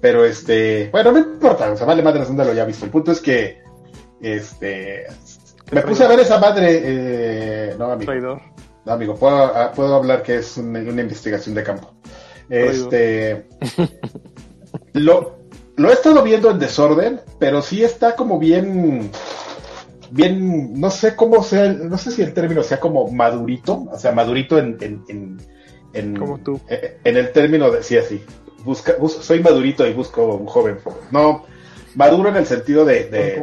Pero 0.00 0.24
este, 0.24 0.90
bueno, 0.92 1.10
no 1.10 1.18
importa, 1.18 1.72
o 1.72 1.76
sea, 1.76 1.86
vale 1.86 2.02
madre 2.04 2.24
dónde 2.24 2.44
lo 2.44 2.52
haya 2.52 2.64
visto. 2.64 2.84
El 2.84 2.92
punto 2.92 3.10
es 3.10 3.20
que, 3.20 3.58
este, 4.22 5.06
me 5.72 5.82
puse 5.82 6.04
a 6.04 6.08
ver 6.08 6.20
esa 6.20 6.38
madre, 6.38 6.80
eh, 6.84 7.74
no, 7.76 7.90
amigo, 7.90 8.12
Traidor. 8.12 8.40
No, 8.84 8.92
amigo, 8.92 9.14
puedo, 9.16 9.36
ah, 9.36 9.72
puedo 9.74 9.94
hablar 9.94 10.22
que 10.22 10.36
es 10.36 10.56
una, 10.56 10.80
una 10.80 11.02
investigación 11.02 11.54
de 11.54 11.62
campo. 11.62 11.92
Este, 12.48 13.46
lo, 14.92 15.36
lo 15.76 15.90
he 15.90 15.92
estado 15.92 16.22
viendo 16.22 16.50
en 16.50 16.58
desorden, 16.58 17.20
pero 17.38 17.62
sí 17.62 17.82
está 17.82 18.14
como 18.16 18.38
bien, 18.38 19.10
bien, 20.10 20.78
no 20.80 20.90
sé 20.90 21.16
cómo 21.16 21.42
sea, 21.42 21.72
no 21.72 21.96
sé 21.98 22.10
si 22.10 22.22
el 22.22 22.34
término 22.34 22.62
sea 22.62 22.78
como 22.80 23.08
madurito, 23.10 23.86
o 23.90 23.98
sea, 23.98 24.12
madurito 24.12 24.58
en, 24.58 24.76
en, 24.80 25.02
en, 25.08 25.38
en- 25.94 26.16
Como 26.16 26.38
tú. 26.38 26.60
eh, 26.68 26.98
en 27.04 27.16
el 27.16 27.32
término 27.32 27.70
de, 27.70 27.82
sí, 27.82 27.96
así, 27.96 28.22
busca, 28.64 28.94
bus- 28.98 29.18
soy 29.22 29.40
madurito 29.42 29.86
y 29.86 29.92
busco 29.92 30.26
un 30.36 30.46
joven, 30.46 30.78
no, 31.10 31.44
maduro 31.94 32.28
en 32.28 32.36
el 32.36 32.46
sentido 32.46 32.84
de, 32.84 33.04
de 33.08 33.38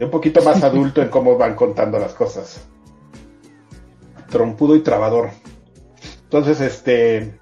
un 0.00 0.10
poquito 0.10 0.42
más 0.42 0.62
adulto 0.64 1.00
en 1.02 1.08
cómo 1.08 1.36
van 1.38 1.54
contando 1.54 1.98
las 1.98 2.12
cosas. 2.14 2.66
Trompudo 4.32 4.74
y 4.74 4.80
trabador. 4.80 5.30
Entonces, 6.24 6.60
este. 6.60 7.38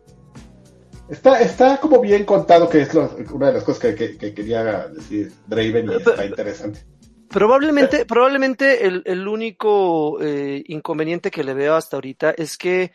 Está, 1.09 1.41
está 1.41 1.79
como 1.81 2.01
bien 2.01 2.25
contado, 2.25 2.69
que 2.69 2.83
es 2.83 2.95
lo- 2.95 3.17
una 3.33 3.47
de 3.49 3.55
las 3.55 3.65
cosas 3.65 3.81
que, 3.81 3.95
que- 3.95 4.17
que 4.19 4.35
quería 4.35 4.87
decir 4.89 5.33
Draven 5.47 5.91
y 5.91 5.95
está 5.97 6.25
interesante. 6.27 6.85
Probablemente, 7.29 8.05
probablemente 8.07 8.87
el, 8.87 9.03
el 9.07 9.27
único 9.27 10.21
eh, 10.21 10.63
inconveniente 10.67 11.31
que 11.31 11.45
le 11.45 11.55
veo 11.55 11.75
hasta 11.77 11.97
ahorita 11.97 12.31
es 12.31 12.57
que 12.59 12.93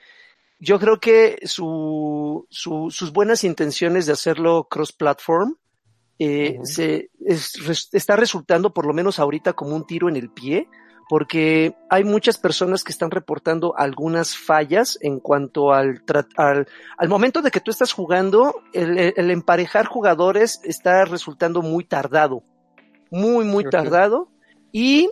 yo 0.59 0.79
creo 0.79 0.99
que 0.99 1.39
su, 1.43 2.45
su- 2.49 2.89
sus 2.89 3.11
buenas 3.13 3.43
intenciones 3.45 4.05
de 4.05 4.13
hacerlo 4.13 4.67
cross-platform 4.69 5.55
eh, 6.19 6.59
se, 6.63 7.09
es- 7.25 7.53
está 7.93 8.15
resultando 8.15 8.73
por 8.73 8.85
lo 8.85 8.93
menos 8.93 9.19
ahorita 9.19 9.53
como 9.53 9.75
un 9.75 9.85
tiro 9.87 10.07
en 10.09 10.15
el 10.15 10.29
pie, 10.31 10.67
porque 11.07 11.75
hay 11.89 12.03
muchas 12.03 12.37
personas 12.37 12.83
que 12.83 12.91
están 12.91 13.11
reportando 13.11 13.75
algunas 13.77 14.35
fallas 14.37 14.97
en 15.01 15.19
cuanto 15.19 15.71
al, 15.73 16.01
al, 16.35 16.67
al 16.97 17.09
momento 17.09 17.41
de 17.41 17.51
que 17.51 17.59
tú 17.59 17.71
estás 17.71 17.93
jugando, 17.93 18.55
el, 18.73 18.97
el- 18.97 19.13
el 19.15 19.31
emparejar 19.31 19.85
jugadores 19.85 20.59
está 20.63 21.05
resultando 21.05 21.61
muy 21.61 21.83
tardado, 21.83 22.43
muy, 23.11 23.45
muy 23.45 23.63
tardado, 23.69 24.29
y 24.71 25.09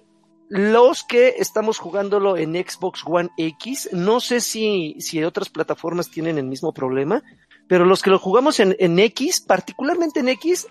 los 0.50 1.04
que 1.04 1.36
estamos 1.40 1.80
jugándolo 1.80 2.38
en 2.38 2.54
Xbox 2.54 3.02
One 3.06 3.30
X, 3.38 3.90
no 3.92 4.20
sé 4.20 4.40
si, 4.42 4.96
si 5.00 5.24
otras 5.24 5.50
plataformas 5.50 6.10
tienen 6.12 6.38
el 6.38 6.46
mismo 6.46 6.74
problema, 6.74 7.24
pero 7.68 7.86
los 7.86 8.02
que 8.02 8.10
lo 8.10 8.20
jugamos 8.20 8.60
en, 8.60 8.76
en 8.80 9.00
X, 9.00 9.42
particularmente 9.42 10.20
en 10.20 10.30
X, 10.30 10.68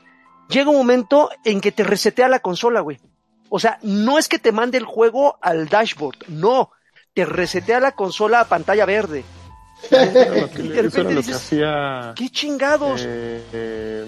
llega 0.49 0.71
un 0.71 0.77
momento 0.77 1.31
en 1.45 1.61
que 1.61 1.73
te 1.73 1.85
resetea 1.85 2.29
la 2.29 2.41
consola, 2.41 2.81
güey. 2.81 2.99
O 3.55 3.59
sea, 3.59 3.79
no 3.83 4.19
es 4.19 4.29
que 4.29 4.39
te 4.39 4.51
mande 4.51 4.79
el 4.79 4.85
juego 4.85 5.37
al 5.43 5.69
dashboard, 5.69 6.17
no, 6.29 6.71
te 7.13 7.27
resetea 7.27 7.81
la 7.81 7.93
consola 7.93 8.41
a 8.41 8.45
pantalla 8.49 8.87
verde. 8.87 9.25
Eso 9.91 9.95
era 9.97 10.35
lo 10.41 10.51
que 10.51 10.63
dices, 11.17 11.37
hacía. 11.37 12.15
¿Qué 12.17 12.31
chingados? 12.31 13.03
eh, 13.07 13.43
eh, 13.53 14.05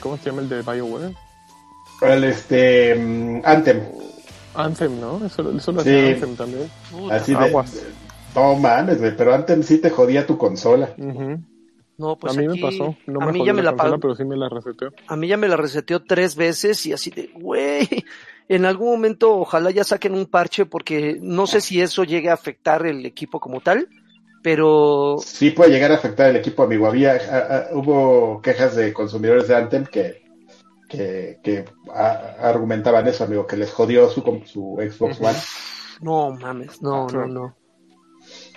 ¿Cómo 0.00 0.16
se 0.18 0.26
llama 0.30 0.42
el 0.42 0.48
de 0.48 0.62
BioWare? 0.62 1.14
El 2.02 2.24
este. 2.24 2.94
mm, 2.94 3.40
Anthem. 3.44 3.82
Anthem, 4.54 5.00
¿no? 5.00 5.24
Eso, 5.26 5.50
eso 5.56 5.72
lo 5.72 5.82
Sí. 5.82 5.88
hacía 5.90 6.08
Anthem 6.14 6.36
también. 6.36 6.70
Puta. 6.90 7.14
Así 7.16 7.32
de. 7.34 7.38
Aguas. 7.44 7.82
No 8.34 8.54
mames, 8.54 8.98
güey, 9.00 9.16
pero 9.16 9.34
Anthem 9.34 9.62
sí 9.64 9.78
te 9.78 9.90
jodía 9.90 10.26
tu 10.26 10.38
consola. 10.38 10.90
No, 11.98 12.16
pues 12.16 12.36
a 12.36 12.40
mí 12.40 12.46
aquí- 12.46 12.60
me 12.60 12.70
pasó. 12.70 12.94
No 13.06 13.20
a 13.20 13.26
me 13.26 13.32
mí 13.32 13.38
jodió 13.40 13.52
ya 13.52 13.54
me 13.54 13.62
la 13.62 13.70
consola, 13.72 13.90
pagó. 13.90 14.00
pero 14.00 14.14
sí 14.16 14.24
me 14.24 14.36
la 14.36 14.48
reseteó. 14.48 14.92
a 15.08 15.16
mí 15.16 15.26
ya 15.28 15.36
me 15.36 15.48
la 15.48 15.56
reseteó 15.56 16.02
tres 16.04 16.36
veces 16.36 16.86
y 16.86 16.92
así 16.92 17.10
de, 17.10 17.30
güey, 17.34 17.88
en 18.50 18.64
algún 18.66 18.90
momento 18.90 19.32
ojalá 19.38 19.70
ya 19.70 19.84
saquen 19.84 20.12
un 20.12 20.26
parche 20.26 20.66
porque 20.66 21.18
no 21.22 21.46
sé 21.46 21.60
si 21.60 21.80
eso 21.80 22.02
llegue 22.02 22.30
a 22.30 22.34
afectar 22.34 22.84
el 22.84 23.06
equipo 23.06 23.38
como 23.38 23.60
tal, 23.60 23.88
pero 24.42 25.18
Sí 25.24 25.50
puede 25.52 25.70
llegar 25.70 25.92
a 25.92 25.94
afectar 25.94 26.28
el 26.30 26.36
equipo, 26.36 26.64
amigo. 26.64 26.88
Había, 26.88 27.12
a- 27.12 27.56
a- 27.58 27.66
hubo 27.72 28.42
quejas 28.42 28.74
de 28.74 28.92
consumidores 28.92 29.46
de 29.46 29.54
Anthem 29.54 29.84
que, 29.86 30.22
que, 30.88 31.38
que 31.44 31.64
a- 31.94 32.34
argumentaban 32.40 33.06
eso, 33.06 33.22
amigo, 33.22 33.46
que 33.46 33.56
les 33.56 33.70
jodió 33.70 34.08
su, 34.10 34.20
su 34.46 34.76
Xbox. 34.80 35.20
One. 35.20 35.38
no 36.00 36.30
mames, 36.32 36.82
no, 36.82 37.06
no, 37.06 37.26
no. 37.26 37.56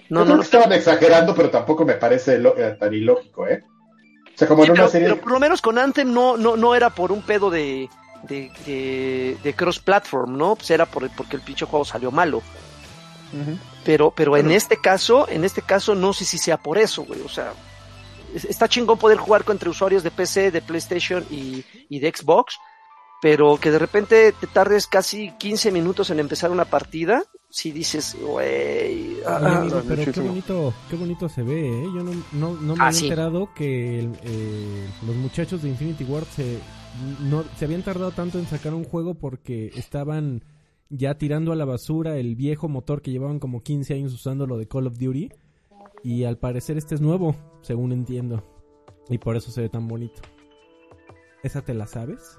No, 0.10 0.20
No, 0.20 0.24
creo 0.26 0.36
no, 0.36 0.42
que 0.42 0.46
estaban 0.46 0.74
exagerando, 0.74 1.36
pero 1.36 1.52
tampoco 1.52 1.86
me 1.86 1.94
parece 1.94 2.36
eh, 2.36 2.78
tan 2.80 2.94
ilógico, 2.96 3.48
¿eh? 3.48 3.64
O 3.64 4.38
sea, 4.38 4.48
como 4.48 4.64
Sí, 4.64 4.68
en 4.68 4.72
una 4.72 4.82
pero, 4.82 4.92
serie... 4.92 5.08
pero 5.10 5.22
por 5.22 5.32
lo 5.34 5.40
menos 5.40 5.62
con 5.62 5.78
Anthem 5.78 6.12
no, 6.12 6.36
no, 6.36 6.58
no 6.58 6.74
era 6.74 6.90
por 6.90 7.12
un 7.12 7.22
pedo 7.22 7.50
de, 7.52 7.88
de, 8.24 8.52
de, 8.66 9.38
de 9.44 9.54
cross-platform, 9.54 10.38
¿no? 10.38 10.56
Pues 10.56 10.72
era 10.72 10.86
por, 10.86 11.10
porque 11.12 11.36
el 11.36 11.42
pinche 11.42 11.66
juego 11.66 11.86
salió 11.86 12.12
malo. 12.12 12.42
Pero, 13.84 14.12
pero 14.16 14.38
en 14.38 14.52
este 14.52 14.78
caso, 14.78 15.28
en 15.28 15.44
este 15.44 15.62
caso 15.62 15.96
no 15.96 16.14
sé 16.14 16.24
si 16.24 16.38
sea 16.38 16.58
por 16.58 16.78
eso, 16.78 17.04
güey. 17.04 17.20
O 17.22 17.30
sea, 17.30 17.54
es- 18.34 18.46
está 18.46 18.68
chingón 18.70 18.98
poder 19.00 19.18
jugar 19.18 19.44
entre 19.50 19.70
usuarios 19.70 20.04
de 20.04 20.12
PC, 20.12 20.52
de 20.52 20.62
PlayStation 20.62 21.26
y, 21.32 21.64
y 21.90 22.00
de 22.00 22.14
Xbox, 22.16 22.58
pero 23.22 23.58
que 23.58 23.72
de 23.72 23.80
repente 23.80 24.34
te 24.40 24.48
tardes 24.48 24.86
casi 24.88 25.32
15 25.40 25.72
minutos 25.72 26.10
en 26.12 26.20
empezar 26.20 26.52
una 26.52 26.66
partida, 26.66 27.24
si 27.50 27.72
dices, 27.72 28.16
güey, 28.22 29.18
ah, 29.26 29.38
Oye, 29.42 29.48
ah, 29.48 29.58
amigo, 29.58 29.82
pero 29.88 30.12
qué 30.12 30.20
bonito, 30.22 30.74
qué 30.90 30.96
bonito 30.96 31.28
se 31.30 31.42
ve, 31.44 31.68
¿eh? 31.68 31.84
Yo 31.94 32.04
no, 32.04 32.12
no, 32.34 32.54
no 32.54 32.76
me 32.76 32.84
Ah, 32.84 32.88
había 32.88 33.00
sí. 33.00 33.06
enterado 33.06 33.50
que 33.56 34.00
el- 34.00 34.18
eh, 34.24 34.88
los 35.08 35.16
muchachos 35.16 35.62
de 35.64 35.70
Infinity 35.70 36.04
Ward 36.04 36.26
se, 36.36 36.60
no, 37.22 37.44
se 37.58 37.66
habían 37.66 37.82
tardado 37.82 38.12
tanto 38.12 38.40
en 38.40 38.46
sacar 38.46 38.74
un 38.74 38.84
juego 38.84 39.16
porque 39.16 39.72
estaban 39.76 40.44
ya 40.90 41.18
tirando 41.18 41.52
a 41.52 41.56
la 41.56 41.66
basura 41.66 42.18
el 42.18 42.36
viejo 42.36 42.70
motor 42.70 43.02
que 43.02 43.12
llevaban 43.12 43.40
como 43.40 43.64
15 43.64 43.94
años 43.96 44.14
usando 44.14 44.46
lo 44.46 44.58
de 44.58 44.68
Call 44.68 44.88
of 44.88 44.98
Duty. 44.98 45.32
Y 46.04 46.26
al 46.26 46.38
parecer 46.38 46.78
este 46.78 46.96
es 46.96 47.02
nuevo, 47.02 47.36
según 47.62 47.94
entiendo. 47.94 48.44
Y 49.10 49.18
por 49.18 49.36
eso 49.36 49.52
se 49.52 49.62
ve 49.62 49.70
tan 49.70 49.88
bonito. 49.88 50.22
¿Esa 51.44 51.62
te 51.62 51.74
la 51.74 51.88
sabes? 51.88 52.38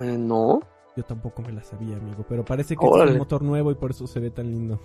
eh, 0.00 0.16
no, 0.18 0.60
Yo 0.96 1.04
tampoco 1.04 1.42
me 1.42 1.52
la 1.52 1.62
sabía, 1.62 1.96
amigo. 1.96 2.24
Pero 2.28 2.44
parece 2.44 2.76
que 2.76 2.84
este 2.84 3.04
es 3.04 3.10
un 3.10 3.18
motor 3.18 3.42
nuevo 3.42 3.70
y 3.70 3.74
por 3.74 3.90
eso 3.90 4.06
se 4.06 4.20
ve 4.20 4.30
tan 4.30 4.50
lindo. 4.50 4.80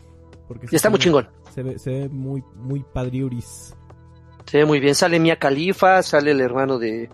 Porque 0.48 0.68
está 0.76 0.90
muy 0.90 1.00
chingón. 1.00 1.28
se 1.52 1.62
ve, 1.62 1.78
se 1.78 1.92
ve 1.92 2.10
muy, 2.10 2.44
muy 2.56 2.84
padriuris. 2.94 3.76
Se 4.46 4.58
ve 4.58 4.66
muy 4.66 4.80
bien. 4.80 4.96
Sale 4.96 5.20
Mia 5.20 5.38
Khalifa, 5.38 6.02
sale 6.02 6.32
el 6.32 6.42
hermano 6.42 6.80
de. 6.80 7.10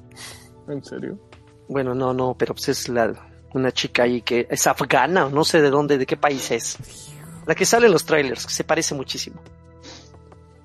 ¿En 0.68 0.84
serio? 0.84 1.20
Bueno, 1.68 1.96
no, 1.96 2.14
no, 2.14 2.36
pero 2.38 2.54
pues 2.54 2.70
es 2.70 2.90
la, 2.90 3.14
una 3.54 3.72
chica 3.72 4.04
ahí 4.04 4.22
que 4.22 4.48
es 4.50 4.68
afgana, 4.68 5.30
no 5.30 5.44
sé 5.44 5.62
de 5.62 5.70
dónde, 5.70 5.98
de 5.98 6.06
qué 6.06 6.18
país 6.18 6.52
es. 6.52 6.78
La 7.46 7.56
que 7.56 7.66
sale 7.66 7.86
en 7.88 7.92
los 7.94 8.06
trailers, 8.06 8.46
que 8.46 8.54
se 8.54 8.64
parece 8.64 8.96
muchísimo. 8.96 9.40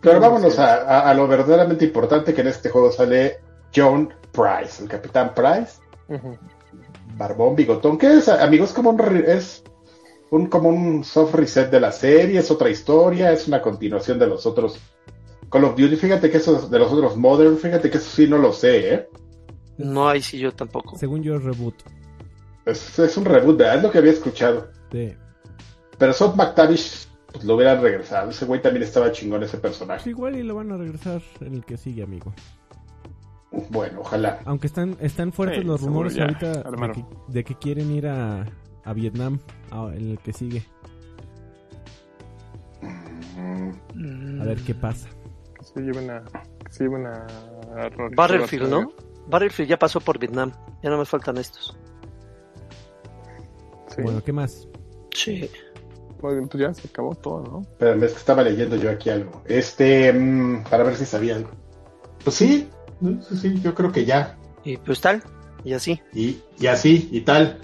Pero 0.00 0.18
vámonos 0.20 0.58
a, 0.58 0.74
a- 0.76 1.10
a 1.10 1.14
lo 1.14 1.28
verdaderamente 1.28 1.84
importante 1.84 2.32
que 2.32 2.40
en 2.40 2.46
este 2.48 2.70
juego 2.70 2.90
sale 2.90 3.38
John 3.74 4.12
Price, 4.32 4.82
el 4.82 4.88
Capitán 4.88 5.32
Price, 5.34 5.78
barbón, 7.16 7.54
bigotón, 7.56 7.98
que 7.98 8.14
es, 8.18 8.28
amigos, 8.28 8.72
como 8.72 8.90
un 8.90 9.00
es 9.26 9.62
un 10.30 10.46
como 10.46 10.68
un 10.68 11.04
soft 11.04 11.34
reset 11.34 11.70
de 11.70 11.80
la 11.80 11.92
serie, 11.92 12.38
es 12.40 12.50
otra 12.50 12.70
historia, 12.70 13.32
es 13.32 13.46
una 13.48 13.60
continuación 13.60 14.18
de 14.18 14.26
los 14.26 14.46
otros 14.46 14.78
Call 15.50 15.64
of 15.64 15.76
Duty. 15.76 15.96
Fíjate 15.96 16.30
que 16.30 16.38
eso 16.38 16.68
de 16.68 16.78
los 16.78 16.92
otros 16.92 17.16
Modern, 17.16 17.58
fíjate 17.58 17.90
que 17.90 17.98
eso 17.98 18.10
sí 18.10 18.26
no 18.26 18.38
lo 18.38 18.52
sé, 18.52 18.94
¿eh? 18.94 19.08
No, 19.84 20.08
ahí 20.08 20.22
sí 20.22 20.38
yo 20.38 20.52
tampoco. 20.52 20.96
Según 20.98 21.22
yo, 21.22 21.36
es 21.36 21.44
reboot. 21.44 21.74
Es, 22.66 22.98
es 22.98 23.16
un 23.16 23.24
reboot, 23.24 23.56
¿verdad? 23.58 23.76
Es 23.76 23.82
lo 23.82 23.90
que 23.90 23.98
había 23.98 24.12
escuchado. 24.12 24.70
De... 24.90 25.16
Pero 25.98 26.12
Soft 26.12 26.36
McTavish 26.36 27.08
pues, 27.32 27.44
lo 27.44 27.56
hubieran 27.56 27.80
regresado. 27.82 28.30
Ese 28.30 28.44
güey 28.44 28.60
también 28.62 28.82
estaba 28.82 29.10
chingón, 29.12 29.42
ese 29.42 29.58
Pues 29.58 29.72
personaje. 29.76 30.10
igual 30.10 30.36
y 30.36 30.42
lo 30.42 30.54
van 30.54 30.72
a 30.72 30.76
regresar 30.76 31.22
en 31.40 31.54
el 31.54 31.64
que 31.64 31.76
sigue, 31.76 32.02
amigo. 32.02 32.32
Bueno, 33.70 34.00
ojalá. 34.00 34.40
Aunque 34.44 34.68
están, 34.68 34.96
están 35.00 35.32
fuertes 35.32 35.58
Sí, 35.60 35.64
los 35.64 35.80
rumores 35.80 36.14
ya, 36.14 36.22
ahorita 36.22 36.52
de 36.62 36.92
que, 36.92 37.04
de 37.28 37.44
que 37.44 37.54
quieren 37.56 37.90
ir 37.90 38.06
a, 38.06 38.46
a 38.84 38.92
Vietnam, 38.92 39.40
a- 39.72 39.90
en 39.94 40.10
el 40.12 40.18
que 40.18 40.32
sigue. 40.32 40.64
Mm, 43.94 44.40
A 44.40 44.44
ver 44.44 44.58
qué 44.62 44.74
pasa. 44.74 45.08
Que 45.58 45.64
se 45.64 45.80
lleven 45.80 46.10
a... 46.10 46.22
Que 46.64 46.72
se 46.72 46.84
lleven 46.84 47.06
a... 47.06 47.26
a 47.76 47.90
Battlefield, 48.16 48.68
¿no? 48.70 48.92
Battlefield 49.30 49.70
ya 49.70 49.78
pasó 49.78 50.00
por 50.00 50.18
Vietnam. 50.18 50.52
Ya 50.82 50.90
no 50.90 50.98
me 50.98 51.04
faltan 51.04 51.36
estos. 51.38 51.76
Sí. 53.88 54.02
Bueno, 54.02 54.22
¿qué 54.22 54.32
más? 54.32 54.68
Sí. 55.14 55.50
Pues 56.20 56.46
ya 56.54 56.74
se 56.74 56.86
acabó 56.86 57.14
todo, 57.14 57.42
¿no? 57.42 57.60
Espérame, 57.62 58.04
es 58.04 58.12
que 58.12 58.18
estaba 58.18 58.42
leyendo 58.42 58.76
yo 58.76 58.90
aquí 58.90 59.08
algo. 59.08 59.42
Este, 59.46 60.12
mm, 60.12 60.64
para 60.64 60.84
ver 60.84 60.96
si 60.96 61.06
sabía 61.06 61.36
algo. 61.36 61.50
Pues 62.22 62.36
sí, 62.36 62.68
sí, 63.00 63.36
sí, 63.36 63.60
yo 63.60 63.74
creo 63.74 63.90
que 63.90 64.04
ya. 64.04 64.36
Y 64.62 64.76
pues 64.76 65.00
tal. 65.00 65.22
Y 65.64 65.72
así. 65.72 66.00
Y, 66.12 66.42
y 66.58 66.66
así, 66.66 67.08
y 67.10 67.22
tal. 67.22 67.58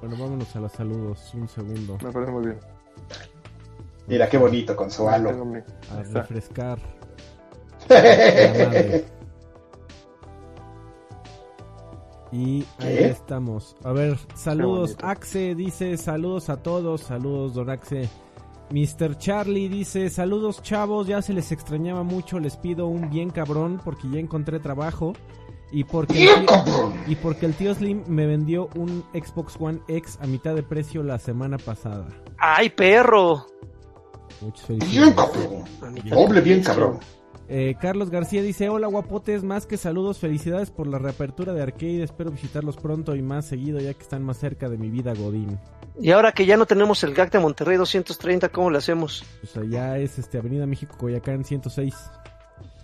Bueno, 0.00 0.16
vámonos 0.18 0.54
a 0.56 0.60
los 0.60 0.72
saludos. 0.72 1.32
Un 1.34 1.48
segundo. 1.48 1.98
Me 2.02 2.10
parece 2.10 2.32
muy 2.32 2.46
bien. 2.46 2.58
Mira 4.08 4.28
qué 4.28 4.38
bonito 4.38 4.74
con 4.74 4.90
su 4.90 5.08
halo. 5.08 5.30
A 5.90 6.02
refrescar. 6.02 6.78
Y 12.32 12.64
ahí 12.78 12.96
estamos. 12.98 13.76
A 13.84 13.92
ver, 13.92 14.18
saludos. 14.34 14.96
Axe 15.02 15.54
dice 15.54 15.96
saludos 15.98 16.48
a 16.48 16.56
todos. 16.62 17.02
Saludos, 17.02 17.54
Don 17.54 17.68
Axe. 17.70 18.08
Mr. 18.70 19.18
Charlie 19.18 19.68
dice 19.68 20.08
saludos 20.08 20.62
chavos, 20.62 21.06
ya 21.06 21.20
se 21.20 21.34
les 21.34 21.52
extrañaba 21.52 22.04
mucho, 22.04 22.38
les 22.40 22.56
pido 22.56 22.86
un 22.86 23.10
bien 23.10 23.28
cabrón 23.28 23.78
porque 23.84 24.08
ya 24.10 24.18
encontré 24.18 24.60
trabajo 24.60 25.12
y 25.70 25.84
porque, 25.84 26.14
¡Bien, 26.14 26.30
el 26.40 26.46
tío, 26.46 26.64
cabrón! 26.64 26.94
y 27.06 27.16
porque 27.16 27.44
el 27.46 27.54
tío 27.54 27.74
Slim 27.74 28.02
me 28.06 28.24
vendió 28.26 28.70
un 28.76 29.04
Xbox 29.12 29.56
One 29.60 29.80
X 29.88 30.18
a 30.22 30.26
mitad 30.26 30.54
de 30.54 30.62
precio 30.62 31.02
la 31.02 31.18
semana 31.18 31.58
pasada. 31.58 32.06
¡Ay, 32.38 32.70
perro! 32.70 33.46
Muchas 34.40 34.68
Bien, 34.68 34.80
felicidades. 34.80 35.14
cabrón. 35.16 35.64
A 35.82 35.90
mí 35.90 36.00
Doble 36.08 36.40
bien, 36.40 36.62
cabrón. 36.62 36.98
Eh, 37.54 37.76
Carlos 37.78 38.08
García 38.08 38.40
dice, 38.40 38.70
hola 38.70 38.86
guapotes, 38.86 39.44
más 39.44 39.66
que 39.66 39.76
saludos, 39.76 40.18
felicidades 40.18 40.70
por 40.70 40.86
la 40.86 40.98
reapertura 40.98 41.52
de 41.52 41.60
Arcade, 41.62 42.02
espero 42.02 42.30
visitarlos 42.30 42.76
pronto 42.76 43.14
y 43.14 43.20
más 43.20 43.44
seguido 43.44 43.78
ya 43.78 43.92
que 43.92 44.00
están 44.02 44.22
más 44.22 44.38
cerca 44.38 44.70
de 44.70 44.78
mi 44.78 44.88
vida 44.88 45.12
Godín. 45.12 45.58
Y 46.00 46.12
ahora 46.12 46.32
que 46.32 46.46
ya 46.46 46.56
no 46.56 46.64
tenemos 46.64 47.04
el 47.04 47.12
GAC 47.12 47.30
de 47.32 47.40
Monterrey 47.40 47.76
230, 47.76 48.48
¿cómo 48.48 48.70
le 48.70 48.78
hacemos? 48.78 49.22
O 49.42 49.46
sea, 49.46 49.64
ya 49.64 49.98
es 49.98 50.18
este 50.18 50.38
Avenida 50.38 50.64
México 50.66 50.96
Coyacán 50.96 51.44
106. 51.44 51.94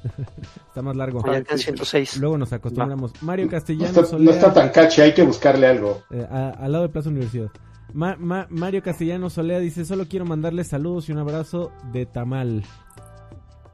está 0.68 0.82
más 0.82 0.94
largo. 0.96 1.22
Coyacán 1.22 1.56
sí, 1.56 1.64
sí. 1.64 1.70
106. 1.70 2.16
Luego 2.18 2.36
nos 2.36 2.52
acostumbramos. 2.52 3.12
Mario 3.22 3.46
No 3.46 3.50
Castellano 3.52 4.00
está, 4.02 4.18
no 4.18 4.30
está 4.30 4.52
tan 4.52 4.68
cachi, 4.68 5.00
hay 5.00 5.14
que 5.14 5.22
buscarle 5.22 5.66
algo. 5.66 6.02
eh, 6.10 6.26
a- 6.30 6.50
al 6.50 6.72
lado 6.72 6.84
de 6.84 6.90
Plaza 6.90 7.08
Universidad. 7.08 7.48
Ma- 7.94 8.16
Ma- 8.18 8.46
Mario 8.50 8.82
Castellano 8.82 9.30
Solea 9.30 9.60
dice, 9.60 9.86
solo 9.86 10.04
quiero 10.06 10.26
mandarles 10.26 10.68
saludos 10.68 11.08
y 11.08 11.12
un 11.12 11.18
abrazo 11.18 11.72
de 11.90 12.04
tamal. 12.04 12.64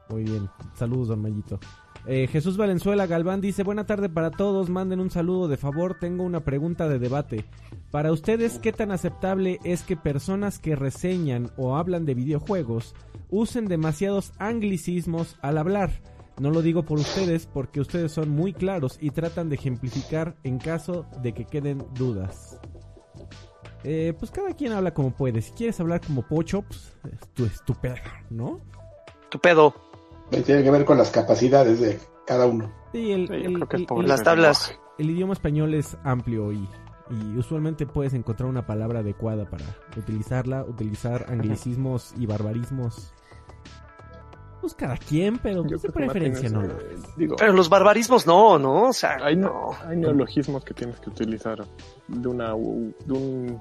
Muy 0.09 0.23
bien, 0.23 0.49
saludos, 0.75 1.09
don 1.09 1.21
Mayito. 1.21 1.59
Eh, 2.07 2.27
Jesús 2.27 2.55
Valenzuela 2.55 3.07
Galván 3.07 3.41
dice, 3.41 3.63
buena 3.63 3.87
tarde 3.87 4.09
para 4.09 4.29
todos, 4.29 4.69
manden 4.69 4.99
un 4.99 5.09
saludo 5.09 5.47
de 5.47 5.57
favor, 5.57 5.97
tengo 5.99 6.23
una 6.23 6.41
pregunta 6.41 6.87
de 6.87 6.99
debate. 6.99 7.45
Para 7.89 8.11
ustedes, 8.11 8.59
¿qué 8.59 8.71
tan 8.71 8.91
aceptable 8.91 9.59
es 9.63 9.81
que 9.81 9.97
personas 9.97 10.59
que 10.59 10.75
reseñan 10.75 11.49
o 11.57 11.77
hablan 11.77 12.05
de 12.05 12.13
videojuegos 12.13 12.93
usen 13.31 13.65
demasiados 13.65 14.33
anglicismos 14.37 15.37
al 15.41 15.57
hablar? 15.57 15.91
No 16.39 16.51
lo 16.51 16.61
digo 16.61 16.83
por 16.83 16.99
ustedes 16.99 17.47
porque 17.47 17.79
ustedes 17.79 18.11
son 18.11 18.29
muy 18.29 18.53
claros 18.53 18.97
y 19.01 19.11
tratan 19.11 19.49
de 19.49 19.55
ejemplificar 19.55 20.35
en 20.43 20.59
caso 20.59 21.07
de 21.23 21.33
que 21.33 21.45
queden 21.45 21.83
dudas. 21.95 22.59
Eh, 23.83 24.13
pues 24.19 24.31
cada 24.31 24.53
quien 24.53 24.73
habla 24.73 24.93
como 24.93 25.11
puede. 25.11 25.41
Si 25.41 25.53
quieres 25.53 25.79
hablar 25.79 26.01
como 26.05 26.27
pocho, 26.27 26.63
pues 26.63 26.97
es 27.37 27.63
tu 27.63 27.75
¿no? 28.29 28.59
Tu 29.29 29.39
pedo. 29.39 29.73
Eh, 30.35 30.43
Tiene 30.43 30.63
que 30.63 30.71
ver 30.71 30.85
con 30.85 30.97
las 30.97 31.11
capacidades 31.11 31.79
de 31.79 31.99
cada 32.25 32.45
uno. 32.45 32.71
Sí, 32.91 33.11
el, 33.11 33.27
Sí, 33.27 33.33
yo 33.33 33.49
el- 33.49 33.53
creo 33.55 33.67
que 33.67 33.75
es 33.77 33.81
el- 33.81 33.87
por 33.87 34.01
el- 34.03 34.07
Las 34.09 34.23
tablas. 34.23 34.79
el 34.97 35.09
idioma 35.09 35.33
español 35.33 35.73
es 35.73 35.97
amplio 36.03 36.51
y, 36.51 36.67
y 37.09 37.37
usualmente 37.37 37.85
puedes 37.85 38.13
encontrar 38.13 38.49
una 38.49 38.65
palabra 38.65 38.99
adecuada 38.99 39.49
para 39.49 39.65
utilizarla, 39.97 40.63
utilizar 40.63 41.25
anglicismos 41.29 42.13
y 42.17 42.25
barbarismos. 42.25 43.13
Pues 44.61 44.73
cada 44.73 44.97
quien, 44.97 45.37
pero 45.37 45.61
Yo 45.63 45.69
pues, 45.69 45.81
de 45.83 45.87
que 45.89 45.93
preferencia 45.93 46.49
no. 46.49 46.61
Martín 46.61 46.77
es, 46.91 47.03
eh, 47.03 47.07
digo, 47.17 47.35
Pero 47.37 47.53
los 47.53 47.69
barbarismos 47.69 48.25
no, 48.25 48.57
¿no? 48.57 48.83
O 48.89 48.93
sea, 48.93 49.17
hay, 49.21 49.35
no. 49.35 49.69
hay 49.85 49.95
neologismos 49.97 50.63
que 50.65 50.73
tienes 50.73 50.99
que 50.99 51.11
utilizar 51.11 51.63
de 52.07 52.27
una, 52.27 52.47
de, 52.49 53.13
un- 53.13 53.59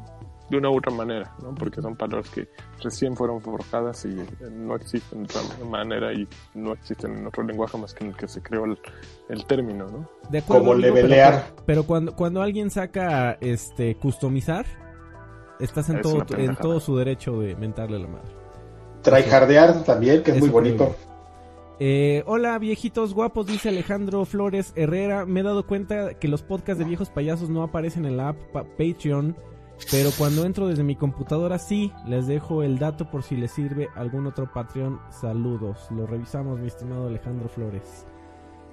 de 0.55 0.59
una 0.59 0.71
u 0.71 0.79
otra 0.79 0.93
manera, 0.93 1.35
¿no? 1.43 1.55
Porque 1.55 1.81
son 1.83 1.97
palabras 1.97 2.31
que 2.31 2.49
recién 2.83 3.15
fueron 3.17 3.41
forjadas 3.41 4.05
y 4.05 4.19
eh, 4.21 4.27
no 4.53 4.75
existen 4.77 5.25
de 5.25 5.35
otra 5.39 5.65
manera 5.67 6.13
y 6.13 6.27
no 6.55 6.73
existen 6.73 7.19
en 7.19 7.27
otro 7.27 7.43
lenguaje 7.45 7.77
más 7.79 7.93
que 7.95 8.05
en 8.05 8.11
el 8.11 8.17
que 8.17 8.27
se 8.29 8.43
creó 8.43 8.65
el, 8.65 8.79
el 9.29 9.45
término, 9.47 9.87
¿no? 9.87 10.09
De 10.31 10.39
acuerdo, 10.39 10.63
Como 10.63 10.73
amigo, 10.73 10.95
levelear. 10.95 11.53
Pero, 11.67 11.85
cuando, 11.85 12.15
cuando 12.17 12.43
alguien 12.43 12.71
saca 12.71 13.37
este 13.41 13.97
customizar, 13.97 14.67
estás 15.61 15.89
en 15.91 15.97
Es 15.97 16.03
todo, 16.03 16.25
en 16.37 16.57
todo 16.57 16.81
su 16.81 16.97
derecho 16.97 17.41
de 17.41 17.55
mentarle 17.57 17.99
la 17.99 18.09
madre. 18.09 18.33
Tryhardear 19.03 19.85
también, 19.85 20.23
que 20.23 20.31
es 20.33 20.41
muy 20.41 20.49
bonito. 20.49 20.95
Eh, 21.81 22.23
hola 22.27 22.57
viejitos 22.61 23.15
guapos, 23.15 23.47
dice 23.47 23.69
Alejandro 23.69 24.25
Flores 24.25 24.73
Herrera. 24.77 25.27
Me 25.27 25.41
he 25.41 25.43
dado 25.43 25.67
cuenta 25.67 26.15
que 26.15 26.29
los 26.29 26.43
podcasts 26.43 26.79
de 26.79 26.85
viejos 26.85 27.11
payasos 27.11 27.51
no 27.51 27.63
aparecen 27.65 28.05
en 28.07 28.17
la 28.17 28.29
app 28.29 28.39
pa- 28.53 28.63
Patreon, 28.65 29.37
pero 29.91 30.11
cuando 30.17 30.45
entro 30.45 30.69
desde 30.69 30.83
mi 30.85 30.97
computadora 30.97 31.59
sí, 31.59 31.93
les 32.07 32.27
dejo 32.27 32.63
el 32.63 32.79
dato 32.79 33.11
por 33.11 33.23
si 33.23 33.37
les 33.37 33.51
sirve 33.51 33.89
algún 33.95 34.27
otro 34.27 34.51
Patreon. 34.53 35.01
Saludos, 35.11 35.89
lo 35.91 36.07
revisamos 36.07 36.59
mi 36.61 36.69
estimado 36.69 37.07
Alejandro 37.09 37.49
Flores. 37.49 38.07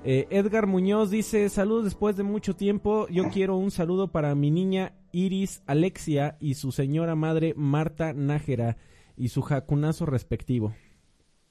Eh, 0.04 0.28
Edgar 0.32 0.66
Muñoz 0.66 1.12
dice, 1.12 1.48
saludos 1.50 1.84
después 1.86 2.16
de 2.18 2.24
mucho 2.24 2.56
tiempo. 2.56 3.08
Yo 3.10 3.30
quiero 3.34 3.58
un 3.58 3.72
saludo 3.72 4.12
para 4.12 4.34
mi 4.36 4.50
niña 4.52 4.94
Iris 5.12 5.62
Alexia 5.68 6.38
y 6.40 6.56
su 6.56 6.72
señora 6.72 7.16
madre 7.16 7.54
Marta 7.56 8.14
Nájera 8.14 8.78
y 9.18 9.30
su 9.30 9.42
jacunazo 9.42 10.06
respectivo. 10.06 10.74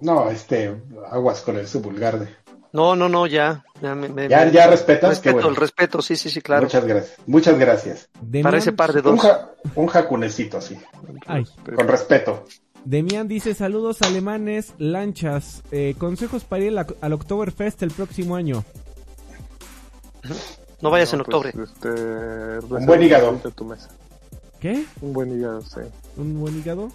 No, 0.00 0.30
este, 0.30 0.82
aguas 1.10 1.42
con 1.42 1.56
el 1.58 1.66
su 1.66 1.80
vulgar. 1.82 2.18
de- 2.18 2.28
No, 2.72 2.94
no, 2.94 3.08
no, 3.08 3.26
ya. 3.26 3.64
Ya, 3.82 3.94
me- 3.94 4.08
me- 4.08 4.28
¿Ya, 4.28 4.44
me- 4.44 4.52
ya 4.52 4.66
respetas? 4.68 5.10
Respeto, 5.10 5.34
bueno. 5.36 5.48
el 5.50 5.56
respeto, 5.56 6.02
sí, 6.02 6.14
sí, 6.16 6.30
sí, 6.30 6.40
claro. 6.40 6.62
Muchas 6.62 6.84
gracias. 6.84 7.16
Muchas 7.26 7.58
gracias. 7.58 8.08
Demian, 8.20 8.44
Para 8.44 8.58
ese 8.58 8.72
par 8.72 8.92
de 8.92 9.00
Un, 9.00 9.16
dos. 9.16 9.20
ja- 9.20 9.50
un 9.74 9.86
jacunecito 9.88 10.58
así, 10.58 10.78
Ay. 11.26 11.44
con 11.74 11.88
respeto. 11.88 12.44
Demian 12.84 13.28
dice, 13.28 13.54
saludos 13.54 14.00
alemanes, 14.02 14.72
lanchas. 14.78 15.62
Eh, 15.70 15.94
consejos 15.98 16.44
para 16.44 16.64
ir 16.64 16.78
al, 17.00 17.12
Oktoberfest 17.12 17.82
el 17.82 17.90
próximo 17.90 18.36
año. 18.36 18.64
No 20.80 20.90
vayas 20.90 21.12
en 21.12 21.18
No, 21.18 21.22
octubre. 21.24 21.52
pues, 21.52 21.70
este, 21.70 21.88
Un 21.90 22.86
buen 22.86 23.02
hígado. 23.02 23.32
tu 23.54 23.64
mesa. 23.64 23.88
¿Qué? 24.60 24.84
Un 25.00 25.12
buen 25.12 25.36
hígado, 25.36 25.60
sí. 25.62 25.80
¿Un 26.16 26.40
buen 26.40 26.58
hígado? 26.58 26.90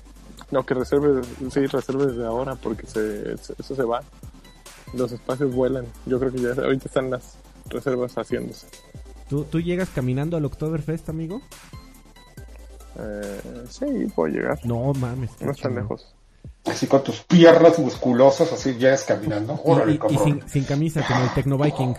No, 0.52 0.65
que 0.65 0.73
reserves, 0.73 1.27
sí, 1.52 1.65
reserves 1.68 2.15
de 2.15 2.26
ahora 2.26 2.56
porque 2.56 2.85
se, 2.88 3.38
se- 3.38 3.53
eso 3.60 3.76
se 3.76 3.84
va. 3.84 4.02
Los 4.95 5.11
espacios 5.11 5.53
vuelan. 5.53 5.85
Yo 6.05 6.19
creo 6.19 6.31
que 6.31 6.39
ya 6.39 6.49
ahorita 6.51 6.85
están 6.88 7.09
las 7.09 7.35
reservas 7.69 8.13
haciéndose. 8.17 8.67
¿Tú, 9.30 9.43
¿Tú 9.43 9.59
llegas 9.59 9.89
caminando 9.89 10.38
al 10.38 10.45
Oktoberfest, 10.45 11.09
amigo? 11.09 11.41
Eh, 12.97 13.41
sí, 13.69 13.85
puedo 14.15 14.34
llegar. 14.34 14.59
No 14.65 14.93
mames. 14.93 15.31
No 15.41 15.51
es 15.51 15.57
tan 15.59 15.76
lejos. 15.76 16.15
Así 16.65 16.88
con 16.88 17.03
tus 17.03 17.19
piernas 17.22 17.77
musculosas, 17.77 18.51
así 18.53 18.73
llegas 18.73 19.03
caminando. 19.03 19.53
Y- 19.65 19.69
Órale, 19.69 19.91
y, 20.09 20.13
y 20.13 20.17
sin, 20.17 20.47
sin 20.47 20.63
camisa, 20.63 21.05
como 21.07 21.23
el 21.23 21.34
Tecno 21.34 21.57
Viking. 21.57 21.93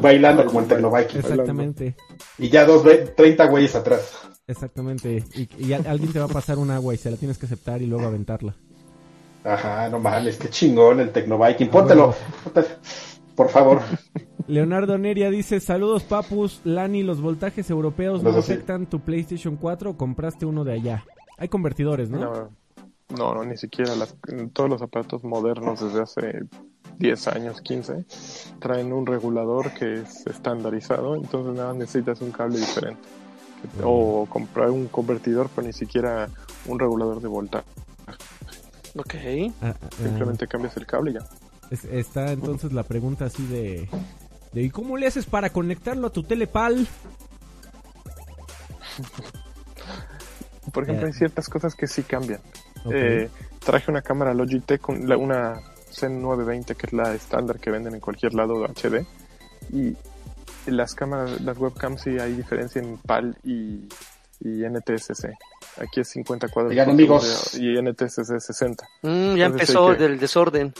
Bailando 0.00 0.44
como 0.46 0.60
el 0.60 0.66
Tecnoviking. 0.68 1.20
Exactamente, 1.20 1.96
Y 2.38 2.48
ya 2.50 2.64
dos, 2.64 2.82
ve- 2.84 3.12
30 3.16 3.46
güeyes 3.46 3.74
atrás. 3.74 4.12
exactamente. 4.46 5.24
Y, 5.34 5.48
y 5.66 5.72
al- 5.72 5.86
alguien 5.86 6.12
te 6.12 6.18
va 6.18 6.24
a 6.26 6.28
pasar 6.28 6.58
un 6.58 6.70
agua 6.70 6.94
y 6.94 6.98
se 6.98 7.10
la 7.10 7.16
tienes 7.16 7.38
que 7.38 7.46
aceptar 7.46 7.82
y 7.82 7.86
luego 7.86 8.06
aventarla. 8.06 8.54
Ajá, 9.44 9.88
no 9.88 9.98
mames, 9.98 10.36
qué 10.36 10.48
chingón 10.48 11.00
el 11.00 11.10
Tecnoviking. 11.10 11.68
Póntelo, 11.68 12.14
póntelo, 12.44 12.66
por 13.34 13.48
favor. 13.48 13.80
Leonardo 14.46 14.98
Neria 14.98 15.30
dice, 15.30 15.60
saludos 15.60 16.02
papus, 16.02 16.60
Lani, 16.64 17.02
los 17.02 17.20
voltajes 17.20 17.70
europeos 17.70 18.22
no 18.22 18.30
afectan 18.30 18.86
tu 18.86 19.00
PlayStation 19.00 19.56
4 19.56 19.90
o 19.90 19.96
compraste 19.96 20.46
uno 20.46 20.64
de 20.64 20.72
allá. 20.72 21.04
Hay 21.38 21.48
convertidores, 21.48 22.10
¿no? 22.10 22.18
No, 22.18 22.50
no, 23.16 23.34
no, 23.34 23.44
ni 23.44 23.56
siquiera. 23.56 23.94
Las, 23.94 24.16
todos 24.52 24.68
los 24.68 24.82
aparatos 24.82 25.24
modernos 25.24 25.80
desde 25.80 26.02
hace 26.02 26.42
10 26.98 27.28
años, 27.28 27.60
15, 27.60 28.04
traen 28.58 28.92
un 28.92 29.06
regulador 29.06 29.72
que 29.74 29.94
es 29.94 30.26
estandarizado, 30.26 31.14
entonces 31.14 31.54
nada, 31.54 31.72
necesitas 31.72 32.20
un 32.20 32.30
cable 32.30 32.58
diferente. 32.58 33.02
O 33.84 34.26
comprar 34.28 34.70
un 34.70 34.88
convertidor, 34.88 35.48
pero 35.54 35.66
ni 35.66 35.72
siquiera 35.72 36.28
un 36.66 36.78
regulador 36.80 37.20
de 37.20 37.28
voltaje. 37.28 37.64
Ok. 38.96 39.14
Ah, 39.62 39.74
ah, 39.80 39.88
Simplemente 40.02 40.46
cambias 40.46 40.76
el 40.76 40.86
cable 40.86 41.10
y 41.12 41.14
ya. 41.14 41.20
es- 41.70 41.84
está 41.86 42.32
entonces 42.32 42.72
la 42.72 42.82
pregunta 42.82 43.24
así 43.26 43.44
de, 43.46 43.88
de 44.52 44.62
¿y 44.62 44.70
cómo 44.70 44.96
le 44.96 45.06
haces 45.06 45.24
para 45.26 45.50
conectarlo 45.50 46.08
a 46.08 46.10
tu 46.10 46.22
telepal? 46.22 46.86
Por 50.72 50.84
ejemplo, 50.84 51.06
hay 51.06 51.12
ciertas 51.12 51.48
cosas 51.48 51.74
que 51.74 51.86
sí 51.86 52.02
cambian. 52.02 52.40
Eh, 52.90 53.28
traje 53.64 53.90
una 53.90 54.02
cámara 54.02 54.32
Logitech, 54.34 54.80
con 54.80 55.08
la- 55.08 55.16
una 55.16 55.60
C920, 55.90 56.74
que 56.76 56.86
es 56.86 56.92
la 56.92 57.14
estándar 57.14 57.58
que 57.60 57.70
venden 57.70 57.94
en 57.94 58.00
cualquier 58.00 58.34
lado 58.34 58.64
HD. 58.64 59.04
Y 59.72 59.96
las 60.66 60.94
cámaras, 60.94 61.40
las 61.40 61.58
webcams 61.58 62.02
sí 62.02 62.18
hay 62.18 62.34
diferencia 62.34 62.80
en 62.82 62.96
PAL 62.98 63.36
y, 63.44 63.88
y 64.40 64.64
NTSC. 64.64 65.30
Aquí 65.78 66.00
es 66.00 66.08
50 66.10 66.48
cuadros 66.48 66.76
amigos. 66.78 67.54
y 67.58 67.76
NTSC 67.80 68.38
60. 68.40 68.84
Mm, 69.02 69.08
ya 69.08 69.46
Entonces 69.46 69.46
empezó 69.70 69.90
que- 69.92 69.96
del 69.96 70.18
desorden. 70.18 70.74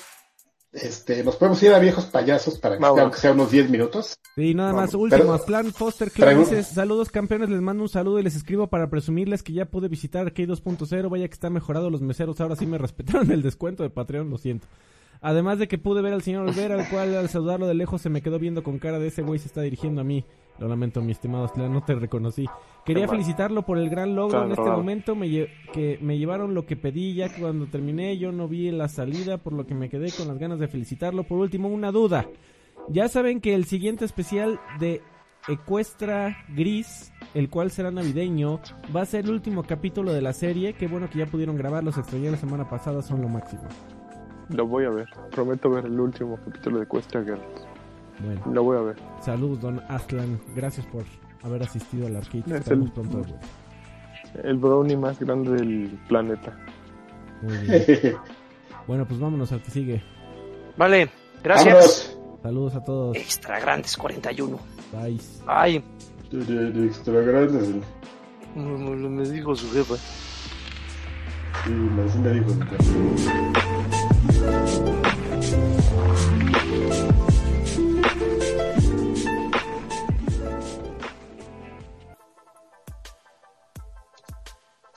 Este, 0.73 1.23
nos 1.23 1.37
podemos 1.37 1.63
ir 1.63 1.75
a 1.75 1.79
viejos 1.79 2.07
payasos 2.07 2.59
para 2.59 2.79
que 2.79 2.83
sea, 2.83 3.03
aunque 3.03 3.19
sea 3.19 3.33
unos 3.33 3.51
10 3.51 3.69
minutos. 3.69 4.17
Sí, 4.35 4.55
nada 4.55 4.73
más, 4.73 4.93
Vamos. 4.93 5.13
último, 5.13 5.33
Pero- 5.35 5.45
Plan 5.45 5.71
Foster 5.73 6.11
dice, 6.11 6.63
saludos 6.63 7.11
campeones, 7.11 7.51
les 7.51 7.61
mando 7.61 7.83
un 7.83 7.91
saludo 7.91 8.19
y 8.19 8.23
les 8.23 8.35
escribo 8.37 8.69
para 8.69 8.89
presumirles 8.89 9.43
que 9.43 9.53
ya 9.53 9.67
pude 9.67 9.89
visitar 9.89 10.23
Arcade 10.27 10.49
2.0, 10.49 11.11
vaya 11.11 11.29
que 11.29 11.35
está 11.35 11.51
mejorado 11.51 11.91
los 11.91 12.01
meseros, 12.01 12.41
ahora 12.41 12.57
sí 12.57 12.65
me 12.65 12.79
respetaron 12.79 13.31
el 13.33 13.43
descuento 13.43 13.83
de 13.83 13.91
Patreon, 13.91 14.31
lo 14.31 14.39
siento. 14.39 14.67
Además 15.21 15.59
de 15.59 15.69
que 15.69 15.77
pude 15.77 16.01
ver 16.01 16.15
al 16.15 16.23
señor 16.23 16.49
Olvera, 16.49 16.75
al 16.75 16.89
cual 16.89 17.15
al 17.17 17.29
saludarlo 17.29 17.67
de 17.67 17.75
lejos 17.75 18.01
se 18.01 18.09
me 18.09 18.23
quedó 18.23 18.39
viendo 18.39 18.63
con 18.63 18.79
cara 18.79 18.99
de 18.99 19.09
ese 19.09 19.21
güey 19.21 19.39
se 19.39 19.49
está 19.49 19.61
dirigiendo 19.61 20.01
a 20.01 20.05
mí. 20.05 20.25
Lo 20.63 20.69
lamento, 20.69 21.03
mi 21.03 21.11
estimado 21.11 21.47
Aslan, 21.47 21.73
no 21.73 21.83
te 21.83 21.93
reconocí. 21.97 22.47
Quería 22.85 23.09
felicitarlo 23.09 23.63
por 23.63 23.79
el 23.79 23.91
gran 23.91 24.15
logro 24.15 24.45
en 24.45 24.53
este 24.53 24.71
momento, 24.71 25.17
me 25.17 25.29
que 25.73 25.99
me 26.01 26.19
llevaron 26.19 26.55
lo 26.55 26.67
que 26.67 26.77
pedí 26.77 27.15
ya 27.15 27.35
que 27.35 27.41
cuando 27.41 27.67
terminé, 27.67 28.17
yo 28.17 28.31
no 28.31 28.47
vi 28.47 28.71
la 28.71 28.87
salida, 28.87 29.39
por 29.39 29.55
lo 29.55 29.67
que 29.67 29.75
me 29.75 29.89
quedé 29.89 30.13
con 30.13 30.29
las 30.29 30.39
ganas 30.39 30.61
de 30.61 30.69
felicitarlo. 30.69 31.25
Por 31.25 31.39
último, 31.39 31.67
una 31.67 31.91
duda. 31.91 32.29
Ya 32.89 33.09
saben 33.09 33.41
que 33.41 33.57
el 33.57 33.65
siguiente 33.65 34.05
especial 34.05 34.61
de 34.79 35.01
Ecuestra 35.49 36.37
Gris, 36.55 37.13
el 37.35 37.51
cual 37.51 37.73
será 37.73 37.91
navideño, 37.91 38.61
va 38.95 39.03
a 39.03 39.07
ser 39.07 39.25
el 39.25 39.33
último 39.33 39.65
capítulo 39.65 40.13
de 40.13 40.23
la 40.23 40.33
serie. 40.33 40.75
Qué 40.75 40.87
bueno 40.87 41.11
que 41.11 41.19
ya 41.19 41.27
pudieron 41.27 41.57
grabar, 41.57 41.83
los 41.83 41.99
extrañé 41.99 42.31
la 42.31 42.37
semana 42.37 42.71
pasada, 42.71 43.03
son 43.03 43.21
lo 43.21 43.29
máximo. 43.29 43.65
Lo 44.51 44.65
voy 44.65 44.85
a 44.85 44.91
ver. 44.91 45.09
Prometo 45.33 45.71
ver 45.71 45.87
el 45.87 45.99
último 45.99 46.39
capítulo 46.45 46.79
de 46.79 46.87
Cuesta 46.87 47.21
Girls. 47.25 47.72
Bueno, 48.21 48.41
Lo 48.53 48.63
voy 48.63 48.77
a 48.79 48.81
ver. 48.83 48.97
saludos, 49.21 49.61
don 49.61 49.81
Aslan. 49.89 50.41
Gracias 50.55 50.87
por 50.87 51.05
haber 51.43 51.63
asistido 51.63 52.07
al 52.07 52.17
arcade. 52.17 52.45
Es 52.59 52.69
el- 52.69 52.91
pronto. 52.93 53.23
El 54.43 54.57
brownie 54.57 54.97
más 54.97 55.19
grande 55.19 55.53
del 55.53 55.99
planeta. 56.09 56.57
Muy 57.43 57.57
bien. 57.59 58.17
Bueno, 58.87 59.07
pues 59.07 59.21
vámonos 59.21 59.53
al 59.53 59.63
que 59.63 59.71
sigue. 59.71 60.03
Vale, 60.77 61.09
gracias. 61.45 62.13
Vámonos. 62.17 62.43
Saludos 62.43 62.75
a 62.75 62.83
todos. 62.85 63.17
Extra 63.17 63.61
grandes 63.61 63.97
41. 63.97 64.59
Bye. 64.93 65.21
Ay, 65.47 65.85
De- 66.33 66.45
de- 66.45 66.71
de 66.73 66.87
extra 66.87 67.21
grandes. 67.21 67.69
me, 68.57 68.63
me 69.09 69.29
dijo 69.29 69.55
su 69.55 69.71
jefa. 69.73 69.95
Sí, 71.65 71.73
así 72.05 72.19
me 72.19 72.31
dijo. 72.33 72.53